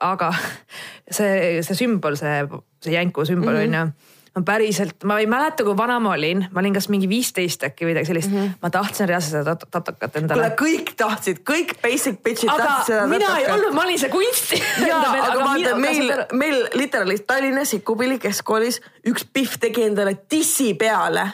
aga 0.00 0.32
see, 1.16 1.60
see 1.66 1.76
sümbol, 1.82 2.16
see, 2.16 2.46
see 2.84 2.96
jänku 2.96 3.26
sümbol 3.28 3.54
on 3.54 3.66
mm 3.66 3.74
-hmm. 3.74 3.92
ju 3.92 4.18
ma 4.36 4.42
päriselt, 4.46 5.04
ma 5.08 5.18
ei 5.18 5.26
mäleta, 5.26 5.64
kui 5.66 5.74
vana 5.76 5.98
ma 6.02 6.12
olin, 6.14 6.44
ma 6.52 6.62
olin 6.62 6.74
kas 6.76 6.86
mingi 6.92 7.08
viisteist 7.10 7.64
äkki 7.66 7.86
või 7.86 7.94
midagi 7.94 8.10
sellist 8.10 8.30
mm, 8.30 8.38
-hmm. 8.38 8.60
ma 8.62 8.70
tahtsin 8.70 9.08
reaalselt 9.10 9.34
seda 9.34 9.54
tat- 9.56 9.70
tatokat 9.74 10.12
kuule 10.12 10.22
endale., 10.22 10.50
kõik 10.60 10.92
tahtsid, 10.96 11.42
kõik 11.50 11.74
basic 11.82 12.20
bitch'id 12.22 12.52
tahtsid 12.52 12.92
seda 12.92 13.08
mina 13.10 13.32
ei 13.40 13.48
olnud, 13.50 13.74
ma 13.74 13.84
olin 13.88 13.98
see 13.98 14.12
kunsti. 14.12 14.62
ja, 14.86 15.00
aga 15.00 15.44
vaata 15.44 15.74
meil, 15.82 16.12
meil 16.32 16.62
literaali 16.78 17.18
Tallinnas 17.26 17.74
Sikupilli 17.74 18.20
keskkoolis 18.22 18.80
üks 19.10 19.26
Pihv 19.32 19.58
tegi 19.60 19.88
endale 19.90 20.14
dissi 20.30 20.74
peale. 20.74 21.26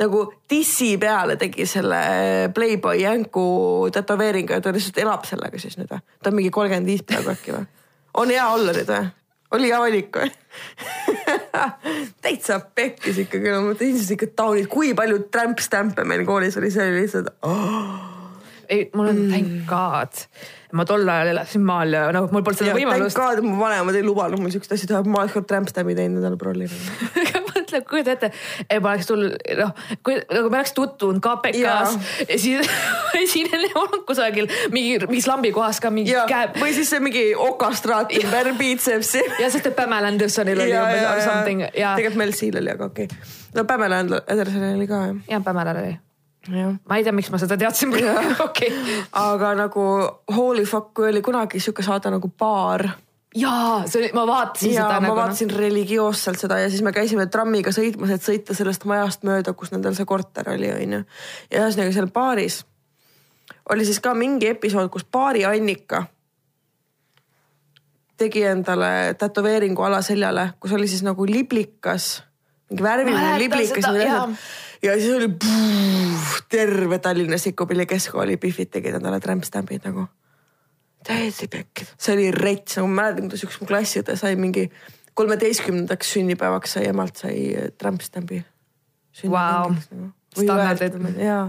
Nagu 0.00 0.22
dissi 0.50 0.96
peale 1.00 1.36
tegi 1.40 1.66
selle 1.68 2.00
Playboy 2.54 3.00
jänku 3.00 3.46
tätoveeringu 3.92 4.56
ja 4.56 4.60
ta 4.60 4.72
lihtsalt 4.74 4.98
elab 5.00 5.24
sellega 5.28 5.60
siis 5.60 5.78
nüüd 5.80 5.92
või? 5.92 6.02
ta 6.22 6.32
on 6.32 6.36
mingi 6.36 6.52
kolmkümmend 6.52 6.90
viis 6.90 7.04
peaaegu 7.06 7.32
äkki 7.32 7.54
või? 7.56 7.68
on 8.22 8.34
hea 8.34 8.48
olla 8.52 8.74
nüüd 8.76 8.90
või? 8.92 9.06
oli 9.56 9.70
hea 9.70 9.80
valik 9.80 10.20
või? 10.20 10.32
täitsa 12.24 12.58
pekkis 12.60 13.22
ikka 13.24 13.40
küll, 13.40 13.56
ma 13.56 13.70
mõtlen 13.70 13.92
inimesed 13.92 14.16
ikka 14.16 14.30
taunid, 14.42 14.68
kui 14.72 14.92
palju 14.98 15.22
tramp-stampe 15.32 16.04
meil 16.08 16.26
koolis 16.28 16.58
oli, 16.60 16.70
see 16.74 16.90
oli 16.90 17.02
lihtsalt 17.04 17.32
oh.. 17.48 17.96
ei, 18.68 18.88
mul 18.94 19.12
on 19.12 19.22
thank 19.32 19.64
god. 19.70 20.24
Ma 20.72 20.86
tol 20.88 21.06
ajal 21.08 21.32
elasin 21.34 21.64
maal 21.66 21.94
ja 21.94 22.06
nagu 22.14 22.30
mul 22.32 22.44
polnud 22.46 22.62
seda 22.62 22.76
võimalust. 22.76 23.18
ka 23.18 23.42
mu 23.44 23.58
vanemad 23.60 23.98
ei 23.98 24.06
lubanud 24.06 24.42
mul 24.42 24.54
siukest 24.54 24.76
asja 24.76 24.90
teha, 24.92 25.02
ma 25.06 25.22
oleks 25.22 25.36
ka 25.36 25.44
tramp-stam'i 25.46 25.96
teinud 25.98 26.22
endale 26.22 26.38
prolli. 26.40 26.68
mõtle, 27.66 27.80
kujuta 27.88 28.14
ette, 28.16 28.30
et 28.68 28.82
ma 28.82 28.92
oleks 28.94 29.08
tulnud, 29.10 29.36
noh, 29.60 29.72
kui 30.06 30.16
nagu 30.20 30.50
me 30.52 30.60
oleks 30.60 30.74
tutvunud 30.76 31.22
KPK-s 31.24 31.98
ja 32.30 32.38
siis 32.38 32.70
esinejana 33.22 33.72
olnud 33.82 34.06
kusagil 34.08 34.50
mingi, 34.74 34.98
mingis 35.06 35.28
lambi 35.30 35.52
kohas 35.56 35.80
ka 35.82 35.90
mingi 35.94 36.14
ja 36.14 36.26
käe. 36.30 36.50
või 36.60 36.74
siis 36.76 36.90
see 36.92 37.02
mingi 37.02 37.26
okastraat 37.46 38.14
ümber 38.20 38.52
biitsepsi. 38.58 39.22
ja 39.40 39.50
sest, 39.50 39.70
et 39.70 39.76
Pamela 39.76 40.10
Andersonil 40.12 40.66
oli 40.66 40.74
umbes 40.78 41.24
something 41.24 41.66
ja, 41.68 41.94
tegelikult 41.98 42.22
Mel 42.24 42.34
Seal 42.36 42.62
oli, 42.62 42.74
aga 42.74 42.90
okei 42.90 43.10
okay.. 43.10 43.30
no 43.54 43.68
Pamela 43.68 44.02
Anderson 44.02 44.68
oli 44.74 44.90
ka 44.90 45.06
jah. 45.08 45.22
ja 45.36 45.40
Pamela 45.44 45.76
oli. 45.76 45.96
jah. 46.50 46.76
ma 46.88 46.98
ei 46.98 47.06
tea, 47.06 47.14
miks 47.16 47.32
ma 47.32 47.40
seda 47.42 47.58
teadsin 47.60 47.92
praegu, 47.94 48.36
okei. 48.48 48.70
aga 49.22 49.54
nagu 49.58 49.88
holy 50.36 50.64
fuck, 50.68 50.92
kui 50.96 51.10
oli 51.10 51.24
kunagi 51.24 51.60
sihuke 51.62 51.84
saade 51.86 52.12
nagu 52.12 52.30
Baar 52.38 52.86
jaa, 53.36 53.82
see 53.86 54.00
oli, 54.00 54.12
ma 54.16 54.24
vaatasin 54.28 54.72
ja 54.72 54.86
seda 54.86 55.00
ma 55.00 55.08
nagu. 55.08 55.18
vaatasin 55.18 55.52
religioosselt 55.52 56.40
seda 56.40 56.60
ja 56.62 56.70
siis 56.72 56.84
me 56.86 56.92
käisime 56.96 57.28
trammiga 57.32 57.72
sõitmas, 57.74 58.14
et 58.14 58.24
sõita 58.24 58.56
sellest 58.56 58.86
majast 58.88 59.26
mööda, 59.28 59.52
kus 59.56 59.74
nendel 59.74 59.96
see 59.98 60.08
korter 60.08 60.52
oli, 60.54 60.72
onju. 60.72 61.04
ja 61.52 61.64
ühesõnaga 61.64 61.94
seal 61.96 62.10
baaris 62.12 62.62
oli 63.70 63.86
siis 63.86 64.00
ka 64.02 64.14
mingi 64.14 64.50
episood, 64.50 64.90
kus 64.92 65.04
baari 65.12 65.44
Annika 65.48 66.06
tegi 68.16 68.46
endale 68.48 69.14
tätoveeringu 69.18 69.82
alaseljale, 69.84 70.50
kus 70.60 70.72
oli 70.72 70.88
siis 70.88 71.02
nagu 71.04 71.26
liblikas, 71.28 72.22
mingi 72.70 72.86
värviline 72.86 73.34
liblikas 73.42 73.90
ja 74.86 74.94
siis 75.00 75.16
oli 75.16 75.28
puh, 75.28 76.36
terve 76.48 76.98
Tallinna 77.02 77.38
Sikupilli 77.38 77.86
keskkooli 77.86 78.36
pihvid 78.40 78.70
tegid 78.70 78.98
endale 78.98 79.20
trämpstämbid 79.20 79.86
nagu. 79.88 80.06
Täiesti 81.06 81.46
pekkid, 81.48 81.92
see 82.02 82.16
oli 82.16 82.30
rets, 82.34 82.78
nagu 82.80 82.88
ma 82.90 83.02
mäletan, 83.02 83.28
kuidas 83.28 83.46
üks 83.46 83.60
mu 83.62 83.68
klassiõde 83.68 84.16
sai 84.18 84.34
mingi 84.40 84.66
kolmeteistkümnendaks 85.16 86.12
sünnipäevaks 86.16 86.76
sai 86.76 86.88
emalt 86.90 87.22
sai 87.22 87.36
trämpstambi. 87.78 88.42
Vau. 89.30 89.74
Standardid. 90.36 90.98
jaa, 91.22 91.46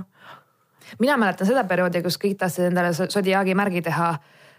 mina 1.01 1.17
mäletan 1.19 1.49
seda 1.49 1.65
perioodi, 1.67 2.03
kus 2.05 2.19
kõik 2.21 2.37
tahtsid 2.39 2.69
endale 2.69 2.93
so- 2.95 3.09
Zodiaagi 3.11 3.55
märgi 3.57 3.81
teha. 3.89 4.15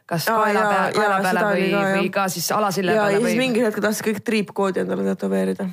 Kas 0.08 0.24
Aa, 0.28 0.38
kaela 0.40 0.60
jaa, 0.60 0.68
peale, 0.72 0.92
kaela 0.96 1.16
peale 1.20 1.40
või 1.52 1.64
või 2.00 2.10
ka 2.10 2.28
siis 2.32 2.46
alasilja 2.56 2.94
ja, 2.94 2.96
ja 2.96 3.18
peale 3.18 3.28
siis 3.28 3.38
mingil 3.38 3.66
hetkel 3.66 3.84
tahtsid 3.84 4.06
kõik 4.06 4.20
triipkoodi 4.24 4.80
endale 4.80 5.04
tätoveerida 5.04 5.66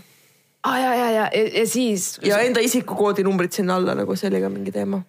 aa 0.65 0.77
ja, 0.79 0.93
ja, 0.95 1.09
ja, 1.11 1.25
ja 1.31 1.67
siis. 1.67 2.19
ja 2.25 2.39
enda 2.45 2.63
isikukoodi 2.63 3.23
numbrid 3.23 3.53
sinna 3.55 3.75
alla 3.79 3.95
nagu 3.97 4.15
see 4.17 4.29
oli 4.31 4.41
ka 4.41 4.49
mingi 4.49 4.73
teema. 4.75 5.01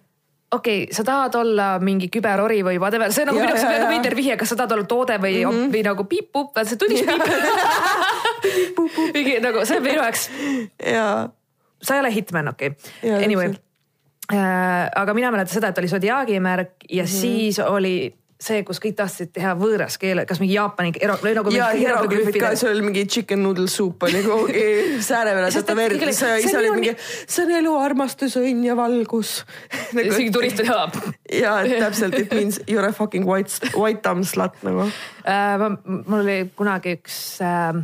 okei 0.51 0.83
okay,, 0.83 0.95
sa 0.95 1.03
tahad 1.07 1.35
olla 1.35 1.69
mingi 1.83 2.09
küberori 2.13 2.61
või 2.65 2.79
whatever, 2.81 3.13
see 3.13 3.25
on 3.25 3.31
nagu 3.31 3.41
minu 3.41 3.51
jaoks 3.51 3.65
ja, 3.65 3.71
väga 3.75 3.89
veider 3.91 4.17
vihje, 4.19 4.37
kas 4.39 4.53
sa 4.53 4.59
tahad 4.61 4.77
olla 4.77 4.89
toode 4.89 5.17
või 5.23 5.39
mm, 5.41 5.55
-hmm. 5.55 5.71
või 5.75 5.85
nagu 5.89 6.07
piip-pup, 6.11 6.61
see 6.63 6.81
tunnis 6.81 7.03
piip. 7.07 7.23
mingi 9.17 9.39
nagu 9.43 9.65
see 9.65 9.81
on 9.81 9.87
minu 9.89 10.01
jaoks, 10.01 10.29
ja, 10.93 11.07
sa 11.81 11.97
ei 11.97 12.05
ole 12.05 12.13
hitman, 12.13 12.53
okei 12.53 12.71
Jaa, 12.71 13.17
okay.. 13.17 13.23
Anyway 13.23 13.55
äh,, 14.33 14.85
aga 14.95 15.13
mina 15.17 15.31
mäletan 15.31 15.53
seda, 15.53 15.73
et 15.73 15.81
oli 15.81 15.91
Zodiaagi 15.91 16.39
märk 16.39 16.87
ja 16.89 17.03
mm 17.03 17.07
-hmm. 17.07 17.21
siis 17.21 17.59
oli 17.59 18.13
see, 18.41 18.61
kus 18.65 18.79
kõik 18.81 18.95
tahtsid 18.99 19.31
teha 19.33 19.55
võõras 19.57 19.97
keele, 20.01 20.25
kas 20.29 20.39
mingi 20.41 20.53
Jaapani 20.53 20.91
ero- 21.01 21.17
või 21.23 21.33
nagu 21.37 21.53
ja 21.55 21.71
hieroglüüfid 21.73 22.37
ka, 22.41 22.51
seal 22.59 22.75
oli 22.75 22.85
mingi 22.85 23.05
chicken 23.09 23.41
noodle 23.41 23.67
soup 23.71 24.05
oli 24.05 24.21
kuhugi 24.25 24.63
sääre 25.09 25.33
peale 25.33 25.49
Sest 25.49 25.63
et 25.63 25.69
tätoveeritud, 25.71 26.13
sa 26.13 26.31
see 26.35 26.45
ise 26.45 26.57
olid 26.59 26.77
mingi, 26.77 26.93
see 27.25 27.45
on 27.47 27.53
elu, 27.59 27.75
armastus, 27.81 28.37
õnn 28.37 28.63
ja 28.67 28.77
valgus 28.77 29.39
nagu, 29.97 30.05
isegi 30.05 30.33
turistid 30.33 30.69
ja 30.71 30.85
ja 31.33 31.59
et 31.65 31.77
täpselt, 31.81 32.17
it 32.21 32.33
means 32.33 32.61
you 32.67 32.77
are 32.77 32.93
a 32.93 32.95
fucking 32.95 33.25
white, 33.27 33.73
white 33.73 34.05
dumb 34.05 34.25
slut 34.27 34.61
nagu. 34.67 34.89
ma- 35.25 35.73
mul 35.87 36.19
oli 36.21 36.43
kunagi 36.57 36.99
üks 36.99 37.21
äh, 37.41 37.81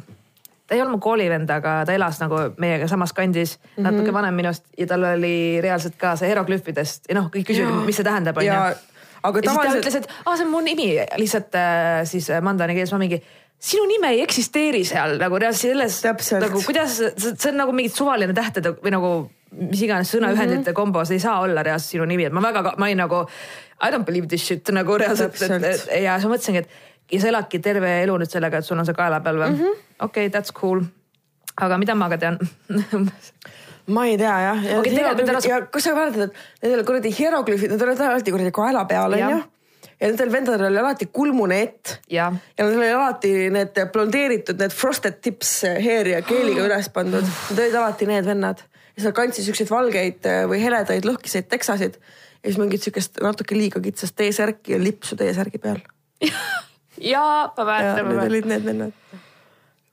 ta 0.67 0.77
ei 0.77 0.81
olnud 0.81 0.97
mu 0.97 1.03
koolivend, 1.03 1.49
aga 1.53 1.81
ta 1.85 1.97
elas 1.97 2.21
nagu 2.21 2.39
meiega 2.61 2.87
samas 2.87 3.13
kandis 3.13 3.57
mm, 3.57 3.67
-hmm. 3.75 3.89
natuke 3.89 4.13
vanem 4.13 4.33
minust 4.37 4.65
ja 4.77 4.87
tal 4.87 5.03
oli 5.03 5.61
reaalselt 5.61 5.97
ka 5.97 6.15
see 6.15 6.29
hieroglüüfidest 6.31 7.09
ja 7.09 7.19
noh, 7.19 7.29
kõik 7.33 7.49
küsisid, 7.49 7.85
mis 7.85 7.99
see 7.99 8.05
tähendab, 8.05 8.37
onju. 8.37 8.91
Aga 9.23 9.39
siis 9.39 9.47
ta 9.47 9.53
tavaliselt 9.53 9.83
ütles, 9.83 9.95
et 10.01 10.11
aa, 10.25 10.35
see 10.35 10.45
on 10.45 10.51
mu 10.51 10.61
nimi 10.65 10.89
lihtsalt 11.21 11.55
äh, 11.59 12.03
siis 12.09 12.29
äh, 12.29 12.43
mandani 12.45 12.75
keeles, 12.77 12.93
ma 12.95 13.01
mingi 13.01 13.21
sinu 13.63 13.85
nime 13.87 14.11
ei 14.15 14.23
eksisteeri 14.23 14.83
seal 14.87 15.17
nagu 15.21 15.39
selles, 15.55 16.01
Täpselt. 16.03 16.43
nagu 16.43 16.61
kuidas, 16.65 16.99
see 17.17 17.51
on 17.51 17.61
nagu 17.61 17.75
mingi 17.75 17.93
suvaline 17.93 18.35
tähtede 18.35 18.75
või 18.83 18.93
nagu 18.95 19.13
mis 19.53 19.83
iganes 19.85 20.09
sõnaühendite 20.09 20.59
mm 20.59 20.65
-hmm. 20.71 20.79
kombo, 20.79 21.05
see 21.05 21.19
ei 21.19 21.23
saa 21.23 21.39
olla 21.41 21.63
reaalselt 21.63 21.95
sinu 21.95 22.05
nimi, 22.09 22.25
et 22.25 22.33
ma 22.33 22.41
väga, 22.41 22.73
ma 22.77 22.89
olin 22.89 22.97
nagu 23.05 23.25
I 23.83 23.91
don't 23.91 24.05
believe 24.05 24.27
this 24.27 24.47
shit 24.47 24.69
nagu 24.69 24.97
reaalselt, 24.97 25.39
ja 25.39 26.17
siis 26.17 26.27
ma 26.27 26.35
mõtlesingi, 26.35 26.57
et 26.57 26.69
ja 27.11 27.21
sa 27.21 27.27
eladki 27.27 27.59
terve 27.59 28.01
elu 28.03 28.17
nüüd 28.17 28.31
sellega, 28.31 28.57
et 28.59 28.65
sul 28.65 28.79
on 28.79 28.85
see 28.85 28.97
kaela 28.97 29.19
peal 29.23 29.39
või 29.39 29.51
-hmm.? 29.53 29.79
okei 29.99 30.27
okay,, 30.27 30.29
that's 30.33 30.51
cool. 30.59 30.83
aga 31.61 31.77
mida 31.77 31.95
ma 31.95 32.09
ka 32.09 32.17
tean 32.17 32.39
ma 33.87 34.05
ei 34.07 34.17
tea 34.17 34.35
jah. 34.47 34.61
ja, 34.63 34.77
Okei, 34.79 34.93
tegelikult 34.95 35.49
ja, 35.49 35.61
kas 35.71 35.87
sa 35.87 35.95
mäletad, 35.97 36.29
et 36.29 36.67
nendel 36.67 36.85
kuradi 36.87 37.11
hieroglüüfid, 37.17 37.73
need 37.73 37.83
olid 37.87 38.03
alati 38.05 38.35
kuradi 38.35 38.53
kaela 38.55 38.85
peal 38.89 39.17
onju. 39.17 39.39
ja 39.99 40.09
nendel 40.09 40.31
vendadel 40.31 40.67
oli 40.69 40.81
alati 40.81 41.07
kulmune 41.11 41.61
ett 41.63 41.97
ja 42.11 42.29
nad 42.31 42.67
olid 42.69 42.93
alati 42.95 43.33
need 43.53 43.79
blondeeritud, 43.93 44.59
need 44.59 44.75
frosted 44.75 45.19
tips 45.23 45.55
hair 45.83 46.13
ja 46.15 46.21
keeliga 46.25 46.63
üles 46.67 46.89
pandud. 46.93 47.27
Nad 47.49 47.63
olid 47.65 47.79
alati 47.81 48.09
need 48.09 48.27
vennad 48.27 48.63
ja 48.93 49.07
nad 49.07 49.15
kandsid 49.17 49.47
siukseid 49.47 49.71
valgeid 49.73 50.27
äh, 50.29 50.43
või 50.49 50.61
heledaid 50.63 51.07
lõhkiseid 51.07 51.49
teksasid 51.51 51.97
ja 51.99 52.49
siis 52.51 52.59
mingit 52.61 52.83
siukest 52.85 53.21
natuke 53.23 53.57
liiga 53.57 53.81
kitsast 53.83 54.15
T-särki 54.19 54.75
ja 54.75 54.81
lipsu 54.81 55.17
T-särgi 55.19 55.61
peal. 55.63 55.79
ja 57.13 57.23
ma 57.57 57.67
mäletan, 57.67 58.11
need 58.11 58.25
olid 58.27 58.49
need 58.51 58.67
vennad. 58.67 58.99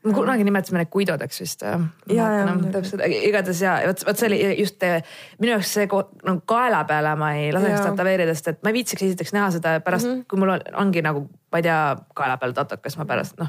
Me 0.04 0.14
kunagi 0.16 0.44
nimetasime 0.44 0.80
neid 0.80 0.90
kuidodeks 0.92 1.40
vist. 1.42 1.62
Ja, 1.62 1.78
ja, 2.08 2.54
täpselt, 2.72 3.02
igatahes 3.04 3.60
ja 3.62 3.76
vot, 3.86 4.04
vot 4.06 4.20
see 4.20 4.30
oli 4.30 4.40
just 4.60 4.82
eh, 4.86 5.02
minu 5.38 5.54
jaoks 5.54 5.74
see 5.76 5.88
nagu 5.88 6.40
kaela 6.48 6.84
peale 6.88 7.14
ma 7.20 7.34
ei 7.36 7.50
laseks 7.52 7.76
Jaa. 7.76 7.90
tätoveerida, 7.90 8.34
sest 8.36 8.52
et 8.54 8.62
ma 8.64 8.72
ei 8.72 8.78
viitsiks 8.80 9.06
esiteks 9.10 9.34
näha 9.36 9.50
seda 9.56 9.76
pärast 9.84 10.06
mm, 10.06 10.10
Mhm. 10.10 10.20
-hmm. 10.20 10.26
kui 10.28 10.38
mul 10.38 10.48
on, 10.48 10.60
ongi 10.74 11.02
nagu, 11.02 11.24
ma 11.52 11.58
ei 11.58 11.62
tea, 11.62 11.80
kaela 12.14 12.36
peal 12.36 12.52
tatokas, 12.52 12.96
ma 12.98 13.04
pärast 13.04 13.38
noh. 13.38 13.48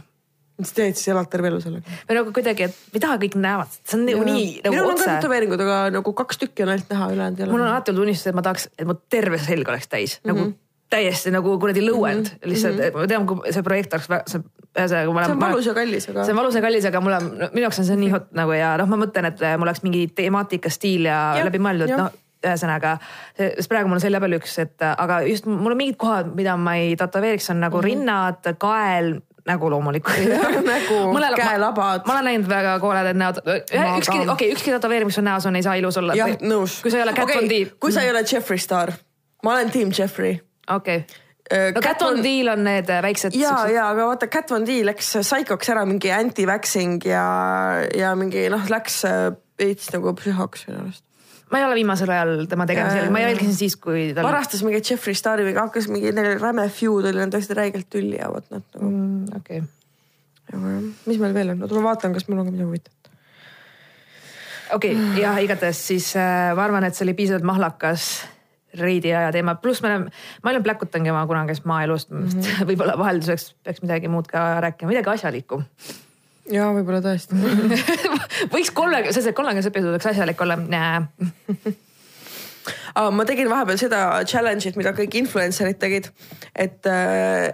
mis 0.62 0.74
teed 0.78 0.96
siis 0.96 1.08
elad 1.10 1.30
terve 1.30 1.48
elu 1.48 1.62
sellega? 1.62 2.00
või 2.10 2.18
nagu 2.20 2.34
kuidagi, 2.36 2.68
et 2.68 3.00
taha 3.02 3.18
kõik 3.22 3.38
näevad, 3.40 3.78
see 3.84 3.98
on 3.98 4.06
nagu 4.06 4.26
nii 4.28 4.48
nagu 4.66 4.76
minul 4.76 4.90
on 4.90 4.98
ka 4.98 5.04
otse. 5.04 5.14
tätoveeringud, 5.16 5.64
aga 5.66 5.78
nagu 5.96 6.14
kaks 6.14 6.38
tükki 6.38 6.66
on 6.66 6.74
ainult 6.74 6.92
näha, 6.92 7.08
ülejäänud 7.16 7.40
ei 7.40 7.46
ole. 7.46 7.52
mul 7.52 7.62
on 7.62 7.68
alati 7.68 7.92
olnud 7.92 8.04
unistus, 8.04 8.28
et 8.28 8.36
ma 8.36 8.44
tahaks, 8.46 8.68
et 8.78 8.88
mu 8.88 8.98
terve 9.10 9.40
selg 9.42 9.70
oleks 9.74 9.88
täis 9.88 10.20
mm 10.20 10.32
-hmm. 10.32 10.36
nagu 10.36 10.54
täiesti 10.92 11.32
nagu 11.32 11.60
kuradi 11.60 11.82
lõuend 11.82 12.28
mm 12.28 12.36
-hmm. 12.36 12.50
lihtsalt 12.52 12.76
-hmm. 12.76 13.00
ma 13.00 13.08
tean, 13.08 13.28
kui 13.28 13.54
see 13.54 13.64
projekt 13.64 13.94
oleks, 13.94 14.10
see 14.28 14.44
ühesõnaga. 14.78 15.26
see 15.26 15.36
on 15.36 15.44
valus 15.44 15.68
ja 15.68 15.76
kallis, 15.76 16.10
aga 16.10 16.26
see 16.26 16.36
on 16.36 16.42
valus 16.42 16.56
ja 16.56 16.64
kallis, 16.64 16.86
aga 16.88 17.04
mulle, 17.04 17.22
minu 17.52 17.66
jaoks 17.66 17.82
on 17.84 17.88
see 17.90 18.00
nii 18.00 18.12
hot 18.14 18.30
nagu 18.38 18.56
ja 18.56 18.74
noh, 18.80 18.90
ma 18.92 19.00
mõtlen, 19.04 19.28
et 19.32 19.46
mul 19.58 19.68
oleks 19.68 19.84
mingi 19.84 20.06
temaatika, 20.16 20.72
stiil 20.72 21.10
ja, 21.10 21.22
ja 21.36 21.42
Jah, 21.42 21.50
läbi 21.50 21.64
mõeldud, 21.64 21.92
jah. 21.92 22.06
noh 22.06 22.20
ühesõnaga, 22.42 22.96
sest 23.38 23.70
praegu 23.70 23.90
mul 23.90 24.00
on 24.00 24.02
selja 24.02 24.22
peal 24.22 24.34
üks, 24.40 24.56
et 24.64 24.82
aga 24.90 25.20
just 25.28 25.46
mul 25.46 25.76
on 25.76 25.78
mingid 25.78 25.98
kohad, 26.02 26.32
mida 26.38 26.56
ma 26.58 26.74
ei 26.82 26.96
tätoveeriks, 26.98 27.52
on 27.54 27.62
nagu 27.62 27.78
mm 27.78 27.82
-hmm. 27.82 27.90
rinnad, 27.92 28.50
kael, 28.58 29.12
nägu 29.48 29.70
loomulikult 29.70 30.18
nägu, 30.66 31.00
käelabad. 31.42 32.06
ma 32.06 32.14
olen 32.14 32.26
näinud 32.26 32.50
väga 32.50 32.80
kooledaid 32.80 33.18
näod, 33.18 33.42
Ma 33.46 33.98
ükski, 33.98 34.18
okei 34.18 34.34
okay,, 34.34 34.52
ükski 34.52 34.72
tätoveering, 34.72 35.10
mis 35.10 35.18
on 35.18 35.24
näos 35.30 35.46
on, 35.46 35.56
ei 35.56 35.64
saa 35.64 35.76
ilus 35.76 35.98
olla. 35.98 36.14
jah, 36.16 36.30
nõus. 36.42 36.82
kui 36.82 36.92
sa 36.92 36.98
ei 36.98 37.04
ole 37.04 37.14
Kat 37.14 37.36
Von 37.36 37.50
D. 37.50 37.66
kui 37.80 37.92
sa 37.92 38.02
ei 38.02 38.12
ole 38.12 38.24
Jeffrey 38.32 38.58
Star, 38.58 38.92
ma 39.44 39.54
olen 39.54 39.72
tiim 39.72 39.92
Jeffrey. 39.98 40.40
okei, 40.70 41.06
no 41.52 41.84
Kat 41.84 42.02
Von 42.04 42.22
D-l 42.24 42.52
on 42.54 42.66
need 42.66 42.90
väiksed. 43.04 43.36
ja, 43.38 43.54
ja 43.72 43.88
aga 43.92 44.08
vaata, 44.12 44.30
Kat 44.32 44.52
Von 44.54 44.66
D 44.68 44.82
läks 44.88 45.14
psychoks 45.22 45.72
ära 45.74 45.86
mingi 45.90 46.12
anti-vaxxing 46.16 47.00
ja, 47.08 47.24
ja 47.98 48.14
mingi 48.20 48.48
noh, 48.54 48.64
läks 48.72 49.02
äh, 49.10 49.32
veits 49.62 49.92
nagu 49.96 50.14
psühhoks 50.18 50.68
minu 50.70 50.84
arust. 50.84 51.04
ma 51.52 51.60
ei 51.60 51.68
ole 51.68 51.78
viimasel 51.82 52.14
ajal 52.14 52.46
tema 52.52 52.68
tegemisi 52.70 53.02
jälginud, 53.02 53.16
ma 53.18 53.24
jälgisin 53.26 53.58
siis, 53.58 53.76
kui 53.82 54.08
tal. 54.16 54.28
varastas 54.30 54.64
mingi 54.68 54.80
Jeffrey 54.80 55.18
Stari 55.18 55.46
või 55.50 55.58
hakkas 55.58 55.90
mingi 55.92 56.14
neil 56.16 56.40
räme 56.42 56.68
feud 56.72 57.10
oli, 57.10 57.20
nad 57.20 57.36
läksid 57.36 57.56
räigelt 57.58 57.90
tülli 57.92 58.18
ja 58.20 58.32
vot 58.32 58.48
nad 58.54 58.66
nagu 58.76 58.90
mm.. 58.90 59.42
okei, 59.42 59.64
mis 61.08 61.22
meil 61.22 61.36
veel 61.36 61.56
on, 61.56 61.64
oota 61.66 61.80
ma 61.80 61.88
vaatan, 61.92 62.16
kas 62.16 62.28
mul 62.30 62.44
on 62.44 62.50
ka 62.50 62.56
midagi 62.56 62.70
huvitavat. 62.70 63.16
okei 64.78 64.96
okay,, 64.96 65.24
jah, 65.26 65.42
igatahes 65.44 65.88
siis 65.92 66.14
äh, 66.20 66.52
ma 66.56 66.70
arvan, 66.70 66.88
et 66.88 66.98
see 66.98 67.08
oli 67.08 67.18
piisavalt 67.20 67.48
mahlakas 67.48 68.14
reidi 68.80 69.12
aja 69.14 69.32
teema, 69.36 69.56
pluss 69.62 69.82
me 69.84 69.90
oleme, 69.92 70.14
ma 70.44 70.54
olen 70.54 70.64
pläkutangi 70.64 71.12
oma 71.12 71.26
kunagisest 71.28 71.68
maaelust 71.70 72.12
mm, 72.12 72.30
-hmm. 72.30 72.70
võib-olla 72.70 72.98
vahelduseks 72.98 73.54
peaks 73.64 73.84
midagi 73.84 74.12
muud 74.12 74.30
ka 74.32 74.62
rääkima, 74.64 74.94
midagi 74.94 75.10
asjalikku. 75.16 75.62
ja 76.52 76.72
võib-olla 76.76 77.02
tõesti. 77.06 77.36
võiks 78.56 78.72
kolme, 78.74 79.04
see, 79.12 79.34
kolmekümnes 79.34 79.72
episood 79.72 79.98
võiks 79.98 80.12
asjalik 80.14 80.42
olla. 80.42 80.60
Aa, 82.96 83.12
ma 83.12 83.26
tegin 83.26 83.50
vahepeal 83.50 83.80
seda 83.80 84.00
challenge'it, 84.28 84.76
mida 84.78 84.92
kõik 84.96 85.16
influencer'id 85.22 85.80
tegid, 85.82 86.10
et, 86.56 86.90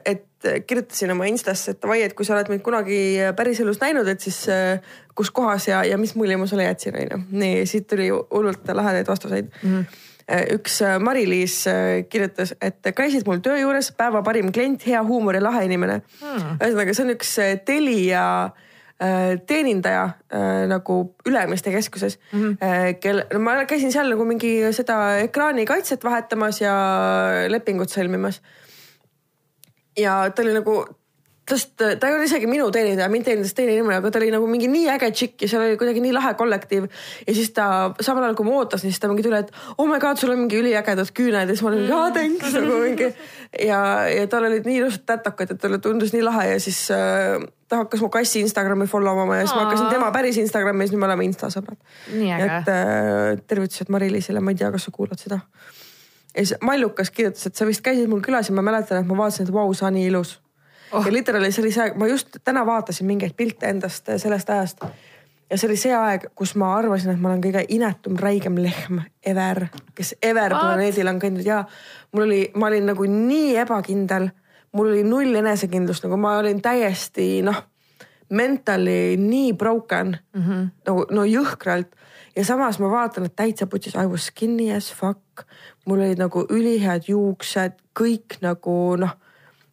et 0.06 0.26
kirjutasin 0.68 1.14
oma 1.14 1.28
Instasse, 1.30 1.74
et 1.74 1.82
davai, 1.82 2.02
et 2.06 2.16
kui 2.18 2.26
sa 2.26 2.36
oled 2.36 2.50
mind 2.52 2.64
kunagi 2.66 3.00
päriselus 3.38 3.80
näinud, 3.82 4.10
et 4.12 4.24
siis 4.24 4.44
äh, 4.54 4.82
kus 5.18 5.32
kohas 5.34 5.68
ja, 5.70 5.84
ja 5.88 5.98
mis 5.98 6.16
mulje 6.16 6.38
ma 6.38 6.50
sulle 6.50 6.68
jätsin, 6.68 6.98
onju. 7.02 7.24
nii, 7.32 7.64
siit 7.70 7.88
tuli 7.90 8.10
hullult 8.12 8.70
lahedaid 8.74 9.08
vastuseid 9.08 9.50
mm. 9.62 9.80
-hmm 9.80 10.06
üks 10.28 10.82
äh, 10.84 10.98
Mari-Liis 11.00 11.62
äh, 11.72 12.04
kirjutas, 12.12 12.54
et 12.62 12.84
käisid 12.96 13.28
mul 13.28 13.40
töö 13.44 13.56
juures, 13.62 13.94
päeva 13.96 14.20
parim 14.26 14.52
klient, 14.52 14.84
hea 14.88 15.00
huumor 15.08 15.38
ja 15.38 15.44
lahe 15.44 15.64
inimene 15.68 16.02
mm.. 16.02 16.58
ühesõnaga, 16.60 16.96
see 16.96 17.06
on 17.06 17.14
üks 17.14 17.32
äh, 17.44 17.54
Telia 17.68 18.26
äh, 18.44 19.38
teenindaja 19.48 20.04
äh, 20.28 20.66
nagu 20.68 21.00
Ülemiste 21.28 21.72
keskuses 21.72 22.20
mm, 22.32 22.44
-hmm. 22.44 23.00
kel, 23.00 23.24
ma 23.40 23.56
käisin 23.70 23.96
seal 23.96 24.12
nagu 24.12 24.28
mingi 24.28 24.52
seda 24.76 25.18
ekraanikaitset 25.24 26.04
vahetamas 26.04 26.62
ja 26.62 26.76
lepingut 27.48 27.94
sõlmimas. 27.94 28.42
ja 29.98 30.26
ta 30.30 30.44
oli 30.44 30.60
nagu, 30.60 30.82
tast, 31.48 31.74
ta 31.78 32.10
ei 32.10 32.16
ole 32.16 32.28
isegi 32.28 32.48
minu 32.50 32.68
teenindaja, 32.74 33.08
mind 33.12 33.28
teenindas 33.28 33.56
teine 33.56 33.76
inimene, 33.78 34.00
aga 34.02 34.12
ta 34.12 34.20
oli 34.20 34.30
nagu 34.34 34.48
mingi 34.52 34.68
nii 34.72 34.88
äge 34.94 35.10
tšikk 35.16 35.46
ja 35.46 35.50
seal 35.52 35.64
oli 35.64 35.78
kuidagi 35.80 36.04
nii 36.04 36.14
lahe 36.16 36.34
kollektiiv. 36.40 36.88
ja 37.28 37.36
siis 37.36 37.52
ta 37.56 37.68
samal 38.04 38.28
ajal, 38.28 38.38
kui 38.40 38.48
ma 38.48 38.58
ootasin, 38.60 38.92
siis 38.92 39.00
ta 39.04 39.10
mingi 39.12 39.24
tuli, 39.26 39.40
et 39.40 39.52
oh 39.78 39.88
my 39.90 40.00
god, 40.04 40.20
sul 40.20 40.34
on 40.34 40.42
mingi 40.44 40.60
üliägedad 40.60 41.12
küüned 41.16 41.48
ja 41.48 41.56
siis 41.56 41.64
ma 41.64 41.72
olin 41.72 41.84
mingi 41.86 41.96
aa 41.96 42.10
thanks 42.16 42.58
nagu 42.58 42.80
mingi. 42.84 43.12
ja, 43.68 43.82
ja 44.12 44.26
tal 44.32 44.50
olid 44.50 44.68
nii 44.68 44.82
ilusad 44.82 45.06
tätokad, 45.08 45.54
et 45.56 45.62
talle 45.62 45.80
tundus 45.84 46.16
nii 46.16 46.26
lahe 46.28 46.50
ja 46.52 46.58
siis 46.64 46.82
äh, 46.96 47.38
ta 47.72 47.84
hakkas 47.84 48.04
mu 48.04 48.10
kassi 48.12 48.44
Instagrami 48.44 48.88
follow 48.92 49.24
oma 49.24 49.40
ja 49.40 49.46
siis 49.46 49.56
ma 49.56 49.64
Aa. 49.64 49.70
hakkasin 49.70 49.94
tema 49.94 50.12
päris 50.16 50.40
Instagrami 50.42 50.84
ja 50.84 50.90
siis 50.90 50.96
nüüd 50.98 51.04
me 51.04 51.10
oleme 51.10 51.28
instasõbrad. 51.28 51.80
Et 52.12 52.72
äh, 52.74 53.40
tervitused 53.48 53.92
Mari-Liisile, 53.94 54.44
ma 54.44 54.52
ei 54.52 54.60
tea, 54.60 54.72
kas 54.74 54.88
sa 54.88 54.94
kuulad 54.96 55.20
seda. 55.20 55.40
ja 56.36 56.44
siis 56.44 56.58
Mallukas 56.62 57.12
kirjutas, 57.12 57.48
et 57.48 57.56
sa 57.56 57.68
vist 57.68 57.84
käisid 57.86 58.12
mul 58.12 58.24
külas 58.26 58.52
ja 58.52 58.56
ma 58.56 58.66
mäletan, 58.68 59.00
et 59.00 59.08
ma 59.08 59.18
vaatasin, 59.24 59.48
et 59.48 59.56
vau, 59.56 59.72
sa 59.76 59.92
nii 59.92 60.12
ilus 60.12 60.38
oh.. 60.92 61.06
ja 61.06 61.14
literaali 61.14 61.52
see 61.52 61.64
oli 61.64 61.74
see 61.76 61.84
aeg, 61.86 62.00
ma 62.00 62.10
just 62.12 62.40
täna 62.44 62.66
vaatasin 62.66 63.08
mingeid 63.08 63.36
pilte 63.38 63.70
endast 63.72 64.10
äh, 64.10 64.20
sellest 64.22 64.50
ajast. 64.50 64.84
ja 65.50 65.58
see 65.58 65.70
oli 65.70 65.78
see 65.80 65.94
aeg, 65.96 66.30
kus 66.36 66.56
ma 66.60 66.74
arvasin, 66.78 67.14
et 67.14 67.22
ma 67.22 67.32
olen 67.32 67.44
kõige 67.44 67.64
inetum, 67.78 68.18
räigem 68.22 68.60
lehm 68.62 69.02
ever, 69.26 69.68
kes 69.96 70.16
ever 70.22 70.54
What? 70.54 70.62
planeedil 70.64 71.14
on 71.14 71.22
käinud 71.24 71.46
ja 71.46 71.64
mul 72.12 72.28
oli, 72.28 72.42
ma 72.56 72.72
olin 72.72 72.92
nagu 72.92 73.08
nii 73.12 73.56
ebakindel, 73.64 74.30
mul 74.76 74.94
oli 74.94 75.04
null 75.08 75.42
enesekindlust, 75.44 76.08
nagu 76.08 76.20
ma 76.22 76.38
olin 76.42 76.62
täiesti 76.62 77.42
noh, 77.46 77.64
mentally 78.30 79.16
nii 79.18 79.54
broken 79.54 80.18
mm 80.34 80.42
-hmm. 80.44 80.68
nagu 80.86 81.06
no 81.12 81.24
jõhkralt 81.24 81.96
ja 82.38 82.46
samas 82.46 82.80
ma 82.80 82.90
vaatan, 82.92 83.26
et 83.26 83.36
täitsa 83.36 83.68
putis 83.68 83.96
I 83.96 84.06
was 84.06 84.28
skinny 84.30 84.70
as 84.76 84.92
fuck, 84.94 85.46
mul 85.86 86.00
olid 86.00 86.20
nagu 86.22 86.46
ülihead 86.50 87.08
juuksed, 87.10 87.80
kõik 87.98 88.38
nagu 88.42 88.96
noh, 89.00 89.16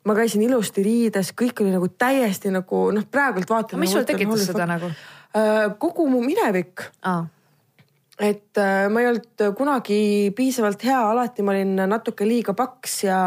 ma 0.05 0.17
käisin 0.17 0.43
ilusti 0.45 0.85
riides, 0.85 1.33
kõik 1.37 1.63
oli 1.65 1.75
nagu 1.75 1.89
täiesti 1.89 2.53
nagu 2.55 2.89
noh, 2.95 3.07
praegult 3.11 3.51
vaatan. 3.51 3.81
mis 3.81 3.95
sul 3.95 4.07
tekitas 4.09 4.49
seda 4.51 4.69
nagu? 4.69 4.91
kogu 5.83 6.07
mu 6.07 6.21
minevik 6.23 6.85
aa, 7.11 7.25
et 8.23 8.61
äh, 8.63 8.87
ma 8.93 9.03
ei 9.03 9.11
olnud 9.11 9.47
kunagi 9.59 9.99
piisavalt 10.37 10.85
hea, 10.87 11.01
alati 11.11 11.43
ma 11.43 11.55
olin 11.57 11.75
natuke 11.91 12.29
liiga 12.29 12.55
paks 12.55 13.05
ja 13.09 13.21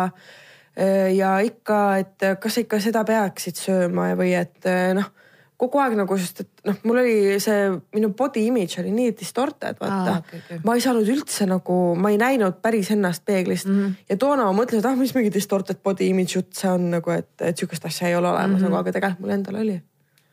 ja 1.17 1.39
ikka, 1.41 1.77
et 1.97 2.25
kas 2.39 2.53
sa 2.53 2.61
ikka 2.61 2.77
seda 2.77 3.01
peaksid 3.01 3.57
sööma 3.57 4.11
või 4.15 4.35
et 4.37 4.67
äh, 4.69 4.91
noh, 4.93 5.09
kogu 5.57 5.79
aeg 5.81 5.95
nagu, 5.97 6.17
sest 6.21 6.43
et 6.43 6.49
noh, 6.69 6.75
mul 6.85 6.99
oli 7.01 7.37
see 7.41 7.69
minu 7.95 8.11
body 8.17 8.43
image 8.51 8.77
oli 8.81 8.91
nii 8.93 9.13
distorted, 9.17 9.79
vaata 9.81 10.13
Aa, 10.13 10.17
okei, 10.21 10.41
okei. 10.43 10.59
ma 10.65 10.75
ei 10.77 10.83
saanud 10.83 11.07
üldse 11.09 11.47
nagu, 11.49 11.77
ma 11.97 12.11
ei 12.13 12.19
näinud 12.21 12.59
päris 12.61 12.91
ennast 12.93 13.23
peeglist 13.25 13.65
mm 13.65 13.77
-hmm. 13.79 13.95
ja 14.09 14.17
toona 14.21 14.45
ma 14.45 14.53
mõtlesin, 14.59 14.83
et 14.83 14.89
ah, 14.91 14.97
mis 14.97 15.15
mingi 15.17 15.33
distorted 15.33 15.81
body 15.83 16.11
image 16.13 16.37
jutt 16.37 16.53
see 16.53 16.69
on 16.69 16.91
nagu, 16.93 17.11
et, 17.11 17.29
et 17.41 17.57
sihukest 17.57 17.85
asja 17.89 18.07
ei 18.07 18.15
ole 18.15 18.29
olemas 18.29 18.47
mm, 18.49 18.57
-hmm. 18.57 18.69
nagu, 18.69 18.75
aga 18.75 18.91
tegelikult 18.91 19.25
mul 19.25 19.33
endal 19.33 19.55
oli 19.55 19.81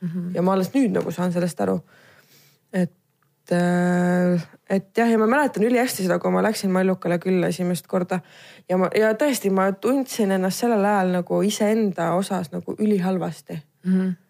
mm. 0.00 0.08
-hmm. 0.08 0.34
ja 0.34 0.42
ma 0.42 0.52
alles 0.52 0.74
nüüd 0.74 0.92
nagu 0.92 1.10
saan 1.10 1.32
sellest 1.32 1.60
aru. 1.60 1.80
et, 2.72 2.92
et 4.70 4.98
jah, 4.98 5.10
ja 5.10 5.18
ma 5.18 5.26
mäletan 5.26 5.64
ülihästi 5.64 6.02
seda, 6.02 6.18
kui 6.18 6.30
ma 6.30 6.42
läksin 6.42 6.70
Mallukale 6.70 7.18
külla 7.18 7.46
esimest 7.46 7.86
korda 7.86 8.20
ja 8.68 8.76
ma 8.76 8.90
ja 8.96 9.12
tõesti, 9.12 9.50
ma 9.50 9.72
tundsin 9.72 10.30
ennast 10.30 10.60
sellel 10.60 10.84
ajal 10.84 11.16
nagu 11.16 11.42
iseenda 11.42 12.12
osas 12.12 12.52
nagu 12.52 12.76
ülihalvasti 12.78 13.54
mm. 13.84 13.92
-hmm. 13.92 14.23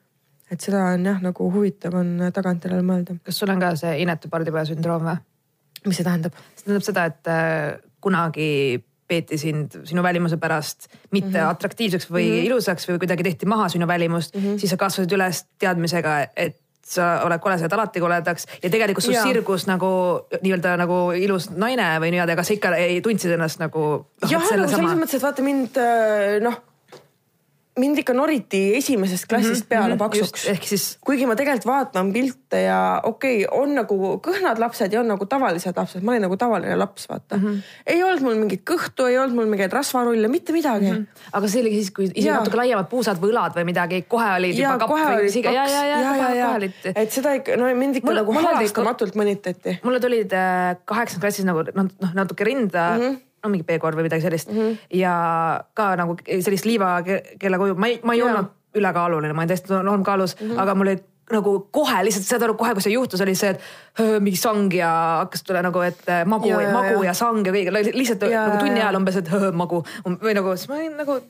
Et 0.52 0.60
seda 0.60 0.86
on 0.92 1.06
jah, 1.06 1.20
nagu 1.24 1.50
huvitav 1.52 1.94
on 2.00 2.16
tagantjärele 2.34 2.84
mõelda, 2.86 3.16
kas 3.24 3.38
sul 3.40 3.52
on 3.54 3.62
ka 3.62 3.74
see 3.80 3.94
inetu 4.04 4.28
pardipoja 4.32 4.66
sündroom 4.70 5.06
või? 5.08 5.20
mis 5.84 6.00
see 6.00 6.06
tähendab 6.06 6.36
see 6.54 6.66
tähendab 6.66 6.86
seda, 6.86 7.06
et 7.10 7.30
äh, 7.30 7.78
kunagi 8.04 8.50
peeti 9.08 9.38
sind 9.38 9.78
sinu 9.84 10.02
välimuse 10.02 10.36
pärast 10.40 10.88
mitte 11.10 11.28
mm 11.28 11.34
-hmm. 11.34 11.50
atraktiivseks 11.50 12.10
või 12.10 12.26
mm 12.26 12.34
-hmm. 12.34 12.46
ilusaks 12.46 12.88
või 12.88 12.98
kuidagi 12.98 13.22
tehti 13.22 13.46
maha 13.46 13.68
sinu 13.68 13.86
välimust 13.86 14.36
mm, 14.36 14.42
-hmm. 14.42 14.58
siis 14.58 14.70
sa 14.70 14.76
kasvasid 14.76 15.12
üles 15.12 15.44
teadmisega, 15.58 16.26
et 16.36 16.60
sa 16.84 17.24
oled 17.24 17.40
kole, 17.40 17.58
sa 17.58 17.64
jääd 17.64 17.72
alati 17.72 18.00
koledaks 18.00 18.46
ja 18.62 18.70
tegelikult 18.70 19.04
sul 19.04 19.16
sirgus 19.16 19.66
nagu 19.66 19.90
nii-öelda 20.42 20.76
nagu 20.76 21.12
ilus 21.16 21.50
naine 21.50 21.88
või 22.00 22.12
nii-öelda, 22.12 22.36
aga 22.36 22.42
sa 22.42 22.54
ikka 22.54 22.74
ei 22.76 23.00
tundsid 23.00 23.32
ennast 23.32 23.60
nagu 23.60 23.80
noh, 24.22 24.30
jah, 24.30 24.40
nagu 24.40 24.68
selles 24.68 24.96
mõttes, 25.00 25.16
et 25.16 25.22
vaata 25.22 25.42
mind 25.42 25.80
äh, 25.80 26.40
noh, 26.44 26.60
mind 27.80 27.98
ikka 27.98 28.14
noriti 28.14 28.60
esimesest 28.78 29.26
klassist 29.26 29.66
peale 29.68 29.96
paksuks. 29.98 30.46
ehk 30.52 30.66
siis 30.68 30.84
kuigi 31.04 31.26
ma 31.26 31.34
tegelikult 31.38 31.66
vaatan 31.66 32.12
pilte 32.14 32.60
ja 32.68 32.78
okei 33.02 33.40
okay,, 33.44 33.58
on 33.58 33.74
nagu 33.74 33.96
kõhnad 34.22 34.60
lapsed 34.62 34.94
ja 34.94 35.00
on 35.02 35.10
nagu 35.10 35.26
tavalised 35.30 35.74
lapsed, 35.76 36.04
ma 36.06 36.14
olin 36.14 36.22
nagu 36.28 36.38
tavaline 36.38 36.76
laps, 36.78 37.08
vaata 37.10 37.36
mm. 37.36 37.42
-hmm. 37.42 37.74
ei 37.96 38.04
olnud 38.06 38.22
mul 38.26 38.38
mingit 38.44 38.62
kõhtu, 38.70 39.08
ei 39.10 39.18
olnud 39.18 39.40
mul 39.40 39.50
mingeid 39.50 39.74
rasvarulle, 39.74 40.30
mitte 40.30 40.54
midagi 40.54 40.92
mm. 40.92 41.02
-hmm. 41.02 41.26
aga 41.40 41.50
see 41.50 41.64
oli 41.64 41.74
siis, 41.80 41.90
kui 41.90 42.06
isegi 42.06 42.28
Jaa. 42.28 42.38
natuke 42.38 42.62
laiemad 42.62 42.88
puusad 42.92 43.18
või 43.22 43.34
õlad 43.34 43.58
või 43.58 43.66
midagi, 43.72 44.02
kohe 44.08 44.30
olid 44.38 44.54
ja 44.54 44.70
juba 44.70 44.86
kapp 44.86 45.18
või 45.18 45.34
siga- 45.34 45.54
ja, 45.58 45.66
ja, 45.66 45.84
ja, 45.84 45.98
ja, 45.98 46.14
ja, 46.34 46.56
ja. 46.62 46.94
et 46.94 47.10
seda 47.10 47.34
ikka, 47.40 47.58
no 47.58 47.74
mind 47.74 48.02
ikka 48.02 48.12
Mul- 48.12 48.22
nagu 48.22 48.38
halastamatult 48.38 49.18
mõnitati. 49.18 49.78
mulle 49.82 50.00
tulid 50.00 50.32
äh, 50.32 50.76
kaheksandas 50.84 51.26
klassis 51.26 51.44
nagu 51.44 51.66
noh 51.74 52.14
natuke 52.14 52.44
rinda 52.46 52.90
mm. 52.94 53.02
-hmm 53.02 53.22
no 53.44 53.52
mingi 53.52 53.66
B-korv 53.68 54.00
või 54.00 54.08
midagi 54.08 54.24
sellist 54.24 54.50
mm 54.50 54.60
-hmm. 54.60 54.76
ja 55.00 55.14
ka 55.74 55.94
nagu 56.00 56.16
sellist 56.26 56.68
liivakella 56.68 57.60
kuju, 57.60 57.74
ma 57.78 57.90
ei, 57.92 58.00
ma 58.02 58.16
ei 58.16 58.22
Jaa. 58.22 58.30
olnud 58.30 58.52
ülekaaluline, 58.74 59.32
ma 59.32 59.44
olin 59.44 59.52
täiesti 59.52 59.82
normkaalus 59.82 60.40
mm, 60.40 60.48
-hmm. 60.48 60.62
aga 60.62 60.74
mul 60.74 60.90
oli 60.92 61.02
nagu 61.32 61.52
kohe 61.72 62.02
lihtsalt 62.04 62.26
saad 62.26 62.42
aru, 62.44 62.54
kohe 62.54 62.74
kui 62.76 62.82
see 62.84 62.92
juhtus, 62.92 63.20
oli 63.24 63.34
see, 63.34 63.54
et 63.54 64.00
öö, 64.00 64.20
mingi 64.20 64.36
sang 64.36 64.74
ja 64.74 64.90
hakkas 65.22 65.42
tule 65.42 65.62
nagu, 65.64 65.80
et 65.80 66.02
äh, 66.08 66.24
magu 66.28 66.50
ja, 66.50 66.72
magu 66.72 67.00
ja, 67.00 67.10
ja 67.10 67.14
sang 67.14 67.46
ja 67.46 67.52
kõik, 67.52 67.70
lihtsalt 67.94 68.26
Jaa, 68.28 68.48
nagu 68.48 68.58
tunni 68.60 68.82
ajal 68.82 68.98
umbes, 69.00 69.16
et 69.16 69.30
öö, 69.32 69.52
magu 69.52 69.84
või 70.04 70.34
nagu, 70.36 70.56
siis 70.56 70.68
ma 70.68 70.80
olin 70.80 70.98
nagu 71.00 71.20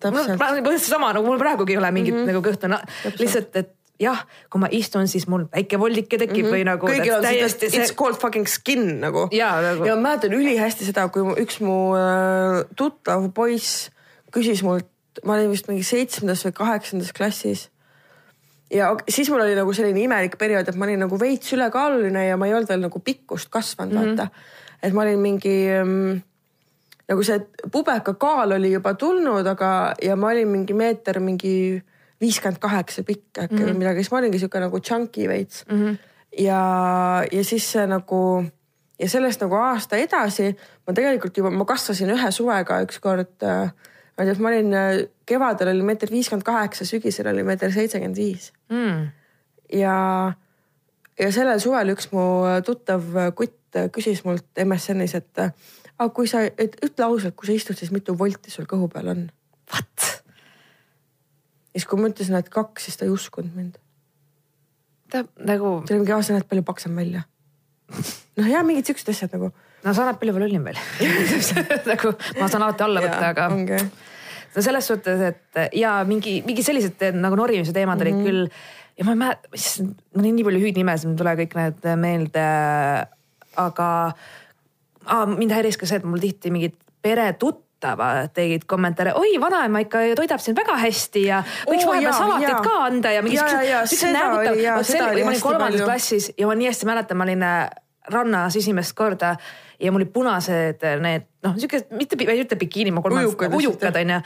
Täpselt. 0.00 0.40
põhimõtteliselt 0.40 0.94
sama 0.96 1.12
nagu 1.12 1.26
mul 1.26 1.38
praegugi 1.38 1.74
ei 1.74 1.78
ole 1.78 1.90
mingit 1.92 2.14
mm 2.14 2.20
-hmm. 2.20 2.32
nagu 2.32 2.40
kõhtu, 2.40 3.20
lihtsalt, 3.20 3.56
et 3.56 3.74
jah, 4.00 4.22
kui 4.50 4.62
ma 4.62 4.68
istun, 4.72 5.08
siis 5.10 5.26
mul 5.30 5.46
väike 5.52 5.78
voldike 5.80 6.18
tekib 6.18 6.44
mm 6.44 6.48
-hmm. 6.48 6.54
või 6.56 6.66
nagu 6.68 6.88
kõigil 6.88 7.16
on 7.16 7.24
täiesti 7.24 7.70
see 7.70 7.82
it's 7.82 7.94
called 7.96 8.18
fucking 8.20 8.48
skin 8.48 9.00
nagu. 9.00 9.28
Nagu- 9.28 9.86
ja 9.86 9.96
ma 9.96 10.08
mäletan 10.08 10.32
ülihästi 10.32 10.84
seda, 10.88 11.08
kui 11.08 11.22
üks 11.42 11.60
mu 11.60 11.94
äh, 11.96 12.64
tuttav 12.76 13.28
poiss 13.34 13.90
küsis 14.32 14.62
mult, 14.62 14.88
ma 15.24 15.34
olin 15.34 15.50
vist 15.50 15.68
mingi 15.68 15.84
seitsmendas 15.84 16.44
või 16.46 16.52
kaheksandas 16.52 17.12
klassis. 17.12 17.68
ja 18.70 18.96
siis 19.08 19.30
mul 19.30 19.40
oli 19.42 19.54
nagu 19.54 19.72
selline 19.72 20.00
imelik 20.00 20.38
periood, 20.38 20.68
et 20.68 20.76
ma 20.76 20.86
olin 20.86 21.00
nagu 21.02 21.18
veits 21.18 21.52
ülekaaluline 21.52 22.26
ja 22.26 22.36
ma 22.36 22.46
ei 22.46 22.54
olnud 22.54 22.68
veel 22.68 22.80
nagu 22.80 23.00
pikkust 23.00 23.48
kasvanud 23.50 23.94
mm, 23.94 24.02
-hmm. 24.02 24.16
vaata. 24.16 24.28
et 24.82 24.92
ma 24.92 25.02
olin 25.02 25.18
mingi 25.18 25.68
ähm, 25.70 26.22
nagu 27.08 27.22
see 27.22 27.40
pubeka 27.72 28.14
kaal 28.14 28.52
oli 28.52 28.72
juba 28.72 28.94
tulnud, 28.94 29.46
aga, 29.46 29.94
ja 30.02 30.16
ma 30.16 30.30
olin 30.30 30.48
mingi 30.48 30.74
meeter 30.74 31.20
mingi 31.20 31.82
viiskümmend 32.20 32.60
kaheksa 32.60 33.02
pikk 33.02 33.38
äkki 33.38 33.54
mm 33.54 33.60
-hmm. 33.60 33.68
või 33.68 33.78
midagi, 33.82 34.02
siis 34.02 34.12
ma 34.12 34.18
olingi 34.18 34.38
sihuke 34.38 34.60
nagu 34.60 34.80
chunky 34.80 35.28
veits 35.28 35.64
mm. 35.68 35.84
-hmm. 35.84 35.98
ja, 36.44 36.62
ja 37.32 37.44
siis 37.44 37.72
see 37.72 37.86
nagu 37.86 38.44
ja 39.00 39.08
sellest 39.08 39.40
nagu 39.40 39.54
aasta 39.54 39.96
edasi 39.96 40.56
ma 40.86 40.94
tegelikult 40.94 41.36
juba, 41.36 41.50
ma 41.50 41.64
kasvasin 41.64 42.10
ühe 42.10 42.30
suvega 42.30 42.82
ükskord 42.84 43.42
äh, 43.42 43.72
ma 44.16 44.24
ei 44.24 44.32
tea, 44.32 44.42
ma 44.42 44.48
olin 44.48 44.74
äh, 44.74 45.06
kevadel 45.26 45.72
oli 45.72 45.82
meeter 45.82 46.10
viiskümmend 46.10 46.44
kaheksa, 46.44 46.84
sügisel 46.84 47.26
oli 47.32 47.42
meeter 47.42 47.72
seitsekümmend 47.72 48.16
viis 48.16 48.52
mm. 48.68 49.08
ja, 49.72 50.32
ja 51.18 51.32
sellel 51.32 51.58
suvel 51.58 51.96
üks 51.96 52.12
mu 52.12 52.22
tuttav 52.64 53.02
kutt 53.34 53.56
küsis 53.94 54.24
mult 54.24 54.46
MSN-is, 54.64 55.14
et 55.14 55.38
aga 56.00 56.08
kui 56.14 56.28
sa, 56.30 56.42
et 56.42 56.76
ütle 56.84 57.06
ausalt, 57.06 57.36
kui 57.36 57.46
sa 57.46 57.54
istud, 57.54 57.78
siis 57.78 57.92
mitu 57.94 58.16
volti 58.18 58.50
sul 58.50 58.66
kõhu 58.66 58.88
peal 58.92 59.12
on? 59.12 59.28
What? 59.70 60.19
Ja 61.70 61.78
siis, 61.78 61.86
kui 61.88 62.00
ma 62.00 62.10
ütlesin, 62.10 62.36
et 62.38 62.50
kaks, 62.52 62.88
siis 62.88 62.98
ta 62.98 63.06
ei 63.06 63.14
uskunud 63.14 63.54
mind. 63.54 63.78
ta 65.10 65.24
nagu, 65.38 65.80
see 65.86 65.96
oli 65.96 66.04
mingi, 66.04 66.14
aa, 66.14 66.22
sa 66.26 66.36
näed 66.36 66.48
palju 66.50 66.64
paksem 66.66 66.96
välja. 66.98 67.24
noh, 68.38 68.48
ja 68.50 68.62
mingid 68.66 68.90
siuksed 68.90 69.12
asjad 69.12 69.36
nagu. 69.36 69.52
no 69.84 69.94
sa 69.96 70.08
näed 70.08 70.20
palju 70.20 70.36
lollim 70.38 70.66
veel 70.66 70.80
nagu 71.92 72.12
ma 72.38 72.50
saan 72.50 72.66
alati 72.66 72.86
alla 72.86 73.04
võtta, 73.06 73.30
aga 73.32 73.46
ongi. 73.54 73.80
no 74.54 74.66
selles 74.66 74.90
suhtes, 74.92 75.24
et 75.30 75.64
ja 75.78 75.96
mingi, 76.06 76.40
mingi 76.46 76.66
sellised 76.66 77.02
nagu 77.16 77.38
norimise 77.38 77.74
teemad 77.76 77.98
mm 77.98 78.06
-hmm. 78.06 78.20
olid 78.20 78.28
küll 78.28 78.50
ja 78.98 79.06
ma 79.06 79.16
ei 79.16 79.22
mäleta, 79.22 79.54
issand, 79.56 79.96
mul 80.14 80.28
on 80.28 80.36
nii 80.36 80.44
palju 80.44 80.60
hüüdnimesid, 80.66 81.08
mul 81.08 81.16
ei 81.16 81.22
tule 81.22 81.34
kõik 81.40 81.56
need 81.56 81.90
meelde. 81.96 82.46
aga 83.56 83.88
ah, 85.06 85.26
mind 85.26 85.52
häiris 85.52 85.76
ka 85.76 85.86
see, 85.86 85.98
et 85.98 86.06
mul 86.06 86.22
tihti 86.22 86.52
mingid 86.54 86.76
peretuttavad 87.02 87.69
tegid 88.34 88.66
kommentaare, 88.68 89.14
oi, 89.16 89.34
vanaema 89.40 89.80
ikka 89.84 89.98
toidab 90.18 90.40
sind 90.44 90.58
väga 90.60 90.76
hästi 90.82 91.22
ja 91.26 91.42
võiks 91.68 91.86
Oo, 91.86 91.92
vahepeal 91.94 92.12
salatit 92.18 92.60
ka 92.66 92.74
anda 92.84 93.12
ja 93.14 93.22
mingi 93.24 93.38
siukse 93.88 94.12
näägutav- 94.12 94.60
ma 95.24 95.30
olin 95.30 95.40
kolmandas 95.40 95.86
klassis 95.88 96.30
ja 96.38 96.46
ma 96.46 96.54
nii 96.60 96.68
hästi 96.70 96.86
mäletan, 96.90 97.16
ma 97.16 97.24
olin 97.28 97.42
äh, 97.42 97.70
rannas 98.12 98.56
esimest 98.56 98.92
korda 98.98 99.36
ja 99.80 99.92
mul 99.92 100.02
olid 100.04 100.12
punased 100.12 100.84
äh, 100.84 101.00
need 101.00 101.29
noh, 101.44 101.56
siuke 101.56 101.80
mitte, 101.96 102.18
ma 102.20 102.34
ei 102.34 102.42
ütle 102.44 102.58
bikiini, 102.60 102.92
ma 102.92 103.02
kolmandas 103.04 103.54
Ujukad 103.56 103.96
onju. 103.96 104.18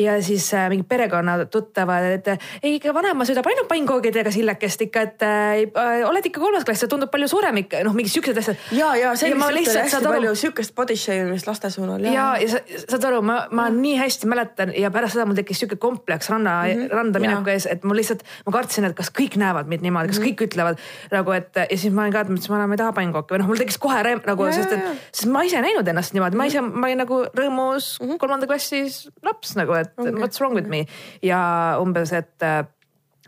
ja 0.00 0.14
siis 0.24 0.46
äh, 0.56 0.68
mingi 0.72 0.86
perekonna 0.88 1.34
tuttavad, 1.52 2.06
et 2.16 2.30
ei 2.62 2.76
ikka 2.78 2.94
vanaema 2.96 3.26
söödab 3.28 3.48
ainult 3.50 3.68
pannkoogidega 3.68 4.32
sillekest 4.32 4.86
ikka, 4.86 5.02
et 5.08 5.24
äh, 5.26 6.04
oled 6.08 6.28
ikka 6.28 6.40
kolmas 6.40 6.64
klass, 6.64 6.80
see 6.84 6.90
tundub 6.90 7.12
palju 7.12 7.28
suurem 7.28 7.60
ikka, 7.60 7.82
noh, 7.84 7.96
mingid 7.96 8.14
siuksed 8.14 8.40
asjad. 8.40 8.62
ja, 8.76 8.94
ja 8.96 9.12
sellist 9.20 9.58
juttu 9.58 9.76
hästi 9.76 9.98
aru- 10.00 10.14
palju, 10.14 10.34
siukest 10.44 10.74
body 10.78 10.96
shame'imist 10.96 11.50
laste 11.50 11.70
suunal. 11.74 12.06
ja, 12.08 12.30
ja 12.40 12.48
sa, 12.54 12.62
saad 12.86 13.04
aru, 13.10 13.20
ma, 13.26 13.42
ma 13.52 13.68
nii 13.74 13.98
hästi 14.00 14.32
mäletan 14.32 14.72
ja 14.78 14.90
pärast 14.94 15.18
seda 15.18 15.28
mul 15.28 15.36
tekkis 15.36 15.60
sihuke 15.62 15.76
kompleks 15.82 16.32
ranna 16.32 16.62
mm, 16.62 16.72
-hmm. 16.72 16.96
randa 16.96 17.20
mineku 17.20 17.52
ees, 17.52 17.68
et 17.68 17.84
mul 17.84 18.00
lihtsalt, 18.00 18.24
ma 18.46 18.56
kartsin, 18.56 18.88
et 18.88 18.96
kas 18.96 19.12
kõik 19.12 19.36
näevad 19.40 19.68
mind 19.68 19.84
niimoodi, 19.84 20.08
kas 20.08 20.22
mm 20.22 20.24
-hmm. 20.24 20.40
kõik 20.40 20.48
ütlevad 20.48 20.80
nagu, 21.12 21.36
et 21.36 21.62
ja 21.68 21.68
siis 21.76 21.92
ma 21.92 22.08
olin 22.08 22.16
ka, 22.16 22.24
et 22.24 22.48
ma 22.48 22.64
ei 22.72 22.80
taha 22.80 22.96
pannkooki 22.96 23.34
või 23.34 23.44
noh, 23.44 23.52
mul 23.52 23.60
tekkis 23.60 23.78
kohe 23.78 24.02
nagu, 24.02 24.50
sest 24.52 24.72
et, 24.72 24.88
sest 25.12 25.30
ma 25.30 25.44
ise 25.44 25.60
ei 25.60 25.68
näinud 25.68 25.88
ennast 25.88 26.16
niimoodi, 26.16 26.36
ma 26.36 26.48
ise, 26.48 26.61
ma 26.68 26.88
olin 26.88 27.02
nagu 27.04 27.22
rõõmus 27.30 27.96
mm 27.98 28.06
-hmm. 28.06 28.20
kolmanda 28.22 28.46
klassis 28.50 29.08
laps 29.22 29.56
nagu, 29.58 29.74
et 29.78 29.92
okay. 29.96 30.14
what's 30.20 30.40
wrong 30.40 30.54
with 30.58 30.68
me 30.68 30.86
ja 31.22 31.40
umbes, 31.82 32.12
et 32.12 32.48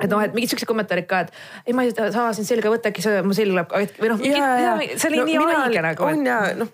et 0.02 0.10
noh, 0.10 0.22
et 0.22 0.32
mingid 0.34 0.50
siuksed 0.50 0.66
kommentaarid 0.66 1.06
ka, 1.06 1.20
et 1.20 1.34
ei, 1.66 1.74
ma 1.76 1.84
ei 1.86 1.92
saa 1.94 2.32
sind 2.34 2.48
selga 2.48 2.72
võtta, 2.72 2.90
äkki 2.90 3.04
see 3.04 3.20
mu 3.22 3.36
selg 3.36 3.54
läheb 3.54 3.74
või 4.00 4.10
noh, 4.10 4.18
see 4.18 5.10
oli 5.10 5.20
no, 5.20 5.26
nii 5.28 5.38
haige 5.52 5.84
nagu. 5.86 6.08
on 6.08 6.26
ja 6.26 6.40
noh, 6.58 6.72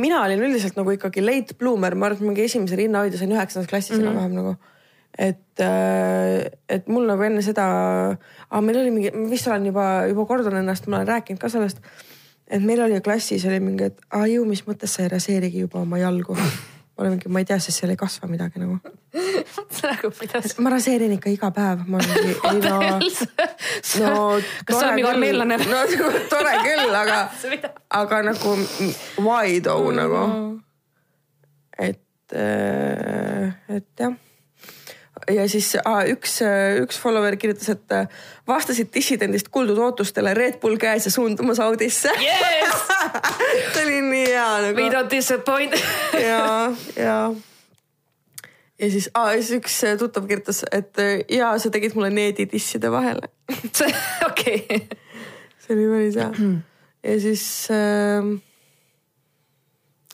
mina 0.00 0.22
olin 0.24 0.42
üldiselt 0.46 0.78
nagu 0.78 0.94
ikkagi 0.94 1.24
late 1.24 1.56
bloomer, 1.58 1.94
ma 1.94 2.08
arvan, 2.08 2.20
et 2.20 2.28
mingi 2.30 2.46
esimese 2.46 2.78
rinnahoidja 2.78 3.20
sain 3.20 3.32
üheksandas 3.34 3.70
klassis 3.70 3.98
mm 3.98 4.04
-hmm. 4.04 4.08
enam-vähem 4.08 4.34
nagu. 4.38 4.56
et, 5.18 5.60
et 6.68 6.88
mul 6.88 7.06
nagu 7.06 7.22
enne 7.22 7.42
seda, 7.42 7.66
meil 8.62 8.78
oli 8.78 8.90
mingi, 8.94 9.10
ma 9.10 9.28
vist 9.30 9.48
olen 9.48 9.66
juba, 9.66 10.06
juba 10.08 10.26
kordan 10.26 10.56
ennast, 10.62 10.86
ma 10.86 10.96
olen 10.96 11.08
rääkinud 11.08 11.40
ka 11.40 11.48
sellest. 11.48 11.82
Et 12.50 12.62
meil 12.62 12.82
oli 12.82 13.00
klassis 13.00 13.44
oli 13.46 13.60
mingi, 13.62 13.90
et 13.90 14.00
aa 14.16 14.26
ju, 14.30 14.44
mis 14.48 14.62
mõttes 14.66 14.96
sa 14.96 15.04
ei 15.04 15.12
raseerigi 15.12 15.64
juba 15.64 15.80
oma 15.84 15.98
jalgu. 16.00 16.34
ma 16.34 17.04
olin 17.04 17.14
mingi, 17.14 17.30
ma 17.32 17.40
ei 17.40 17.46
tea, 17.48 17.58
sest 17.62 17.80
seal 17.80 17.92
ei 17.94 17.98
kasva 18.00 18.28
midagi 18.28 18.60
nagu. 18.60 18.78
nagu 19.86 20.10
mida 20.20 20.42
sa 20.44 20.62
ma 20.64 20.72
raseerin 20.74 21.14
ikka 21.16 21.32
iga 21.32 21.50
päev, 21.54 21.84
ma 21.86 22.00
olen 22.00 22.10
mingi, 22.14 22.34
ei 22.50 22.60
no 24.02 24.38
no 24.70 24.80
mingi 24.96 25.08
armeellane? 25.12 25.60
no 25.70 25.84
tore 26.32 26.56
küll, 26.66 26.96
aga 27.02 27.20
aga 28.02 28.22
nagu 28.30 28.56
why 29.22 29.60
though 29.60 29.92
nagu. 29.94 30.24
et, 31.78 32.02
et 32.34 33.88
jah. 33.98 34.18
Ja 35.28 35.44
siis 35.48 35.74
ah, 35.84 36.02
üks, 36.08 36.38
üks 36.82 36.98
follower 37.00 37.36
kirjutas, 37.40 37.68
et 37.72 37.94
äh, 37.94 38.08
vastasid 38.48 38.90
dissidendist 38.94 39.50
kuuldud 39.52 39.78
ootustele 39.78 40.34
Red 40.34 40.60
Bull 40.62 40.78
käes 40.80 41.06
ja 41.08 41.12
suundumas 41.12 41.60
Audisse 41.60 42.12
yes! 42.22 42.86
see 43.74 43.84
oli 43.84 44.00
nii 44.06 44.26
hea 44.26 44.48
We 44.62 44.72
nagu. 44.72 44.88
don't 44.94 45.12
disappoint 45.12 45.76
ja, 46.14 46.72
ja. 47.06 47.18
ja 48.78 48.90
siis 48.90 49.10
ah,, 49.14 49.32
siis 49.36 49.52
üks 49.60 49.78
äh, 49.84 49.96
tuttav 50.00 50.28
kirjutas, 50.30 50.64
et 50.72 50.98
äh, 50.98 51.20
ja 51.28 51.52
sa 51.58 51.70
tegid 51.70 51.96
mulle 51.98 52.10
needi 52.14 52.48
disside 52.50 52.92
vahele 52.92 53.30
okei 54.30 54.64
see 55.60 55.76
oli 55.76 55.88
päris 55.94 56.20
hea. 56.20 56.50
ja 57.04 57.20
siis 57.20 57.44
äh,, 57.74 58.34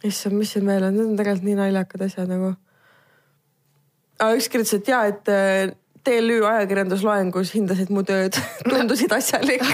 issand, 0.04 0.38
mis 0.38 0.54
siin 0.56 0.66
veel 0.66 0.90
on, 0.90 0.96
need 0.96 1.12
on 1.12 1.18
tegelikult 1.18 1.50
nii 1.50 1.60
naljakad 1.62 2.08
asjad 2.08 2.30
nagu 2.30 2.54
ah,. 4.20 4.36
üks 4.36 4.48
kirjutas, 4.52 4.80
et 4.80 4.88
ja, 4.88 5.02
et 5.10 5.32
äh, 5.32 5.74
TLÜ 6.06 6.40
ajakirjandusloengus 6.46 7.52
hindasid 7.56 7.90
mu 7.94 8.04
tööd 8.06 8.36
tundusid 8.70 9.12
asjalik 9.16 9.64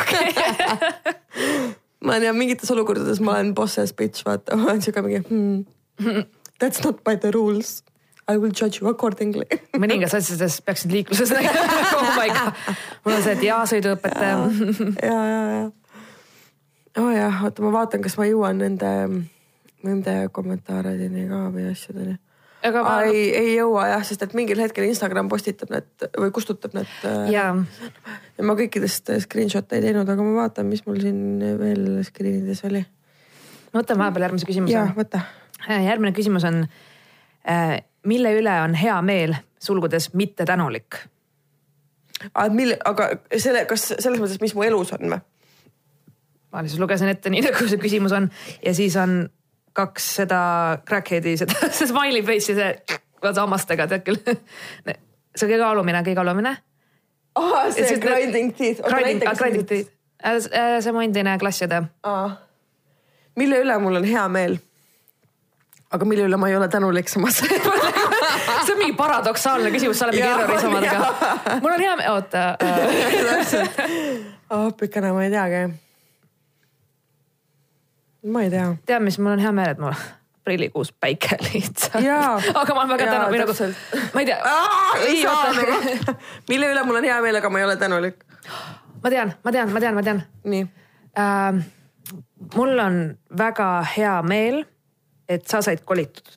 ma 2.07 2.19
tean, 2.23 2.39
mingites 2.39 2.73
olukordades 2.73 3.21
ma 3.25 3.37
olen 3.37 3.53
boss's 3.57 3.93
bitch, 3.97 4.25
vaata, 4.27 4.57
ma 4.57 4.73
olen 4.73 4.85
siuke 4.85 5.05
mingi 5.05 5.21
hmm, 5.29 6.25
that's 6.59 6.83
not 6.85 7.03
by 7.05 7.17
the 7.17 7.33
rules. 7.35 7.83
I 8.29 8.39
will 8.39 8.53
judge 8.55 8.81
you 8.81 8.89
accordingly 8.89 9.47
mõningates 9.83 10.17
asjades 10.21 10.61
peaksid 10.65 10.95
liikluses 10.95 11.35
nägema 11.35 11.79
oh 11.99 12.11
my 12.17 12.29
god. 12.33 12.75
mul 13.05 13.19
on 13.19 13.25
see, 13.25 13.37
et 13.37 13.47
jaa, 13.49 13.63
sõiduõpetaja. 13.69 14.37
ja, 15.03 15.21
ja, 15.35 15.43
ja. 15.59 15.65
oo 17.03 17.09
oh 17.09 17.13
jah, 17.13 17.45
oota, 17.45 17.67
ma 17.67 17.77
vaatan, 17.77 18.05
kas 18.05 18.17
ma 18.21 18.31
jõuan 18.31 18.63
nende, 18.63 18.93
nende 19.85 20.17
kommentaarideni 20.33 21.29
ka 21.29 21.49
või 21.53 21.69
asjadeni. 21.75 22.17
Aga 22.63 22.83
ma, 22.85 22.95
ei, 23.09 23.23
ei 23.37 23.53
jõua 23.57 23.87
jah, 23.91 24.05
sest 24.07 24.23
et 24.27 24.35
mingil 24.39 24.61
hetkel 24.63 24.87
Instagram 24.87 25.31
postitab 25.33 25.73
need 25.75 26.07
või 26.19 26.33
kustutab 26.35 26.77
need. 26.77 26.91
jaa, 27.33 27.53
ja 28.39 28.47
ma 28.47 28.57
kõikidest 28.59 29.13
screenshot'e 29.27 29.79
ei 29.79 29.87
teinud, 29.89 30.09
aga 30.09 30.27
ma 30.27 30.45
vaatan, 30.45 30.69
mis 30.71 30.85
mul 30.87 31.01
siin 31.03 31.43
veel 31.61 31.87
screen 32.07 32.43
ides 32.43 32.63
oli. 32.69 32.85
ma 33.73 33.83
võtan 33.83 34.01
vahepeal 34.03 34.29
järgmise 34.29 34.49
küsimuse. 34.49 34.77
ja 34.77 34.87
võta. 34.97 35.25
järgmine 35.69 36.15
küsimus 36.17 36.47
on, 36.49 36.63
mille 38.09 38.37
üle 38.39 38.55
on 38.67 38.79
hea 38.79 39.01
meel 39.03 39.37
sulgudes 39.63 40.13
mitte 40.19 40.47
tänulik. 40.49 41.03
aga 42.33 42.49
mille, 42.55 42.79
aga 42.85 43.13
selle, 43.37 43.67
kas 43.71 43.93
selles 43.99 44.23
mõttes, 44.23 44.41
mis 44.43 44.55
mu 44.55 44.67
elus 44.67 44.95
on 44.99 45.07
või? 45.09 45.23
ma 46.53 46.61
lihtsalt 46.61 46.83
lugesin 46.85 47.09
ette 47.09 47.31
nii 47.33 47.47
nagu 47.47 47.69
see 47.69 47.81
küsimus 47.81 48.13
on 48.13 48.29
ja 48.63 48.75
siis 48.77 48.97
on 49.01 49.25
kaks 49.73 50.09
seda 50.21 50.41
crackhead'i, 50.89 51.37
seda, 51.43 51.71
see 51.73 51.89
smiley 51.91 52.23
face'i, 52.27 52.57
see 52.59 52.99
vaata 53.23 53.45
hammastega, 53.45 53.87
tead 53.91 54.05
küll. 54.07 54.19
see 55.37 55.49
kõige 55.49 55.65
alumine, 55.67 56.03
kõige 56.07 56.23
alumine. 56.25 56.57
aa, 57.39 57.71
see 57.71 57.87
siis 57.87 57.97
need- 57.99 58.05
grinding 58.07 58.53
teeth. 58.59 58.83
Grinding, 58.89 59.39
grinding 59.39 59.69
teeth. 59.69 59.93
see 60.85 60.93
mu 60.93 61.01
endine 61.05 61.39
klassiõde. 61.39 61.85
mille 63.37 63.63
üle 63.65 63.79
mul 63.81 63.97
on 64.03 64.05
hea 64.05 64.29
meel? 64.29 64.59
aga 65.93 66.07
mille 66.09 66.25
üle 66.25 66.37
ma 66.41 66.49
ei 66.49 66.57
ole 66.57 66.69
tänulik 66.73 67.09
samas 67.13 67.43
see 68.65 68.73
on 68.73 68.79
mingi 68.79 68.95
paradoksaalne 68.97 69.71
küsimus, 69.75 69.99
sa 69.99 70.07
oled 70.07 70.17
mingi 70.17 70.29
erroris 70.29 70.65
omadega. 70.65 71.59
mul 71.61 71.73
on 71.75 71.81
hea 71.85 71.97
meel, 72.01 72.13
oota 72.15 72.45
äh,. 72.63 74.23
appikene, 74.53 75.13
ma 75.13 75.25
ei 75.25 75.31
teagi. 75.33 75.63
Ma 78.25 78.43
ei 78.43 78.51
tea. 78.51 78.75
tead, 78.87 79.03
mis 79.03 79.19
mul 79.19 79.37
on 79.37 79.43
hea 79.43 79.53
meel, 79.53 79.75
et 79.75 79.81
mul 79.83 79.95
aprillikuus 80.43 80.93
päike 81.01 81.37
lihtsalt. 81.47 82.05
Aga 82.55 82.75
ma 82.75 82.81
olen 82.81 82.89
väga 82.95 83.07
Jaa, 83.07 83.15
tänu, 83.15 83.31
või 83.31 83.41
nagu 83.43 83.55
ma 84.15 84.21
ei 84.21 84.27
tea. 84.27 84.39
ei 85.07 85.23
saa 85.23 85.53
nagu, 85.55 86.15
mille 86.51 86.73
üle 86.75 86.85
mul 86.89 86.99
on 86.99 87.07
hea 87.07 87.21
meel, 87.23 87.39
aga 87.39 87.51
ma 87.51 87.63
ei 87.63 87.67
ole 87.69 87.77
tänulik. 87.79 88.25
ma 89.03 89.11
tean, 89.11 89.35
ma 89.45 89.55
tean, 89.55 89.73
ma 89.73 89.85
tean, 89.85 89.95
ma 89.95 90.03
tean 90.03 90.23
nii. 90.45 90.67
äh,. 91.19 91.63
mul 92.57 92.79
on 92.79 93.01
väga 93.39 93.71
hea 93.97 94.17
meel, 94.27 94.65
et 95.29 95.47
sa 95.47 95.63
said 95.63 95.85
kolitud. 95.85 96.35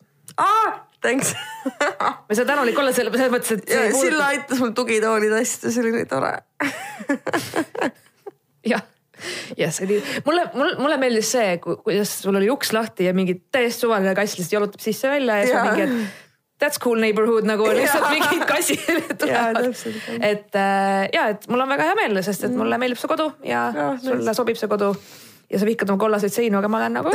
thanks. 1.02 1.34
ma 2.02 2.30
ei 2.30 2.38
saa 2.38 2.46
tänulik 2.46 2.80
olla 2.80 2.94
selle, 2.94 3.14
selles 3.18 3.34
mõttes, 3.34 3.58
et 3.58 3.70
ei 3.74 3.94
Silla 3.94 4.30
aitas 4.34 4.62
mul 4.62 4.78
tugitooli 4.78 5.34
tõsta, 5.34 5.74
see 5.74 5.82
oli 5.82 5.98
nii 5.98 6.10
tore. 6.14 6.36
jah, 8.70 8.86
oli, 9.86 10.02
mulle, 10.26 10.46
mulle, 10.54 10.76
mulle 10.82 10.98
meeldis 11.02 11.32
see, 11.38 11.58
kuidas 11.62 12.14
sul 12.22 12.36
oli 12.36 12.50
uks 12.54 12.74
lahti 12.76 13.10
ja 13.10 13.16
mingi 13.18 13.38
täiesti 13.52 13.86
suvaline 13.86 14.16
kass 14.18 14.38
lihtsalt 14.40 14.60
jalutab 14.60 14.84
sisse-välja 14.84 15.42
ja 15.42 15.50
siis 15.50 15.60
on 15.60 15.68
mingi, 15.70 15.88
et 15.88 16.24
that's 16.64 16.80
cool 16.80 17.00
neighborhood 17.00 17.48
nagu 17.48 17.68
lihtsalt 17.68 18.10
mingid 18.14 18.46
kassid 18.50 19.14
tulevad 19.20 19.62
et 20.20 20.56
äh, 20.56 21.06
ja, 21.14 21.30
et 21.34 21.48
mul 21.52 21.66
on 21.66 21.72
väga 21.72 21.92
hea 21.92 22.00
meel, 22.02 22.22
sest 22.26 22.48
et 22.48 22.56
mulle 22.56 22.80
meeldib 22.82 23.02
su 23.02 23.12
kodu 23.12 23.30
ja, 23.44 23.70
Jaa, 23.76 23.94
sulle 24.02 24.22
nice. 24.24 24.38
sobib 24.38 24.60
see 24.60 24.72
kodu. 24.72 24.94
ja 25.52 25.62
sa 25.62 25.68
vihkad 25.68 25.92
oma 25.94 26.02
kollaseid 26.02 26.34
seinu, 26.34 26.60
aga 26.62 26.72
ma 26.72 26.84
olen 26.84 27.00
nagu, 27.00 27.12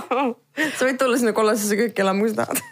sa 0.76 0.86
võid 0.88 1.00
tulla 1.00 1.20
sinna 1.20 1.34
kollasesse 1.36 1.78
kööki 1.78 2.02
elama, 2.04 2.24
kui 2.24 2.32
sa 2.32 2.42
tahad. 2.42 2.62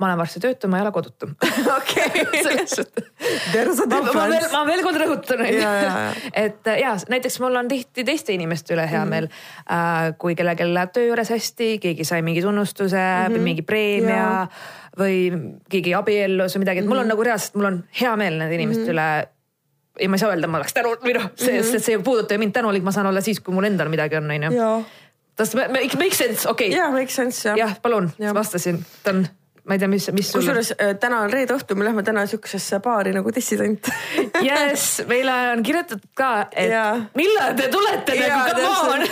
Ma 0.00 0.06
olen 0.08 0.18
varsti 0.18 0.40
töötu, 0.42 0.68
ma 0.68 0.78
ei 0.78 0.82
ole 0.82 0.92
kodutu. 0.92 1.28
okei. 1.78 2.24
selles 2.42 2.74
suhtes 2.74 3.82
ma, 4.14 4.26
veel, 4.28 4.46
ma 4.52 4.62
veel 4.66 4.82
kord 4.82 5.00
rõhutan, 5.02 5.44
Ja, 5.46 5.72
ja, 5.78 5.82
ja. 5.82 6.12
et 6.44 6.66
äh, 6.66 6.78
ja 6.82 6.94
näiteks 7.08 7.40
mul 7.40 7.56
on 7.60 7.68
tihti 7.68 8.04
teiste 8.04 8.32
inimeste 8.34 8.74
üle 8.74 8.86
Mhm. 8.86 8.92
hea 8.94 9.04
meel 9.04 9.28
äh,. 9.70 10.14
kui 10.18 10.34
kellelgi 10.38 10.66
läheb 10.72 10.92
töö 10.92 11.06
juures 11.10 11.30
hästi, 11.30 11.78
keegi 11.82 12.04
sai 12.04 12.22
mingi 12.22 12.42
tunnustuse 12.42 12.96
mm, 12.96 13.34
-hmm. 13.34 13.40
mingi 13.50 13.62
preemia 13.62 14.16
Ja. 14.16 14.22
ja. 14.22 14.46
või 14.98 15.52
keegi 15.70 15.94
abiellus 15.94 16.56
või 16.56 16.64
midagi, 16.64 16.82
et 16.82 16.86
mul 16.88 16.98
on 17.04 17.08
nagu 17.08 17.22
reaalselt, 17.22 17.54
mul 17.54 17.70
on 17.70 17.84
hea 18.00 18.16
meel 18.16 18.38
nende 18.38 18.54
inimeste 18.54 18.82
mm 18.82 18.88
-hmm. 18.88 18.92
üle 18.92 19.28
ja 20.00 20.08
ma 20.08 20.16
ei 20.16 20.18
saa 20.18 20.30
öelda, 20.32 20.48
ma 20.48 20.56
oleks 20.58 20.72
tänu 20.72 20.94
või 21.04 21.14
noh, 21.14 21.30
see 21.36 21.52
mm, 21.52 21.60
-hmm. 21.60 21.78
see 21.84 21.94
ei 21.96 22.02
puuduta 22.02 22.34
ju 22.34 22.38
mind 22.40 22.52
tänulik, 22.52 22.82
ma 22.82 22.92
saan 22.92 23.06
olla 23.06 23.20
siis, 23.20 23.40
kui 23.40 23.54
mul 23.54 23.64
endal 23.68 23.88
midagi 23.92 24.16
on, 24.16 24.30
onju. 24.30 24.84
tas 25.36 25.54
make 25.54 25.96
make 25.98 26.14
sense, 26.16 26.48
okei 26.48 26.68
okay.. 26.68 26.78
jaa, 26.78 26.90
makes 26.90 27.14
sense 27.16 27.48
jah. 27.48 27.56
jah, 27.58 27.76
palun 27.82 28.10
Jah., 28.18 28.34
vastasin, 28.34 28.84
ta 29.04 29.10
on, 29.10 29.26
ma 29.64 29.76
ei 29.76 29.78
tea, 29.78 29.88
mis, 29.88 30.08
mis 30.16 30.30
sul. 30.32 30.40
kusjuures 30.40 30.72
äh, 30.74 30.96
täna 31.00 31.20
on 31.22 31.30
reede 31.30 31.54
õhtu, 31.54 31.76
me 31.78 31.86
lähme 31.86 32.02
täna 32.06 32.24
siuksesse 32.26 32.80
baari 32.82 33.12
nagu 33.14 33.30
dissident. 33.34 33.88
jess, 34.48 35.04
meile 35.08 35.36
on 35.52 35.62
kirjutatud 35.66 36.10
ka, 36.18 36.32
et 36.50 36.72
Jaa. 36.72 36.96
millal 37.18 37.54
te 37.58 37.70
tulete 37.72 38.18
nagu, 38.18 38.42
come 38.50 38.66
on. 38.96 39.06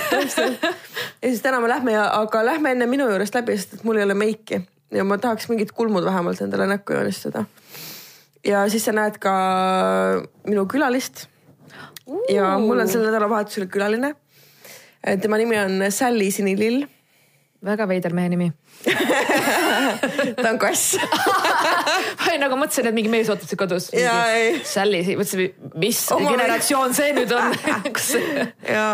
ja 1.23 1.29
siis 1.29 1.45
täna 1.45 1.63
me 1.63 1.71
lähme 1.71 1.95
ja, 1.95 2.11
aga 2.19 2.45
lähme 2.53 2.75
enne 2.75 2.91
minu 2.91 3.07
juurest 3.13 3.39
läbi, 3.39 3.59
sest 3.61 3.79
et 3.79 3.87
mul 3.87 4.01
ei 4.01 4.09
ole 4.09 4.19
meiki 4.19 4.63
ja 4.95 5.07
ma 5.07 5.19
tahaks 5.23 5.49
mingid 5.51 5.71
kulmud 5.77 6.05
vähemalt 6.05 6.41
endale 6.43 6.67
näkku 6.67 6.93
joonistada. 6.93 7.45
ja 8.47 8.69
siis 8.69 8.85
sa 8.85 8.93
näed 8.93 9.19
ka 9.23 9.35
minu 10.47 10.67
külalist. 10.67 11.27
ja 12.29 12.57
mul 12.59 12.81
on 12.81 12.89
sel 12.89 13.07
nädalavahetusel 13.07 13.69
külaline. 13.71 14.15
tema 15.23 15.39
nimi 15.39 15.59
on 15.59 15.85
Sally 15.91 16.31
Sinilill, 16.31 16.87
väga 17.65 17.89
veider 17.89 18.13
mehe 18.13 18.29
nimi. 18.29 18.53
Ta 20.41 20.51
on 20.51 20.59
kass. 20.63 20.97
ma 22.27 22.37
nagu 22.41 22.57
mõtlesin, 22.61 22.89
et 22.91 22.97
mingi 22.97 23.13
mees 23.13 23.29
ootab 23.33 23.49
sind 23.51 23.61
kodus. 23.61 23.91
Sally, 24.67 25.03
mõtlesin, 25.19 25.55
mis 25.81 26.03
Oma- 26.17 26.33
generatsioon 26.35 26.95
see 26.97 27.13
nüüd 27.17 27.33
on 27.37 27.53
ja, 28.75 28.87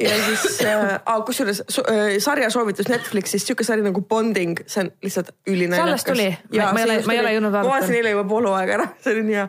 ja 0.00 0.14
siis 0.28 0.60
äh,, 0.64 0.94
kusjuures 1.26 1.62
äh, 1.82 2.14
sarja 2.22 2.50
soovitus 2.54 2.88
Netflixis, 2.92 3.44
sihuke 3.48 3.66
sari 3.66 3.82
nagu 3.84 4.02
Bonding, 4.08 4.54
see 4.70 4.84
on 4.86 4.92
lihtsalt 5.04 5.32
ülinaljakas. 5.50 5.88
alles 5.88 6.06
tuli? 6.08 6.28
Ma- 6.56 6.70
ma 6.72 6.84
ei 6.84 6.88
ole- 6.88 7.02
ma 7.10 7.16
ei 7.18 7.22
ole 7.24 7.34
jõudnud 7.36 7.52
vaadata. 7.56 7.68
ma 7.68 7.74
vaatasin 7.76 7.98
eile 8.00 8.14
juba 8.14 8.24
pool 8.30 8.46
hooaega 8.50 8.78
ära, 8.78 8.88
see 9.02 9.14
oli 9.16 9.26
nii 9.28 9.38
hea. 9.40 9.46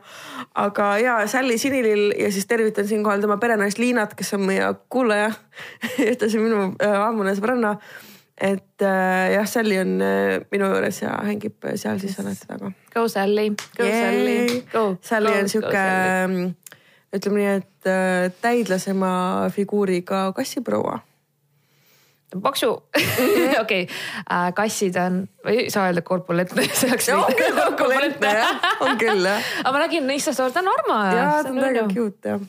aga 0.66 0.92
ja 1.06 1.18
Sally 1.32 1.58
Sinilill 1.62 2.16
ja 2.20 2.32
siis 2.34 2.50
tervitan 2.50 2.88
siinkohal 2.90 3.22
tema 3.24 3.38
perenaist 3.42 3.78
Liinat, 3.82 4.18
kes 4.20 4.34
on 4.40 4.48
meie 4.50 4.74
kuulaja, 4.92 5.30
ühtlasi 6.12 6.42
minu 6.42 6.72
äh, 6.82 6.98
ammune 7.06 7.36
sõbranna. 7.38 7.78
Et 8.42 8.82
äh, 8.82 9.34
jah, 9.36 9.46
Sally 9.46 9.78
on 9.78 10.02
äh, 10.02 10.40
minu 10.54 10.72
juures 10.72 11.02
ja 11.04 11.14
hängib 11.28 11.70
seal 11.76 12.02
siis 12.02 12.18
Aneti 12.22 12.50
taga. 12.50 12.72
Go 12.94 13.06
Sally, 13.12 13.52
go 13.78 13.86
Sally, 13.86 14.64
go. 14.72 14.84
Sally 15.06 15.36
on 15.38 15.52
sihuke, 15.52 15.86
ütleme 17.14 17.40
nii, 17.44 17.54
et 17.62 17.92
äh, 17.92 18.28
täidlasema 18.42 19.14
figuuriga 19.54 20.30
kassiproua 20.36 21.00
paksu, 22.40 22.70
okei, 23.64 23.88
kassid 24.56 24.96
on, 24.96 25.26
ei 25.52 25.70
saa 25.70 25.90
öelda 25.90 26.02
korpulentne, 26.06 26.64
see 26.80 26.88
oleks. 26.90 27.10
on 27.12 27.36
küll 27.36 27.58
korpulentne 27.58 28.32
jah, 28.38 28.64
on 28.86 28.98
küll 29.02 29.28
jah. 29.28 29.52
aga 29.66 29.76
ma 29.76 29.84
nägin 29.84 30.10
Instastory, 30.16 30.56
ta 30.56 30.64
on 30.64 30.72
armas. 30.72 31.12
ja 31.18 31.28
ta 31.44 31.52
on 31.52 31.62
väga. 31.66 31.86
cute 31.92 32.36
jah. 32.36 32.42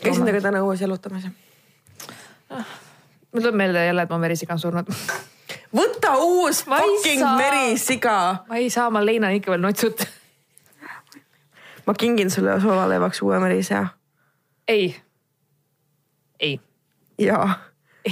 käisin 0.00 0.22
temaga 0.22 0.46
täna 0.46 0.62
õues 0.62 0.86
jalutamas. 0.86 1.26
Mul 3.34 3.42
tuleb 3.42 3.54
meelde 3.58 3.86
jälle, 3.86 4.02
et 4.02 4.10
mu 4.10 4.18
merisiga 4.22 4.54
on 4.54 4.58
surnud. 4.62 4.90
võta 5.74 6.14
uus 6.22 6.64
Ma 6.70 6.78
fucking 6.78 7.20
saa. 7.20 7.36
merisiga. 7.38 8.16
ma 8.48 8.56
ei 8.56 8.70
saa, 8.70 8.90
ma 8.90 9.04
leinan 9.04 9.34
ikka 9.34 9.50
veel 9.50 9.60
nutsut. 9.64 10.06
ma 11.86 11.94
kingin 11.98 12.30
sulle 12.30 12.60
soolaleevaks 12.60 13.22
uue 13.22 13.38
merise. 13.42 13.84
ei, 14.68 14.94
ei 16.40 16.60
jaa. 17.18 17.58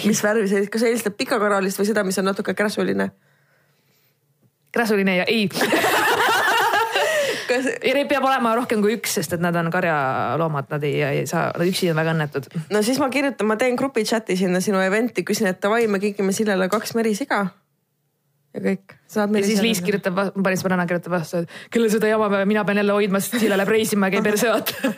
mis 0.06 0.22
värvi 0.22 0.48
see, 0.48 0.66
kas 0.66 0.80
sa 0.80 0.90
eelistad 0.90 1.16
pikakaralist 1.16 1.78
või 1.78 1.86
seda, 1.86 2.04
mis 2.04 2.18
on 2.18 2.24
natuke 2.30 2.54
kräsuline? 2.54 3.10
krasuline 4.72 5.16
ja 5.16 5.24
ei. 5.28 5.48
neid 7.64 8.08
peab 8.10 8.26
olema 8.26 8.54
rohkem 8.58 8.82
kui 8.84 8.96
üks, 8.96 9.16
sest 9.18 9.36
et 9.36 9.42
nad 9.42 9.56
on 9.58 9.70
karjaloomad, 9.72 10.68
nad 10.72 10.84
ei, 10.86 11.00
ei 11.02 11.24
saa, 11.30 11.50
nad 11.56 11.68
üksi 11.68 11.90
on 11.92 11.98
väga 12.00 12.14
õnnetud. 12.16 12.48
no 12.72 12.82
siis 12.84 13.00
ma 13.02 13.08
kirjutan, 13.12 13.48
ma 13.48 13.56
teen 13.60 13.78
grupi 13.78 14.04
chat'i 14.08 14.36
sinna 14.38 14.62
sinu 14.64 14.80
event'i, 14.82 15.24
küsin, 15.26 15.50
et 15.52 15.60
davai, 15.62 15.86
me 15.90 16.00
kingime 16.02 16.34
Sillele 16.36 16.68
kaks 16.72 16.94
merisiga. 16.98 17.42
ja 18.54 18.64
kõik. 18.64 18.96
ja 19.16 19.26
siis 19.46 19.62
Liis. 19.64 19.82
kirjutab, 19.84 20.18
ma 20.18 20.46
panin 20.46 20.60
sõbranna 20.60 20.86
kirjutab 20.90 21.16
vastu, 21.16 21.42
et 21.42 21.72
kellel 21.72 21.92
seda 21.92 22.10
jama 22.10 22.44
mina 22.44 22.64
pean 22.68 22.82
jälle 22.82 22.96
hoidma, 22.98 23.20
sest 23.20 23.40
Sille 23.40 23.58
läheb 23.58 23.74
reisima 23.76 24.10
ja 24.10 24.16
käib 24.16 24.30
perse 24.30 24.52
vaata. 24.52 24.92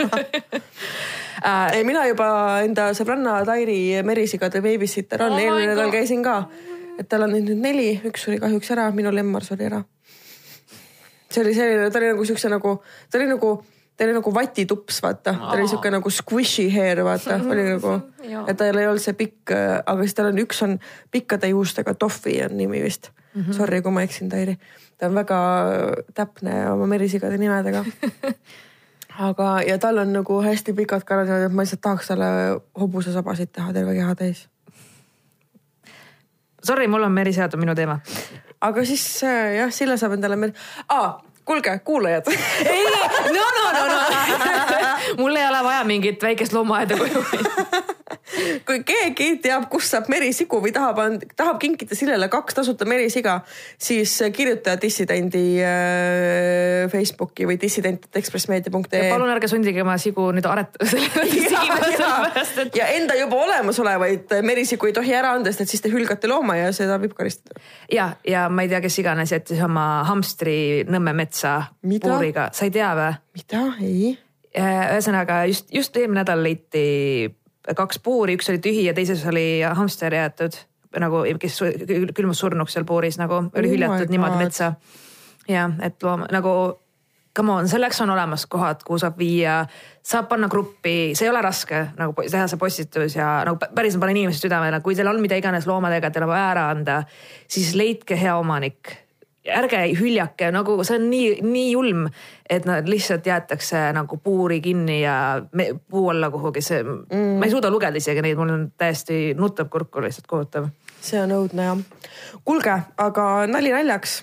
ei, 1.77 1.85
mina 1.85 2.07
juba 2.09 2.29
enda 2.65 2.91
sõbranna 2.97 3.41
Tairi 3.47 4.03
merisigade 4.07 4.63
babysitter 4.65 5.23
on 5.25 5.37
Oh 5.37 5.43
eelmine 5.43 5.75
nädal 5.75 5.93
käisin 5.93 6.23
ka. 6.25 6.45
et 6.99 7.09
tal 7.09 7.27
on 7.27 7.35
neid 7.35 7.49
nüüd 7.49 7.61
neli, 7.61 7.89
üks 8.07 8.29
suri 8.29 8.39
kahjuks 8.43 8.71
ära, 8.77 8.91
minu 8.95 9.13
lemmar 9.15 9.45
suri 9.45 9.67
ära. 9.71 9.83
See 11.35 11.43
oli 11.45 11.55
selline, 11.57 11.91
ta 11.91 12.01
oli 12.01 12.13
nagu 12.13 12.27
siukse 12.29 12.51
nagu, 12.53 12.75
ta 13.11 13.19
oli 13.19 13.29
nagu, 13.31 13.51
ta 13.97 14.07
oli 14.07 14.15
nagu 14.17 14.35
vatitups, 14.35 15.01
vaata, 15.03 15.35
ta 15.35 15.53
oli 15.57 15.67
siuke 15.71 15.91
nagu 15.95 16.11
squishy 16.11 16.69
hair, 16.75 17.03
vaata, 17.07 17.41
oli 17.51 17.67
nagu 17.75 17.97
et 18.47 18.57
tal 18.61 18.81
ei 18.81 18.89
olnud 18.91 19.03
see 19.03 19.17
pikk, 19.19 19.55
aga 19.85 19.99
siis 20.03 20.17
tal 20.19 20.31
on 20.31 20.41
üks 20.45 20.63
on 20.67 20.79
pikkade 21.15 21.51
juustega, 21.53 21.97
Tohvi 21.99 22.39
on 22.47 22.57
nimi 22.61 22.83
vist 22.85 23.11
mm. 23.11 23.43
-hmm. 23.43 23.57
Sorry, 23.57 23.83
kui 23.83 23.93
ma 23.93 24.07
eksin, 24.07 24.29
Tairi. 24.29 24.59
ta 24.99 25.07
on 25.07 25.15
väga 25.15 25.41
täpne 26.15 26.71
oma 26.71 26.87
merisigade 26.87 27.39
nimedega 27.39 27.85
aga, 29.19 29.63
ja 29.67 29.79
tal 29.79 29.99
on 29.99 30.13
nagu 30.13 30.41
hästi 30.43 30.73
pikad 30.73 31.05
karvad, 31.05 31.29
et 31.29 31.53
ma 31.53 31.63
lihtsalt 31.63 31.81
tahaks 31.81 32.11
talle 32.11 32.27
hobusesabasid 32.81 33.53
teha 33.53 33.73
terve 33.73 33.95
keha 33.95 34.15
täis. 34.15 34.49
Sorry, 36.65 36.87
mul 36.89 37.03
on 37.03 37.13
merisead 37.13 37.55
on 37.55 37.61
minu 37.61 37.75
teema. 37.75 37.99
Aga 38.69 38.85
siis 38.89 39.05
äh, 39.27 39.55
jah, 39.61 39.71
Sille 39.75 39.97
saab 40.01 40.17
endale 40.17 40.37
mer- 40.41 40.55
ah,, 40.89 41.19
kuulge, 41.45 41.75
kuulajad. 41.85 42.29
ei, 42.65 42.85
no, 43.35 43.45
no, 43.59 43.65
no, 43.77 43.83
no. 43.93 43.99
mul 45.21 45.37
ei 45.37 45.47
ole 45.51 45.61
vaja 45.67 45.85
mingit 45.89 46.23
väikest 46.25 46.53
loomaaeda 46.57 46.97
koju. 47.01 47.25
kui 48.67 48.83
keegi 48.87 49.29
teab, 49.43 49.67
kust 49.73 49.95
saab 49.95 50.09
merisigu 50.13 50.59
või 50.63 50.73
tahab, 50.75 51.01
tahab 51.37 51.59
kinkida 51.63 51.97
Sillele 51.97 52.29
kaks 52.33 52.57
tasuta 52.59 52.87
merisiga, 52.89 53.39
siis 53.81 54.13
kirjuta 54.35 54.77
dissidendi 54.81 55.45
äh, 55.65 56.85
Facebooki 56.93 57.47
või 57.49 57.57
dissident.ekspressmeedia.ee. 57.61 59.09
palun 59.09 59.33
ärge 59.33 59.49
sundige 59.51 59.83
oma 59.85 59.97
sigu 60.01 60.29
nüüd 60.37 60.49
aretusele 60.49 61.25
ja, 61.55 61.63
ja, 61.95 62.11
ja 62.81 62.89
enda 62.99 63.17
juba 63.19 63.41
olemasolevaid 63.47 64.37
merisigu 64.45 64.91
ei 64.91 64.97
tohi 64.97 65.15
ära 65.17 65.33
anda, 65.39 65.53
sest 65.53 65.65
et 65.65 65.75
siis 65.75 65.85
te 65.85 65.93
hülgate 65.93 66.29
looma 66.31 66.59
ja 66.61 66.73
seda 66.77 66.99
võib 67.01 67.17
karistada. 67.17 67.63
ja, 67.93 68.11
ja 68.29 68.49
ma 68.53 68.67
ei 68.67 68.73
tea, 68.73 68.83
kes 68.85 69.01
iganes 69.01 69.33
jättis 69.33 69.63
oma 69.65 69.87
hamstri 70.09 70.85
Nõmme 70.85 71.15
metsa 71.17 71.57
Mida? 71.87 72.11
puuriga, 72.11 72.51
sa 72.53 72.69
ei 72.69 72.75
tea 72.75 72.93
või? 72.99 73.17
mida, 73.39 73.65
ei? 73.81 74.13
ühesõnaga 74.55 75.41
just, 75.51 75.73
just 75.75 75.97
eelmine 75.97 76.21
nädal 76.21 76.45
leiti 76.45 76.85
kaks 77.77 77.99
puuri, 78.05 78.37
üks 78.39 78.51
oli 78.53 78.61
tühi 78.63 78.85
ja 78.89 78.95
teises 78.95 79.25
oli 79.31 79.63
hamster 79.65 80.15
jäetud. 80.15 80.57
Nagu, 81.01 81.25
kes 81.43 81.59
külmus 82.15 82.39
surnuks 82.39 82.77
seal 82.77 82.85
puuris 82.87 83.17
nagu 83.19 83.41
oli 83.51 83.67
Oh 83.67 83.73
hüljatud 83.73 84.13
niimoodi 84.13 84.39
metsa. 84.39 84.75
ja 85.49 85.71
et 85.83 86.03
loom 86.03 86.23
nagu 86.31 86.53
come 87.37 87.53
on, 87.53 87.69
selleks 87.69 88.01
on 88.01 88.11
olemas 88.11 88.47
kohad, 88.47 88.85
kuhu 88.87 88.99
saab 88.99 89.19
viia, 89.19 89.65
saab 90.07 90.29
panna 90.31 90.49
gruppi, 90.49 91.15
see 91.19 91.27
ei 91.27 91.31
ole 91.33 91.43
raske 91.43 91.81
nagu 91.99 92.15
teha 92.23 92.47
see 92.47 92.61
postitus 92.61 93.17
ja 93.17 93.43
nagu 93.47 93.59
pä- 93.59 93.73
päriselt 93.75 94.01
panen 94.01 94.17
inimeste 94.17 94.47
südamele, 94.47 94.81
kui 94.85 94.95
teil 94.95 95.11
on 95.11 95.19
mida 95.23 95.39
iganes 95.41 95.67
loomadega, 95.67 96.11
teil 96.15 96.29
on 96.29 96.31
vaja 96.31 96.51
ära 96.53 96.69
anda, 96.71 97.01
siis 97.51 97.75
leidke 97.75 98.19
hea 98.21 98.37
omanik 98.39 98.93
ärge 99.45 99.81
hüljake, 99.99 100.49
nagu 100.55 100.77
see 100.85 100.97
on 100.99 101.09
nii, 101.11 101.29
nii 101.45 101.71
julm, 101.73 102.07
et 102.51 102.65
nad 102.69 102.89
lihtsalt 102.89 103.27
jäetakse 103.27 103.81
nagu 103.97 104.17
puuri 104.17 104.61
kinni 104.65 105.03
ja 105.03 105.17
me, 105.53 105.69
puu 105.91 106.09
alla 106.13 106.31
kuhugi, 106.33 106.63
see 106.65 106.83
mm., 106.85 107.39
ma 107.39 107.49
ei 107.49 107.53
suuda 107.53 107.71
lugeda 107.73 108.01
isegi 108.01 108.25
neid, 108.25 108.39
mul 108.41 108.55
on 108.55 108.67
täiesti 108.81 109.35
nutab 109.39 109.69
kurku 109.73 110.03
lihtsalt 110.05 110.29
kohutav. 110.31 110.71
see 111.01 111.21
on 111.21 111.35
õudne 111.37 111.69
jah. 111.69 111.83
kuulge, 112.45 112.79
aga 112.97 113.27
nali 113.51 113.73
naljaks. 113.75 114.23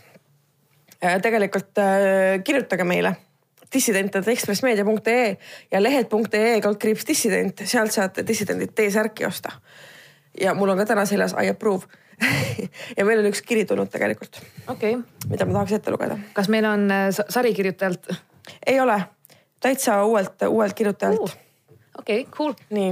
tegelikult 1.22 1.78
äh, 1.82 2.42
kirjutage 2.44 2.84
meile 2.84 3.16
dissident.ekspressmeedia.ee 3.74 5.38
ja 5.72 5.84
lehed.ee 5.84 6.62
kaldkriips 6.62 7.08
dissident, 7.08 7.62
sealt 7.66 7.92
saate 7.92 8.28
dissidendid 8.28 8.74
T-särki 8.76 9.26
osta. 9.26 9.52
ja 10.42 10.54
mul 10.54 10.70
on 10.70 10.78
ka 10.78 10.86
täna 10.86 11.06
seljas 11.06 11.36
I 11.44 11.50
approve 11.50 11.86
ja 12.98 13.06
meil 13.06 13.22
on 13.24 13.30
üks 13.32 13.44
kiri 13.46 13.66
tulnud 13.70 13.92
tegelikult, 13.94 14.42
okei 14.68 14.98
okay., 14.98 15.30
mida 15.30 15.48
ma 15.48 15.60
tahaks 15.60 15.78
ette 15.80 15.94
lugeda. 15.94 16.20
kas 16.38 16.50
meil 16.54 16.68
on 16.70 16.90
äh, 16.92 17.08
sa- 17.16 17.28
sarikirjutajalt? 17.30 18.12
ei 18.66 18.80
ole, 18.80 18.98
täitsa 19.60 20.02
uuelt, 20.06 20.48
uuelt 20.50 20.78
kirjutajalt. 20.78 21.38
okei, 22.00 22.26
cool. 22.38 22.54
nii 22.70 22.92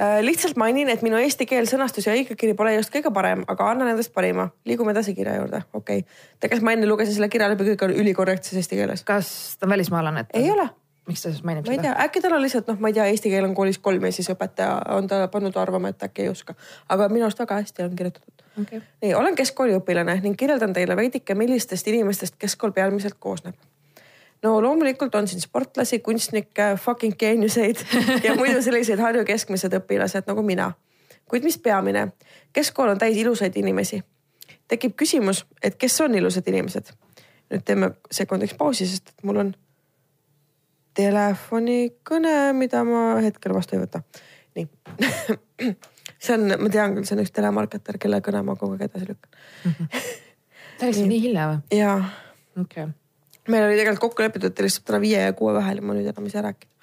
Äh, 0.00 0.20
lihtsalt 0.22 0.56
mainin, 0.56 0.88
et 0.88 1.00
minu 1.02 1.18
eesti 1.18 1.42
keel, 1.50 1.66
sõnastus 1.66 2.04
ja 2.06 2.12
õigekiri 2.14 2.52
pole 2.54 2.70
just 2.76 2.92
kõige 2.94 3.10
parem, 3.10 3.40
aga 3.50 3.64
annan 3.72 3.88
endast 3.90 4.12
parima. 4.14 4.44
liigume 4.64 4.92
edasi 4.94 5.10
kirja 5.14 5.32
juurde, 5.40 5.64
okei 5.72 6.04
okay.. 6.04 6.20
tegelikult 6.38 6.66
ma 6.68 6.74
enne 6.76 6.86
lugesin 6.86 7.16
selle 7.16 7.26
kirja 7.28 7.48
läbi, 7.50 7.66
kõik 7.72 7.82
on 7.82 7.94
ülikorrektses 8.04 8.60
eesti 8.60 8.78
keeles. 8.78 9.02
kas 9.02 9.56
ta 9.58 9.66
on 9.66 9.72
välismaalane? 9.74 10.28
ei 10.38 10.46
ole, 10.52 10.68
miks 11.08 11.24
ta 11.24 11.32
siis 11.32 11.44
mainib 11.44 11.66
ma 11.66 11.72
ei 11.72 11.80
seda? 11.80 11.88
tea, 11.88 12.04
äkki 12.04 12.22
tal 12.24 12.36
on 12.36 12.44
lihtsalt 12.44 12.68
noh, 12.70 12.80
ma 12.80 12.92
ei 12.92 12.98
tea, 12.98 13.06
eesti 13.12 13.32
keel 13.32 13.48
on 13.48 13.54
koolis 13.56 13.80
kolm 13.82 14.04
ja 14.04 14.12
siis 14.14 14.28
õpetaja 14.32 14.74
on 14.96 15.08
ta 15.10 15.24
pannud 15.32 15.56
arvama, 15.56 15.92
et 15.94 16.04
äkki 16.04 16.26
ei 16.26 16.32
oska. 16.32 16.54
aga 16.88 17.08
minu 17.12 17.26
arust 17.26 17.40
väga 17.42 17.62
hästi 17.62 17.88
on 17.88 17.96
kirjutatud 17.96 18.38
Okay. 18.58 18.80
nii, 19.02 19.12
olen 19.14 19.36
keskkooliõpilane 19.38 20.16
ning 20.24 20.34
kirjeldan 20.38 20.72
teile 20.74 20.96
veidike, 20.98 21.34
millistest 21.38 21.86
inimestest 21.86 22.34
keskkool 22.42 22.72
peamiselt 22.74 23.14
koosneb. 23.20 23.54
no 24.42 24.56
loomulikult 24.62 25.14
on 25.14 25.28
siin 25.28 25.40
sportlasi, 25.40 25.98
kunstnikke, 25.98 26.72
fucking 26.82 27.14
geeniuseid 27.18 27.84
ja 28.26 28.34
muidu 28.34 28.62
selliseid 28.62 28.98
Harju 28.98 29.24
keskmised 29.24 29.74
õpilased 29.78 30.26
nagu 30.26 30.42
mina. 30.42 30.72
kuid 31.28 31.44
mis 31.46 31.58
peamine, 31.58 32.08
keskkool 32.52 32.88
on 32.88 32.98
täis 32.98 33.16
ilusaid 33.16 33.56
inimesi. 33.56 34.02
tekib 34.68 34.96
küsimus, 34.96 35.44
et 35.62 35.78
kes 35.78 36.00
on 36.00 36.14
ilusad 36.14 36.48
inimesed. 36.48 36.90
nüüd 37.54 37.62
teeme 37.64 37.90
sekundiks 38.10 38.58
pausi, 38.58 38.86
sest 38.86 39.14
mul 39.22 39.36
on 39.36 39.54
telefonikõne, 40.98 42.52
mida 42.58 42.82
ma 42.86 43.04
hetkel 43.22 43.54
vastu 43.54 43.76
ei 43.76 43.84
võta. 43.84 44.02
nii 44.58 44.66
see 46.18 46.34
on, 46.34 46.46
ma 46.58 46.70
tean 46.72 46.96
küll, 46.96 47.06
see 47.06 47.16
on 47.16 47.22
üks 47.22 47.34
telemarketer, 47.34 47.98
kelle 48.02 48.20
kõne 48.24 48.42
ma 48.46 48.56
kogu 48.58 48.76
aeg 48.76 48.88
edasi 48.88 49.10
lükkan. 49.10 49.84
päris 50.80 51.02
nii 51.02 51.20
hilja 51.22 51.50
või? 51.52 51.60
ja 51.78 51.92
okei 52.58 52.88
okay. 52.88 52.96
meil 53.52 53.68
oli 53.68 53.78
tegelikult 53.78 54.08
kokku 54.08 54.26
lepitud, 54.26 54.50
et 54.50 54.58
ta 54.58 54.66
lihtsalt 54.66 54.88
täna 54.90 55.02
viie 55.02 55.22
ja 55.22 55.36
kuue 55.38 55.54
vahel 55.56 55.80
ja 55.80 55.86
ma 55.86 55.96
nüüd 55.96 56.10
enam 56.10 56.26
ei 56.26 56.34
saa 56.34 56.44
rääkida. 56.48 56.74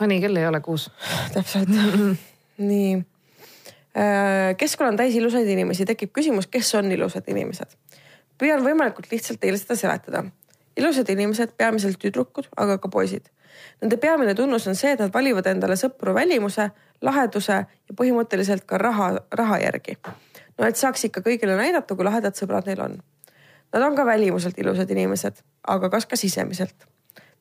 Honey, 0.00 0.20
kell 0.22 0.36
ei 0.40 0.46
ole 0.48 0.60
kuus. 0.64 0.88
täpselt 1.34 1.72
nii. 2.72 3.00
keskkonna 4.58 4.92
on 4.92 5.00
täis 5.00 5.16
ilusaid 5.16 5.48
inimesi, 5.48 5.86
tekib 5.88 6.12
küsimus, 6.16 6.48
kes 6.52 6.74
on 6.78 6.92
ilusad 6.92 7.28
inimesed. 7.32 7.76
püüan 8.40 8.64
võimalikult 8.64 9.10
lihtsalt 9.12 9.40
teile 9.40 9.60
seda 9.60 9.78
seletada. 9.78 10.24
Ilusad 10.76 11.08
inimesed, 11.08 11.54
peamiselt 11.56 11.98
tüdrukud, 12.00 12.48
aga 12.56 12.78
ka 12.78 12.88
poisid. 12.88 13.28
Nende 13.82 13.96
peamine 14.00 14.34
tunnus 14.34 14.66
on 14.68 14.76
see, 14.78 14.92
et 14.94 15.00
nad 15.02 15.12
valivad 15.14 15.46
endale 15.50 15.76
sõpru 15.76 16.14
välimuse, 16.16 16.70
laheduse 17.04 17.58
ja 17.62 17.96
põhimõtteliselt 17.98 18.64
ka 18.66 18.78
raha, 18.80 19.12
raha 19.30 19.58
järgi. 19.62 19.98
no 20.58 20.66
et 20.66 20.76
saaks 20.76 21.04
ikka 21.08 21.20
kõigile 21.20 21.56
näidata, 21.56 21.94
kui 21.94 22.04
lahedad 22.04 22.36
sõbrad 22.38 22.66
neil 22.66 22.80
on. 22.80 22.96
Nad 23.72 23.82
on 23.82 23.96
ka 23.96 24.06
välimuselt 24.06 24.58
ilusad 24.58 24.90
inimesed, 24.90 25.42
aga 25.68 25.90
kas 25.90 26.06
ka 26.06 26.16
sisemiselt. 26.16 26.88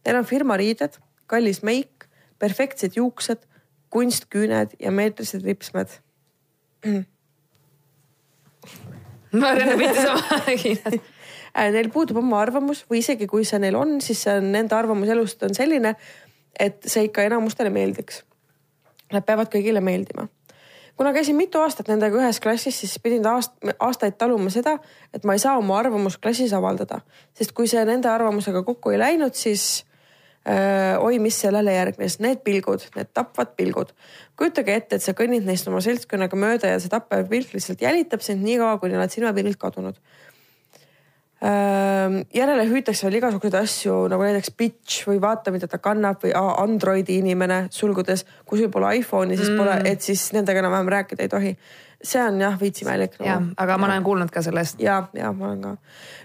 Neil 0.05 0.17
on 0.17 0.25
firmariided, 0.25 0.97
kallis 1.27 1.63
meik, 1.63 2.07
perfektsed 2.39 2.95
juuksed, 2.95 3.47
kunstküüned 3.89 4.75
ja 4.79 4.91
meetrised 4.91 5.43
ripsmed. 5.45 5.87
ma 9.31 9.47
arvan, 9.47 9.69
et 9.69 9.77
mitte 9.77 10.01
sama 10.01 10.41
Äh, 10.47 10.99
Neil 11.55 11.89
puudub 11.91 12.21
oma 12.21 12.39
arvamus 12.41 12.85
või 12.89 13.01
isegi 13.01 13.27
kui 13.27 13.43
see 13.47 13.59
neil 13.59 13.75
on, 13.75 13.97
siis 14.03 14.23
see 14.23 14.37
on 14.39 14.51
nende 14.53 14.75
arvamus 14.75 15.09
elust 15.11 15.41
on 15.43 15.55
selline, 15.55 15.95
et 16.59 16.79
see 16.87 17.07
ikka 17.09 17.25
enamustele 17.27 17.71
meeldiks. 17.73 18.23
Nad 19.11 19.27
peavad 19.27 19.51
kõigile 19.51 19.83
meeldima. 19.83 20.29
kuna 20.95 21.13
käisin 21.15 21.35
mitu 21.35 21.57
aastat 21.57 21.87
nendega 21.89 22.19
ühes 22.19 22.39
klassis, 22.39 22.75
siis 22.77 22.99
pidin 23.01 23.25
aast, 23.25 23.55
aastaid 23.79 24.19
taluma 24.21 24.51
seda, 24.53 24.75
et 25.13 25.23
ma 25.25 25.33
ei 25.33 25.39
saa 25.41 25.55
oma 25.57 25.79
arvamust 25.79 26.21
klassis 26.21 26.53
avaldada, 26.53 26.99
sest 27.33 27.55
kui 27.57 27.67
see 27.67 27.81
nende 27.85 28.09
arvamusega 28.11 28.61
kokku 28.63 28.91
ei 28.93 28.99
läinud, 29.01 29.33
siis 29.33 29.83
öö, 30.45 30.99
oi, 30.99 31.17
mis 31.19 31.39
sellele 31.41 31.73
järgnes, 31.73 32.19
need 32.21 32.43
pilgud, 32.45 32.85
need 32.95 33.09
tapvad 33.13 33.55
pilgud. 33.57 33.95
kujutage 34.37 34.75
ette, 34.75 34.99
et 34.99 35.03
sa 35.03 35.15
kõnnid 35.17 35.47
neist 35.47 35.67
oma 35.67 35.81
seltskonnaga 35.81 36.37
mööda 36.37 36.75
ja 36.75 36.79
see 36.79 36.91
tappev 36.91 37.27
pilk 37.29 37.55
lihtsalt 37.55 37.81
jälitab 37.81 38.21
sind 38.21 38.45
nii 38.45 38.59
kaua, 38.61 38.77
kuni 38.77 38.99
oled 38.99 39.11
silmapiirilt 39.11 39.59
kadunud 39.59 39.97
järele 41.41 42.65
hüütakse 42.69 43.07
veel 43.07 43.17
igasuguseid 43.17 43.55
asju 43.57 43.93
nagu 44.11 44.21
näiteks 44.21 44.51
bitch 44.57 45.07
või 45.09 45.17
vaata, 45.21 45.49
mida 45.53 45.65
ta 45.67 45.79
kannab 45.81 46.21
või 46.21 46.35
Androidi 46.37 47.17
inimene 47.17 47.63
sulgudes, 47.73 48.27
kui 48.45 48.59
sul 48.59 48.69
pole 48.69 48.91
iPhone'i, 48.99 49.37
siis 49.39 49.49
mm. 49.49 49.57
pole, 49.57 49.77
et 49.89 50.05
siis 50.05 50.27
nendega 50.35 50.61
enam-vähem 50.61 50.91
rääkida 50.93 51.25
ei 51.25 51.31
tohi. 51.31 51.55
see 52.01 52.21
on 52.21 52.39
jah 52.41 52.55
veits 52.57 52.81
imelik 52.81 53.17
nagu. 53.19 53.25
jah, 53.27 53.41
aga 53.57 53.77
ma 53.77 53.85
olen 53.87 54.03
kuulnud 54.03 54.29
ka 54.33 54.41
sellest. 54.41 54.79
ja, 54.81 55.07
ja 55.13 55.31
ma 55.31 55.47
olen 55.47 55.61
ka. 55.61 55.71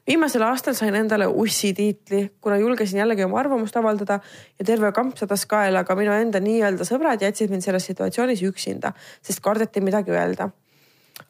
viimasel 0.07 0.43
aastal 0.43 0.77
sain 0.77 0.95
endale 0.95 1.27
ussi 1.27 1.73
tiitli, 1.73 2.31
kuna 2.41 2.59
julgesin 2.61 3.01
jällegi 3.01 3.25
oma 3.25 3.41
arvamust 3.41 3.77
avaldada 3.77 4.21
ja 4.59 4.65
terve 4.65 4.93
kamp 4.93 5.17
sadas 5.17 5.47
kaela, 5.47 5.81
aga 5.81 5.97
minu 5.97 6.13
enda 6.13 6.41
nii-öelda 6.45 6.85
sõbrad 6.85 7.25
jätsid 7.25 7.51
mind 7.51 7.65
selles 7.65 7.89
situatsioonis 7.89 8.45
üksinda, 8.45 8.93
sest 9.23 9.41
kardeti 9.41 9.81
midagi 9.81 10.13
öelda. 10.13 10.51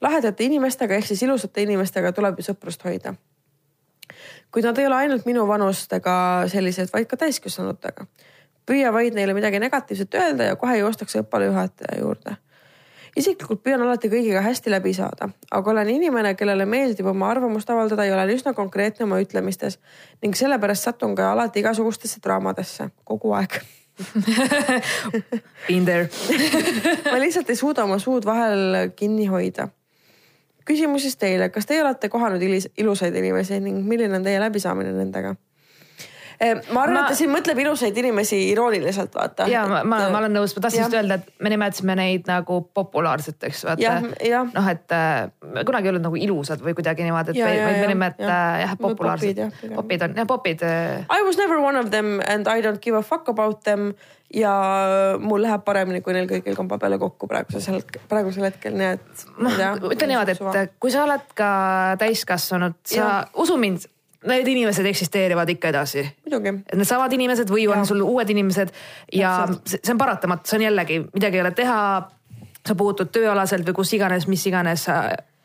lahedate 0.01 0.45
inimestega 0.45 0.95
ehk 0.99 1.07
siis 1.07 1.23
ilusate 1.23 1.63
inimestega 1.63 2.13
tuleb 2.13 2.43
ju 2.43 2.51
sõprust 2.51 2.83
hoida 2.83 3.15
kuid 4.57 4.65
nad 4.65 4.79
ei 4.81 4.87
ole 4.89 4.97
ainult 4.97 5.27
minu 5.29 5.43
vanustega 5.49 6.13
sellised, 6.49 6.89
vaid 6.93 7.05
ka 7.11 7.19
täiskasvanutega. 7.21 8.07
püüa 8.67 8.89
vaid 8.93 9.15
neile 9.15 9.35
midagi 9.37 9.59
negatiivset 9.61 10.15
öelda 10.17 10.49
ja 10.49 10.57
kohe 10.57 10.79
joostakse 10.79 11.21
õppealajuhataja 11.21 11.99
juurde. 12.01 12.37
isiklikult 13.17 13.61
püüan 13.63 13.85
alati 13.85 14.09
kõigiga 14.09 14.41
hästi 14.41 14.73
läbi 14.73 14.95
saada, 14.97 15.29
aga 15.51 15.71
olen 15.71 15.93
inimene, 15.93 16.35
kellele 16.35 16.65
meeldib 16.65 17.07
oma 17.13 17.29
arvamust 17.31 17.71
avaldada 17.71 18.09
ja 18.09 18.15
olen 18.17 18.33
üsna 18.33 18.55
konkreetne 18.57 19.05
oma 19.05 19.21
ütlemistes 19.21 19.77
ning 20.23 20.37
sellepärast 20.37 20.89
satun 20.89 21.15
ka 21.15 21.33
alati 21.33 21.61
igasugustesse 21.61 22.25
draamadesse 22.25 22.89
kogu 23.05 23.37
aeg 23.37 23.61
Been 25.69 25.85
there 25.85 26.09
ma 27.13 27.21
lihtsalt 27.21 27.53
ei 27.53 27.57
suuda 27.61 27.85
oma 27.85 27.99
suud 27.99 28.25
vahel 28.25 28.91
kinni 28.97 29.29
hoida. 29.29 29.69
Küsimus 30.67 31.07
siis 31.07 31.17
teile, 31.17 31.49
kas 31.55 31.67
teie 31.67 31.83
olete 31.85 32.09
kohanud 32.13 32.43
ilusaid 32.43 33.15
inimesi 33.15 33.61
ning 33.63 33.85
milline 33.87 34.19
on 34.19 34.27
teie 34.27 34.41
läbisaamine 34.43 34.93
nendega? 34.97 35.37
Ma 36.73 36.83
arvan, 36.83 36.95
Ma- 36.95 37.03
et 37.07 37.13
ta 37.15 37.19
siin 37.19 37.31
mõtleb 37.33 37.61
ilusaid 37.65 37.97
inimesi 38.03 38.39
irooniliselt, 38.51 39.13
vaata. 39.15 39.47
ja 39.51 39.65
ma, 39.69 39.83
ma, 39.85 40.01
ma 40.13 40.21
olen 40.23 40.35
nõus, 40.37 40.55
ma 40.57 40.65
tahtsin 40.67 40.85
just 40.85 40.97
öelda, 40.99 41.21
et 41.21 41.31
me 41.45 41.53
nimetasime 41.53 41.97
neid 41.99 42.29
nagu 42.31 42.61
populaarseteks, 42.77 43.65
vaata 43.69 43.95
noh, 44.53 44.69
et 44.73 44.97
äh, 44.97 45.31
kunagi 45.69 45.89
ei 45.89 45.95
olnud 45.95 46.07
nagu 46.09 46.21
ilusad 46.21 46.65
või 46.65 46.77
kuidagi 46.77 47.07
niimoodi, 47.07 47.33
et 47.35 47.41
Ja, 47.41 47.49
ja, 47.53 47.71
me 47.71 47.79
ja, 47.79 48.11
jah. 48.19 48.19
äh, 48.21 48.61
jah, 48.65 48.77
populaarsed 48.81 49.41
jah, 49.45 49.55
pigem. 49.61 49.77
popid 49.81 50.03
on, 50.09 50.19
jah, 50.21 50.29
popid 50.29 50.67
äh, 50.67 51.01
I 51.13 51.23
was 51.27 51.41
never 51.41 51.59
one 51.63 51.79
of 51.81 51.91
them 51.95 52.21
and 52.27 52.49
I 52.49 52.61
don't 52.65 52.81
give 52.85 52.97
a 52.99 53.03
fuck 53.03 53.29
about 53.33 53.65
them 53.65 53.95
ja 54.35 54.53
mul 55.23 55.43
läheb 55.43 55.63
paremini, 55.65 56.01
kui 56.03 56.15
neil 56.17 56.27
kõigil 56.31 56.57
kamba 56.59 56.79
peale 56.83 56.99
kokku 56.99 57.29
praegusel 57.31 57.79
hetkel, 57.79 58.03
praegusel 58.11 58.49
hetkel, 58.49 58.75
nii 58.75 58.89
et. 58.97 59.27
ma 59.39 59.53
ütlen 59.93 60.11
niimoodi, 60.13 60.35
et 60.63 60.73
kui 60.83 60.91
sa 60.91 61.05
oled 61.07 61.29
ka 61.39 61.51
täiskasvanud, 62.03 62.75
sa 62.91 62.97
Jah. 62.99 63.29
usu 63.39 63.57
mind, 63.61 63.87
need 64.27 64.49
inimesed 64.49 64.87
eksisteerivad 64.87 65.49
ikka 65.49 65.69
edasi. 65.75 66.05
et 66.67 66.75
needsamad 66.79 67.13
inimesed 67.13 67.51
või 67.51 67.69
on 67.69 67.83
Jah. 67.83 67.87
sul 67.87 68.03
uued 68.03 68.31
inimesed 68.31 68.73
ja 69.13 69.39
see 69.65 69.81
see 69.83 69.95
on 69.95 69.99
paratamatu, 69.99 70.49
see 70.49 70.59
on 70.59 70.67
jällegi 70.69 71.01
midagi 71.15 71.41
ei 71.41 71.47
ole 71.47 71.55
teha. 71.57 71.81
sa 72.67 72.75
puutud 72.75 73.13
tööalaselt 73.15 73.67
või 73.69 73.75
kus 73.79 73.93
iganes, 73.95 74.27
mis 74.27 74.47
iganes 74.47 74.89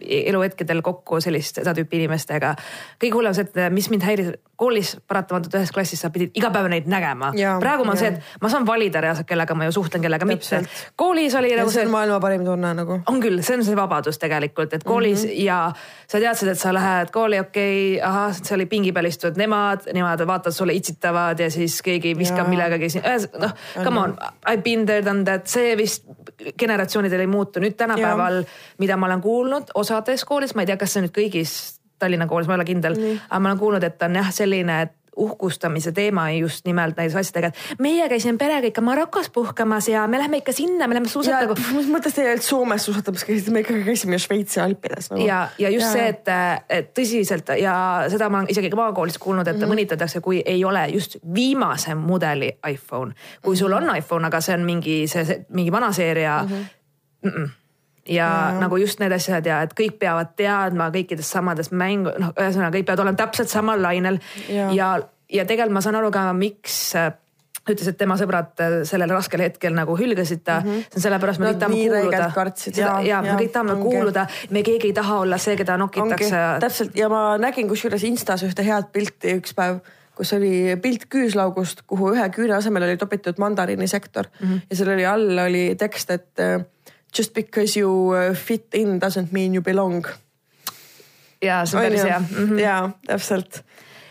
eluhetkedel 0.01 0.81
kokku 0.81 1.21
sellist, 1.21 1.59
seda 1.59 1.75
tüüpi 1.77 1.99
inimestega. 2.01 2.55
kõige 3.03 3.13
hullem 3.19 3.35
see, 3.35 3.49
et 3.49 3.73
mis 3.73 3.89
mind 3.89 4.07
häiris 4.07 4.31
koolis 4.61 4.93
paratamatult 5.07 5.55
ühes 5.57 5.71
klassis 5.73 6.01
sa 6.01 6.11
pidid 6.13 6.35
iga 6.37 6.51
päev 6.53 6.69
neid 6.69 6.87
nägema. 6.89 7.31
Praegu 7.59 7.83
on 7.83 7.97
see, 7.97 8.11
et 8.13 8.41
ma 8.41 8.49
saan 8.49 8.65
valida 8.65 9.01
reaalselt, 9.01 9.27
kellega 9.27 9.55
ma 9.57 9.65
ju 9.65 9.71
suhtlen, 9.71 10.01
kellega 10.01 10.25
Täpselt. 10.25 10.67
mitte. 10.67 10.91
koolis 10.95 11.35
oli 11.35 11.51
ja 11.51 11.57
nagu 11.57 11.71
see 11.73 11.81
see 11.81 11.87
on 11.87 11.91
maailma 11.91 12.19
parim 12.19 12.45
tunne 12.45 12.73
nagu. 12.77 12.99
on 13.07 13.19
küll, 13.21 13.41
see 13.45 13.57
on 13.57 13.65
see 13.65 13.77
vabadus 13.77 14.19
tegelikult, 14.21 14.73
et 14.73 14.83
koolis 14.83 15.23
mm 15.23 15.29
-hmm. 15.29 15.43
ja 15.45 15.71
sa 16.07 16.19
teadsid, 16.19 16.49
et 16.53 16.59
sa 16.59 16.73
lähed 16.73 17.11
kooli, 17.11 17.39
okei 17.39 17.97
okay,, 17.97 18.09
ahah, 18.09 18.33
seal 18.33 18.59
oli 18.59 18.65
pingi 18.65 18.91
peal 18.91 19.05
istuvad 19.05 19.37
nemad, 19.37 19.87
nemad 19.93 20.25
vaatavad 20.27 20.55
sulle, 20.55 20.73
itsitavad 20.73 21.39
ja 21.39 21.49
siis 21.51 21.81
keegi 21.81 22.17
viskab 22.17 22.47
millegagi 22.47 22.89
siin, 22.89 23.03
noh, 23.39 23.53
come 23.83 23.99
on, 23.99 24.17
I 24.53 24.57
been 24.57 24.85
there 24.85 25.05
done 25.05 25.23
that, 25.23 25.47
see 25.47 25.77
vist 25.77 26.05
generatsioonidel 26.59 27.19
ei 27.19 27.27
muutu, 27.27 27.59
nüüd 27.59 27.75
tänapäeval, 27.77 28.43
mida 28.77 28.97
ma 28.97 29.05
olen 29.05 29.21
kuulnud 29.21 29.73
osades 29.91 30.25
koolis, 30.25 30.55
ma 30.55 30.65
ei 30.65 30.71
tea, 30.71 30.77
kas 30.77 30.93
see 30.95 31.05
nüüd 31.05 31.15
kõigis 31.15 31.53
Tallinna 32.01 32.25
koolis, 32.27 32.47
ma 32.49 32.55
ei 32.55 32.61
ole 32.61 32.65
kindel, 32.65 32.97
aga 33.29 33.39
ma 33.39 33.51
olen 33.51 33.59
kuulnud, 33.61 33.83
et 33.85 34.01
on 34.07 34.15
jah, 34.17 34.31
selline, 34.33 34.81
et 34.87 34.97
uhkustamise 35.17 35.91
teema 35.91 36.29
just 36.31 36.65
nimelt 36.65 36.97
näiteks 36.97 37.15
asjadega, 37.19 37.47
et 37.51 37.79
meie 37.83 38.07
käisime 38.09 38.39
perega 38.39 38.69
ikka 38.69 38.81
Marokos 38.81 39.29
puhkamas 39.29 39.87
ja 39.91 40.05
me 40.07 40.19
lähme 40.19 40.39
ikka 40.39 40.53
sinna, 40.55 40.87
me 40.87 40.95
lähme 40.95 41.09
suusatagu 41.11 41.55
mis 41.75 41.89
mõttes 41.91 42.15
teie 42.15 42.29
ainult 42.31 42.47
Soomes 42.47 42.85
suusatamas 42.87 43.25
käisite, 43.27 43.51
me 43.51 43.65
ikkagi 43.65 43.83
käisime 43.83 44.19
Šveitsi 44.21 44.61
alpides 44.63 45.11
nagu. 45.11 45.25
ja, 45.27 45.41
ja 45.59 45.69
just 45.69 45.85
ja. 45.85 45.91
see, 45.91 46.07
et, 46.13 46.31
et 46.69 46.91
tõsiselt 46.97 47.51
ja 47.59 47.75
seda 48.11 48.29
ma 48.31 48.41
olen 48.41 48.53
isegi 48.55 48.71
ka 48.71 48.79
maakoolis 48.79 49.19
kuulnud, 49.19 49.47
et 49.47 49.57
mm 49.57 49.63
-hmm. 49.63 49.75
mõnitatakse, 49.75 50.21
kui 50.21 50.41
ei 50.45 50.65
ole 50.65 50.87
just 50.95 51.17
viimase 51.35 51.95
mudeli 51.95 52.53
iPhone. 52.71 53.13
kui 53.41 53.57
sul 53.57 53.71
on 53.71 53.95
iPhone, 53.95 54.27
aga 54.27 54.41
see 54.41 54.55
on 54.55 54.63
mingi 54.65 55.07
see, 55.07 55.25
see 55.25 55.45
mingi 55.49 55.71
vana 55.71 55.91
seeria 55.91 56.45
mm. 56.49 57.29
-mm. 57.29 57.49
Ja, 58.11 58.27
ja 58.27 58.59
nagu 58.61 58.77
just 58.81 59.01
need 59.01 59.15
asjad 59.15 59.47
ja 59.47 59.61
et 59.65 59.73
kõik 59.77 59.97
peavad 60.01 60.35
teadma 60.39 60.91
kõikidest 60.93 61.37
samadest 61.37 61.75
mängu, 61.75 62.13
noh, 62.19 62.35
ühesõnaga 62.35 62.77
kõik 62.77 62.89
peavad 62.89 63.05
olema 63.05 63.23
täpselt 63.23 63.51
samal 63.51 63.81
lainel 63.81 64.19
Ja. 64.47 64.53
ja, 64.53 64.71
ja, 64.75 64.93
ja 65.29 65.43
tegelikult 65.47 65.75
ma 65.75 65.81
saan 65.83 65.97
aru 65.99 66.09
ka, 66.13 66.23
miks 66.35 66.77
äh, 66.99 67.11
ütles, 67.69 67.87
et 67.91 67.97
tema 67.99 68.17
sõbrad 68.19 68.63
äh, 68.63 68.75
sellel 68.87 69.13
raskel 69.13 69.43
hetkel 69.45 69.75
nagu 69.77 69.95
hülgasid 69.97 70.43
ta 70.43 70.59
mm. 70.59 70.67
-hmm. 70.67 70.89
see 70.89 70.99
on 70.99 71.05
sellepärast, 71.05 71.39
me 71.39 71.45
Nad 71.45 71.55
kõik 71.55 71.59
tahame 71.59 71.79
kuuluda. 71.85 72.31
ja, 72.75 72.81
jaa, 72.81 73.01
ja 73.05 73.21
me 73.21 73.37
kõik 73.43 73.53
tahame 73.53 73.73
ongi. 73.77 73.83
kuuluda, 73.85 74.27
me 74.49 74.63
keegi 74.63 74.91
ei 74.91 74.93
taha 74.97 75.19
olla 75.25 75.37
see, 75.37 75.55
keda 75.55 75.77
nokitakse. 75.77 76.43
täpselt 76.59 76.97
ja 76.97 77.09
ma 77.09 77.37
nägin 77.37 77.69
kusjuures 77.69 78.03
Instas 78.03 78.43
ühte 78.47 78.65
head 78.65 78.91
pilti 78.91 79.37
üks 79.39 79.53
päev, 79.55 79.79
kus 80.15 80.33
oli 80.33 80.75
pilt 80.81 81.05
küüslaugust, 81.09 81.85
kuhu 81.87 82.13
ühe 82.15 82.29
küüne 82.29 82.57
asemel 82.57 82.83
oli 82.89 82.97
topitud 82.97 83.37
mandariinisektor 83.37 84.27
mm. 84.27 84.47
-hmm. 84.47 84.61
ja 84.69 84.75
seal 84.75 84.93
oli 84.97 85.05
all 85.05 85.45
oli 85.47 85.65
tekst, 85.75 86.11
et 86.11 86.29
uh, 86.39 86.65
just 87.17 87.33
because 87.33 87.79
you 87.79 88.13
uh, 88.13 88.35
fit 88.35 88.73
in 88.73 88.99
doesn't 89.01 89.31
mean 89.31 89.55
you 89.55 89.61
belong. 89.61 90.05
ja 91.41 91.65
see 91.65 91.79
on 91.79 91.85
päris 91.85 92.03
hea 92.03 92.19
mm. 92.19 92.49
-hmm. 92.49 92.59
ja 92.59 92.89
täpselt. 93.07 93.63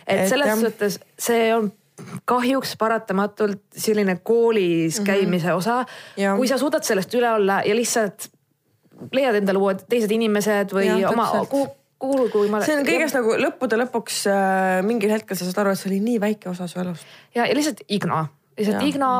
et 0.06 0.28
selles 0.28 0.48
jah. 0.48 0.59
suhtes 0.59 1.01
see 1.18 1.55
on 1.55 1.72
kahjuks 2.24 2.77
paratamatult 2.77 3.62
selline 3.77 4.16
koolis 4.16 5.01
käimise 5.01 5.52
osa. 5.52 5.82
Mhm. 5.82 6.22
Jah. 6.22 6.36
kui 6.36 6.48
sa 6.48 6.59
suudad 6.59 6.82
sellest 6.82 7.14
üle 7.14 7.31
olla 7.32 7.62
ja 7.64 7.74
lihtsalt 7.77 8.31
leiad 9.12 9.35
endale 9.35 9.59
uued 9.59 9.85
teised 9.89 10.10
inimesed 10.10 10.74
või 10.77 10.89
Jah, 10.89 11.12
oma 11.12 11.44
kuhu, 11.48 11.68
kuhu, 11.98 12.28
kui 12.32 12.51
ma. 12.52 12.60
see 12.64 12.77
on 12.77 12.85
kõigest 12.86 13.16
nagu 13.16 13.36
lõppude 13.40 13.78
lõpuks 13.85 14.27
äh, 14.28 14.81
mingil 14.86 15.12
hetkel 15.14 15.39
sa 15.39 15.48
saad 15.48 15.62
aru, 15.64 15.72
et 15.72 15.81
see 15.81 15.90
oli 15.93 16.01
nii 16.05 16.20
väike 16.20 16.51
osa 16.52 16.68
su 16.68 16.81
elust. 16.82 17.06
ja, 17.35 17.47
ja 17.47 17.56
lihtsalt 17.56 17.81
igno 17.89 18.27
lihtsalt 18.59 18.82
igno? 18.86 19.10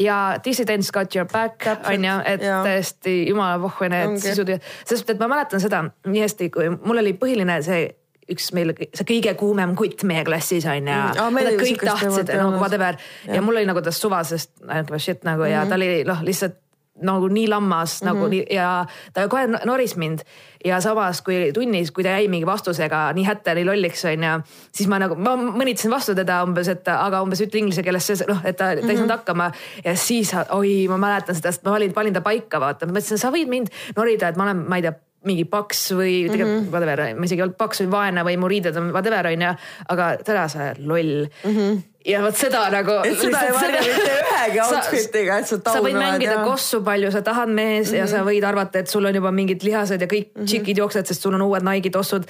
Ja 0.00 0.38
dissidents 0.44 0.90
got 0.92 1.14
your 1.16 1.28
back 1.32 1.66
on 1.88 2.04
ju, 2.04 2.16
et 2.24 2.42
jaa. 2.42 2.62
täiesti 2.66 3.20
jumala 3.28 3.58
pohhu 3.62 3.88
need 3.92 4.18
sisud, 4.22 4.52
sest 4.88 5.10
et 5.10 5.22
ma 5.22 5.30
mäletan 5.30 5.62
seda 5.62 5.84
nii 6.06 6.24
hästi, 6.24 6.50
kui 6.54 6.70
mul 6.76 7.04
oli 7.04 7.14
põhiline 7.18 7.60
see 7.66 7.88
üks 8.28 8.50
meil 8.52 8.74
see 8.76 9.06
kõige 9.08 9.32
kuumem 9.40 9.74
kutt 9.78 10.04
meie 10.08 10.24
klassis 10.26 10.66
on 10.68 10.88
Mm, 11.16 11.34
meil 11.34 11.48
Nad 11.48 11.54
oli 11.54 11.70
kõik 11.70 11.84
tahtsid 11.88 12.32
nagu 12.36 12.60
whatever. 12.60 12.98
Ja. 13.24 13.38
ja 13.38 13.44
mul 13.44 13.56
oli 13.56 13.68
nagu 13.68 13.80
tast 13.84 14.04
suva, 14.04 14.20
sest 14.28 14.52
I 14.60 14.80
don't 14.80 14.90
give 14.90 14.98
a 14.98 15.02
shit 15.02 15.24
nagu 15.24 15.48
ja 15.48 15.64
ta 15.68 15.78
oli 15.78 16.02
noh, 16.08 16.20
lihtsalt 16.26 16.58
nagu 17.02 17.28
nii 17.28 17.48
lammas 17.48 18.00
mm 18.02 18.08
-hmm. 18.08 18.12
nagu 18.14 18.28
nii 18.28 18.46
ja 18.50 18.86
ta 19.12 19.28
kohe 19.28 19.46
no- 19.46 19.58
noris 19.64 19.96
mind 19.96 20.20
ja 20.64 20.80
samas 20.80 21.22
kui 21.22 21.52
tunnis, 21.54 21.90
kui 21.90 22.02
ta 22.04 22.08
jäi 22.16 22.28
mingi 22.28 22.46
vastusega 22.46 23.12
nii 23.14 23.24
hätta 23.24 23.54
nii 23.54 23.64
lolliks 23.64 24.04
onju, 24.04 24.42
siis 24.72 24.88
ma 24.88 24.98
nagu, 24.98 25.14
ma 25.14 25.36
mõnitasin 25.36 25.90
vastu 25.90 26.14
teda 26.14 26.42
umbes, 26.44 26.68
et 26.68 26.88
aga 26.88 27.22
umbes 27.22 27.40
ütle 27.40 27.58
inglise 27.58 27.82
keeles 27.82 28.10
noh, 28.28 28.40
et 28.44 28.56
ta, 28.56 28.64
ta 28.64 28.70
ei 28.74 28.82
Mhm. 28.82 28.96
saanud 28.96 29.10
hakkama 29.10 29.50
ja 29.84 29.96
siis 29.96 30.32
oi, 30.50 30.86
ma 30.88 30.96
mäletan 30.96 31.34
seda, 31.34 31.52
sest 31.52 31.64
ma 31.64 31.72
olin, 31.76 31.92
panin 31.92 32.12
ta 32.14 32.20
paika, 32.20 32.60
vaata, 32.60 32.86
ma 32.86 32.92
mõtlesin, 32.92 33.18
sa 33.18 33.30
võid 33.30 33.48
mind 33.48 33.68
norida, 33.96 34.28
et 34.28 34.36
ma 34.36 34.44
olen, 34.44 34.56
ma 34.68 34.76
ei 34.76 34.82
tea 34.82 34.92
mingi 35.26 35.44
paks 35.50 35.80
või 35.98 36.28
tegelikult 36.28 36.54
mm 36.54 36.64
-hmm. 36.64 36.72
whatever, 36.72 37.02
ma 37.18 37.26
isegi 37.26 37.40
ei 37.40 37.44
olnud 37.46 37.58
paks 37.58 37.82
või 37.82 37.90
vaene 37.90 38.24
või 38.26 38.36
mu 38.38 38.48
riided 38.50 38.76
on 38.78 38.92
whatever 38.94 39.26
onju, 39.26 39.52
aga 39.94 40.10
täna 40.24 40.44
sa 40.48 40.68
oled 40.68 40.84
loll 40.86 41.26
mm. 41.26 41.56
-hmm. 41.56 41.82
ja 42.12 42.22
vot 42.22 42.36
seda 42.38 42.62
nagu. 42.70 43.00
Et 43.04 43.18
seda 43.18 43.42
ei 43.48 43.52
varja 43.56 43.82
mitte 43.82 44.14
ühegi 44.20 44.62
outfit'iga, 44.66 45.38
et 45.42 45.50
sa 45.50 45.58
sa 45.58 45.82
võid 45.82 45.98
mängida 45.98 46.38
jah. 46.38 46.46
kossu 46.46 46.82
palju 46.86 47.10
sa 47.10 47.22
tahad 47.22 47.50
mees 47.50 47.90
mm 47.90 47.94
-hmm. 47.94 47.98
ja 47.98 48.06
sa 48.06 48.24
võid 48.24 48.46
arvata, 48.46 48.78
et 48.78 48.88
sul 48.88 49.04
on 49.04 49.14
juba 49.14 49.34
mingid 49.34 49.62
lihased 49.62 50.00
ja 50.00 50.06
kõik 50.06 50.30
mm 50.30 50.40
-hmm. 50.40 50.46
tšikid 50.46 50.78
jooksevad, 50.78 51.06
sest 51.06 51.22
sul 51.22 51.34
on 51.34 51.42
uued 51.42 51.62
Nike'i 51.62 51.90
tossud. 51.90 52.24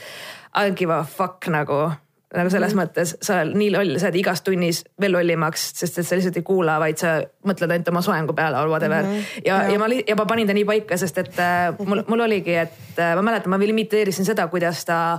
I 0.56 0.60
don't 0.64 0.76
give 0.76 0.94
a 0.94 1.04
fuck 1.04 1.46
nagu 1.48 1.92
nagu 2.36 2.50
selles 2.52 2.74
mm 2.74 2.78
mõttes 2.78 3.14
sa 3.24 3.40
nii 3.48 3.70
loll, 3.72 3.96
sa 3.98 4.10
jääd 4.10 4.18
igas 4.20 4.42
tunnis 4.44 4.82
veel 5.00 5.14
lollimaks, 5.16 5.70
sest 5.80 5.98
et 5.98 6.06
sa 6.06 6.18
lihtsalt 6.18 6.36
ei 6.38 6.44
kuula, 6.46 6.76
vaid 6.78 7.00
sa 7.00 7.16
mõtled 7.48 7.72
ainult 7.72 7.88
oma 7.90 8.02
soengu 8.04 8.36
peale 8.36 8.60
or 8.60 8.68
whatever 8.68 9.02
mm. 9.02 9.16
-hmm. 9.16 9.42
ja, 9.46 9.62
ja. 9.62 9.72
ja 9.72 9.78
ma, 9.78 9.88
ja 10.06 10.16
ma 10.16 10.26
panin 10.28 10.46
ta 10.46 10.54
nii 10.54 10.64
paika, 10.68 10.96
sest 10.96 11.18
et 11.18 11.38
äh, 11.40 11.72
mul, 11.78 12.04
mul 12.06 12.20
oligi, 12.28 12.54
et 12.54 12.98
äh, 12.98 13.14
ma 13.16 13.22
mäletan, 13.22 13.50
ma 13.50 13.58
imiteerisin 13.64 14.28
seda, 14.28 14.46
kuidas 14.48 14.84
ta 14.84 15.18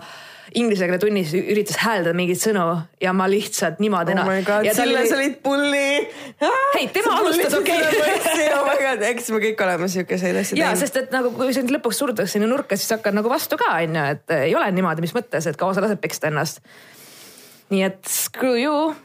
inglise 0.57 0.88
keele 0.88 0.99
tunnis 1.02 1.34
üritas 1.38 1.77
hääldada 1.84 2.15
mingeid 2.18 2.40
sõnu 2.41 2.65
ja 3.02 3.14
ma 3.14 3.27
lihtsalt 3.30 3.80
niimoodi. 3.84 4.15
oh 4.18 4.30
Sille, 4.73 5.03
sa 5.10 5.18
olid 5.18 5.38
pulli. 5.44 6.10
Hei, 6.76 6.88
tema 6.94 7.18
alustas, 7.19 7.53
okei. 7.60 7.77
oh 8.57 8.65
my 8.65 8.77
god, 8.81 9.03
eks 9.11 9.30
me 9.34 9.41
kõik 9.44 9.64
oleme 9.65 9.90
siukeseid 9.91 10.41
asju 10.41 10.57
ja 10.57 10.72
teinud. 10.72 10.81
sest 10.81 11.02
et 11.03 11.11
nagu 11.14 11.31
kui 11.38 11.53
sind 11.53 11.73
lõpuks 11.73 12.02
surutakse 12.02 12.38
sinna 12.38 12.49
nurka, 12.49 12.77
siis 12.80 12.98
hakkad 12.98 13.18
nagu 13.18 13.30
vastu 13.30 13.60
ka 13.61 13.76
onju, 13.77 14.06
et 14.15 14.38
ei 14.40 14.56
ole 14.57 14.72
niimoodi, 14.73 15.06
mis 15.06 15.14
mõttes, 15.18 15.49
et 15.49 15.60
kaua 15.60 15.77
sa 15.77 15.86
lased 15.86 16.02
peksta 16.02 16.31
ennast. 16.31 16.64
Nii 17.69 17.85
et 17.85 17.99
screw 18.09 18.57
you. 18.57 18.95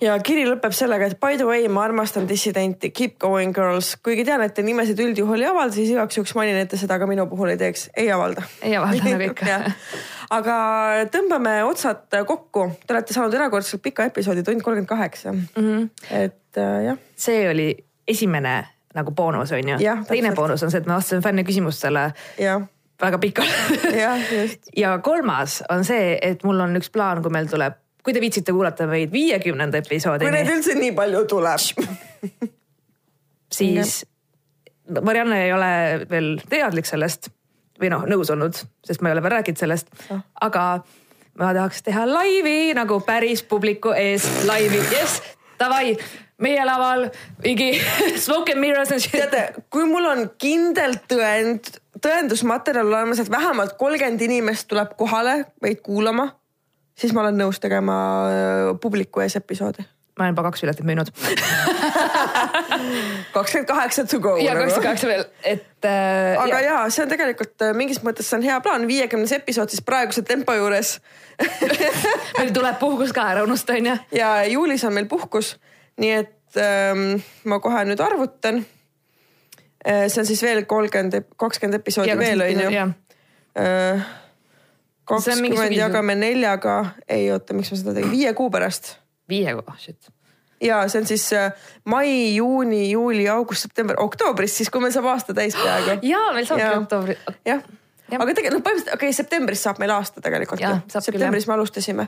ja 0.00 0.14
kiri 0.22 0.44
lõpeb 0.46 0.74
sellega, 0.76 1.08
et 1.10 1.18
by 1.20 1.38
the 1.40 1.46
way, 1.48 1.66
ma 1.72 1.82
armastan 1.88 2.28
dissidenti, 2.30 2.92
keep 2.94 3.18
going 3.22 3.54
girls. 3.54 3.96
kuigi 4.04 4.24
tean, 4.28 4.44
et 4.44 4.54
te 4.54 4.62
nimesid 4.62 5.00
üldjuhul 5.02 5.42
ei 5.42 5.50
avalda, 5.50 5.74
siis 5.74 5.90
igaks 5.94 6.20
juhuks 6.20 6.36
mainin, 6.38 6.60
et 6.62 6.70
te 6.70 6.78
seda 6.80 7.00
ka 7.00 7.08
minu 7.10 7.26
puhul 7.30 7.54
ei 7.54 7.60
teeks. 7.60 7.88
ei 7.96 8.12
avalda. 8.14 8.46
ei 8.62 8.76
avalda 8.78 9.10
nagu 9.10 9.28
ikka. 9.32 9.58
aga 10.38 10.56
tõmbame 11.12 11.58
otsad 11.66 12.18
kokku. 12.28 12.70
Te 12.86 12.94
olete 12.94 13.16
saanud 13.16 13.34
erakordselt 13.38 13.82
pika 13.82 14.08
episoodi, 14.10 14.46
tund 14.46 14.62
kolmkümmend 14.62 14.90
kaheksa. 14.90 15.34
Mhm. 15.34 15.86
et 16.10 16.58
äh, 16.58 16.82
jah. 16.90 17.06
see 17.16 17.46
oli 17.50 17.72
esimene 18.08 18.60
nagu 18.94 19.12
boonus 19.12 19.52
on 19.52 19.68
ju. 19.74 19.78
Teine 20.08 20.32
boonus 20.34 20.62
on 20.62 20.70
see, 20.72 20.80
et 20.80 20.86
me 20.86 20.94
vastasime 20.96 21.22
fänni 21.22 21.44
küsimustele 21.46 22.10
jah, 22.40 22.62
väga 23.00 23.18
pikalt 23.22 23.86
ja 24.82 24.98
kolmas 25.04 25.62
on 25.70 25.84
see, 25.86 26.18
et 26.22 26.44
mul 26.46 26.60
on 26.64 26.76
üks 26.80 26.90
plaan, 26.94 27.22
kui 27.22 27.32
meil 27.34 27.48
tuleb, 27.50 27.78
kui 28.04 28.14
te 28.16 28.22
viitsite 28.22 28.54
kuulata 28.54 28.86
meid 28.90 29.12
viiekümnenda 29.14 29.80
kui 29.80 29.88
neid 29.88 29.92
episoodini, 29.92 30.44
üldse 30.56 30.76
nii 30.78 30.92
palju 30.96 31.24
tuleb. 31.30 32.48
siis 33.52 34.00
Marianne 35.02 35.42
ei 35.44 35.52
ole 35.52 35.72
veel 36.10 36.38
teadlik 36.48 36.88
sellest 36.88 37.28
või 37.78 37.90
noh, 37.92 38.06
nõus 38.10 38.30
olnud, 38.34 38.56
sest 38.86 39.02
ma 39.02 39.10
ei 39.10 39.18
ole 39.18 39.22
veel 39.22 39.38
rääkinud 39.38 39.60
sellest 39.60 39.90
Ah. 40.10 40.22
aga 40.48 40.62
ma 41.38 41.52
tahaks 41.54 41.82
teha 41.86 42.06
laivi 42.08 42.74
nagu 42.74 43.00
päris 43.06 43.44
publiku 43.46 43.92
ees 43.94 44.26
laivi, 44.48 44.80
jess, 44.90 45.20
davai, 45.60 45.92
meie 46.42 46.64
laval 46.66 47.06
mingi 47.44 47.72
smoke 48.24 48.52
and 48.52 48.60
mirrors 48.60 48.92
and 48.92 49.04
shit. 49.04 49.12
teate, 49.20 49.62
kui 49.70 49.86
mul 49.86 50.08
on 50.10 50.24
kindel 50.38 50.98
tõend, 51.10 51.70
tõendusmaterjal 52.04 52.88
olemas, 52.88 53.22
et 53.22 53.30
vähemalt 53.30 53.76
kolmkümmend 53.80 54.24
inimest 54.28 54.68
tuleb 54.70 54.96
kohale 54.98 55.44
meid 55.62 55.80
kuulama, 55.84 56.30
siis 56.98 57.14
ma 57.14 57.24
olen 57.24 57.38
nõus 57.40 57.60
tegema 57.62 57.98
publiku 58.82 59.24
ees 59.24 59.38
episoodi 59.40 59.86
ma 60.18 60.24
olen 60.24 60.34
juba 60.34 60.42
kaks 60.48 60.62
piletit 60.64 60.86
müünud 60.86 61.10
kakskümmend 63.34 63.68
kaheksa 63.68 64.04
to 64.10 64.18
go. 64.20 64.36
ja 64.42 64.54
kakskümmend 64.56 64.86
kaheksa 64.88 65.10
veel, 65.10 65.24
et 65.44 65.86
äh,. 65.86 66.42
aga 66.42 66.60
ja. 66.60 66.72
ja 66.82 66.90
see 66.90 67.04
on 67.04 67.12
tegelikult 67.12 67.62
äh, 67.62 67.74
mingis 67.78 68.02
mõttes 68.06 68.26
see 68.28 68.38
on 68.40 68.46
hea 68.46 68.58
plaan, 68.64 68.86
viiekümnes 68.90 69.36
episood 69.38 69.70
siis 69.72 69.84
praeguse 69.86 70.24
tempo 70.26 70.56
juures 70.58 70.96
meil 72.38 72.50
tuleb 72.54 72.80
puhkus 72.82 73.14
ka 73.14 73.28
ära 73.34 73.46
unustada 73.46 73.78
onju. 73.78 73.94
ja 74.18 74.32
juulis 74.50 74.84
on 74.88 74.96
meil 74.98 75.06
puhkus, 75.10 75.54
nii 76.02 76.12
et 76.16 76.58
ähm, 76.58 77.22
ma 77.46 77.60
kohe 77.62 77.84
nüüd 77.86 78.02
arvutan. 78.02 78.64
See 79.84 80.22
on 80.22 80.26
siis 80.26 80.42
veel 80.42 80.64
kolmkümmend, 80.68 81.32
kakskümmend 81.36 81.80
episoodi 81.80 82.10
ja, 82.10 82.18
veel 82.18 82.44
äh, 83.58 84.06
kakskümmend 85.08 85.76
jagame 85.76 86.18
neljaga, 86.18 86.78
ei 87.08 87.30
oota, 87.32 87.56
miks 87.56 87.72
ma 87.72 87.80
seda 87.80 87.96
tegin, 87.96 88.14
viie 88.14 88.32
kuu 88.38 88.50
pärast 88.54 88.96
viie 89.30 89.54
kuu, 89.58 89.76
shit 89.78 90.10
ja 90.64 90.80
see 90.88 91.02
on 91.02 91.06
siis 91.06 91.26
äh, 91.32 91.52
mai, 91.84 92.34
juuni, 92.34 92.90
juuli, 92.90 93.28
august, 93.30 93.68
september, 93.68 93.98
oktoobris, 94.02 94.56
siis 94.58 94.70
kui 94.70 94.82
meil 94.82 94.94
saab 94.94 95.06
aasta 95.12 95.34
täis 95.34 95.54
peaaegu. 95.54 96.00
ja 96.12 96.24
meil 96.34 96.48
saabki 96.48 96.72
oktoobri. 96.82 97.18
jah 97.46 97.62
Ja. 98.08 98.16
aga 98.22 98.32
tegelikult 98.32 98.56
noh, 98.56 98.64
põhimõtteliselt 98.64 98.94
okei 98.96 99.10
okay,, 99.10 99.16
septembris 99.16 99.62
saab 99.66 99.80
meil 99.82 99.90
aasta 99.92 100.22
tegelikult. 100.24 100.62
septembris 100.88 101.44
küll, 101.44 101.50
me 101.50 101.56
alustasime, 101.58 102.06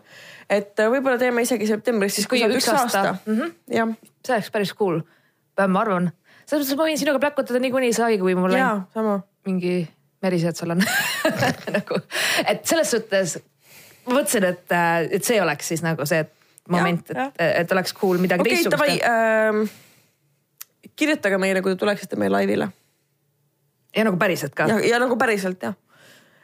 et 0.48 0.80
äh, 0.80 0.88
võib-olla 0.88 1.20
teeme 1.20 1.44
isegi 1.44 1.68
septembris, 1.68 2.14
siis 2.16 2.28
kui, 2.30 2.38
kui 2.40 2.46
saab 2.46 2.54
üks 2.56 2.68
aasta, 2.72 3.02
aasta.. 3.02 3.16
Mm 3.26 3.36
-hmm. 3.36 3.50
jah. 3.76 3.92
see 4.24 4.34
oleks 4.38 4.50
päris 4.54 4.72
cool, 4.78 5.02
ma 5.60 5.82
arvan. 5.84 6.08
Selles 6.50 6.66
mõttes 6.66 6.78
ma 6.78 6.88
võin 6.88 6.98
sinuga 6.98 7.22
pläkutada 7.22 7.60
niikuinii 7.62 7.94
saagi, 7.94 8.18
kui 8.22 8.34
mul 8.38 8.56
on 8.58 9.12
mingi 9.46 9.74
meriseadsalal 10.24 10.82
nagu, 11.76 12.00
et 12.50 12.66
selles 12.68 12.90
suhtes 12.96 13.36
ma 14.06 14.18
mõtlesin, 14.18 14.48
et, 14.50 14.66
äh, 14.74 15.06
et 15.18 15.26
see 15.26 15.38
oleks 15.42 15.70
siis 15.72 15.84
nagu 15.86 16.06
see, 16.08 16.24
moment, 16.70 17.12
et, 17.14 17.40
et 17.62 17.72
oleks 17.76 17.94
cool 17.96 18.20
midagi 18.22 18.44
okay, 18.44 18.58
teistsugust 18.58 19.00
teha 19.00 19.54
äh,. 19.54 20.90
kirjutage 20.96 21.38
meile, 21.40 21.62
kui 21.64 21.74
te 21.74 21.80
tuleksite 21.80 22.18
meie 22.20 22.32
laivile. 22.32 22.68
ja 23.96 24.04
nagu 24.06 24.18
päriselt 24.20 24.56
ka. 24.58 24.68
ja, 24.86 25.00
nagu 25.02 25.16
päriselt 25.20 25.62
jah 25.68 25.78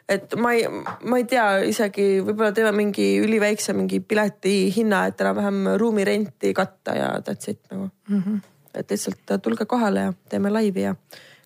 et 0.07 0.35
ma 0.39 0.53
ei, 0.55 0.63
ma 1.03 1.17
ei 1.19 1.25
tea 1.27 1.45
isegi 1.67 2.21
võib-olla 2.23 2.53
teeme 2.55 2.71
mingi 2.75 3.09
üliväikse 3.19 3.75
mingi 3.75 3.99
pileti 3.99 4.69
hinna, 4.71 5.03
et 5.09 5.19
enam-vähem 5.19 5.73
ruumirenti 5.81 6.53
katta 6.55 6.95
ja 6.95 7.09
that's 7.19 7.51
it 7.51 7.59
nagu 7.71 7.89
mm. 8.07 8.21
-hmm. 8.21 8.45
Et 8.75 8.91
lihtsalt 8.91 9.41
tulge 9.43 9.65
kohale 9.65 10.07
ja 10.09 10.13
teeme 10.29 10.49
laivi 10.49 10.81
ja 10.81 10.95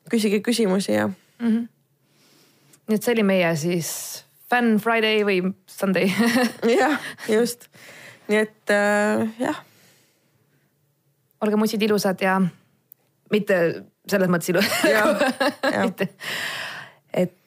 küsige 0.10 0.42
küsimusi 0.42 0.92
ja 0.92 1.08
mm. 1.08 1.48
-hmm. 1.48 1.68
nii 2.88 2.96
et 2.96 3.04
see 3.04 3.14
oli 3.14 3.24
meie 3.24 3.56
siis 3.56 3.92
Fan 4.50 4.78
Friday 4.84 5.24
või 5.26 5.54
Sunday 5.68 6.12
jah, 6.82 7.00
just 7.30 7.70
nii 8.28 8.38
et 8.38 8.70
äh, 8.70 9.28
jah. 9.40 9.64
olge 11.42 11.56
mussid 11.56 11.82
ilusad 11.82 12.22
ja 12.22 12.42
mitte 13.32 13.84
selles 14.08 14.30
mõttes 14.30 14.50
ilusad 14.50 15.26
et 17.14 17.38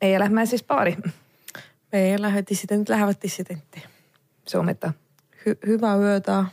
meie 0.00 0.18
lähme 0.18 0.46
siis 0.46 0.64
baari. 0.64 0.96
meie 1.92 2.22
lähe, 2.22 2.44
dissident 2.50 2.88
lähevad 2.88 3.16
dissidenti. 3.22 3.82
Soometa 4.48 4.92
Hü. 5.46 5.56
hüva 5.66 5.96
ööda. 5.96 6.44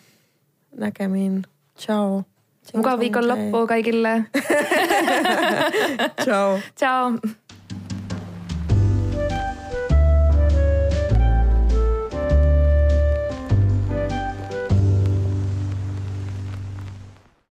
nägemin, 0.75 1.45
tšau. 1.77 2.23
mugav 2.73 2.99
viikonloppu 2.99 3.65
kõigile 3.69 4.13
tšau. 6.23 6.59
tšau 6.75 7.03